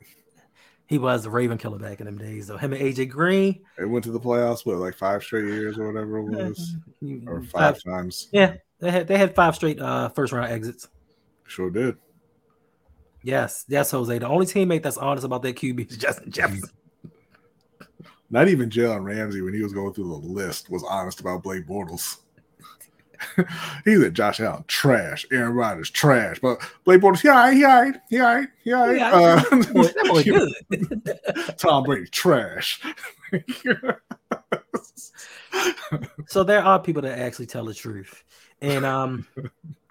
He 0.88 0.98
was 0.98 1.24
the 1.24 1.30
Raven 1.30 1.60
killer 1.60 1.78
back 1.78 2.00
in 2.00 2.08
them 2.08 2.18
days, 2.18 2.48
though. 2.48 2.58
Him 2.58 2.74
and 2.74 2.82
AJ 2.82 3.06
Green. 3.06 3.62
They 3.78 3.86
went 3.86 4.04
to 4.06 4.12
the 4.12 4.20
playoffs, 4.20 4.66
what, 4.66 4.78
like 4.78 4.96
five 4.96 5.22
straight 5.24 5.46
years 5.46 5.78
or 5.78 5.86
whatever 5.92 6.18
it 6.18 6.24
was, 6.24 6.76
or 7.28 7.44
five- 7.44 7.76
five 7.76 7.84
times. 7.84 8.28
Yeah, 8.32 8.56
they 8.80 8.90
had 8.90 9.08
they 9.08 9.18
had 9.18 9.36
five 9.36 9.56
straight 9.56 9.80
uh 9.80 10.10
first 10.10 10.34
round 10.34 10.52
exits. 10.52 10.88
Sure 11.46 11.70
did. 11.70 11.98
Yes, 13.22 13.66
yes, 13.68 13.92
Jose. 13.92 14.18
The 14.18 14.28
only 14.28 14.46
teammate 14.46 14.84
that's 14.84 14.98
honest 14.98 15.26
about 15.26 15.42
that 15.44 15.56
QB 15.56 15.92
is 15.92 15.98
Justin 15.98 16.32
Jefferson. 16.32 16.70
Not 18.30 18.48
even 18.48 18.70
Jalen 18.70 19.04
Ramsey, 19.04 19.42
when 19.42 19.54
he 19.54 19.64
was 19.64 19.74
going 19.74 19.94
through 19.94 20.10
the 20.10 20.28
list, 20.28 20.70
was 20.70 20.84
honest 20.84 21.20
about 21.20 21.44
Blake 21.44 21.66
Bortles. 21.66 22.18
he 23.86 24.00
said 24.00 24.14
Josh 24.14 24.40
Allen 24.40 24.64
trash, 24.68 25.26
Aaron 25.32 25.54
Rodgers 25.54 25.90
trash, 25.90 26.40
but 26.40 26.62
Blake 26.86 27.02
Bortles, 27.02 27.24
yeah, 27.24 27.52
he 27.52 27.66
all 27.66 27.82
right, 27.82 27.96
he 28.10 28.20
all 28.20 28.36
right, 28.36 28.48
he 28.64 28.72
all 28.72 28.88
right. 28.88 28.98
Yeah, 28.98 29.12
Uh, 29.12 29.36
that 29.50 30.08
boy 30.08 30.24
good. 31.44 31.58
Tom 31.58 31.84
Brady 31.84 32.06
trash. 32.08 32.82
so 36.28 36.44
there 36.44 36.64
are 36.64 36.80
people 36.80 37.02
that 37.02 37.20
actually 37.20 37.48
tell 37.48 37.66
the 37.66 37.74
truth, 37.74 38.24
and 38.62 38.86
um, 38.86 39.28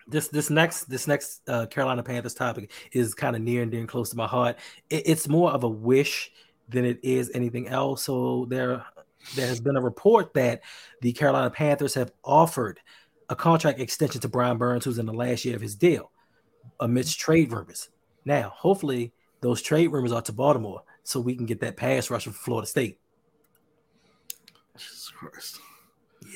this 0.08 0.28
this 0.28 0.50
next 0.50 0.84
this 0.84 1.06
next 1.06 1.48
uh, 1.48 1.66
Carolina 1.66 2.02
Panthers 2.02 2.34
topic 2.34 2.70
is 2.92 3.14
kind 3.14 3.36
of 3.36 3.42
near 3.42 3.62
and 3.62 3.70
dear 3.70 3.80
and 3.80 3.88
close 3.88 4.10
to 4.10 4.16
my 4.16 4.26
heart. 4.26 4.56
It, 4.90 5.02
it's 5.06 5.28
more 5.28 5.50
of 5.50 5.64
a 5.64 5.68
wish 5.68 6.32
than 6.68 6.84
it 6.84 6.98
is 7.02 7.30
anything 7.34 7.68
else. 7.68 8.04
So 8.04 8.46
there 8.48 8.84
there 9.34 9.46
has 9.46 9.60
been 9.60 9.76
a 9.76 9.82
report 9.82 10.34
that 10.34 10.62
the 11.02 11.12
Carolina 11.12 11.50
Panthers 11.50 11.94
have 11.94 12.12
offered 12.24 12.80
a 13.28 13.36
contract 13.36 13.80
extension 13.80 14.20
to 14.22 14.28
Brian 14.28 14.56
Burns, 14.56 14.84
who's 14.84 14.98
in 14.98 15.06
the 15.06 15.12
last 15.12 15.44
year 15.44 15.54
of 15.54 15.60
his 15.60 15.74
deal, 15.74 16.10
amidst 16.80 17.20
trade 17.20 17.52
rumors. 17.52 17.90
Now, 18.24 18.52
hopefully, 18.56 19.12
those 19.40 19.60
trade 19.60 19.88
rumors 19.88 20.12
are 20.12 20.22
to 20.22 20.32
Baltimore, 20.32 20.82
so 21.02 21.20
we 21.20 21.34
can 21.36 21.46
get 21.46 21.60
that 21.60 21.76
pass 21.76 22.10
rusher 22.10 22.30
for 22.30 22.38
Florida 22.38 22.66
State. 22.66 22.98
Jesus 24.76 25.10
Christ. 25.10 25.60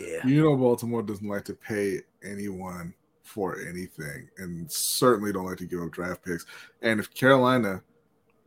Yeah. 0.01 0.27
You 0.27 0.43
know 0.43 0.57
Baltimore 0.57 1.03
doesn't 1.03 1.27
like 1.27 1.45
to 1.47 1.55
pay 1.55 2.01
anyone 2.23 2.95
for 3.33 3.59
anything, 3.59 4.29
and 4.39 4.71
certainly 4.71 5.33
don't 5.33 5.47
like 5.47 5.57
to 5.59 5.65
give 5.67 5.81
up 5.81 5.91
draft 5.91 6.23
picks. 6.25 6.45
And 6.83 7.01
if 7.01 7.13
Carolina 7.15 7.83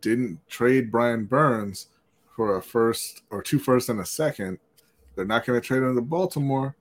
didn't 0.02 0.40
trade 0.48 0.92
Brian 0.92 1.26
Burns 1.26 1.88
for 2.36 2.58
a 2.58 2.62
first 2.62 3.24
or 3.32 3.42
two 3.42 3.58
first 3.60 3.90
and 3.90 4.00
a 4.00 4.06
second, 4.06 4.60
they're 5.16 5.26
not 5.26 5.46
going 5.46 5.60
to 5.60 5.66
trade 5.66 5.82
him 5.82 5.96
to 5.96 6.02
Baltimore. 6.02 6.76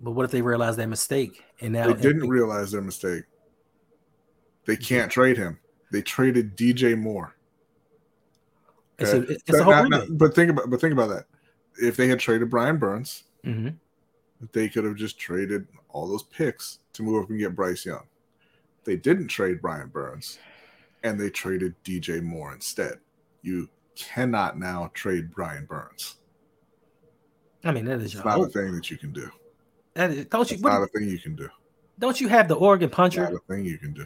But 0.00 0.12
what 0.12 0.24
if 0.24 0.30
they 0.30 0.42
realize 0.42 0.76
their 0.76 0.88
mistake 0.88 1.42
and 1.60 1.72
now 1.74 1.86
They 1.92 2.00
didn't 2.00 2.28
realize 2.28 2.70
their 2.72 2.82
mistake. 2.82 3.24
They 4.64 4.76
can't 4.76 5.10
trade 5.12 5.36
him. 5.36 5.58
They 5.92 6.00
traded 6.02 6.56
DJ 6.56 6.98
Moore. 6.98 7.36
It's 8.98 9.12
Okay? 9.12 9.34
it's 9.46 9.58
a 9.58 9.64
whole 9.64 9.72
not- 9.74 9.90
not- 9.90 10.08
but 10.18 10.34
think 10.34 10.50
about 10.50 10.70
but 10.70 10.80
think 10.80 10.92
about 10.92 11.08
that. 11.10 11.26
If 11.76 11.96
they 11.96 12.06
had 12.08 12.20
traded 12.20 12.48
Brian 12.48 12.78
Burns, 12.78 13.24
Mhm. 13.44 13.76
They 14.52 14.68
could 14.68 14.84
have 14.84 14.96
just 14.96 15.18
traded 15.18 15.66
all 15.90 16.06
those 16.08 16.22
picks 16.24 16.80
to 16.94 17.02
move 17.02 17.22
up 17.24 17.30
and 17.30 17.38
get 17.38 17.54
Bryce 17.54 17.84
Young. 17.86 18.04
They 18.84 18.96
didn't 18.96 19.28
trade 19.28 19.62
Brian 19.62 19.88
Burns, 19.88 20.38
and 21.02 21.18
they 21.18 21.30
traded 21.30 21.74
DJ 21.84 22.22
Moore 22.22 22.52
instead. 22.52 22.94
You 23.42 23.68
cannot 23.96 24.58
now 24.58 24.90
trade 24.94 25.32
Brian 25.34 25.64
Burns. 25.64 26.16
I 27.64 27.72
mean, 27.72 27.84
that 27.86 28.00
is 28.02 28.14
not 28.22 28.40
a 28.40 28.46
thing 28.48 28.74
that 28.74 28.90
you 28.90 28.98
can 28.98 29.12
do. 29.12 29.30
That 29.94 30.10
is, 30.10 30.26
don't 30.26 30.50
you 30.50 30.58
what- 30.58 30.72
not 30.72 30.82
a 30.82 30.86
thing 30.88 31.08
you 31.08 31.18
can 31.18 31.34
do. 31.36 31.48
don't 31.98 32.20
you 32.20 32.28
have 32.28 32.48
the 32.48 32.56
Oregon 32.56 32.90
puncher? 32.90 33.22
not 33.22 33.32
a 33.34 33.38
thing 33.48 33.64
you 33.64 33.78
can 33.78 33.92
do. 33.94 34.04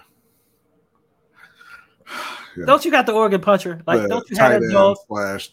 Yeah. 2.57 2.65
Don't 2.65 2.85
you 2.85 2.91
got 2.91 3.07
the 3.07 3.13
Oregon 3.13 3.41
puncher? 3.41 3.81
Like, 3.87 4.03
The 4.03 4.09
don't 4.09 4.29
you 4.31 4.37
have 4.37 4.47
tight 4.53 4.59
that 4.59 4.65
end 4.65 4.73
dog? 4.73 4.97
slash 5.07 5.51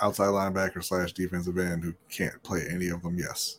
outside 0.00 0.26
linebacker 0.28 0.82
slash 0.82 1.12
defensive 1.12 1.58
end 1.58 1.84
who 1.84 1.92
can't 2.08 2.40
play 2.42 2.64
any 2.70 2.88
of 2.88 3.02
them? 3.02 3.18
Yes. 3.18 3.58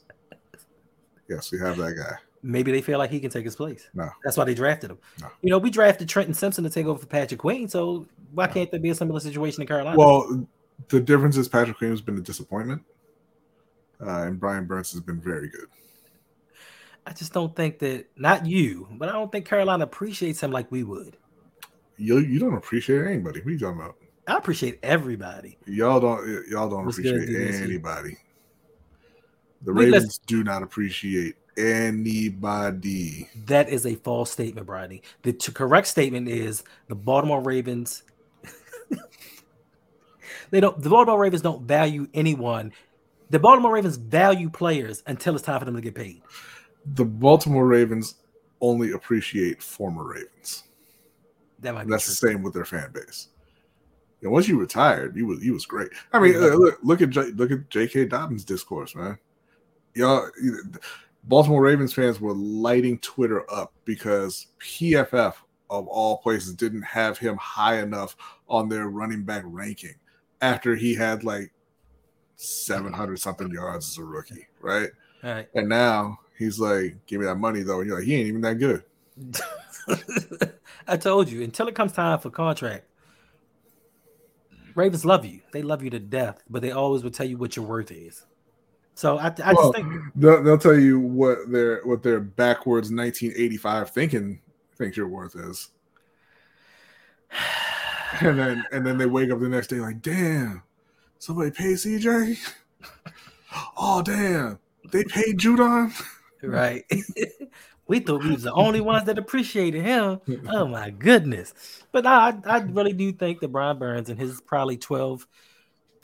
Yes, 1.27 1.51
we 1.51 1.59
have 1.59 1.77
that 1.77 1.93
guy. 1.93 2.17
Maybe 2.43 2.71
they 2.71 2.81
feel 2.81 2.99
like 2.99 3.09
he 3.09 3.19
can 3.19 3.31
take 3.31 3.45
his 3.45 3.55
place. 3.55 3.89
No. 3.95 4.07
That's 4.23 4.37
why 4.37 4.43
they 4.43 4.53
drafted 4.53 4.91
him. 4.91 4.99
No. 5.19 5.27
You 5.41 5.49
know, 5.49 5.57
we 5.57 5.71
drafted 5.71 6.07
Trenton 6.07 6.33
Simpson 6.33 6.63
to 6.63 6.69
take 6.69 6.85
over 6.85 6.99
for 6.99 7.07
Patrick 7.07 7.39
Queen. 7.39 7.67
So 7.67 8.05
why 8.33 8.47
can't 8.47 8.69
there 8.69 8.79
be 8.79 8.89
a 8.89 8.95
similar 8.95 9.19
situation 9.19 9.61
in 9.61 9.67
Carolina? 9.67 9.97
Well, 9.97 10.45
the 10.89 10.99
difference 10.99 11.37
is 11.37 11.47
Patrick 11.47 11.77
Queen 11.77 11.89
has 11.89 12.01
been 12.01 12.17
a 12.17 12.21
disappointment, 12.21 12.83
uh, 14.05 14.23
and 14.23 14.39
Brian 14.39 14.65
Burns 14.65 14.91
has 14.91 15.01
been 15.01 15.19
very 15.19 15.49
good. 15.49 15.67
I 17.07 17.13
just 17.13 17.33
don't 17.33 17.55
think 17.55 17.79
that 17.79 18.07
not 18.17 18.45
you, 18.45 18.87
but 18.93 19.09
I 19.09 19.13
don't 19.13 19.31
think 19.31 19.45
Carolina 19.45 19.83
appreciates 19.83 20.41
him 20.41 20.51
like 20.51 20.71
we 20.71 20.83
would. 20.83 21.17
You 21.97 22.17
you 22.19 22.39
don't 22.39 22.55
appreciate 22.55 23.05
anybody. 23.05 23.39
What 23.39 23.47
are 23.47 23.51
you 23.51 23.59
talking 23.59 23.79
about? 23.79 23.95
I 24.27 24.37
appreciate 24.37 24.79
everybody. 24.83 25.57
Y'all 25.65 25.99
don't 25.99 26.47
y'all 26.49 26.69
don't 26.69 26.85
What's 26.85 26.97
appreciate 26.97 27.61
anybody. 27.61 28.17
The 29.65 29.73
We 29.73 29.85
Ravens 29.85 30.19
do 30.19 30.43
not 30.43 30.61
appreciate 30.61 31.35
anybody. 31.57 33.27
That 33.47 33.67
is 33.67 33.85
a 33.85 33.95
false 33.95 34.31
statement, 34.31 34.67
Bridie. 34.67 35.01
The 35.23 35.33
t- 35.33 35.51
correct 35.51 35.87
statement 35.87 36.29
is 36.29 36.63
the 36.87 36.95
Baltimore 36.95 37.41
Ravens. 37.41 38.03
they 40.51 40.59
don't. 40.59 40.79
The 40.81 40.89
Baltimore 40.89 41.19
Ravens 41.19 41.41
don't 41.41 41.63
value 41.63 42.07
anyone. 42.13 42.71
The 43.31 43.39
Baltimore 43.39 43.73
Ravens 43.73 43.97
value 43.97 44.51
players 44.51 45.01
until 45.07 45.33
it's 45.33 45.43
time 45.43 45.57
for 45.59 45.65
them 45.65 45.75
to 45.75 45.81
get 45.81 45.95
paid. 45.95 46.21
The 46.93 47.05
Baltimore 47.05 47.65
Ravens 47.65 48.15
only 48.61 48.91
appreciate 48.91 49.63
former 49.63 50.03
Ravens. 50.03 50.65
That 51.59 51.73
might 51.73 51.85
be 51.85 51.91
That's 51.91 52.05
the 52.05 52.13
same 52.13 52.43
with 52.43 52.53
their 52.53 52.65
fan 52.65 52.91
base. 52.91 53.29
And 54.21 54.31
once 54.31 54.47
you 54.47 54.59
retired, 54.59 55.15
you 55.15 55.25
was 55.25 55.43
you 55.43 55.53
was 55.53 55.65
great. 55.65 55.89
I 56.13 56.19
mean, 56.19 56.35
uh, 56.35 56.55
look 56.55 56.79
look 56.83 57.01
at 57.01 57.09
J, 57.09 57.31
look 57.31 57.49
at 57.49 57.67
J.K. 57.69 58.05
Dobbins' 58.05 58.45
discourse, 58.45 58.95
man. 58.95 59.17
Y'all, 59.95 60.29
Baltimore 61.23 61.61
Ravens 61.61 61.93
fans 61.93 62.19
were 62.19 62.33
lighting 62.33 62.99
Twitter 62.99 63.51
up 63.51 63.73
because 63.85 64.47
PFF 64.59 65.35
of 65.69 65.87
all 65.87 66.17
places 66.17 66.53
didn't 66.53 66.83
have 66.83 67.17
him 67.17 67.37
high 67.37 67.79
enough 67.79 68.15
on 68.47 68.69
their 68.69 68.89
running 68.89 69.23
back 69.23 69.43
ranking 69.45 69.95
after 70.41 70.75
he 70.75 70.93
had 70.93 71.23
like 71.23 71.51
seven 72.35 72.93
hundred 72.93 73.19
something 73.19 73.49
yards 73.49 73.89
as 73.89 73.97
a 73.97 74.03
rookie, 74.03 74.47
right? 74.59 74.89
All 75.23 75.31
right. 75.31 75.47
And 75.55 75.69
now 75.69 76.19
he's 76.37 76.59
like, 76.59 76.97
"Give 77.07 77.19
me 77.19 77.25
that 77.25 77.35
money, 77.35 77.61
though." 77.61 77.79
And 77.79 77.87
you're 77.87 77.97
like, 77.97 78.05
"He 78.05 78.15
ain't 78.15 78.27
even 78.27 78.41
that 78.41 78.55
good." 78.55 78.83
I 80.87 80.97
told 80.97 81.29
you 81.29 81.41
until 81.41 81.67
it 81.67 81.75
comes 81.75 81.93
time 81.93 82.19
for 82.19 82.29
contract. 82.29 82.85
Ravens 84.75 85.05
love 85.05 85.25
you. 85.25 85.39
They 85.53 85.61
love 85.61 85.81
you 85.81 85.89
to 85.91 85.99
death, 85.99 86.43
but 86.49 86.61
they 86.61 86.71
always 86.71 87.01
will 87.01 87.11
tell 87.11 87.25
you 87.25 87.37
what 87.37 87.55
your 87.55 87.65
worth 87.65 87.91
is. 87.91 88.25
So 88.95 89.17
I, 89.17 89.33
I 89.43 89.53
Well, 89.53 89.73
just 89.73 89.75
think 89.75 90.03
they'll, 90.15 90.41
they'll 90.41 90.57
tell 90.57 90.79
you 90.79 90.99
what 90.99 91.51
their 91.51 91.81
what 91.83 92.01
their 92.01 92.21
backwards 92.21 92.91
1985 92.91 93.89
thinking 93.89 94.39
thinks 94.77 94.95
your 94.95 95.09
worth 95.09 95.35
is, 95.35 95.69
and 98.21 98.39
then 98.39 98.63
and 98.71 98.87
then 98.87 98.97
they 98.97 99.05
wake 99.05 99.31
up 99.31 99.41
the 99.41 99.49
next 99.49 99.67
day 99.67 99.81
like, 99.81 100.01
damn, 100.01 100.63
somebody 101.19 101.51
paid 101.51 101.75
CJ. 101.75 102.39
oh 103.77 104.01
damn, 104.01 104.59
they 104.91 105.03
paid 105.03 105.39
Judon. 105.39 105.93
right. 106.41 106.85
we 107.87 107.99
thought 107.99 108.23
we 108.23 108.31
was 108.31 108.43
the 108.43 108.53
only 108.53 108.79
ones 108.79 109.05
that 109.07 109.17
appreciated 109.17 109.83
him. 109.83 110.21
Oh 110.47 110.67
my 110.67 110.89
goodness! 110.89 111.53
But 111.91 112.05
I, 112.05 112.33
I 112.45 112.59
really 112.59 112.93
do 112.93 113.11
think 113.11 113.41
that 113.41 113.49
Brian 113.49 113.77
Burns 113.77 114.09
and 114.09 114.17
his 114.17 114.39
probably 114.39 114.77
twelve 114.77 115.27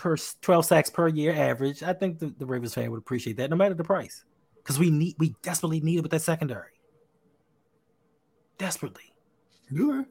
per 0.01 0.17
twelve 0.41 0.65
sacks 0.65 0.89
per 0.89 1.07
year 1.07 1.31
average. 1.31 1.83
I 1.83 1.93
think 1.93 2.17
the, 2.17 2.33
the 2.39 2.45
Ravens 2.45 2.73
fan 2.73 2.89
would 2.89 2.97
appreciate 2.97 3.37
that, 3.37 3.51
no 3.51 3.55
matter 3.55 3.75
the 3.75 3.83
price, 3.83 4.23
because 4.55 4.79
we 4.79 4.89
need 4.89 5.15
we 5.19 5.35
desperately 5.43 5.79
need 5.79 5.99
it 5.99 6.01
with 6.01 6.11
that 6.11 6.23
secondary. 6.23 6.71
Desperately, 8.57 9.13
Do 9.71 9.97
they? 10.03 10.09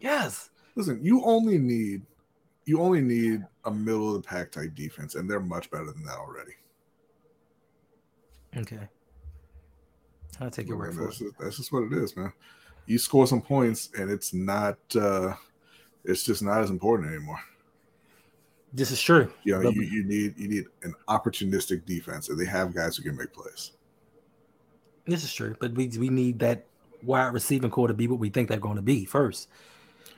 yes. 0.00 0.50
Listen, 0.74 0.98
you 1.02 1.22
only 1.24 1.58
need 1.58 2.02
you 2.64 2.80
only 2.80 3.02
need 3.02 3.44
a 3.66 3.70
middle 3.70 4.16
of 4.16 4.22
the 4.22 4.26
pack 4.26 4.50
type 4.50 4.74
defense, 4.74 5.14
and 5.16 5.30
they're 5.30 5.38
much 5.38 5.70
better 5.70 5.84
than 5.92 6.02
that 6.04 6.16
already. 6.16 6.52
Okay. 8.56 8.88
I'll 10.40 10.50
take 10.50 10.66
your 10.66 10.78
word 10.78 10.94
for 10.94 11.08
it. 11.08 11.12
just, 11.12 11.38
that's 11.38 11.56
just 11.58 11.72
what 11.72 11.84
it 11.84 11.92
is, 11.92 12.16
man. 12.16 12.32
You 12.86 12.98
score 12.98 13.26
some 13.26 13.42
points, 13.42 13.90
and 13.98 14.10
it's 14.10 14.32
not. 14.32 14.78
uh 14.96 15.34
It's 16.04 16.22
just 16.22 16.42
not 16.42 16.62
as 16.62 16.70
important 16.70 17.10
anymore. 17.10 17.40
This 18.74 18.90
is 18.90 19.00
true. 19.00 19.32
You 19.44 19.62
know, 19.62 19.70
you, 19.70 19.82
you 19.82 20.04
need 20.04 20.34
you 20.36 20.48
need 20.48 20.64
an 20.82 20.94
opportunistic 21.08 21.86
defense, 21.86 22.28
and 22.28 22.38
they 22.38 22.44
have 22.44 22.74
guys 22.74 22.96
who 22.96 23.04
can 23.04 23.16
make 23.16 23.32
plays. 23.32 23.70
This 25.06 25.22
is 25.22 25.32
true, 25.32 25.54
but 25.60 25.72
we 25.74 25.86
we 25.98 26.08
need 26.08 26.40
that 26.40 26.66
wide 27.02 27.32
receiving 27.32 27.70
core 27.70 27.86
to 27.88 27.94
be 27.94 28.08
what 28.08 28.18
we 28.18 28.30
think 28.30 28.48
they're 28.48 28.58
going 28.58 28.76
to 28.76 28.82
be 28.82 29.04
first. 29.04 29.48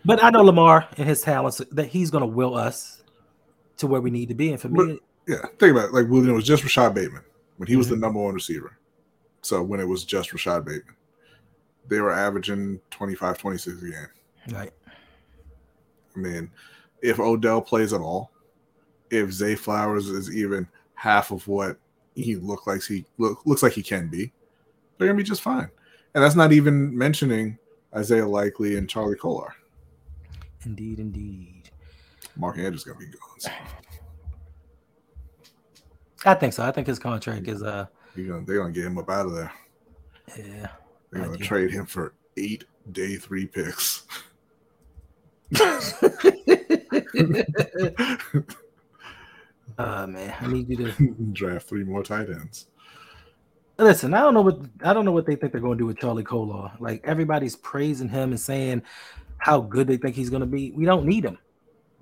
But 0.04 0.22
I 0.24 0.30
know 0.30 0.42
Lamar 0.42 0.88
and 0.96 1.06
his 1.08 1.20
talents 1.20 1.60
that 1.72 1.86
he's 1.88 2.10
going 2.10 2.22
to 2.22 2.26
will 2.26 2.54
us 2.56 3.02
to 3.78 3.86
where 3.86 4.00
we 4.00 4.10
need 4.10 4.28
to 4.28 4.34
be. 4.34 4.52
And 4.52 4.60
for 4.60 4.68
me, 4.68 5.00
Yeah, 5.26 5.42
think 5.58 5.72
about 5.72 5.86
it. 5.86 5.92
Like 5.92 6.06
when 6.08 6.28
it 6.28 6.32
was 6.32 6.44
just 6.44 6.62
Rashod 6.62 6.94
Bateman 6.94 7.24
when 7.56 7.66
he 7.66 7.76
was 7.76 7.86
Mm-hmm. 7.88 7.94
the 7.96 8.00
number 8.06 8.20
one 8.22 8.34
receiver. 8.34 8.78
So 9.42 9.62
when 9.62 9.80
it 9.80 9.84
was 9.88 10.04
just 10.04 10.32
Rashod 10.32 10.64
Bateman, 10.64 10.94
they 11.88 12.00
were 12.00 12.12
averaging 12.12 12.80
25, 12.90 13.36
26 13.38 13.82
a 13.82 13.84
game. 13.84 14.06
Right. 14.52 14.72
I 16.14 16.18
mean, 16.18 16.50
if 17.02 17.18
Odell 17.18 17.60
plays 17.60 17.92
at 17.92 18.00
all, 18.00 18.30
if 19.10 19.32
Zay 19.32 19.54
Flowers 19.54 20.08
is 20.08 20.34
even 20.34 20.66
half 20.94 21.30
of 21.30 21.46
what 21.46 21.78
he 22.14 22.36
look 22.36 22.66
like 22.66 22.82
he 22.82 23.04
look, 23.18 23.44
looks 23.44 23.62
like 23.62 23.72
he 23.72 23.82
can 23.82 24.08
be, 24.08 24.32
they're 24.98 25.08
gonna 25.08 25.16
be 25.16 25.22
just 25.22 25.42
fine. 25.42 25.68
And 26.14 26.24
that's 26.24 26.34
not 26.34 26.52
even 26.52 26.96
mentioning 26.96 27.58
Isaiah 27.94 28.26
Likely 28.26 28.76
and 28.76 28.88
Charlie 28.88 29.16
Kolar. 29.16 29.54
Indeed, 30.64 30.98
indeed. 30.98 31.70
Mark 32.36 32.58
Andrews 32.58 32.84
gonna 32.84 32.98
be 32.98 33.06
gone. 33.06 33.38
So 33.38 33.50
I 36.24 36.34
think 36.34 36.54
so. 36.54 36.64
I 36.64 36.72
think 36.72 36.86
his 36.86 36.98
contract 36.98 37.46
is 37.48 37.62
uh 37.62 37.86
gonna, 38.16 38.44
they're 38.44 38.58
gonna 38.58 38.72
get 38.72 38.86
him 38.86 38.98
up 38.98 39.10
out 39.10 39.26
of 39.26 39.34
there. 39.34 39.52
yeah. 40.36 40.68
They're 41.10 41.24
gonna 41.24 41.36
trade 41.36 41.70
him 41.70 41.86
for 41.86 42.14
eight 42.36 42.64
day 42.92 43.16
three 43.16 43.46
picks. 43.46 44.04
uh 49.78 50.06
man, 50.06 50.34
I 50.40 50.46
need 50.46 50.68
you 50.68 50.76
to 50.76 51.14
Draft 51.32 51.68
three 51.68 51.84
more 51.84 52.02
tight 52.02 52.28
ends. 52.30 52.66
listen. 53.78 54.14
I 54.14 54.20
don't 54.20 54.34
know 54.34 54.42
what 54.42 54.58
I 54.82 54.92
don't 54.94 55.04
know 55.04 55.12
what 55.12 55.26
they 55.26 55.36
think 55.36 55.52
they're 55.52 55.60
going 55.60 55.78
to 55.78 55.82
do 55.82 55.86
with 55.86 55.98
Charlie 55.98 56.24
Kolar. 56.24 56.72
Like 56.80 57.02
everybody's 57.04 57.56
praising 57.56 58.08
him 58.08 58.30
and 58.30 58.40
saying 58.40 58.82
how 59.38 59.60
good 59.60 59.86
they 59.86 59.96
think 59.96 60.16
he's 60.16 60.30
going 60.30 60.40
to 60.40 60.46
be. 60.46 60.72
We 60.72 60.84
don't 60.84 61.06
need 61.06 61.24
him. 61.24 61.38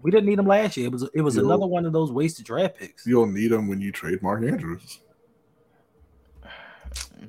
We 0.03 0.11
didn't 0.11 0.27
need 0.27 0.39
him 0.39 0.47
last 0.47 0.77
year. 0.77 0.87
It 0.87 0.93
was 0.93 1.09
it 1.15 1.23
was 1.23 1.37
Yo. 1.37 1.45
another 1.45 1.67
one 1.67 1.87
of 1.87 1.93
those 1.93 2.13
wasted 2.13 2.45
draft 2.45 2.77
picks. 2.79 3.07
You'll 3.07 3.27
need 3.27 3.51
him 3.53 3.69
when 3.69 3.81
you 3.81 3.91
trade 3.91 4.23
Mark 4.23 4.45
Andrews. 4.45 5.01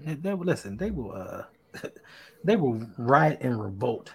They, 0.04 0.16
they 0.16 0.34
listen. 0.34 0.78
They 0.78 0.92
will 0.92 1.14
uh 1.14 1.44
they 2.44 2.56
will 2.56 2.86
riot 2.98 3.40
and 3.42 3.60
revolt. 3.60 4.14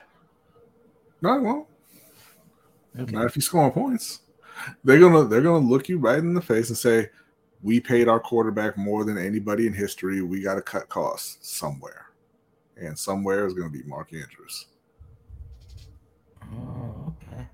No, 1.23 1.35
it 1.37 1.43
won't. 1.43 1.67
Okay. 2.99 3.13
Not 3.13 3.27
if 3.27 3.37
you 3.37 3.43
scoring 3.43 3.73
points. 3.73 4.21
They're 4.85 5.01
gonna 5.01 5.25
they're 5.25 5.43
gonna 5.43 5.67
look 5.67 5.89
you 5.89 5.99
right 5.99 6.19
in 6.19 6.35
the 6.35 6.43
face 6.43 6.69
and 6.69 6.79
say, 6.79 7.09
"We 7.63 7.81
paid 7.81 8.09
our 8.09 8.21
quarterback 8.21 8.77
more 8.77 9.05
than 9.05 9.19
anybody 9.19 9.67
in 9.67 9.73
history. 9.73 10.23
We 10.23 10.43
got 10.43 10.57
to 10.57 10.63
cut 10.63 10.89
costs 10.89 11.39
somewhere, 11.49 12.07
and 12.77 12.99
somewhere 12.99 13.47
is 13.47 13.55
gonna 13.55 13.71
be 13.71 13.83
Mark 13.85 14.13
Andrews." 14.13 14.67
Oh, 16.53 17.15
okay. 17.33 17.47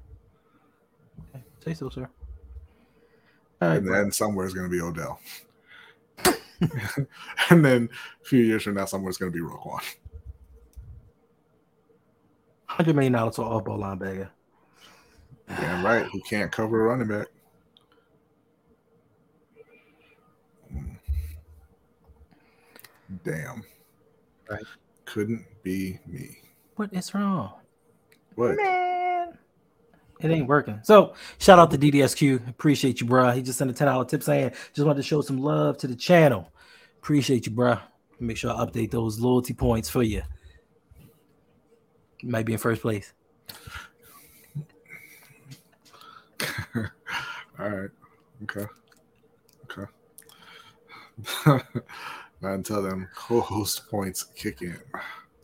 Okay. 1.35 1.45
Say 1.65 1.75
so, 1.75 1.89
sir. 1.89 2.09
Right, 3.61 3.77
and 3.77 3.89
then 3.89 4.13
somewhere 4.13 4.47
is 4.47 4.53
going 4.53 4.71
to 4.71 4.71
be 4.71 4.83
Odell. 4.83 5.19
and 7.51 7.65
then 7.65 7.89
a 8.23 8.25
few 8.25 8.43
years 8.43 8.63
from 8.63 8.75
now, 8.75 8.85
somewhere 8.85 9.11
is 9.11 9.17
going 9.17 9.33
to 9.33 9.37
be 9.37 9.43
Roquan. 9.43 9.83
hundred 12.67 12.95
million 12.95 13.15
dollars 13.15 13.37
for 13.37 13.43
off 13.43 13.65
ball 13.65 13.79
linebacker. 13.79 14.29
Damn 15.49 15.85
right, 15.85 16.07
who 16.07 16.21
can't 16.23 16.51
cover 16.51 16.87
a 16.87 16.89
running 16.89 17.09
back? 17.09 17.29
Damn. 23.25 23.65
Right. 24.51 24.65
Couldn't 25.05 25.45
be 25.63 25.99
me. 26.07 26.39
What 26.77 26.93
is 26.93 27.15
wrong? 27.15 27.55
What? 28.35 28.57
Man. 28.57 29.39
It 30.21 30.31
ain't 30.31 30.49
working. 30.49 30.81
So 30.83 31.15
shout 31.39 31.59
out 31.59 31.71
to 31.71 31.79
DDSQ. 31.79 32.49
Appreciate 32.49 33.01
you, 33.01 33.07
bruh. 33.07 33.35
He 33.35 33.43
just 33.43 33.59
sent 33.59 33.71
a 33.71 33.75
ten 33.75 33.87
dollar 33.87 34.05
tip 34.05 34.23
saying 34.23 34.53
just 34.73 34.87
wanted 34.87 34.99
to 34.99 35.03
show 35.03 35.21
some 35.21 35.39
love 35.39 35.77
to 35.79 35.87
the 35.87 35.95
channel. 35.95 36.53
Appreciate 36.99 37.47
you, 37.47 37.53
bruh. 37.53 37.81
Make 38.19 38.37
sure 38.37 38.51
I 38.51 38.65
update 38.65 38.91
those 38.91 39.21
loyalty 39.21 39.53
points 39.53 39.91
for 39.91 40.03
you. 40.03 40.23
You 42.21 42.31
might 42.31 42.47
be 42.47 42.55
in 42.55 42.59
first 42.59 42.83
place. 42.83 43.13
All 47.67 47.73
right. 47.73 47.91
Okay. 48.45 48.67
Okay. 49.65 49.93
Not 52.41 52.53
until 52.53 52.83
them 52.83 53.09
co-host 53.17 53.89
points 53.91 54.23
kick 54.23 54.63
in. 54.63 54.79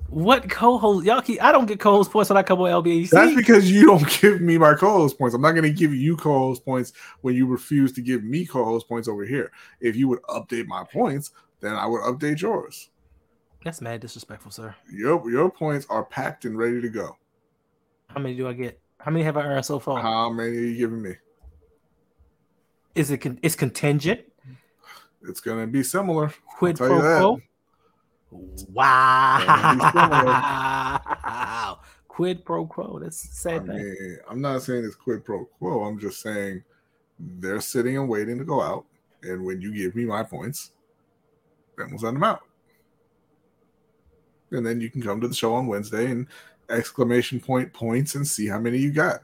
What 0.09 0.49
co-host? 0.49 1.05
Y'all 1.05 1.20
keep. 1.20 1.43
I 1.43 1.51
don't 1.51 1.66
get 1.66 1.81
co-host 1.81 2.12
points 2.12 2.31
when 2.31 2.37
I 2.37 2.45
come 2.45 2.61
on 2.61 2.70
LBAC. 2.70 3.11
That's 3.11 3.35
because 3.35 3.68
you 3.68 3.87
don't 3.87 4.20
give 4.20 4.41
me 4.41 4.57
my 4.57 4.75
co-host 4.75 5.18
points. 5.18 5.35
I'm 5.35 5.41
not 5.41 5.53
going 5.53 5.64
to 5.64 5.70
give 5.70 5.93
you 5.93 6.16
co-host 6.16 6.64
points 6.64 6.93
when 7.23 7.35
you 7.35 7.47
refuse 7.47 7.93
to 7.95 8.01
give 8.01 8.23
me 8.23 8.47
co-host 8.47 8.87
points 8.89 9.09
over 9.09 9.25
here. 9.25 9.51
If 9.81 9.97
you 9.97 10.07
would 10.07 10.23
update 10.23 10.66
my 10.66 10.85
points, 10.85 11.33
then 11.61 11.75
I 11.75 11.87
would 11.87 12.03
update 12.03 12.41
yours. 12.41 12.91
That's 13.64 13.81
mad 13.81 14.01
disrespectful, 14.01 14.53
sir. 14.53 14.77
Your 14.93 15.29
your 15.29 15.51
points 15.51 15.87
are 15.91 16.05
packed 16.05 16.45
and 16.45 16.57
ready 16.57 16.81
to 16.83 16.89
go. 16.89 17.16
How 18.09 18.20
many 18.20 18.37
do 18.37 18.47
I 18.47 18.53
get? 18.53 18.81
How 19.01 19.11
many 19.11 19.25
have 19.25 19.37
I 19.37 19.43
earned 19.43 19.66
so 19.66 19.81
far? 19.81 20.01
How 20.01 20.31
many 20.31 20.57
are 20.57 20.61
you 20.61 20.77
giving 20.77 21.03
me? 21.03 21.14
Is 22.95 23.11
it? 23.11 23.18
Con- 23.18 23.38
it's 23.43 23.55
contingent. 23.55 24.20
It's 25.28 25.40
going 25.40 25.61
to 25.61 25.66
be 25.66 25.82
similar. 25.82 26.32
Quid 26.59 26.76
pro 26.76 26.99
quo. 26.99 27.40
Wow. 30.32 31.78
Quid 32.09 32.45
pro 32.45 32.66
quo. 32.66 32.99
That's 32.99 33.24
a 33.24 33.28
I 33.28 33.32
sad 33.32 33.66
thing. 33.66 33.76
mean, 33.76 34.18
I'm 34.28 34.40
not 34.40 34.62
saying 34.62 34.84
it's 34.84 34.97
quid 34.97 35.24
pro 35.24 35.45
quo. 35.45 35.84
I'm 35.84 35.99
just 35.99 36.20
saying 36.20 36.62
they're 37.18 37.61
sitting 37.61 37.97
and 37.97 38.09
waiting 38.09 38.38
to 38.38 38.45
go 38.45 38.61
out. 38.61 38.84
And 39.22 39.45
when 39.45 39.61
you 39.61 39.72
give 39.72 39.95
me 39.95 40.05
my 40.05 40.22
points, 40.24 40.72
then 41.78 41.90
we'll 41.90 42.01
send 42.01 42.16
them 42.16 42.24
out. 42.24 42.43
And 44.51 44.66
then 44.66 44.80
you 44.80 44.90
can 44.90 45.01
come 45.01 45.20
to 45.20 45.28
the 45.28 45.34
show 45.34 45.55
on 45.55 45.66
Wednesday 45.68 46.11
and 46.11 46.26
exclamation 46.68 47.38
point 47.40 47.72
points 47.72 48.14
and 48.16 48.26
see 48.26 48.49
how 48.49 48.59
many 48.59 48.78
you 48.78 48.93
got. 48.93 49.20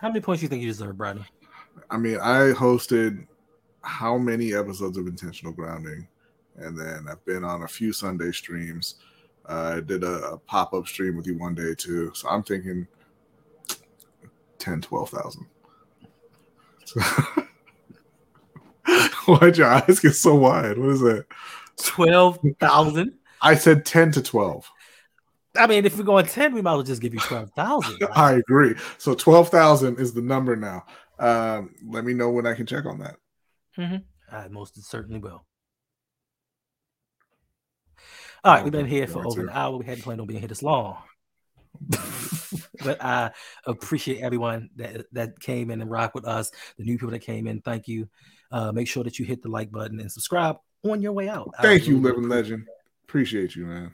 How 0.00 0.08
many 0.08 0.20
points 0.20 0.40
do 0.40 0.44
you 0.44 0.48
think 0.48 0.62
you 0.62 0.68
deserve, 0.68 0.96
Brady? 0.96 1.24
I 1.90 1.98
mean, 1.98 2.18
I 2.18 2.52
hosted 2.52 3.26
how 3.82 4.16
many 4.16 4.54
episodes 4.54 4.96
of 4.96 5.06
Intentional 5.06 5.52
Grounding, 5.52 6.08
and 6.56 6.76
then 6.78 7.06
I've 7.08 7.24
been 7.26 7.44
on 7.44 7.62
a 7.62 7.68
few 7.68 7.92
Sunday 7.92 8.32
streams. 8.32 8.94
Uh, 9.46 9.74
I 9.76 9.80
did 9.80 10.02
a, 10.02 10.32
a 10.32 10.38
pop 10.38 10.72
up 10.72 10.86
stream 10.86 11.16
with 11.16 11.26
you 11.26 11.36
one 11.36 11.54
day 11.54 11.74
too. 11.74 12.12
So 12.14 12.28
I'm 12.28 12.42
thinking 12.42 12.86
10, 14.58 14.80
12,000. 14.80 15.46
So 16.84 17.00
Why'd 19.26 19.58
your 19.58 19.68
eyes 19.68 20.00
get 20.00 20.14
so 20.14 20.34
wide? 20.34 20.78
What 20.78 20.90
is 20.90 21.00
that? 21.00 21.26
Twelve 21.82 22.38
thousand. 22.58 23.14
I 23.42 23.54
said 23.54 23.84
10 23.84 24.12
to 24.12 24.22
12. 24.22 24.70
I 25.56 25.66
mean, 25.66 25.84
if 25.84 25.96
we're 25.96 26.04
going 26.04 26.26
ten, 26.26 26.54
we 26.54 26.62
might 26.62 26.72
as 26.72 26.76
well 26.76 26.82
just 26.84 27.02
give 27.02 27.14
you 27.14 27.20
twelve 27.20 27.50
thousand. 27.52 27.98
I 28.14 28.34
agree. 28.34 28.74
So 28.98 29.14
12,000 29.14 29.98
is 29.98 30.14
the 30.14 30.22
number 30.22 30.54
now. 30.56 30.84
Um, 31.18 31.74
let 31.84 32.04
me 32.04 32.14
know 32.14 32.30
when 32.30 32.46
I 32.46 32.54
can 32.54 32.66
check 32.66 32.86
on 32.86 33.00
that. 33.00 33.16
I 34.30 34.48
most 34.48 34.82
certainly 34.84 35.20
will. 35.20 35.44
All 38.42 38.54
right, 38.54 38.64
we've 38.64 38.72
been 38.72 38.86
here 38.86 39.06
for 39.06 39.26
over 39.26 39.42
an 39.42 39.50
hour. 39.50 39.76
We 39.76 39.84
hadn't 39.84 40.02
planned 40.02 40.20
on 40.20 40.26
being 40.26 40.40
here 40.40 40.48
this 40.48 40.62
long. 40.62 40.96
but 42.84 43.02
I 43.02 43.32
appreciate 43.66 44.22
everyone 44.22 44.70
that 44.76 45.06
that 45.12 45.40
came 45.40 45.70
in 45.70 45.82
and 45.82 45.90
rock 45.90 46.14
with 46.14 46.26
us. 46.26 46.50
The 46.78 46.84
new 46.84 46.94
people 46.94 47.10
that 47.10 47.20
came 47.20 47.46
in, 47.46 47.60
thank 47.60 47.86
you. 47.86 48.08
Uh, 48.50 48.72
make 48.72 48.88
sure 48.88 49.04
that 49.04 49.18
you 49.18 49.24
hit 49.24 49.42
the 49.42 49.48
like 49.48 49.70
button 49.70 50.00
and 50.00 50.10
subscribe 50.10 50.56
on 50.84 51.02
your 51.02 51.12
way 51.12 51.28
out. 51.28 51.50
I 51.58 51.62
Thank 51.62 51.86
you, 51.86 51.98
really 51.98 52.16
Living 52.16 52.28
Legend. 52.28 52.66
Appreciate 53.04 53.54
you, 53.54 53.66
man. 53.66 53.92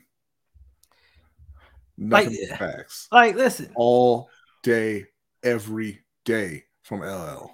Nothing 1.99 2.31
Like- 2.31 2.49
but 2.51 2.59
facts. 2.59 3.09
Like, 3.11 3.35
listen, 3.37 3.71
All 3.75 4.29
day, 4.63 5.07
every 5.43 6.01
day 6.25 6.65
from 6.83 7.01
LL. 7.01 7.51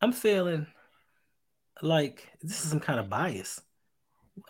I'm 0.00 0.12
feeling 0.12 0.66
like 1.82 2.28
this 2.42 2.62
is 2.64 2.70
some 2.70 2.80
kind 2.80 3.00
of 3.00 3.08
bias. 3.08 3.60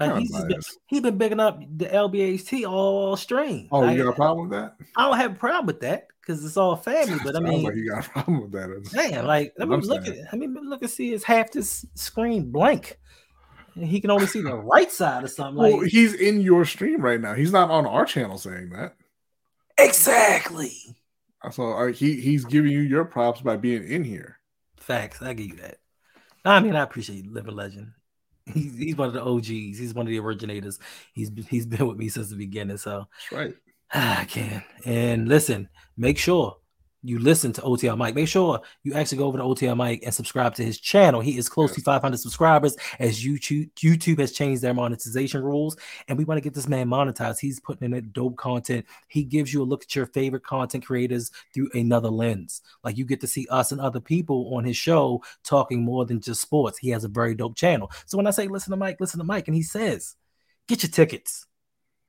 Like 0.01 0.17
he's 0.17 0.33
been, 0.33 0.49
bias. 0.49 0.79
he 0.87 1.01
been 1.01 1.19
bigging 1.19 1.41
up 1.41 1.61
the 1.77 1.87
LBHT 1.87 2.67
all 2.69 3.17
string. 3.17 3.69
Oh, 3.71 3.81
Like, 3.81 3.97
you 3.97 4.03
got 4.05 4.11
a 4.13 4.17
problem 4.17 4.49
with 4.49 4.59
that? 4.59 4.77
I 4.97 5.05
don't 5.09 5.17
have 5.19 5.33
a 5.33 5.35
problem 5.39 5.67
with 5.67 5.81
that 5.81 6.07
because 6.21 6.45
it's 6.45 6.57
all 6.57 6.75
family. 6.75 7.19
But 7.23 7.37
I 7.37 7.41
mean, 7.41 7.63
like 7.65 7.75
you 7.77 7.91
got 7.91 8.07
a 8.07 8.11
problem 8.11 8.43
with 8.43 8.53
that. 8.53 8.91
damn, 8.93 9.27
like 9.27 9.53
let 9.59 9.69
me 9.69 9.77
look 9.77 10.07
saying. 10.07 10.21
at 10.27 10.33
I 10.33 10.37
mean 10.37 10.55
look 10.55 10.83
and 10.83 10.91
see 10.91 11.13
is 11.13 11.23
half 11.23 11.51
this 11.53 11.85
screen 11.95 12.51
blank. 12.51 12.99
He 13.79 14.01
can 14.01 14.11
only 14.11 14.27
see 14.27 14.41
the 14.41 14.55
right 14.55 14.91
side 14.91 15.25
of 15.25 15.31
something. 15.31 15.57
Like 15.57 15.73
Well, 15.75 15.83
he's 15.85 16.15
in 16.15 16.41
your 16.41 16.65
stream 16.65 17.01
right 17.01 17.21
now. 17.21 17.35
He's 17.35 17.53
not 17.53 17.71
on 17.71 17.87
our 17.87 18.05
channel 18.05 18.39
saying 18.39 18.71
that. 18.71 18.95
exactly. 19.79 20.73
So 21.51 21.73
uh, 21.73 21.93
he 21.93 22.21
he's 22.21 22.45
giving 22.45 22.73
you 22.73 22.81
your 22.81 23.05
props 23.05 23.41
by 23.41 23.57
being 23.57 23.87
in 23.87 24.05
here. 24.05 24.39
Facts. 24.77 25.21
I 25.21 25.35
give 25.35 25.49
you 25.49 25.57
that. 25.57 25.79
I 26.45 26.61
mean, 26.61 26.77
I 26.77 26.83
appreciate 26.83 27.31
Living 27.31 27.57
Legend. 27.57 27.93
He's, 28.47 28.77
he's 28.77 28.97
one 28.97 29.09
of 29.09 29.15
the 29.15 29.25
OGs. 29.25 29.47
He's 29.49 29.95
one 29.95 30.07
of 30.07 30.11
the 30.11 30.19
originators. 30.19 30.79
He's 31.15 31.31
he's 31.49 31.67
been 31.67 31.87
with 31.87 31.97
me 31.97 32.09
since 32.09 32.31
the 32.31 32.37
beginning. 32.37 32.77
So 32.77 33.07
That's 33.31 33.33
right. 33.33 33.55
I 33.95 34.25
can. 34.25 34.63
And 34.85 35.29
listen, 35.29 35.69
make 35.97 36.19
sure 36.19 36.57
you 37.05 37.19
listen 37.19 37.53
to 37.53 37.61
OTL 37.61 37.99
Mike, 37.99 38.15
make 38.15 38.29
sure 38.29 38.61
you 38.83 38.95
actually 38.95 39.19
go 39.19 39.27
over 39.27 39.37
to 39.37 39.45
OTL 39.45 39.77
Mike 39.77 40.01
and 40.05 40.15
subscribe 40.15 40.55
to 40.55 40.65
his 40.65 40.81
channel. 40.81 41.21
He 41.21 41.37
is 41.37 41.51
close 41.51 41.75
to 41.75 41.83
500 41.83 42.17
subscribers 42.19 42.77
as 42.99 43.23
YouTube 43.23 43.71
YouTube 43.75 44.19
has 44.19 44.33
changed 44.33 44.63
their 44.63 44.73
monetization 44.73 45.43
rules, 45.43 45.77
and 46.09 46.17
we 46.17 46.25
want 46.25 46.39
to 46.39 46.43
get 46.43 46.55
this 46.55 46.67
man 46.67 46.89
monetized. 46.89 47.41
He's 47.41 47.61
putting 47.61 47.93
in 47.93 48.11
dope 48.13 48.37
content. 48.37 48.87
He 49.09 49.23
gives 49.23 49.53
you 49.53 49.63
a 49.63 49.65
look 49.65 49.83
at 49.83 49.95
your 49.95 50.07
favorite 50.07 50.45
content 50.45 50.87
creators 50.87 51.31
through 51.53 51.69
another 51.75 52.09
lens. 52.09 52.63
Like 52.83 52.97
you 52.97 53.05
get 53.05 53.21
to 53.21 53.27
see 53.27 53.47
us 53.51 53.71
and 53.71 53.81
other 53.81 54.01
people 54.01 54.55
on 54.55 54.65
his 54.65 54.77
show 54.77 55.23
talking 55.43 55.83
more 55.83 56.07
than 56.07 56.23
just 56.23 56.41
sports. 56.41 56.79
He 56.79 56.89
has 56.91 57.05
a 57.05 57.09
very 57.09 57.35
dope 57.35 57.57
channel. 57.57 57.91
So 58.07 58.17
when 58.17 58.27
I 58.27 58.31
say 58.31 58.49
listen 58.49 58.71
to 58.71 58.77
Mike, 58.79 58.97
listen 58.99 59.19
to 59.19 59.25
Mike, 59.25 59.47
and 59.47 59.55
he 59.55 59.63
says, 59.63 60.17
get 60.69 60.83
your 60.83 60.91
tickets. 60.91 61.47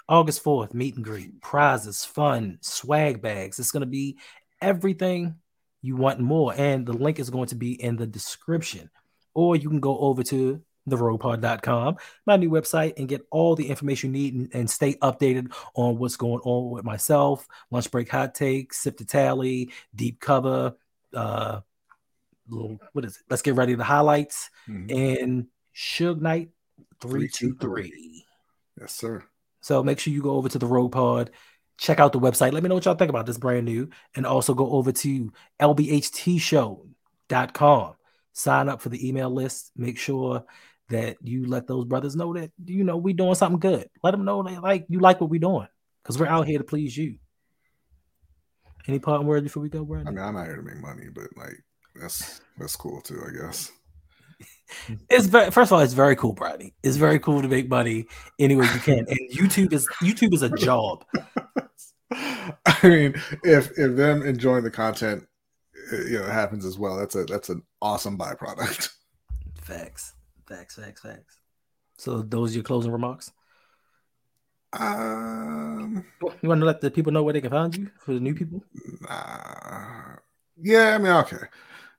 August 0.08 0.44
4th, 0.44 0.74
meet 0.74 0.96
and 0.96 1.04
greet, 1.04 1.42
prizes, 1.42 2.06
fun, 2.06 2.60
swag 2.62 3.22
bags. 3.22 3.58
It's 3.58 3.72
going 3.72 3.82
to 3.82 3.88
be 3.88 4.18
everything 4.62 5.36
you 5.82 5.96
want 5.96 6.20
more. 6.20 6.54
And 6.56 6.86
the 6.86 6.94
link 6.94 7.20
is 7.20 7.30
going 7.30 7.48
to 7.50 7.56
be 7.56 7.82
in 7.82 7.96
the 7.96 8.08
description. 8.08 8.90
Or 9.34 9.56
you 9.56 9.70
can 9.70 9.80
go 9.80 9.98
over 10.00 10.24
to 10.24 10.62
therougpod.com, 10.90 11.98
my 12.26 12.38
new 12.38 12.50
website, 12.50 12.94
and 12.98 13.08
get 13.08 13.26
all 13.32 13.56
the 13.56 13.70
information 13.70 14.14
you 14.14 14.22
need 14.22 14.34
and, 14.36 14.50
and, 14.54 14.70
stay 14.70 14.94
updated 14.96 15.52
on 15.74 15.98
what's 15.98 16.16
going 16.16 16.42
on 16.44 16.70
with 16.70 16.86
myself, 16.86 17.48
lunch 17.72 17.90
break 17.90 18.10
hot 18.10 18.36
takes, 18.36 18.84
sip 18.84 18.98
to 18.98 19.06
tally, 19.06 19.72
deep 19.96 20.20
cover, 20.20 20.76
uh, 21.14 21.62
little, 22.48 22.80
what 22.94 23.06
is 23.06 23.18
it? 23.18 23.24
Let's 23.30 23.42
get 23.42 23.56
ready 23.56 23.76
to 23.76 23.84
highlights 23.84 24.50
mm-hmm. 24.70 24.96
and 24.96 25.48
Suge 25.76 26.22
Knight 26.22 26.50
323. 27.02 28.24
Yes, 28.80 28.94
sir. 28.94 29.24
So 29.62 29.84
make 29.84 30.00
sure 30.00 30.14
you 30.14 30.22
go 30.22 30.36
over 30.36 30.50
to 30.50 30.60
the 30.60 30.68
RouG 30.68 30.92
Pod 30.92 31.32
check 31.78 32.00
out 32.00 32.14
the 32.14 32.20
website. 32.20 32.54
Let 32.54 32.64
me 32.64 32.70
know 32.70 32.76
what 32.76 32.86
y'all 32.86 32.96
think 32.96 33.10
about 33.10 33.26
this 33.26 33.38
brand 33.38 33.66
new. 33.66 33.90
And 34.16 34.26
also 34.26 34.54
go 34.54 34.72
over 34.72 34.92
to 34.92 35.34
lbhtshow.com. 35.60 36.86
Sign 38.34 38.70
up 38.70 38.82
for 38.82 38.90
the 38.90 39.08
email 39.08 39.30
list. 39.30 39.72
Make 39.76 39.98
sure 39.98 40.46
that 40.90 41.18
you 41.22 41.46
let 41.46 41.68
those 41.68 41.86
brothers 41.86 42.16
know 42.16 42.34
that 42.34 42.52
you 42.64 42.84
know 42.84 42.98
we 42.98 43.14
doing 43.14 43.36
something 43.36 43.60
good. 43.60 43.90
Let 44.04 44.12
them 44.12 44.26
know 44.26 44.44
they 44.44 44.58
like 44.58 44.86
you 44.90 45.00
like 45.00 45.22
what 45.22 45.30
we 45.30 45.40
doing 45.40 45.68
because 46.04 46.20
we're 46.20 46.28
out 46.28 46.48
here 46.48 46.60
to 46.60 46.64
please 46.64 46.96
you. 46.96 47.18
Any 48.88 49.00
parting 49.00 49.26
words 49.26 49.44
before 49.44 49.64
we 49.64 49.70
go, 49.70 49.84
Brandon? 49.84 50.08
I 50.08 50.12
mean, 50.12 50.24
I'm 50.24 50.36
not 50.36 50.46
here 50.46 50.58
to 50.58 50.62
make 50.62 50.78
money, 50.80 51.08
but 51.14 51.28
like 51.36 51.56
that's 51.96 52.42
that's 52.58 52.76
cool 52.76 53.02
too, 53.02 53.22
I 53.28 53.46
guess. 53.46 53.72
It's 55.10 55.28
very 55.28 55.52
first 55.52 55.72
of 55.72 55.78
all, 55.78 55.80
it's 55.80 55.94
very 55.94 56.18
cool, 56.18 56.34
Brady. 56.34 56.74
It's 56.84 56.98
very 56.98 57.20
cool 57.20 57.42
to 57.42 57.48
make 57.48 57.70
money 57.70 58.08
any 58.38 58.56
way 58.58 58.66
you 58.66 58.80
can. 58.82 59.06
And 59.08 59.20
YouTube 59.32 59.72
is 59.72 59.88
YouTube 60.02 60.34
is 60.34 60.42
a 60.42 60.50
job. 60.50 61.06
I 62.66 62.78
mean, 62.84 63.16
if 63.44 63.78
if 63.78 63.96
them 63.96 64.24
enjoying 64.24 64.64
the 64.64 64.72
content, 64.72 65.26
you 65.92 66.20
know, 66.20 66.26
happens 66.26 66.66
as 66.66 66.78
well. 66.78 66.98
That's 66.98 67.16
a 67.16 67.26
that's 67.26 67.50
an 67.50 67.64
awesome 67.82 68.18
byproduct. 68.18 68.90
Facts, 69.62 70.14
facts, 70.48 70.76
facts, 70.76 71.02
facts. 71.02 71.40
So 71.98 72.22
those 72.22 72.52
are 72.52 72.56
your 72.56 72.64
closing 72.64 72.92
remarks. 72.92 73.32
Um, 74.74 76.06
you 76.42 76.50
want 76.50 76.62
to 76.62 76.66
let 76.66 76.82
the 76.82 76.92
people 76.92 77.12
know 77.12 77.24
where 77.24 77.34
they 77.34 77.42
can 77.42 77.50
find 77.50 77.76
you 77.76 77.90
for 77.98 78.14
the 78.14 78.20
new 78.20 78.36
people? 78.36 78.64
Uh, 79.10 80.18
yeah, 80.62 80.94
I 80.94 80.98
mean, 81.00 81.14
okay. 81.14 81.48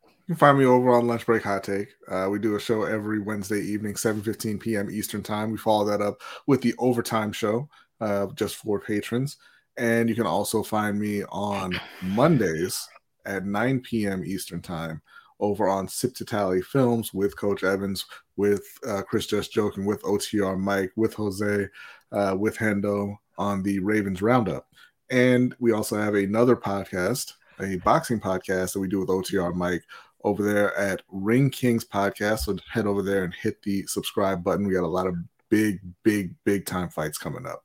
You 0.04 0.34
can 0.34 0.36
find 0.36 0.58
me 0.58 0.64
over 0.64 0.92
on 0.92 1.06
Lunch 1.08 1.26
Break 1.26 1.42
Hot 1.42 1.64
Take. 1.64 1.88
Uh, 2.08 2.28
we 2.30 2.38
do 2.38 2.54
a 2.54 2.60
show 2.60 2.84
every 2.84 3.20
Wednesday 3.20 3.60
evening, 3.60 3.94
7.15 3.94 4.60
p.m. 4.60 4.90
Eastern 4.90 5.22
Time. 5.22 5.50
We 5.50 5.58
follow 5.58 5.86
that 5.86 6.00
up 6.00 6.20
with 6.46 6.62
the 6.62 6.74
Overtime 6.78 7.32
Show, 7.32 7.68
uh, 8.00 8.26
just 8.34 8.56
for 8.56 8.78
patrons. 8.78 9.38
And 9.78 10.08
you 10.08 10.14
can 10.14 10.26
also 10.26 10.62
find 10.62 10.98
me 10.98 11.22
on 11.24 11.78
Mondays 12.02 12.88
at 13.26 13.44
9 13.44 13.80
p.m. 13.80 14.24
Eastern 14.24 14.62
Time 14.62 15.02
over 15.38 15.68
on 15.68 15.86
Sip 15.86 16.14
to 16.14 16.24
Tally 16.24 16.62
Films 16.62 17.12
with 17.12 17.36
Coach 17.36 17.62
Evans, 17.62 18.06
with 18.36 18.66
uh, 18.86 19.02
Chris 19.02 19.26
Just 19.26 19.52
Joking, 19.52 19.84
with 19.84 20.02
OTR 20.02 20.58
Mike, 20.58 20.92
with 20.96 21.14
Jose, 21.14 21.68
uh, 22.12 22.36
with 22.38 22.56
Hendo 22.56 23.16
on 23.36 23.62
the 23.62 23.78
Ravens 23.80 24.22
Roundup. 24.22 24.66
And 25.10 25.54
we 25.58 25.72
also 25.72 25.96
have 25.96 26.14
another 26.14 26.56
podcast, 26.56 27.34
a 27.60 27.76
boxing 27.76 28.20
podcast 28.20 28.72
that 28.72 28.80
we 28.80 28.88
do 28.88 29.00
with 29.00 29.08
OTR 29.08 29.54
Mike 29.54 29.84
over 30.24 30.42
there 30.42 30.76
at 30.76 31.02
Ring 31.10 31.50
Kings 31.50 31.84
Podcast. 31.84 32.40
So 32.40 32.56
head 32.70 32.86
over 32.86 33.02
there 33.02 33.24
and 33.24 33.34
hit 33.34 33.62
the 33.62 33.86
subscribe 33.86 34.42
button. 34.42 34.66
We 34.66 34.74
got 34.74 34.84
a 34.84 34.88
lot 34.88 35.06
of 35.06 35.16
big, 35.48 35.80
big, 36.02 36.34
big 36.44 36.66
time 36.66 36.88
fights 36.88 37.18
coming 37.18 37.46
up. 37.46 37.64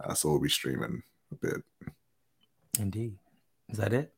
Uh, 0.00 0.14
so 0.14 0.30
we'll 0.30 0.40
be 0.40 0.48
streaming 0.48 1.02
a 1.32 1.34
bit. 1.34 1.62
Indeed. 2.78 3.18
Is 3.68 3.78
that 3.78 3.92
it? 3.92 4.12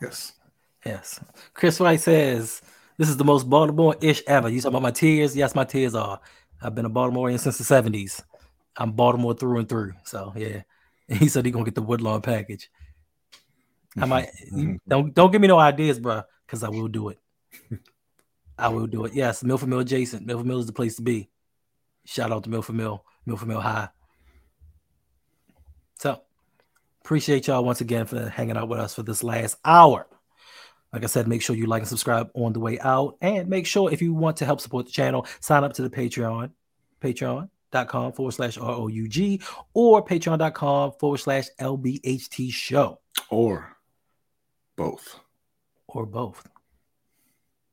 Yes. 0.00 0.32
Yes. 0.84 1.20
Chris 1.54 1.78
White 1.78 2.00
says, 2.00 2.62
This 2.96 3.08
is 3.08 3.16
the 3.16 3.24
most 3.24 3.48
Baltimore 3.48 3.96
ish 4.00 4.22
ever. 4.26 4.48
You 4.48 4.60
talking 4.60 4.74
about 4.74 4.82
my 4.82 4.90
tears? 4.90 5.36
Yes, 5.36 5.54
my 5.54 5.64
tears 5.64 5.94
are. 5.94 6.20
I've 6.62 6.74
been 6.74 6.86
a 6.86 6.90
Baltimorean 6.90 7.38
since 7.38 7.58
the 7.58 7.64
70s. 7.64 8.22
I'm 8.76 8.92
Baltimore 8.92 9.34
through 9.34 9.58
and 9.58 9.68
through. 9.68 9.92
So, 10.04 10.32
yeah. 10.36 10.62
And 11.08 11.18
he 11.18 11.28
said 11.28 11.44
he's 11.44 11.52
going 11.52 11.64
to 11.64 11.70
get 11.70 11.74
the 11.74 11.82
Woodlawn 11.82 12.22
package. 12.22 12.70
I 13.98 14.06
might 14.06 14.28
mm-hmm. 14.52 14.76
don't 14.88 15.12
don't 15.14 15.32
give 15.32 15.40
me 15.40 15.48
no 15.48 15.58
ideas, 15.58 15.98
bro, 15.98 16.22
because 16.46 16.62
I 16.62 16.68
will 16.68 16.88
do 16.88 17.08
it. 17.08 17.18
I 18.58 18.68
will 18.68 18.86
do 18.86 19.04
it. 19.04 19.14
Yes, 19.14 19.42
Milford 19.42 19.68
Mill 19.68 19.80
adjacent. 19.80 20.26
Milford 20.26 20.46
Mill 20.46 20.60
is 20.60 20.66
the 20.66 20.72
place 20.72 20.96
to 20.96 21.02
be. 21.02 21.30
Shout 22.04 22.30
out 22.30 22.44
to 22.44 22.50
Milford 22.50 22.76
Mill, 22.76 23.04
Milford 23.26 23.48
Mill 23.48 23.60
High. 23.60 23.88
So 26.00 26.22
appreciate 27.04 27.46
y'all 27.46 27.62
once 27.62 27.82
again 27.82 28.06
for 28.06 28.26
hanging 28.30 28.56
out 28.56 28.70
with 28.70 28.80
us 28.80 28.94
for 28.94 29.02
this 29.02 29.22
last 29.22 29.58
hour. 29.66 30.06
Like 30.94 31.04
I 31.04 31.06
said, 31.06 31.28
make 31.28 31.42
sure 31.42 31.54
you 31.54 31.66
like 31.66 31.82
and 31.82 31.88
subscribe 31.88 32.30
on 32.32 32.54
the 32.54 32.58
way 32.58 32.78
out. 32.80 33.18
And 33.20 33.50
make 33.50 33.66
sure 33.66 33.92
if 33.92 34.00
you 34.00 34.14
want 34.14 34.38
to 34.38 34.46
help 34.46 34.62
support 34.62 34.86
the 34.86 34.92
channel, 34.92 35.26
sign 35.40 35.62
up 35.62 35.74
to 35.74 35.82
the 35.82 35.90
Patreon, 35.90 36.52
patreon.com 37.02 38.12
forward 38.12 38.32
slash 38.32 38.56
ROUG 38.56 39.42
or 39.74 40.02
patreon.com 40.02 40.92
forward 40.98 41.18
slash 41.18 41.48
LBHT 41.60 42.50
show. 42.50 42.98
Or 43.28 43.76
both. 44.76 45.20
Or 45.86 46.06
both. 46.06 46.48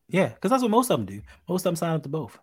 Yeah, 0.09 0.27
because 0.27 0.51
that's 0.51 0.63
what 0.63 0.71
most 0.71 0.91
of 0.91 0.99
them 0.99 1.05
do. 1.05 1.21
Most 1.47 1.61
of 1.61 1.69
them 1.69 1.75
sign 1.77 1.95
up 1.95 2.03
to 2.03 2.09
both. 2.09 2.37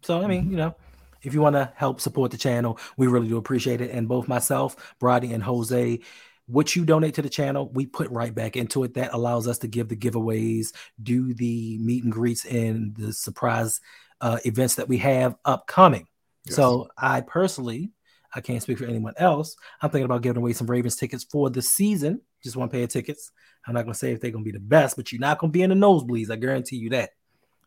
So, 0.00 0.22
I 0.22 0.26
mean, 0.26 0.50
you 0.50 0.56
know, 0.56 0.74
if 1.22 1.34
you 1.34 1.40
want 1.40 1.54
to 1.54 1.72
help 1.74 2.00
support 2.00 2.30
the 2.30 2.36
channel, 2.36 2.78
we 2.96 3.06
really 3.06 3.28
do 3.28 3.36
appreciate 3.36 3.80
it. 3.80 3.90
And 3.90 4.08
both 4.08 4.28
myself, 4.28 4.94
Brady, 4.98 5.32
and 5.32 5.42
Jose, 5.42 6.00
what 6.46 6.76
you 6.76 6.84
donate 6.84 7.14
to 7.14 7.22
the 7.22 7.28
channel, 7.28 7.70
we 7.72 7.86
put 7.86 8.10
right 8.10 8.34
back 8.34 8.56
into 8.56 8.84
it. 8.84 8.94
That 8.94 9.12
allows 9.12 9.48
us 9.48 9.58
to 9.58 9.68
give 9.68 9.88
the 9.88 9.96
giveaways, 9.96 10.72
do 11.02 11.34
the 11.34 11.78
meet 11.78 12.04
and 12.04 12.12
greets, 12.12 12.44
and 12.44 12.94
the 12.96 13.12
surprise 13.12 13.80
uh, 14.20 14.38
events 14.44 14.76
that 14.76 14.88
we 14.88 14.98
have 14.98 15.36
upcoming. 15.44 16.06
Yes. 16.44 16.56
So, 16.56 16.88
I 16.96 17.22
personally, 17.22 17.90
I 18.32 18.40
can't 18.40 18.62
speak 18.62 18.78
for 18.78 18.84
anyone 18.84 19.14
else. 19.16 19.56
I'm 19.82 19.90
thinking 19.90 20.04
about 20.04 20.22
giving 20.22 20.40
away 20.40 20.52
some 20.52 20.68
Ravens 20.68 20.96
tickets 20.96 21.24
for 21.24 21.50
the 21.50 21.62
season 21.62 22.20
just 22.46 22.56
one 22.56 22.68
pair 22.68 22.84
of 22.84 22.88
tickets. 22.88 23.32
I'm 23.66 23.74
not 23.74 23.82
gonna 23.82 23.94
say 23.94 24.12
if 24.12 24.20
they're 24.20 24.30
gonna 24.30 24.44
be 24.44 24.52
the 24.52 24.60
best, 24.60 24.96
but 24.96 25.12
you're 25.12 25.20
not 25.20 25.38
gonna 25.38 25.52
be 25.52 25.62
in 25.62 25.70
the 25.70 25.76
nosebleeds. 25.76 26.30
I 26.30 26.36
guarantee 26.36 26.76
you 26.76 26.90
that. 26.90 27.10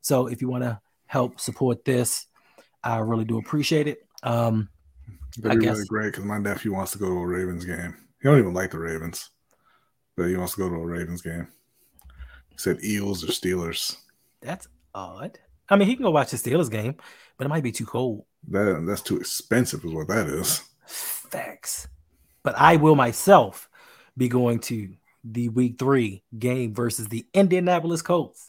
So 0.01 0.27
if 0.27 0.41
you 0.41 0.47
want 0.47 0.63
to 0.63 0.79
help 1.05 1.39
support 1.39 1.83
this, 1.83 2.25
I 2.83 2.97
really 2.97 3.25
do 3.25 3.37
appreciate 3.37 3.87
it. 3.87 4.05
Um, 4.23 4.69
That'd 5.37 5.59
be 5.59 5.65
guess, 5.65 5.75
really 5.75 5.87
great 5.87 6.11
because 6.11 6.25
my 6.25 6.37
nephew 6.37 6.73
wants 6.73 6.91
to 6.93 6.97
go 6.97 7.07
to 7.07 7.19
a 7.19 7.25
Ravens 7.25 7.65
game. 7.65 7.95
He 8.21 8.27
don't 8.27 8.39
even 8.39 8.53
like 8.53 8.71
the 8.71 8.79
Ravens, 8.79 9.29
but 10.17 10.27
he 10.27 10.35
wants 10.35 10.55
to 10.55 10.59
go 10.59 10.69
to 10.69 10.75
a 10.75 10.85
Ravens 10.85 11.21
game. 11.21 11.47
He 12.49 12.57
said 12.57 12.79
Eagles 12.81 13.23
or 13.23 13.27
Steelers. 13.27 13.95
That's 14.41 14.67
odd. 14.93 15.39
I 15.69 15.75
mean, 15.75 15.87
he 15.87 15.95
can 15.95 16.03
go 16.03 16.11
watch 16.11 16.31
the 16.31 16.37
Steelers 16.37 16.71
game, 16.71 16.95
but 17.37 17.45
it 17.45 17.49
might 17.49 17.63
be 17.63 17.71
too 17.71 17.85
cold. 17.85 18.25
That 18.49 18.83
that's 18.87 19.01
too 19.01 19.17
expensive, 19.17 19.85
is 19.85 19.93
what 19.93 20.07
that 20.07 20.27
is. 20.27 20.61
Facts. 20.85 21.87
But 22.43 22.55
I 22.57 22.77
will 22.77 22.95
myself 22.95 23.69
be 24.17 24.29
going 24.29 24.59
to 24.59 24.89
the 25.23 25.49
week 25.49 25.77
three 25.77 26.23
game 26.37 26.73
versus 26.73 27.07
the 27.07 27.25
Indianapolis 27.33 28.01
Colts. 28.01 28.48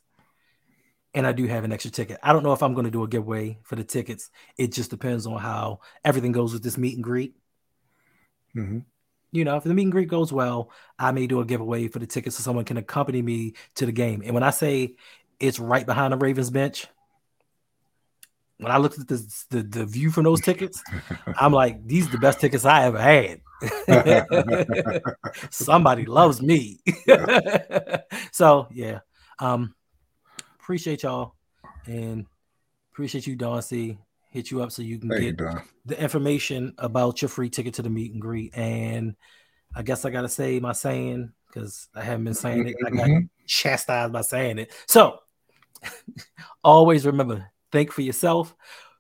And 1.13 1.27
I 1.27 1.33
do 1.33 1.47
have 1.47 1.65
an 1.65 1.73
extra 1.73 1.91
ticket. 1.91 2.19
I 2.23 2.33
don't 2.33 2.45
know 2.45 2.53
if 2.53 2.63
I'm 2.63 2.75
going 2.75 2.85
to 2.85 2.91
do 2.91 3.03
a 3.03 3.09
giveaway 3.09 3.59
for 3.65 3.75
the 3.75 3.83
tickets. 3.83 4.31
It 4.57 4.73
just 4.73 4.91
depends 4.91 5.27
on 5.27 5.39
how 5.39 5.81
everything 6.05 6.33
goes 6.33 6.53
with 6.53 6.63
this 6.63 6.79
meet 6.79 6.95
and 6.95 7.03
greet. 7.03 7.35
Mm-hmm. 8.57 8.81
You 9.33 9.45
know, 9.45 9.57
if 9.57 9.65
the 9.65 9.75
meet 9.75 9.85
and 9.85 9.93
greet 9.93 10.09
goes 10.09 10.33
well, 10.33 10.71
I 10.99 11.13
may 11.13 11.27
do 11.27 11.41
a 11.41 11.45
giveaway 11.45 11.89
for 11.89 11.99
the 11.99 12.07
tickets 12.07 12.37
so 12.37 12.43
someone 12.43 12.65
can 12.65 12.77
accompany 12.77 13.23
me 13.23 13.55
to 13.77 13.87
the 13.87 13.93
game. 13.93 14.23
And 14.25 14.35
when 14.35 14.43
I 14.43 14.51
say 14.51 14.95
it's 15.39 15.59
right 15.59 15.87
behind 15.87 16.13
the 16.13 16.17
Ravens 16.17 16.51
bench, 16.51 16.87
when 18.59 18.71
I 18.71 18.77
looked 18.77 18.99
at 18.99 19.09
this, 19.09 19.47
the, 19.51 19.63
the 19.63 19.87
view 19.87 20.11
from 20.11 20.25
those 20.25 20.41
tickets, 20.41 20.83
I'm 21.39 21.53
like, 21.53 21.87
these 21.87 22.07
are 22.09 22.11
the 22.11 22.19
best 22.19 22.41
tickets 22.41 22.65
I 22.65 22.85
ever 22.85 22.99
had. 22.99 23.41
Somebody 25.51 26.07
loves 26.07 26.43
me. 26.43 26.81
so 28.33 28.69
yeah. 28.71 29.01
Um 29.39 29.75
appreciate 30.71 31.03
y'all 31.03 31.35
and 31.87 32.25
appreciate 32.93 33.27
you, 33.27 33.35
Don 33.35 33.61
C. 33.61 33.99
Hit 34.31 34.53
you 34.53 34.63
up 34.63 34.71
so 34.71 34.83
you 34.83 35.01
can 35.01 35.09
Thank 35.09 35.37
get 35.37 35.41
you, 35.41 35.61
the 35.85 36.01
information 36.01 36.73
about 36.79 37.21
your 37.21 37.29
free 37.29 37.51
ticket 37.51 37.75
to 37.75 37.83
the 37.83 37.91
meet 37.91 38.13
and 38.13 38.23
greet. 38.23 38.57
And 38.57 39.17
I 39.75 39.83
guess 39.83 40.05
I 40.05 40.11
gotta 40.11 40.29
say 40.29 40.61
my 40.61 40.71
saying 40.71 41.33
because 41.49 41.89
I 41.93 42.05
haven't 42.05 42.23
been 42.23 42.35
saying 42.35 42.69
it. 42.69 42.77
I 42.87 42.91
got 42.91 43.09
Mhm. 43.09 43.29
chastised 43.49 44.13
by 44.13 44.21
saying 44.21 44.59
it. 44.61 44.73
So 44.87 45.19
always 46.63 47.05
remember, 47.05 47.51
think 47.73 47.91
for 47.91 48.03
yourself, 48.03 48.55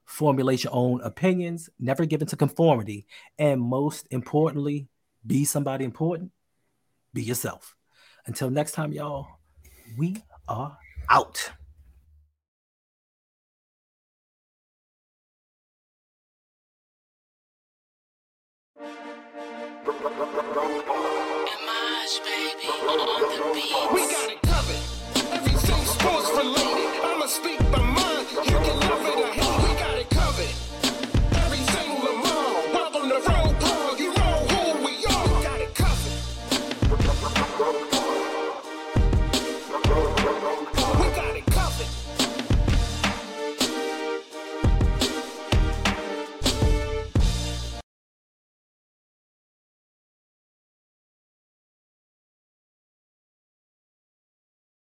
formulate 0.04 0.64
your 0.64 0.74
own 0.74 1.00
opinions, 1.02 1.70
never 1.78 2.04
give 2.04 2.20
into 2.20 2.36
conformity, 2.36 3.06
and 3.38 3.60
most 3.60 4.08
importantly, 4.10 4.88
be 5.24 5.44
somebody 5.44 5.84
important. 5.84 6.32
Be 7.14 7.22
yourself. 7.22 7.76
Until 8.26 8.50
next 8.50 8.72
time, 8.72 8.92
y'all, 8.92 9.28
we 9.96 10.16
are 10.48 10.76
out. 11.08 11.52
We 18.80 18.86
got 24.08 24.30
it 24.30 24.39